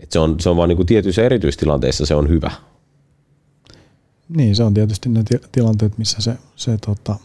Et 0.00 0.12
se 0.12 0.18
on, 0.18 0.40
se 0.40 0.48
on 0.48 0.56
vaan 0.56 0.68
niin 0.68 0.76
kuin 0.76 0.86
tietyissä 0.86 1.22
erityistilanteissa 1.22 2.06
se 2.06 2.14
on 2.14 2.28
hyvä. 2.28 2.50
Niin, 4.28 4.56
se 4.56 4.62
on 4.62 4.74
tietysti 4.74 5.08
ne 5.08 5.22
tilanteet, 5.52 5.98
missä 5.98 6.20
se, 6.20 6.34
se 6.56 6.78
tota, 6.86 7.16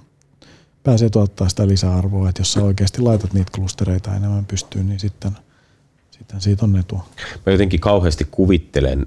pääsee 0.83 1.09
tuottaa 1.09 1.49
sitä 1.49 1.67
lisäarvoa, 1.67 2.29
että 2.29 2.41
jos 2.41 2.53
sä 2.53 2.63
oikeasti 2.63 3.01
laitat 3.01 3.33
niitä 3.33 3.51
klustereita 3.55 4.15
enemmän 4.15 4.45
pystyyn, 4.45 4.89
niin 4.89 4.99
sitten, 4.99 5.31
sitten 6.11 6.41
siitä 6.41 6.65
on 6.65 6.77
etua. 6.77 7.05
Mä 7.45 7.51
jotenkin 7.51 7.79
kauheasti 7.79 8.27
kuvittelen, 8.31 9.05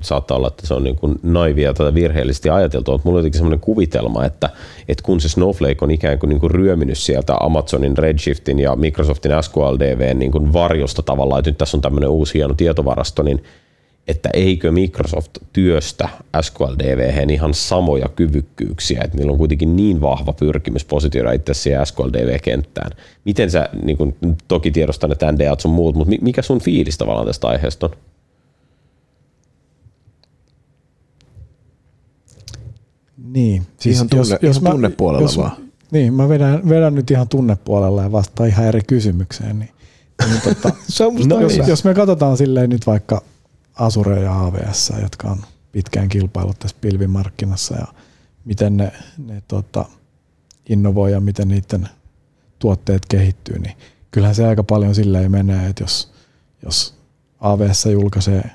saattaa 0.00 0.36
olla, 0.36 0.48
että 0.48 0.66
se 0.66 0.74
on 0.74 0.84
niin 0.84 0.96
kuin 0.96 1.18
naivia 1.22 1.74
tai 1.74 1.94
virheellisesti 1.94 2.50
ajateltu, 2.50 2.92
mutta 2.92 3.08
mulla 3.08 3.16
on 3.16 3.20
jotenkin 3.20 3.38
semmoinen 3.38 3.60
kuvitelma, 3.60 4.24
että, 4.24 4.50
että 4.88 5.02
kun 5.02 5.20
se 5.20 5.28
Snowflake 5.28 5.76
on 5.80 5.90
ikään 5.90 6.18
kuin, 6.18 6.28
niin 6.30 6.40
kuin 6.40 6.50
ryöminyt 6.50 6.98
sieltä 6.98 7.34
Amazonin 7.40 7.98
Redshiftin 7.98 8.58
ja 8.58 8.76
Microsoftin 8.76 9.32
SQLDV 9.40 10.16
niin 10.16 10.32
kuin 10.32 10.52
varjosta 10.52 11.02
tavallaan, 11.02 11.38
että 11.38 11.50
nyt 11.50 11.58
tässä 11.58 11.76
on 11.76 11.80
tämmöinen 11.80 12.10
uusi 12.10 12.34
hieno 12.34 12.54
tietovarasto, 12.54 13.22
niin 13.22 13.44
että 14.08 14.30
eikö 14.34 14.72
Microsoft 14.72 15.30
työstä 15.52 16.08
SQLDV 16.40 17.30
ihan 17.30 17.54
samoja 17.54 18.08
kyvykkyyksiä, 18.08 19.00
että 19.04 19.16
niillä 19.16 19.32
on 19.32 19.38
kuitenkin 19.38 19.76
niin 19.76 20.00
vahva 20.00 20.32
pyrkimys 20.32 20.84
positioida 20.84 21.32
itse 21.32 21.54
siihen 21.54 21.86
SQLDV-kenttään. 21.86 22.90
Miten 23.24 23.50
sä, 23.50 23.68
niin 23.82 23.96
kun, 23.96 24.14
toki 24.48 24.70
tiedostan, 24.70 25.12
että 25.12 25.32
NDA 25.32 25.56
on 25.64 25.70
muut, 25.70 25.96
mutta 25.96 26.14
mikä 26.20 26.42
sun 26.42 26.60
fiilis 26.60 26.98
tavallaan 26.98 27.26
tästä 27.26 27.48
aiheesta 27.48 27.86
on? 27.86 27.92
Niin, 33.32 33.66
siis 33.80 33.96
ihan 33.96 34.08
tunne, 34.08 34.22
jos, 34.22 34.42
jos 34.42 34.56
ihan 34.56 34.72
tunnepuolella 34.72 35.24
jos, 35.24 35.38
vaan. 35.38 35.56
Niin, 35.90 36.14
mä 36.14 36.28
vedän, 36.28 36.68
vedän 36.68 36.94
nyt 36.94 37.10
ihan 37.10 37.28
tunnepuolella 37.28 38.02
ja 38.02 38.12
vastaan 38.12 38.48
ihan 38.48 38.66
eri 38.66 38.80
kysymykseen. 38.86 39.58
Niin, 39.58 39.70
niin 40.28 40.40
tota, 40.40 40.74
se 40.88 41.04
on 41.04 41.14
no, 41.26 41.40
jos, 41.40 41.56
jos 41.68 41.84
me 41.84 41.94
katsotaan 41.94 42.36
silleen 42.36 42.70
nyt 42.70 42.86
vaikka 42.86 43.22
Azure 43.74 44.20
ja 44.20 44.40
AWS, 44.40 44.92
jotka 45.02 45.28
on 45.28 45.38
pitkään 45.72 46.08
kilpailut 46.08 46.58
tässä 46.58 46.76
pilvimarkkinassa 46.80 47.74
ja 47.74 47.86
miten 48.44 48.76
ne, 48.76 48.92
ne 49.26 49.42
tota, 49.48 49.84
innovoi 50.68 51.12
ja 51.12 51.20
miten 51.20 51.48
niiden 51.48 51.88
tuotteet 52.58 53.06
kehittyy, 53.06 53.58
niin 53.58 53.76
kyllähän 54.10 54.34
se 54.34 54.46
aika 54.46 54.64
paljon 54.64 54.94
silleen 54.94 55.30
menee, 55.30 55.68
että 55.68 55.82
jos, 55.82 56.12
jos 56.64 56.94
AWS 57.40 57.86
julkaisee 57.86 58.50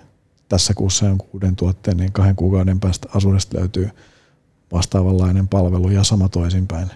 tässä 0.49 0.73
kuussa 0.73 1.05
jonkun 1.05 1.29
uuden 1.33 1.55
tuotteen, 1.55 1.97
niin 1.97 2.11
kahden 2.11 2.35
kuukauden 2.35 2.79
päästä 2.79 3.09
Azuresta 3.15 3.57
löytyy 3.59 3.89
vastaavanlainen 4.71 5.47
palvelu 5.47 5.89
ja 5.89 6.03
sama 6.03 6.29
toisinpäin. 6.29 6.91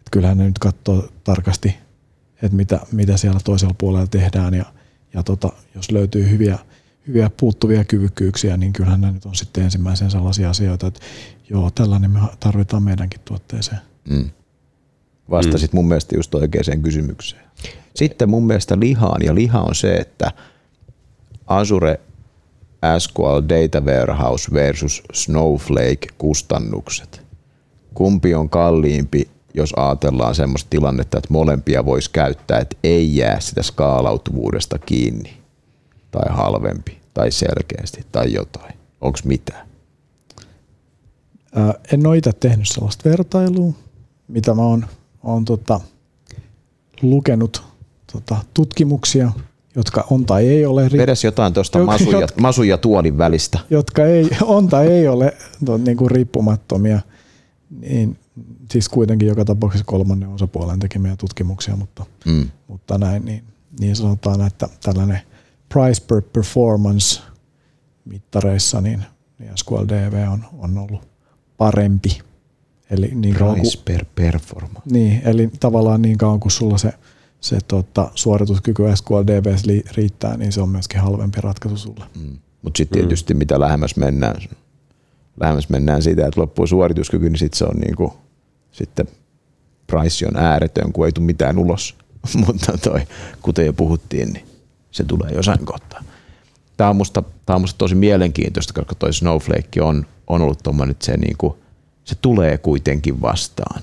Et 0.00 0.10
kyllähän 0.10 0.38
ne 0.38 0.44
nyt 0.44 0.58
katsoo 0.58 1.08
tarkasti, 1.24 1.76
että 2.42 2.56
mitä, 2.56 2.80
mitä 2.92 3.16
siellä 3.16 3.40
toisella 3.44 3.74
puolella 3.78 4.06
tehdään 4.06 4.54
ja, 4.54 4.64
ja 5.14 5.22
tota, 5.22 5.52
jos 5.74 5.90
löytyy 5.90 6.30
hyviä 6.30 6.58
hyviä 7.08 7.30
puuttuvia 7.36 7.84
kyvykkyyksiä, 7.84 8.56
niin 8.56 8.72
kyllähän 8.72 9.00
nämä 9.00 9.12
nyt 9.12 9.26
on 9.26 9.34
sitten 9.34 9.64
ensimmäisen 9.64 10.10
sellaisia 10.10 10.50
asioita, 10.50 10.86
että 10.86 11.00
joo, 11.50 11.70
tällainen 11.70 12.10
me 12.10 12.20
tarvitaan 12.40 12.82
meidänkin 12.82 13.20
tuotteeseen. 13.24 13.80
Mm. 14.08 14.30
Vastasit 15.30 15.72
mm. 15.72 15.76
mun 15.76 15.88
mielestä 15.88 16.16
just 16.16 16.34
oikeaan 16.34 16.82
kysymykseen. 16.82 17.42
Sitten 17.96 18.30
mun 18.30 18.46
mielestä 18.46 18.80
lihaan, 18.80 19.22
ja 19.24 19.34
liha 19.34 19.60
on 19.60 19.74
se, 19.74 19.94
että 19.94 20.32
Azure 21.46 22.00
SQL 22.98 23.42
Data 23.48 23.80
Warehouse 23.80 24.52
versus 24.52 25.02
Snowflake 25.12 26.06
kustannukset. 26.18 27.22
Kumpi 27.94 28.34
on 28.34 28.50
kalliimpi, 28.50 29.28
jos 29.54 29.72
ajatellaan 29.76 30.34
semmoista 30.34 30.70
tilannetta, 30.70 31.18
että 31.18 31.32
molempia 31.32 31.84
voisi 31.84 32.10
käyttää, 32.10 32.58
että 32.58 32.76
ei 32.84 33.16
jää 33.16 33.40
sitä 33.40 33.62
skaalautuvuudesta 33.62 34.78
kiinni? 34.78 35.44
tai 36.14 36.36
halvempi 36.36 37.00
tai 37.14 37.30
selkeästi 37.30 38.06
tai 38.12 38.32
jotain? 38.32 38.74
Onko 39.00 39.18
mitään? 39.24 39.66
Ää, 41.54 41.74
en 41.92 42.06
ole 42.06 42.16
itse 42.16 42.32
tehnyt 42.32 42.68
sellaista 42.68 43.10
vertailua, 43.10 43.72
mitä 44.28 44.54
mä 44.54 44.62
oon, 44.62 44.86
oon 45.22 45.44
tota, 45.44 45.80
lukenut 47.02 47.62
tota, 48.12 48.36
tutkimuksia, 48.54 49.32
jotka 49.76 50.04
on 50.10 50.26
tai 50.26 50.48
ei 50.48 50.66
ole. 50.66 50.90
Vedes 50.96 51.24
jotain 51.24 51.52
tuosta 51.52 51.84
masu, 51.84 52.10
ja, 52.10 52.26
masu 52.40 52.62
ja 52.62 52.78
tuolin 52.78 53.18
välistä. 53.18 53.58
Jotka 53.70 54.04
ei, 54.04 54.30
on 54.42 54.68
tai 54.68 54.86
ei 54.86 55.08
ole 55.08 55.36
to, 55.64 55.76
niin 55.76 55.96
kuin 55.96 56.10
riippumattomia. 56.10 57.00
Niin, 57.80 58.18
siis 58.72 58.88
kuitenkin 58.88 59.28
joka 59.28 59.44
tapauksessa 59.44 59.84
kolmannen 59.84 60.28
osapuolen 60.28 60.78
tekemiä 60.78 61.16
tutkimuksia, 61.16 61.76
mutta, 61.76 62.06
mm. 62.24 62.48
mutta 62.68 62.98
näin, 62.98 63.24
niin, 63.24 63.44
niin 63.80 63.96
sanotaan, 63.96 64.46
että 64.46 64.68
tällainen– 64.82 65.20
price 65.74 66.02
per 66.06 66.22
performance 66.32 67.22
mittareissa, 68.04 68.80
niin, 68.80 69.04
niin 69.38 69.50
SQLDV 69.56 70.28
on, 70.32 70.44
on 70.58 70.78
ollut 70.78 71.08
parempi. 71.56 72.18
Eli 72.90 73.10
niin 73.14 73.34
price 73.34 73.60
kuin, 73.60 73.84
per 73.84 74.04
performance. 74.14 74.90
Niin, 74.90 75.22
eli 75.24 75.50
tavallaan 75.60 76.02
niin 76.02 76.18
kauan 76.18 76.40
kuin 76.40 76.52
sulla 76.52 76.78
se, 76.78 76.92
se 77.44 77.58
tota, 77.68 78.10
suorituskyky 78.14 78.82
SQLDV 78.94 79.56
riittää, 79.96 80.36
niin 80.36 80.52
se 80.52 80.60
on 80.60 80.68
myöskin 80.68 81.00
halvempi 81.00 81.40
ratkaisu 81.40 81.76
sulle. 81.76 82.04
Mm. 82.20 82.38
Mutta 82.62 82.78
sitten 82.78 82.98
tietysti 82.98 83.34
mm. 83.34 83.38
mitä 83.38 83.60
lähemmäs 83.60 83.96
mennään, 83.96 84.36
lähemmäs 85.40 85.68
mennään 85.68 86.02
siitä, 86.02 86.26
että 86.26 86.40
loppuu 86.40 86.66
suorituskyky, 86.66 87.30
niin 87.30 87.38
sitten 87.38 87.58
se 87.58 87.64
on 87.64 87.76
niin 87.76 87.96
kuin, 87.96 88.12
sitten 88.72 89.08
price 89.86 90.26
on 90.26 90.36
ääretön, 90.36 90.92
kun 90.92 91.06
ei 91.06 91.12
tule 91.12 91.26
mitään 91.26 91.58
ulos. 91.58 91.96
Mutta 92.46 92.78
toi, 92.78 93.00
kuten 93.42 93.66
jo 93.66 93.72
puhuttiin, 93.72 94.32
niin 94.32 94.46
se 94.90 95.04
tulee 95.04 95.30
jossain 95.30 95.66
kohtaa. 95.66 96.04
Tämä 96.76 96.90
on 96.90 96.96
musta, 96.96 97.22
tämä 97.46 97.54
on 97.54 97.60
musta 97.60 97.78
tosi 97.78 97.94
mielenkiintoista, 97.94 98.72
koska 98.72 98.94
toi 98.94 99.12
Snowflake 99.12 99.82
on, 99.82 100.06
on 100.26 100.42
ollut 100.42 100.62
tuommoinen, 100.62 100.90
että 100.90 101.06
se, 101.06 101.16
niin 101.16 101.36
kuin, 101.38 101.54
se 102.04 102.14
tulee 102.14 102.58
kuitenkin 102.58 103.20
vastaan. 103.20 103.82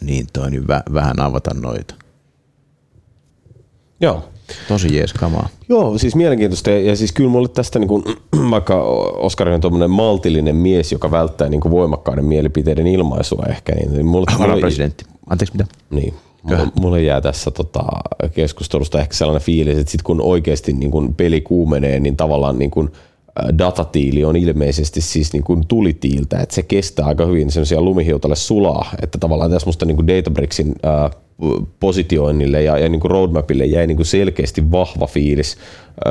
Niin 0.00 0.26
toi 0.32 0.50
niin 0.50 0.68
vä, 0.68 0.82
vähän 0.92 1.20
avata 1.20 1.54
noita. 1.54 1.99
Joo. 4.00 4.22
Tosi 4.68 4.96
jees 4.96 5.12
kamaa. 5.12 5.48
Joo, 5.68 5.98
siis 5.98 6.16
mielenkiintoista. 6.16 6.70
Ja 6.70 6.96
siis 6.96 7.12
kyllä 7.12 7.30
mulle 7.30 7.48
tästä, 7.48 7.78
niin 7.78 7.88
kuin, 7.88 8.04
vaikka 8.50 8.82
Oskari 9.16 9.54
on 9.54 9.60
tuommoinen 9.60 9.90
maltillinen 9.90 10.56
mies, 10.56 10.92
joka 10.92 11.10
välttää 11.10 11.48
niin 11.48 11.60
kuin 11.60 11.72
voimakkaiden 11.72 12.24
mielipiteiden 12.24 12.86
ilmaisua 12.86 13.46
ehkä. 13.48 13.74
Niin 13.74 14.06
mulle, 14.06 14.26
Varapresidentti. 14.38 15.04
Anteeksi, 15.30 15.56
mitä? 15.56 15.66
Niin, 15.90 16.14
Mulle, 16.42 16.68
mulle 16.80 17.02
jää 17.02 17.20
tässä 17.20 17.50
tota, 17.50 17.82
keskustelusta 18.34 19.00
ehkä 19.00 19.14
sellainen 19.14 19.42
fiilis, 19.46 19.78
että 19.78 19.90
sit 19.90 20.02
kun 20.02 20.20
oikeasti 20.20 20.72
niin 20.72 20.90
kun 20.90 21.14
peli 21.14 21.40
kuumenee, 21.40 22.00
niin 22.00 22.16
tavallaan 22.16 22.58
niin 22.58 22.70
kun, 22.70 22.92
datatiili 23.58 24.24
on 24.24 24.36
ilmeisesti 24.36 25.00
siis 25.00 25.32
niin 25.32 25.44
kuin 25.44 25.66
tulitiiltä, 25.66 26.38
että 26.38 26.54
se 26.54 26.62
kestää 26.62 27.06
aika 27.06 27.26
hyvin 27.26 27.50
semmoisia 27.50 27.82
lumihiutalle 27.82 28.36
sulaa, 28.36 28.90
että 29.02 29.18
tavallaan 29.18 29.50
tässä 29.50 29.66
musta 29.66 29.86
niin 29.86 29.96
kuin 29.96 30.08
Databricksin 30.08 30.74
positioinnille 31.80 32.62
ja, 32.62 32.78
ja 32.78 32.88
niin 32.88 33.00
kuin 33.00 33.10
roadmapille 33.10 33.64
jäi 33.64 33.86
niin 33.86 33.96
kuin 33.96 34.06
selkeästi 34.06 34.70
vahva 34.70 35.06
fiilis 35.06 35.56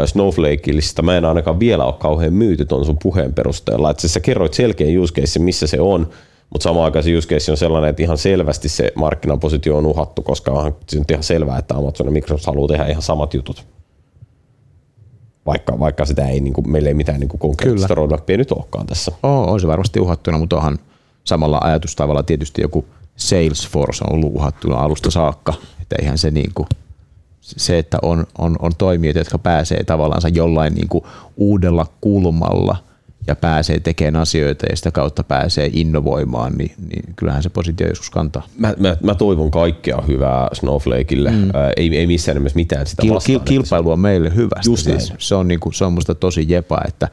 Snowflakeista. 0.05 1.01
Mä 1.01 1.17
en 1.17 1.25
ainakaan 1.25 1.59
vielä 1.59 1.85
ole 1.85 1.93
kauhean 1.93 2.33
myyty 2.33 2.65
tuon 2.65 2.85
sun 2.85 2.97
puheen 3.03 3.33
perusteella, 3.33 3.91
että 3.91 4.07
sä 4.07 4.19
kerroit 4.19 4.53
selkeän 4.53 4.99
use 4.99 5.13
case, 5.13 5.39
missä 5.39 5.67
se 5.67 5.81
on, 5.81 6.09
mutta 6.49 6.63
samaan 6.63 6.85
aikaan 6.85 7.03
se 7.03 7.17
use 7.17 7.27
case 7.27 7.51
on 7.51 7.57
sellainen, 7.57 7.89
että 7.89 8.03
ihan 8.03 8.17
selvästi 8.17 8.69
se 8.69 8.91
markkinapositio 8.95 9.77
on 9.77 9.85
uhattu, 9.85 10.21
koska 10.21 10.51
on 10.51 10.75
ihan 11.11 11.23
selvää, 11.23 11.57
että 11.57 11.75
Amazon 11.75 12.07
ja 12.07 12.11
Microsoft 12.11 12.45
haluaa 12.45 12.67
tehdä 12.67 12.85
ihan 12.85 13.01
samat 13.01 13.33
jutut. 13.33 13.65
Vaikka, 15.49 15.79
vaikka 15.79 16.05
sitä 16.05 16.27
ei, 16.27 16.39
niin 16.39 16.53
kuin, 16.53 16.71
meillä 16.71 16.89
ei 16.89 16.93
mitään 16.93 17.19
niin 17.19 17.29
kuin 17.29 17.39
konkreettista 17.39 17.95
roadmapia 17.95 18.37
nyt 18.37 18.51
olekaan 18.51 18.85
tässä. 18.85 19.11
Oh, 19.23 19.53
on 19.53 19.59
se 19.59 19.67
varmasti 19.67 19.99
uhattuna, 19.99 20.37
mutta 20.37 20.55
onhan 20.55 20.79
samalla 21.23 21.59
ajatustavalla 21.61 22.23
tietysti 22.23 22.61
joku 22.61 22.85
Salesforce 23.15 24.03
on 24.03 24.13
ollut 24.15 24.35
uhattuna 24.35 24.75
alusta 24.75 25.11
saakka. 25.11 25.53
Että 25.81 25.95
eihän 25.99 26.17
se 26.17 26.31
niin 26.31 26.51
kuin, 26.55 26.67
se, 27.41 27.79
että 27.79 27.97
on, 28.01 28.27
on, 28.37 28.55
on 28.59 28.71
toimijoita, 28.77 29.19
jotka 29.19 29.37
pääsee 29.37 29.83
tavallaan 29.83 30.35
jollain 30.35 30.75
niin 30.75 30.87
kuin 30.89 31.03
uudella 31.37 31.85
kulmalla– 32.01 32.77
ja 33.27 33.35
pääsee 33.35 33.79
tekemään 33.79 34.21
asioita 34.21 34.65
ja 34.69 34.75
sitä 34.75 34.91
kautta 34.91 35.23
pääsee 35.23 35.69
innovoimaan, 35.73 36.53
niin, 36.57 36.71
niin 36.77 37.13
kyllähän 37.15 37.43
se 37.43 37.49
positio 37.49 37.87
joskus 37.87 38.09
kantaa. 38.09 38.47
Mä, 38.57 38.73
mä, 38.79 38.97
mä 39.03 39.15
toivon 39.15 39.51
kaikkea 39.51 40.03
hyvää 40.07 40.47
Snowflakeille, 40.53 41.31
mm. 41.31 41.49
Ää, 41.53 41.71
ei, 41.77 41.97
ei 41.97 42.07
missään 42.07 42.35
nimessä 42.35 42.55
mitään 42.55 42.87
sitä 42.87 43.01
Kil, 43.01 43.13
vastaan. 43.13 43.39
Kil, 43.39 43.45
kilpailu 43.45 43.91
on 43.91 43.99
meille 43.99 44.35
hyvästä. 44.35 44.69
Just 44.69 44.83
siis. 44.83 45.13
Se 45.17 45.35
on, 45.35 45.47
niinku, 45.47 45.71
se 45.71 45.85
on 45.85 45.93
musta 45.93 46.15
tosi 46.15 46.45
jepa, 46.47 46.81
että 46.87 47.07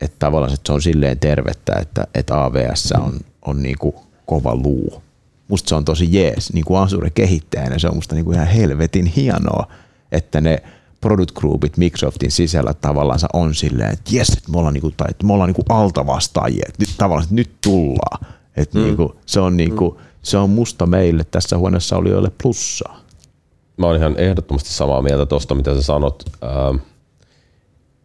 että 0.00 0.16
tavallaan 0.18 0.52
että 0.52 0.66
se 0.66 0.72
on 0.72 0.82
silleen 0.82 1.18
tervettä, 1.18 1.72
että, 1.80 2.06
että 2.14 2.44
AVS 2.44 2.92
on, 2.92 3.20
on 3.42 3.62
niin 3.62 3.78
kuin 3.78 3.94
kova 4.26 4.54
luu. 4.54 5.02
Musta 5.48 5.68
se 5.68 5.74
on 5.74 5.84
tosi 5.84 6.08
jees, 6.10 6.52
niin 6.52 6.64
kuin 6.64 6.80
Azure 6.80 7.10
kehittäjänä, 7.10 7.78
se 7.78 7.88
on 7.88 7.94
musta 7.94 8.14
niin 8.14 8.24
kuin 8.24 8.34
ihan 8.34 8.46
helvetin 8.46 9.06
hienoa, 9.06 9.72
että 10.12 10.40
ne 10.40 10.62
product 11.00 11.32
groupit 11.32 11.76
Microsoftin 11.76 12.30
sisällä 12.30 12.74
tavallaan 12.74 13.18
on 13.32 13.54
silleen, 13.54 13.92
että 13.92 14.16
jes, 14.16 14.28
että 14.28 14.50
me 14.50 14.58
ollaan, 14.58 14.74
niin 14.74 14.82
kuin, 14.82 14.94
tai 14.96 15.06
että 15.10 15.26
me 15.26 15.32
ollaan 15.32 15.48
niin 15.48 15.64
kuin 15.66 15.78
altavastaajia, 15.78 16.64
että 16.68 16.82
nyt, 16.82 16.94
tavallaan, 16.96 17.22
että 17.22 17.34
nyt 17.34 17.50
tullaan. 17.60 18.26
Että 18.56 18.78
mm. 18.78 18.84
niin 18.84 18.96
kuin, 18.96 19.12
se, 19.26 19.40
on 19.40 19.56
niin 19.56 19.76
kuin, 19.76 19.96
se 20.22 20.38
on 20.38 20.50
musta 20.50 20.86
meille 20.86 21.24
tässä 21.24 21.58
huoneessa 21.58 21.96
olijoille 21.96 22.30
plussaa. 22.42 23.00
Mä 23.76 23.86
oon 23.86 23.96
ihan 23.96 24.14
ehdottomasti 24.18 24.70
samaa 24.70 25.02
mieltä 25.02 25.26
tuosta, 25.26 25.54
mitä 25.54 25.74
sä 25.74 25.82
sanot. 25.82 26.22
Ähm, 26.44 26.76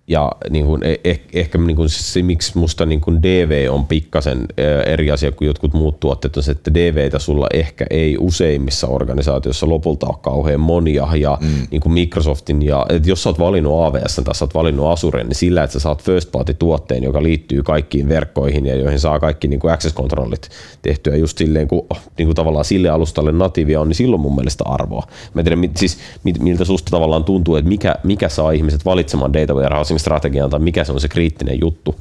ja 0.07 0.32
niin 0.49 0.65
kuin, 0.65 0.84
eh, 0.84 1.19
ehkä 1.34 1.57
niin 1.57 1.76
kuin 1.76 1.90
se, 1.90 2.22
miksi 2.22 2.57
musta 2.57 2.86
niin 2.86 3.02
kuin 3.02 3.23
DV 3.23 3.68
on 3.69 3.86
pikkasen 3.86 4.45
eri 4.86 5.11
asia 5.11 5.32
kuin 5.32 5.48
jotkut 5.48 5.73
muut 5.73 5.99
tuotteet, 5.99 6.38
on 6.38 6.44
se, 6.44 6.52
että 6.52 6.73
DVtä 6.73 7.19
sulla 7.19 7.48
ehkä 7.53 7.86
ei 7.90 8.18
useimmissa 8.19 8.88
organisaatioissa 8.88 9.69
lopulta 9.69 10.07
ole 10.07 10.15
kauhean 10.22 10.60
monia. 10.60 11.07
Ja 11.15 11.38
mm. 11.41 11.68
niin 11.72 11.82
kuin 11.82 11.94
Microsoftin, 11.94 12.61
ja, 12.61 12.86
että 12.90 13.10
jos 13.10 13.23
sä 13.23 13.30
oot 13.30 13.40
valinnut 13.40 13.73
AWS 13.84 14.22
tai 14.23 14.36
sä 14.36 14.45
oot 14.45 14.53
valinnut 14.53 14.88
Azuren, 14.88 15.27
niin 15.27 15.36
sillä, 15.36 15.64
että 15.64 15.73
sä 15.73 15.80
saat 15.80 16.03
first 16.03 16.32
party 16.32 16.53
tuotteen, 16.53 17.03
joka 17.03 17.23
liittyy 17.23 17.64
kaikkiin 17.64 18.10
verkkoihin 18.10 18.65
ja 18.65 18.76
joihin 18.76 18.99
saa 18.99 19.19
kaikki 19.19 19.48
niin 19.48 19.60
kuin 19.60 19.73
access-kontrollit 19.73 20.49
tehtyä 20.82 21.15
just 21.15 21.38
silleen, 21.38 21.68
kun 21.68 21.88
niin 22.18 22.27
kuin 22.27 22.36
tavallaan 22.36 22.65
sille 22.65 22.90
alustalle 22.90 23.32
natiivia 23.32 23.82
on, 23.82 23.88
niin 23.88 23.95
silloin 23.95 24.22
mun 24.22 24.36
mielestä 24.36 24.64
arvoa. 24.68 25.07
Mä 25.34 25.41
en 25.41 25.45
tiedä, 25.45 25.61
siis, 25.76 25.98
miltä 26.40 26.65
susta 26.65 26.91
tavallaan 26.91 27.23
tuntuu, 27.23 27.56
että 27.56 27.69
mikä, 27.69 27.95
mikä 28.03 28.30
saa 28.30 28.52
ihmiset 28.52 28.86
valitsemaan 28.86 29.34
data 29.34 29.53
warehousing 29.53 29.94
strategian 29.99 30.49
tai 30.49 30.59
mikä 30.59 30.84
se 30.84 30.91
on 30.91 30.99
se 30.99 31.07
kriittinen 31.07 31.59
juttu? 31.61 31.95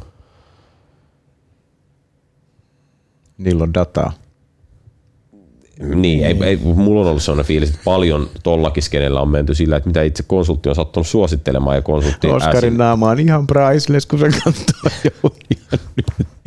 Niillä 3.39 3.63
on 3.63 3.75
dataa. 3.75 4.13
Niin, 5.95 6.25
ei, 6.25 6.37
ei, 6.45 6.57
mulla 6.57 7.01
on 7.01 7.07
ollut 7.07 7.23
sellainen 7.23 7.47
fiilis, 7.47 7.69
että 7.69 7.81
paljon 7.85 8.31
tollakin 8.43 8.83
skenellä 8.83 9.21
on 9.21 9.29
menty 9.29 9.55
sillä, 9.55 9.77
että 9.77 9.89
mitä 9.89 10.03
itse 10.03 10.23
konsultti 10.23 10.69
on 10.69 10.75
sattunut 10.75 11.07
suosittelemaan 11.07 11.77
ja 11.77 11.83
konsultti... 11.83 12.27
Oskarin 12.27 12.77
naama 12.77 13.11
on 13.11 13.21
ihan 13.21 13.47
priceless, 13.47 14.07
kun 14.07 14.19
se 14.19 14.29
katsoo 14.45 15.31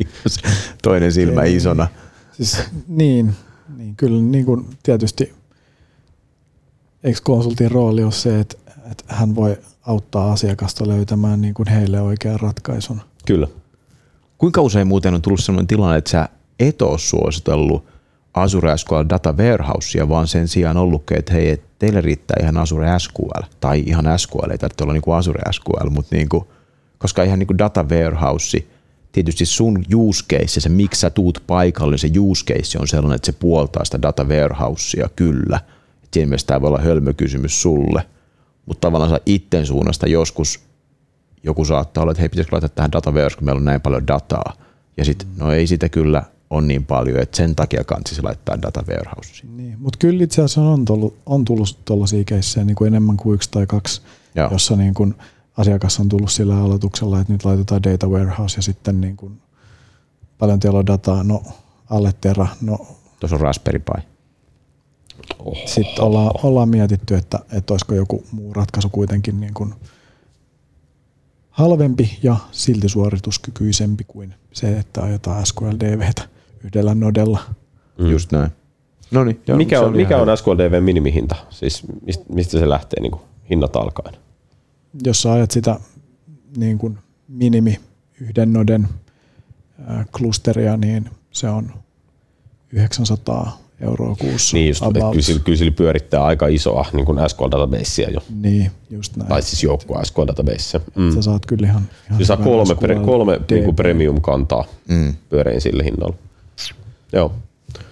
toinen 0.82 1.12
silmä 1.12 1.42
ei, 1.42 1.56
isona. 1.56 1.88
Siis, 2.32 2.58
niin, 2.88 3.34
niin, 3.76 3.96
kyllä 3.96 4.22
niin 4.22 4.44
kuin 4.44 4.66
tietysti 4.82 5.32
eikö 7.04 7.20
konsultin 7.22 7.70
rooli 7.70 8.02
ole 8.04 8.12
se, 8.12 8.40
että, 8.40 8.56
että 8.90 9.04
hän 9.08 9.34
voi 9.34 9.56
auttaa 9.88 10.32
asiakasta 10.32 10.88
löytämään 10.88 11.40
niin 11.40 11.54
kuin 11.54 11.68
heille 11.68 12.00
oikean 12.00 12.40
ratkaisun. 12.40 13.00
Kyllä. 13.26 13.48
Kuinka 14.38 14.60
usein 14.60 14.86
muuten 14.86 15.14
on 15.14 15.22
tullut 15.22 15.40
sellainen 15.40 15.66
tilanne, 15.66 15.96
että 15.96 16.10
sä 16.10 16.28
et 16.58 16.82
ole 16.82 16.98
suositellut 16.98 17.84
Azure 18.34 18.78
SQL 18.78 19.04
Data 19.08 19.32
Warehousea, 19.32 20.08
vaan 20.08 20.26
sen 20.26 20.48
sijaan 20.48 20.76
ollutkin, 20.76 21.18
että 21.18 21.32
hei, 21.32 21.62
teille 21.78 22.00
riittää 22.00 22.36
ihan 22.40 22.56
Azure 22.56 22.98
SQL, 22.98 23.42
tai 23.60 23.82
ihan 23.86 24.18
SQL, 24.18 24.50
ei 24.50 24.58
tarvitse 24.58 24.84
olla 24.84 24.92
niin 24.92 25.02
kuin 25.02 25.16
Azure 25.16 25.52
SQL, 25.52 25.90
mutta 25.90 26.16
niin 26.16 26.28
kuin, 26.28 26.44
koska 26.98 27.22
ihan 27.22 27.38
niin 27.38 27.46
kuin 27.46 27.58
Data 27.58 27.82
Warehouse, 27.82 28.66
tietysti 29.12 29.46
sun 29.46 29.84
use 29.94 30.24
case, 30.32 30.60
se 30.60 30.68
miksi 30.68 31.00
sä 31.00 31.10
tuut 31.10 31.42
paikalle, 31.46 31.98
se 31.98 32.10
use 32.18 32.44
case 32.44 32.78
on 32.78 32.88
sellainen, 32.88 33.16
että 33.16 33.26
se 33.26 33.38
puoltaa 33.40 33.84
sitä 33.84 34.02
Data 34.02 34.24
Warehousea 34.24 35.08
kyllä. 35.16 35.60
Siinä 36.12 36.28
mielessä 36.28 36.46
tämä 36.46 36.60
voi 36.60 36.68
olla 36.68 36.82
hölmökysymys 36.82 37.62
sulle– 37.62 38.02
mutta 38.68 38.80
tavallaan 38.80 39.10
saa 39.10 39.18
itten 39.26 39.66
suunnasta 39.66 40.08
joskus 40.08 40.60
joku 41.42 41.64
saattaa 41.64 42.02
olla, 42.02 42.10
että 42.10 42.20
hei, 42.20 42.28
pitäisikö 42.28 42.56
laittaa 42.56 42.68
tähän 42.74 42.92
dataverse, 42.92 43.36
kun 43.36 43.44
meillä 43.44 43.58
on 43.58 43.64
näin 43.64 43.80
paljon 43.80 44.06
dataa. 44.06 44.52
Ja 44.96 45.04
sitten, 45.04 45.28
no 45.36 45.52
ei 45.52 45.66
sitä 45.66 45.88
kyllä 45.88 46.22
on 46.50 46.68
niin 46.68 46.86
paljon, 46.86 47.20
että 47.20 47.36
sen 47.36 47.56
takia 47.56 47.84
kannattaisi 47.84 48.22
laittaa 48.22 48.62
data 48.62 48.84
warehouse. 48.88 49.46
Niin, 49.56 49.76
mutta 49.78 49.98
kyllä 49.98 50.24
itse 50.24 50.42
asiassa 50.42 50.62
on 50.62 50.84
tullut, 50.84 51.16
on 51.26 51.44
tullut 51.44 51.78
tuollaisia 51.84 52.24
keissejä 52.24 52.64
niin 52.64 52.76
kuin 52.76 52.88
enemmän 52.88 53.16
kuin 53.16 53.34
yksi 53.34 53.50
tai 53.50 53.66
kaksi, 53.66 54.02
Joo. 54.34 54.48
jossa 54.52 54.76
niin 54.76 54.94
kuin 54.94 55.14
asiakas 55.56 56.00
on 56.00 56.08
tullut 56.08 56.30
sillä 56.30 56.56
aloituksella, 56.56 57.20
että 57.20 57.32
nyt 57.32 57.44
laitetaan 57.44 57.82
data 57.82 58.06
warehouse 58.06 58.58
ja 58.58 58.62
sitten 58.62 59.00
niin 59.00 59.16
kuin, 59.16 59.40
paljon 60.38 60.60
teillä 60.60 60.78
on 60.78 60.86
dataa, 60.86 61.24
no 61.24 61.42
alle 61.90 62.14
tera, 62.20 62.46
no 62.60 62.86
Tuossa 63.20 63.36
on 63.36 63.40
Raspberry 63.40 63.78
Pi. 63.78 64.02
Sitten 65.66 66.04
ollaan, 66.04 66.30
ollaan 66.42 66.68
mietitty, 66.68 67.14
että, 67.14 67.38
että 67.52 67.72
olisiko 67.72 67.94
joku 67.94 68.24
muu 68.32 68.54
ratkaisu 68.54 68.88
kuitenkin 68.88 69.40
niin 69.40 69.54
kuin 69.54 69.74
halvempi 71.50 72.18
ja 72.22 72.36
silti 72.50 72.88
suorituskykyisempi 72.88 74.04
kuin 74.04 74.34
se, 74.52 74.78
että 74.78 75.02
ajetaan 75.02 75.46
SQLDVtä 75.46 76.28
yhdellä 76.64 76.94
nodella. 76.94 77.40
Mm. 77.98 78.10
Just 78.10 78.32
näin. 78.32 78.50
No 79.10 79.24
niin, 79.24 79.40
mikä 79.56 79.80
on, 79.80 79.96
mikä 79.96 80.18
on 80.18 80.36
SQLDV 80.36 80.82
minimihinta? 80.82 81.36
Siis 81.50 81.82
mistä 82.28 82.58
se 82.58 82.68
lähtee 82.68 83.00
niin 83.00 83.12
kuin 83.12 83.22
hinnat 83.50 83.76
alkaen? 83.76 84.14
Jos 85.04 85.22
sä 85.22 85.32
ajat 85.32 85.50
sitä 85.50 85.80
niin 86.56 86.78
kuin 86.78 86.98
minimi 87.28 87.80
yhden 88.20 88.52
noden 88.52 88.88
klusteria, 90.18 90.76
niin 90.76 91.10
se 91.30 91.48
on 91.48 91.72
900 92.72 93.58
euroa 93.80 94.16
kuussa. 94.18 94.56
Niin 94.56 94.68
just, 94.68 94.82
että 94.82 94.98
kyllä, 94.98 95.40
kyllä 95.44 95.58
sillä 95.58 95.72
pyörittää 95.72 96.24
aika 96.24 96.46
isoa 96.46 96.86
niin 96.92 97.06
kuin 97.06 97.18
SQL-databasea 97.18 98.10
jo. 98.10 98.20
Niin, 98.40 98.70
just 98.90 99.16
näin. 99.16 99.28
Tai 99.28 99.42
siis 99.42 99.62
joukkoa 99.62 100.02
SQL-databasea. 100.02 100.80
Mm. 100.94 101.14
Sä 101.14 101.22
saat 101.22 101.46
kyllä 101.46 101.66
ihan, 101.66 101.82
ihan 102.10 102.24
saa 102.24 102.36
kolme, 102.36 102.74
pre, 102.74 102.94
kolme 102.94 103.40
niin 103.50 103.64
kuin 103.64 103.76
premium-kantaa 103.76 104.64
mm. 104.88 105.14
pyörein 105.28 105.60
sillä 105.60 105.82
hinnalla. 105.82 106.14
Joo. 107.12 107.32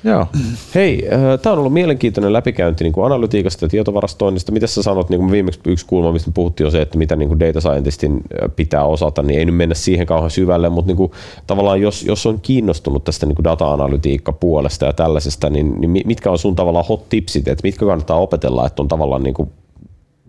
Joo. 0.04 0.26
Hei, 0.74 1.08
äh, 1.12 1.40
tämä 1.42 1.52
on 1.52 1.58
ollut 1.58 1.72
mielenkiintoinen 1.72 2.32
läpikäynti 2.32 2.84
niin 2.84 2.92
kuin 2.92 3.06
analytiikasta 3.06 3.64
ja 3.64 3.68
tietovarastoinnista. 3.68 4.52
Mitä 4.52 4.66
sä 4.66 4.82
sanot, 4.82 5.10
niin 5.10 5.20
kuin 5.20 5.30
viimeksi 5.30 5.60
yksi 5.66 5.86
kulma, 5.86 6.12
mistä 6.12 6.30
puhuttiin, 6.34 6.64
on 6.64 6.72
se, 6.72 6.82
että 6.82 6.98
mitä 6.98 7.16
niin 7.16 7.28
kuin 7.28 7.40
data 7.40 7.60
scientistin 7.60 8.12
äh, 8.12 8.50
pitää 8.56 8.84
osata, 8.84 9.22
niin 9.22 9.38
ei 9.38 9.44
nyt 9.44 9.56
mennä 9.56 9.74
siihen 9.74 10.06
kauhean 10.06 10.30
syvälle, 10.30 10.68
mutta 10.68 10.86
niin 10.86 10.96
kuin, 10.96 11.12
tavallaan 11.46 11.80
jos, 11.80 12.02
jos 12.02 12.26
on 12.26 12.40
kiinnostunut 12.40 13.04
tästä 13.04 13.26
niin 13.26 13.36
kuin 13.36 13.44
data-analytiikka 13.44 14.32
puolesta 14.32 14.86
ja 14.86 14.92
tällaisesta, 14.92 15.50
niin, 15.50 15.80
niin 15.80 16.06
mitkä 16.06 16.30
on 16.30 16.38
sun 16.38 16.56
tavallaan 16.56 16.86
hot 16.88 17.08
tipsit, 17.08 17.48
että 17.48 17.62
mitkä 17.62 17.86
kannattaa 17.86 18.16
opetella, 18.16 18.66
että 18.66 18.82
on 18.82 18.88
tavallaan 18.88 19.22
niin 19.22 19.34
kuin, 19.34 19.50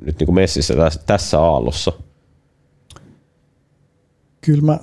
nyt 0.05 0.19
niin 0.19 0.25
kuin 0.25 0.35
messissä 0.35 0.75
tässä, 0.75 1.01
tässä 1.05 1.39
aallossa? 1.39 1.91
Kyllä 4.41 4.61
mä 4.61 4.79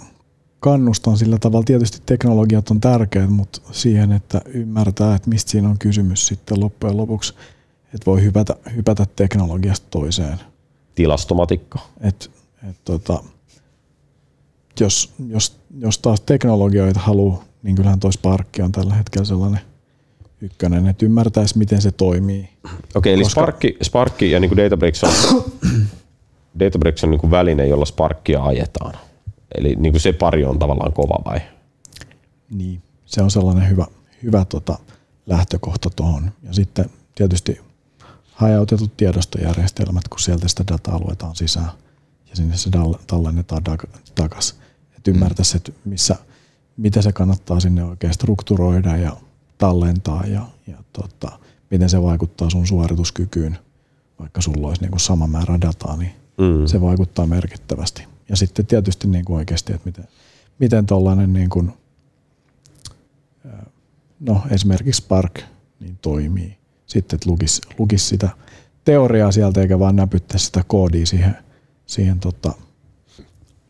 kannustan 0.64 1.16
sillä 1.16 1.38
tavalla. 1.38 1.64
Tietysti 1.64 1.98
teknologiat 2.06 2.70
on 2.70 2.80
tärkeät, 2.80 3.30
mutta 3.30 3.60
siihen, 3.72 4.12
että 4.12 4.40
ymmärtää, 4.46 5.14
että 5.14 5.28
mistä 5.28 5.50
siinä 5.50 5.68
on 5.68 5.78
kysymys 5.78 6.26
sitten 6.26 6.60
loppujen 6.60 6.96
lopuksi, 6.96 7.34
että 7.94 8.06
voi 8.06 8.22
hypätä, 8.22 8.56
hypätä 8.76 9.06
teknologiasta 9.16 9.86
toiseen. 9.90 10.40
Tilastomatikka. 10.94 11.78
Et, 12.00 12.30
et 12.70 12.76
tota, 12.84 13.22
jos, 14.80 15.12
jos, 15.28 15.56
jos 15.78 15.98
taas 15.98 16.20
teknologioita 16.20 17.00
haluaa, 17.00 17.44
niin 17.62 17.76
kyllähän 17.76 18.00
toi 18.00 18.12
Spark 18.12 18.48
on 18.62 18.72
tällä 18.72 18.94
hetkellä 18.94 19.24
sellainen 19.24 19.60
ykkönen, 20.40 20.86
että 20.86 21.06
ymmärtäisi, 21.06 21.58
miten 21.58 21.82
se 21.82 21.92
toimii. 21.92 22.48
Okei, 22.94 23.14
eli 23.14 23.22
Koska... 23.22 23.40
Spark, 23.40 23.60
Spark 23.82 24.22
ja 24.22 24.40
niin 24.40 24.56
Databricks 24.56 25.04
on, 25.04 25.44
Databricks 26.60 27.04
on 27.04 27.10
niin 27.10 27.30
väline, 27.30 27.66
jolla 27.66 27.84
Sparkia 27.84 28.44
ajetaan. 28.44 28.94
Eli 29.54 29.74
niin 29.76 29.92
kuin 29.92 30.00
se 30.00 30.12
pari 30.12 30.44
on 30.44 30.58
tavallaan 30.58 30.92
kova 30.92 31.24
vai? 31.24 31.40
Niin, 32.50 32.82
se 33.06 33.22
on 33.22 33.30
sellainen 33.30 33.68
hyvä, 33.68 33.86
hyvä 34.22 34.44
tota, 34.44 34.78
lähtökohta 35.26 35.90
tuohon. 35.96 36.30
Ja 36.42 36.52
sitten 36.52 36.90
tietysti 37.14 37.60
hajautetut 38.32 38.96
tiedostojärjestelmät, 38.96 40.08
kun 40.08 40.20
sieltä 40.20 40.48
sitä 40.48 40.64
dataa 40.72 41.00
luetaan 41.00 41.36
sisään 41.36 41.70
ja 42.30 42.36
sinne 42.36 42.56
se 42.56 42.70
tallennetaan 43.06 43.62
takaisin. 44.14 44.58
Että 44.96 45.10
ymmärtäisi, 45.10 45.56
että 45.56 45.72
missä, 45.84 46.16
mitä 46.76 47.02
se 47.02 47.12
kannattaa 47.12 47.60
sinne 47.60 47.84
oikein 47.84 48.14
strukturoida 48.14 48.96
ja 48.96 49.16
tallentaa 49.58 50.26
ja, 50.26 50.46
ja 50.66 50.76
tota, 50.92 51.38
miten 51.70 51.90
se 51.90 52.02
vaikuttaa 52.02 52.50
sun 52.50 52.66
suorituskykyyn. 52.66 53.58
Vaikka 54.18 54.40
sulla 54.40 54.68
olisi 54.68 54.82
niin 54.82 54.90
kuin 54.90 55.00
sama 55.00 55.26
määrä 55.26 55.60
dataa, 55.60 55.96
niin 55.96 56.12
mm. 56.38 56.66
se 56.66 56.80
vaikuttaa 56.80 57.26
merkittävästi. 57.26 58.13
Ja 58.28 58.36
sitten 58.36 58.66
tietysti 58.66 59.08
niin 59.08 59.24
kuin 59.24 59.36
oikeasti, 59.36 59.72
että 59.72 59.84
miten, 59.84 60.08
miten 60.58 60.86
tuollainen 60.86 61.32
niin 61.32 61.50
kuin, 61.50 61.72
no 64.20 64.42
esimerkiksi 64.50 65.02
Spark 65.02 65.40
niin 65.80 65.98
toimii. 66.02 66.58
Sitten, 66.86 67.16
että 67.16 67.30
lukisi, 67.30 67.60
lukisi 67.78 68.06
sitä 68.06 68.28
teoriaa 68.84 69.32
sieltä 69.32 69.60
eikä 69.60 69.78
vaan 69.78 69.96
näpyttää 69.96 70.38
sitä 70.38 70.64
koodia 70.66 71.06
siihen, 71.06 71.36
siihen 71.86 72.20
tota 72.20 72.52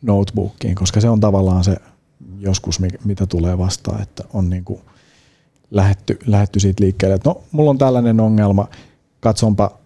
notebookiin, 0.03 0.75
koska 0.75 1.01
se 1.01 1.09
on 1.09 1.21
tavallaan 1.21 1.65
se 1.65 1.77
joskus, 2.39 2.81
mitä 3.05 3.27
tulee 3.27 3.59
vastaan, 3.59 4.03
että 4.03 4.25
on 4.33 4.51
niin 4.51 4.65
kuin 4.65 4.81
lähetty, 5.71 6.19
lähetty 6.27 6.61
siitä 6.61 6.85
liikkeelle, 6.85 7.15
että 7.15 7.31
no, 7.31 7.43
mulla 7.53 7.71
on 7.71 7.79
tällainen 7.79 8.21
ongelma, 8.21 8.69
katsonpa 9.21 9.79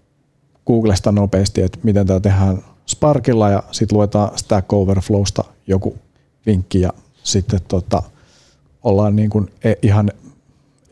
Googlesta 0.67 1.13
nopeasti, 1.13 1.63
että 1.63 1.79
miten 1.83 2.07
tämä 2.07 2.21
tehdään 2.21 2.65
Sparkilla 2.89 3.51
ja 3.51 3.63
sitten 3.73 3.97
luetaan 3.99 4.39
Stack 4.39 4.73
Overflowsta 4.73 5.45
joku 5.67 5.99
vinkki 6.47 6.81
ja 6.81 6.91
sitten 7.23 7.61
tota, 7.69 8.03
ollaan 8.83 9.17
niin 9.17 9.31
kuin 9.31 9.51
e- 9.65 9.75
ihan 9.83 10.11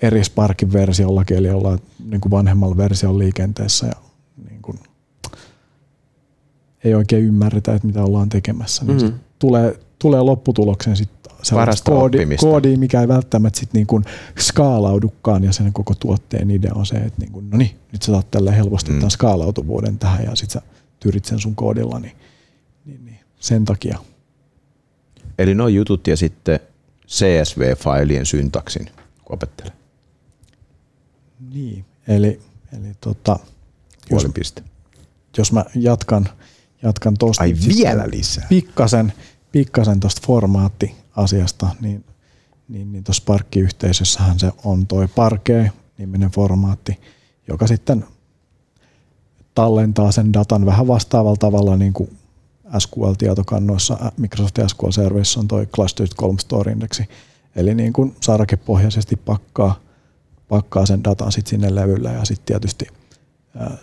eri 0.03 0.25
Sparkin 0.25 0.73
versiollakin, 0.73 1.37
eli 1.37 1.51
ollaan 1.51 1.79
niin 2.11 2.21
kuin 2.21 2.31
vanhemmalla 2.31 2.77
version 2.77 3.19
liikenteessä 3.19 3.87
ja 3.87 3.93
niin 4.49 4.63
kuin 4.63 4.79
ei 6.85 6.95
oikein 6.95 7.25
ymmärretä, 7.25 7.75
että 7.75 7.87
mitä 7.87 8.05
ollaan 8.05 8.29
tekemässä. 8.29 8.85
Niin 8.85 8.97
Mhm. 8.97 9.07
mm. 9.07 9.13
tulee, 9.39 9.79
tulee 9.99 10.21
lopputulokseen 10.23 10.97
sitten 10.97 11.33
sellaista 11.43 11.91
koodi, 11.91 12.19
koodia, 12.41 12.79
mikä 12.79 13.01
ei 13.01 13.09
välttämättä 13.09 13.61
sit 13.61 13.73
niin 13.73 13.87
kuin 13.87 14.05
skaalaudukaan 14.41 15.45
ja 15.45 15.53
sen 15.53 15.73
koko 15.73 15.95
tuotteen 15.95 16.51
idea 16.51 16.73
on 16.75 16.87
se, 16.87 16.95
että 16.97 17.21
niin 17.21 17.33
kuin, 17.33 17.51
no 17.51 17.57
niin, 17.59 17.71
nyt 17.93 18.03
sä 18.03 18.13
saat 18.13 18.31
tällä 18.31 18.53
helposti 18.53 18.91
Mm. 18.93 18.97
tämän 18.99 19.11
skaalautuvuuden 19.11 19.99
tähän 19.99 20.25
ja 20.25 20.37
sitten 20.37 20.63
sä 20.63 20.69
tyrit 21.07 21.25
sen 21.25 21.41
sun 21.41 21.57
koodilla, 21.57 21.99
niin, 21.99 22.17
niin, 22.85 23.05
niin 23.05 23.19
sen 23.41 23.65
takia. 23.65 23.99
Eli 25.39 25.55
nuo 25.55 25.69
jutut 25.69 26.07
ja 26.07 26.17
sitten 26.17 26.61
CSV-failien 27.09 28.25
syntaksin, 28.25 28.87
kun 29.25 29.35
opettelee. 29.35 29.73
Niin, 31.51 31.85
eli, 32.09 32.41
eli 32.73 32.95
tota, 33.01 33.39
jos, 34.11 34.27
piste. 34.35 34.63
jos 35.39 35.53
mä 35.53 35.65
jatkan, 35.75 36.29
jatkan 36.83 37.15
tosta 37.19 37.43
Ai 37.43 37.55
vielä 37.69 38.05
lisää. 38.11 38.47
pikkasen, 38.49 39.13
pikkasen 39.53 40.01
tuosta 40.01 40.27
formaattiasiasta, 40.27 41.69
niin, 41.81 42.05
niin, 42.69 42.93
niin 42.93 43.05
tuossa 43.05 43.21
Spark-yhteisössähän 43.21 44.39
se 44.39 44.53
on 44.65 44.87
toi 44.87 45.09
Parquet-niminen 45.09 46.31
formaatti, 46.31 47.01
joka 47.49 47.67
sitten 47.67 48.05
tallentaa 49.57 50.13
sen 50.13 50.33
datan 50.33 50.67
vähän 50.67 50.87
vastaavalla 50.87 51.37
tavalla 51.37 51.77
niin 51.77 51.93
kuin 51.93 52.17
SQL-tietokannoissa, 52.79 54.13
Microsoft 54.17 54.59
SQL 54.69 54.91
Service 54.91 55.41
on 55.41 55.49
toi 55.49 55.67
Clustered 55.67 56.13
Column 56.17 56.39
Store 56.39 56.73
Indexi, 56.73 57.09
eli 57.57 57.75
niin 57.75 57.93
kuin 57.93 58.17
sarakepohjaisesti 58.23 59.17
pakkaa, 59.17 59.81
pakkaa 60.49 60.87
sen 60.87 61.05
datan 61.05 61.33
sit 61.33 61.47
sinne 61.47 61.75
levylle 61.75 62.13
ja 62.13 62.25
sitten 62.25 62.47
tietysti 62.47 62.87
ää, 63.57 63.77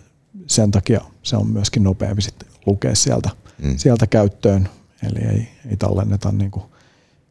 sen 0.47 0.71
takia 0.71 1.01
se 1.23 1.35
on 1.37 1.47
myöskin 1.47 1.83
nopeampi 1.83 2.21
sitten 2.21 2.47
lukea 2.65 2.95
sieltä, 2.95 3.29
Mm. 3.57 3.77
sieltä 3.77 4.07
käyttöön, 4.07 4.69
eli 5.03 5.19
ei, 5.19 5.47
ei 5.69 5.77
tallenneta 5.77 6.31
niin 6.31 6.51
kuin 6.51 6.63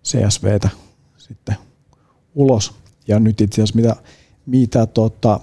CSVtä 0.04 0.68
sitten 1.18 1.56
ulos. 2.34 2.72
Ja 3.08 3.18
nyt 3.18 3.40
itse 3.40 3.54
asiassa 3.62 3.76
mitä, 3.76 3.96
mitä 4.46 4.86
tota 4.86 5.40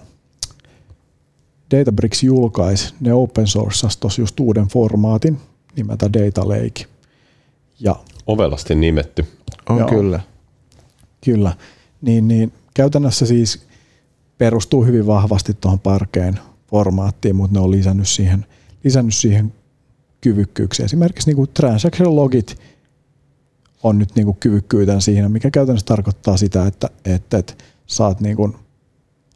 Databricks 1.71 2.23
julkaisi, 2.23 2.93
ne 2.99 3.13
open 3.13 3.47
sourceasi 3.47 3.99
tuossa 3.99 4.21
just 4.21 4.39
uuden 4.39 4.67
formaatin 4.67 5.37
nimeltä 5.75 6.13
Data 6.13 6.47
Lake. 6.47 6.85
Ja 7.79 7.95
Ovelasti 8.27 8.75
nimetty. 8.75 9.25
On 9.69 9.77
Joo. 9.77 9.89
kyllä. 9.89 10.19
Kyllä. 11.25 11.55
Niin, 12.01 12.27
niin 12.27 12.53
käytännössä 12.73 13.25
siis 13.25 13.65
perustuu 14.37 14.85
hyvin 14.85 15.07
vahvasti 15.07 15.53
tuohon 15.53 15.79
parkeen 15.79 16.39
formaattiin, 16.67 17.35
mutta 17.35 17.59
ne 17.59 17.63
on 17.63 17.71
lisännyt 17.71 18.07
siihen, 18.07 18.45
lisännyt 18.83 19.15
siihen 19.15 19.53
kyvykkyyksiä. 20.21 20.85
Esimerkiksi 20.85 21.29
niin 21.29 21.35
kuin 21.35 21.49
transaction 21.53 22.15
logit 22.15 22.57
on 23.83 23.99
nyt 23.99 24.15
niin 24.15 24.25
kuin 24.25 24.37
kyvykkyytään 24.39 25.01
siinä, 25.01 25.29
mikä 25.29 25.51
käytännössä 25.51 25.85
tarkoittaa 25.85 26.37
sitä, 26.37 26.67
että, 26.67 26.89
että, 27.05 27.37
että 27.37 27.53
saat 27.87 28.21
niin 28.21 28.35
kuin 28.35 28.55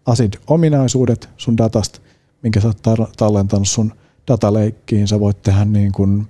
ACID-ominaisuudet 0.05 1.29
sun 1.37 1.57
datasta, 1.57 1.99
minkä 2.43 2.61
sä 2.61 2.67
oot 2.67 2.77
tar- 2.87 3.11
tallentanut 3.17 3.67
sun 3.67 3.93
dataleikkiin. 4.27 5.07
Sä 5.07 5.19
voit 5.19 5.41
tehdä 5.41 5.65
niin 5.65 5.91
kuin 5.91 6.27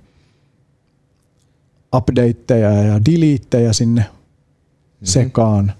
updateja 1.96 2.70
ja 2.72 3.00
deleteja 3.04 3.72
sinne 3.72 4.00
Mhm. 4.00 4.10
sekaan. 5.04 5.72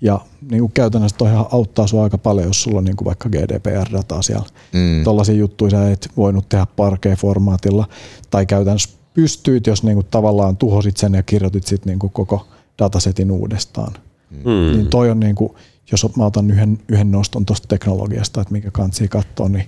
Ja 0.00 0.20
niin 0.50 0.60
kuin 0.60 0.72
käytännössä 0.72 1.16
toihan 1.18 1.46
auttaa 1.52 1.86
sua 1.86 2.02
aika 2.02 2.18
paljon, 2.18 2.46
jos 2.46 2.62
sulla 2.62 2.78
on 2.78 2.84
niin 2.84 2.96
kuin 2.96 3.06
vaikka 3.06 3.28
GDPR-dataa 3.28 4.22
siellä. 4.22 4.46
Mm. 4.72 5.04
Tuollaisia 5.04 5.34
juttuja 5.34 5.70
sä 5.70 5.90
et 5.90 6.08
voinut 6.16 6.48
tehdä 6.48 6.66
Parquet-formaatilla. 6.76 7.84
Tai 8.30 8.46
käytännössä 8.46 8.90
pystyit, 9.14 9.66
jos 9.66 9.82
niin 9.82 9.94
kuin 9.96 10.06
tavallaan 10.10 10.56
tuhosit 10.56 10.96
sen 10.96 11.14
ja 11.14 11.22
kirjoitit 11.22 11.66
sit 11.66 11.86
niin 11.86 11.98
kuin 11.98 12.12
koko 12.12 12.46
datasetin 12.78 13.30
uudestaan. 13.30 13.92
Mm. 14.30 14.72
Niin 14.76 14.86
toi 14.86 15.10
on, 15.10 15.20
niin 15.20 15.34
kuin, 15.34 15.52
jos 15.92 16.16
mä 16.16 16.26
otan 16.26 16.50
yhden, 16.50 16.78
yhden 16.88 17.10
noston 17.10 17.46
tuosta 17.46 17.68
teknologiasta, 17.68 18.40
että 18.40 18.52
mikä 18.52 18.70
kansi 18.70 19.08
katsoa, 19.08 19.48
niin, 19.48 19.64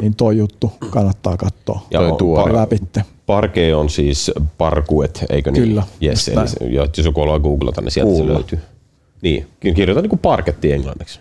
niin 0.00 0.14
toi 0.14 0.36
juttu 0.38 0.72
kannattaa 0.90 1.36
katsoa 1.36 1.86
Ja 1.90 2.00
par- 2.00 2.54
läpitte. 2.56 3.04
Parke 3.26 3.74
on 3.74 3.90
siis 3.90 4.30
parkuet, 4.58 5.24
eikö 5.30 5.50
niin? 5.50 5.62
Kyllä, 5.62 5.82
Yes, 6.02 6.28
eli 6.28 6.74
jo- 6.74 6.86
jos 6.96 7.06
joku 7.06 7.20
haluaa 7.20 7.38
googlata, 7.38 7.80
niin 7.80 7.90
sieltä 7.90 8.10
Kuulla. 8.10 8.26
se 8.28 8.34
löytyy. 8.34 8.58
Niin, 9.22 9.46
kirjoitan 9.60 10.02
niin 10.02 10.10
kuin 10.10 10.20
parketti 10.20 10.72
englanniksi. 10.72 11.20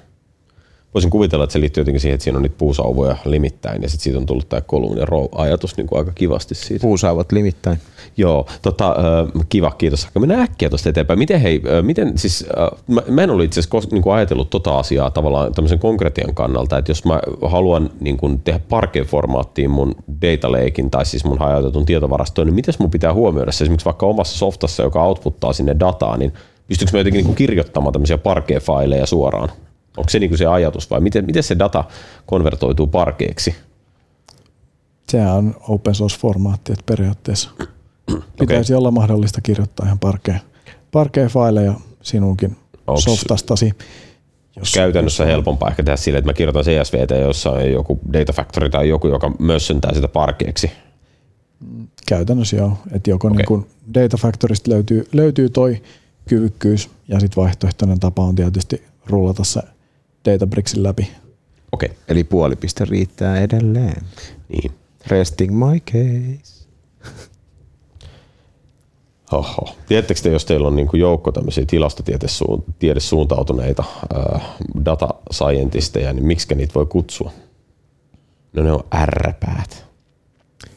Voisin 0.95 1.11
kuvitella, 1.11 1.43
että 1.43 1.53
se 1.53 1.59
liittyy 1.59 1.81
jotenkin 1.81 2.01
siihen, 2.01 2.13
että 2.13 2.23
siinä 2.23 2.38
on 2.38 2.43
niitä 2.43 2.55
puusauvoja 2.57 3.17
limittäin 3.26 3.81
ja 3.81 3.89
sitten 3.89 4.03
siitä 4.03 4.17
on 4.17 4.26
tullut 4.26 4.49
tämä 4.49 4.61
kolumn 4.61 4.97
ja 4.97 5.05
row 5.05 5.26
ajatus 5.31 5.77
niin 5.77 5.88
kuin 5.88 5.99
aika 5.99 6.11
kivasti 6.11 6.55
siitä. 6.55 6.81
Puusaavat 6.81 7.31
limittäin. 7.31 7.77
Joo, 8.17 8.45
tota, 8.61 8.95
kiva, 9.49 9.72
kiitos. 9.72 10.07
Mennään 10.19 10.41
äkkiä 10.41 10.69
tuosta 10.69 10.89
eteenpäin. 10.89 11.19
Miten 11.19 11.41
hei, 11.41 11.61
miten 11.81 12.17
siis, 12.17 12.45
mä, 13.09 13.22
en 13.22 13.30
ollut 13.30 13.45
itse 13.45 13.59
asiassa 13.59 13.89
niin 13.91 14.01
kuin 14.01 14.15
ajatellut 14.15 14.49
tota 14.49 14.80
asiaa 14.80 15.11
tavallaan 15.11 15.53
tämmöisen 15.53 15.80
konkretian 15.80 16.35
kannalta, 16.35 16.77
että 16.77 16.91
jos 16.91 17.05
mä 17.05 17.19
haluan 17.41 17.89
niin 17.99 18.17
kuin 18.17 18.39
tehdä 18.39 18.59
Parquet-formaattiin 18.69 19.69
mun 19.69 19.95
data 20.22 20.51
lakein 20.51 20.91
tai 20.91 21.05
siis 21.05 21.26
mun 21.26 21.39
hajautetun 21.39 21.85
tietovarastoon, 21.85 22.47
niin 22.47 22.55
miten 22.55 22.73
mun 22.80 22.91
pitää 22.91 23.13
huomioida 23.13 23.51
se 23.51 23.63
esimerkiksi 23.63 23.85
vaikka 23.85 24.05
omassa 24.05 24.38
softassa, 24.38 24.84
joka 24.84 25.03
outputtaa 25.03 25.53
sinne 25.53 25.76
dataa, 25.80 26.17
niin 26.17 26.34
pystyykö 26.67 26.91
mä 26.93 26.99
jotenkin 26.99 27.17
niin 27.17 27.26
kuin 27.26 27.35
kirjoittamaan 27.35 27.93
tämmöisiä 27.93 28.17
Parquet-faileja 28.17 29.05
suoraan? 29.05 29.49
Onko 29.97 30.09
se 30.09 30.19
niin 30.19 30.30
kuin 30.30 30.38
se 30.38 30.45
ajatus 30.45 30.89
vai 30.89 30.99
miten, 30.99 31.26
miten 31.26 31.43
se 31.43 31.59
data 31.59 31.84
konvertoituu 32.26 32.88
Parqueeksi? 32.88 33.55
Sehän 35.09 35.35
on 35.35 35.55
open 35.69 35.95
source-formaatti, 35.95 36.72
että 36.73 36.84
periaatteessa 36.85 37.49
pitäisi 38.39 38.73
olla 38.73 38.91
mahdollista 38.91 39.41
kirjoittaa 39.41 39.85
ihan 39.85 39.99
parkeen, 39.99 40.41
parkeen 40.91 41.30
faileja 41.30 41.73
sinunkin 42.01 42.57
Onks- 42.88 43.01
softastasi. 43.01 43.72
Jos, 44.55 44.73
käytännössä 44.73 45.26
helpompaa 45.26 45.69
ehkä 45.69 45.84
tehdä 45.84 45.97
silleen, 45.97 46.19
että 46.19 46.30
mä 46.30 46.34
kirjoitan 46.34 46.63
CSVtä, 46.63 47.15
jossa 47.15 47.51
on 47.51 47.72
joku 47.72 47.99
Data 48.13 48.34
Factory 48.34 48.69
tai 48.69 48.89
joku, 48.89 49.07
joka 49.07 49.31
mössöntää 49.39 49.93
sitä 49.93 50.07
parkeeksi. 50.07 50.72
Käytännössä 52.07 52.55
joo, 52.55 52.77
että 52.91 53.09
joko 53.09 53.27
Okei. 53.27 53.45
niin 53.49 53.65
Data 53.93 54.17
Factorysta 54.17 54.72
löytyy, 54.72 55.07
löytyy 55.13 55.49
toi 55.49 55.81
kyvykkyys 56.27 56.89
ja 57.07 57.19
sitten 57.19 57.43
vaihtoehtoinen 57.43 57.99
tapa 57.99 58.23
on 58.23 58.35
tietysti 58.35 58.84
rullata 59.05 59.43
se 59.43 59.61
Databricksin 60.26 60.84
läpi. 60.84 61.11
Okei, 61.72 61.89
okay. 61.89 62.03
Eli 62.07 62.23
puoli 62.23 62.56
piste 62.56 62.85
riittää 62.85 63.41
edelleen. 63.41 64.02
niin. 64.49 64.72
Resting 65.07 65.65
my 65.65 65.80
case. 65.80 66.65
Oho. 69.31 69.76
Tiedättekö 69.88 70.22
te, 70.22 70.30
jos 70.30 70.45
teillä 70.45 70.68
on 70.68 70.76
niin 70.76 70.88
kuin 70.88 70.99
joukko 70.99 71.31
tämmöisiä 71.31 71.65
tilastotiedesuuntautuneita 71.68 73.84
äh, 74.15 74.41
data 74.85 75.10
scientisteja, 75.34 76.14
niin 76.14 76.26
miksi 76.26 76.56
niitä 76.56 76.73
voi 76.73 76.85
kutsua? 76.85 77.31
No 78.53 78.64
ne 78.64 78.72
on 78.72 78.84
ärräpäät. 78.95 79.85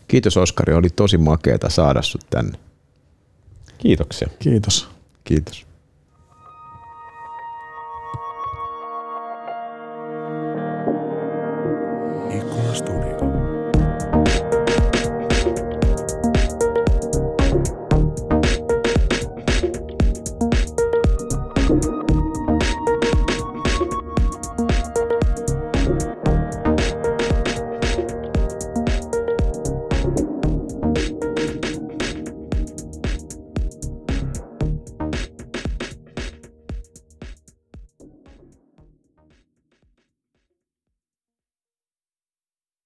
Kiitos 0.09 0.37
Oskari, 0.37 0.75
oli 0.75 0.91
tosi 0.91 1.19
makeeta 1.19 1.71
saada 1.71 2.03
sut 2.03 2.27
tänne. 2.31 2.59
Kiitoksia. 3.79 4.29
Kiitos. 4.39 4.89
Kiitos. 5.25 5.68